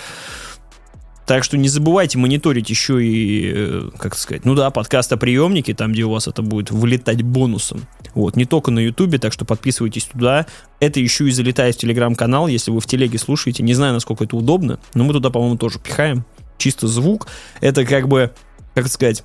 Так 1.24 1.44
что 1.44 1.56
не 1.56 1.68
забывайте 1.68 2.18
мониторить 2.18 2.68
еще 2.68 3.02
и, 3.02 3.52
э, 3.54 3.90
как 3.96 4.16
сказать, 4.16 4.44
ну 4.44 4.56
да, 4.56 4.70
подкастоприемники, 4.70 5.72
там, 5.72 5.92
где 5.92 6.02
у 6.02 6.10
вас 6.10 6.26
это 6.26 6.42
будет 6.42 6.72
вылетать 6.72 7.22
бонусом. 7.22 7.86
Вот, 8.14 8.34
не 8.34 8.44
только 8.44 8.72
на 8.72 8.80
Ютубе, 8.80 9.18
так 9.18 9.32
что 9.32 9.44
подписывайтесь 9.44 10.06
туда. 10.06 10.46
Это 10.80 10.98
еще 10.98 11.28
и 11.28 11.30
залетает 11.30 11.76
в 11.76 11.78
Телеграм-канал, 11.78 12.48
если 12.48 12.72
вы 12.72 12.80
в 12.80 12.86
Телеге 12.86 13.18
слушаете. 13.18 13.62
Не 13.62 13.74
знаю, 13.74 13.94
насколько 13.94 14.24
это 14.24 14.36
удобно, 14.36 14.80
но 14.94 15.04
мы 15.04 15.12
туда, 15.12 15.30
по-моему, 15.30 15.56
тоже 15.56 15.78
пихаем. 15.78 16.24
Чисто 16.58 16.88
звук. 16.88 17.28
Это 17.60 17.84
как 17.84 18.08
бы 18.08 18.32
как 18.74 18.88
сказать, 18.88 19.22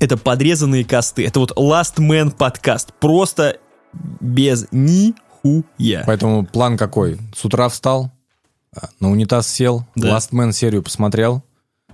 это 0.00 0.16
подрезанные 0.16 0.84
косты. 0.84 1.26
Это 1.26 1.40
вот 1.40 1.52
Last 1.56 1.96
Man 1.98 2.30
подкаст. 2.36 2.92
Просто 3.00 3.58
без 4.20 4.66
нихуя. 4.72 6.02
Поэтому 6.06 6.44
план 6.44 6.76
какой? 6.76 7.18
С 7.34 7.44
утра 7.44 7.68
встал, 7.68 8.10
а, 8.74 8.88
на 9.00 9.10
унитаз 9.10 9.48
сел, 9.48 9.84
Да. 9.94 10.16
Last 10.16 10.30
Man 10.32 10.52
серию 10.52 10.82
посмотрел, 10.82 11.42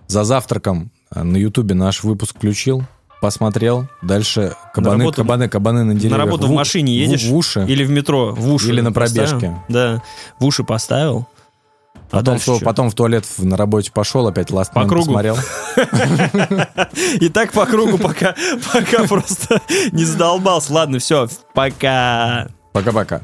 за 0.06 0.24
завтраком 0.24 0.90
а, 1.10 1.24
на 1.24 1.36
Ютубе 1.36 1.74
наш 1.74 2.02
выпуск 2.02 2.36
включил, 2.36 2.82
посмотрел, 3.20 3.86
дальше 4.02 4.54
кабаны, 4.74 5.04
работу- 5.04 5.16
кабаны, 5.22 5.48
кабаны 5.48 5.84
на 5.84 5.94
деревьях. 5.94 6.12
На 6.12 6.24
работу 6.24 6.48
в 6.48 6.50
у- 6.50 6.54
машине 6.54 6.92
в- 6.92 6.96
едешь? 6.96 7.24
В, 7.24 7.34
уши. 7.36 7.64
Или 7.68 7.84
в 7.84 7.90
метро, 7.90 8.34
в 8.34 8.52
уши 8.52 8.68
Или 8.70 8.80
на 8.80 8.92
поставил? 8.92 9.28
пробежке. 9.28 9.62
Да, 9.68 10.02
в 10.40 10.44
уши 10.44 10.64
поставил. 10.64 11.28
А 12.12 12.18
Потом, 12.18 12.38
в, 12.38 12.44
чё? 12.44 12.58
потом 12.60 12.90
в 12.90 12.94
туалет 12.94 13.24
на 13.38 13.56
работе 13.56 13.90
пошел, 13.90 14.26
опять 14.28 14.50
Last 14.50 14.74
По 14.74 14.84
кругу. 14.84 15.06
посмотрел. 15.06 15.38
И 17.20 17.28
так 17.30 17.52
по 17.52 17.64
кругу, 17.64 17.96
пока, 17.96 18.34
пока 18.72 19.04
просто 19.04 19.62
не 19.92 20.04
задолбался. 20.04 20.74
Ладно, 20.74 20.98
все, 20.98 21.26
пока. 21.54 22.48
Пока-пока. 22.72 23.22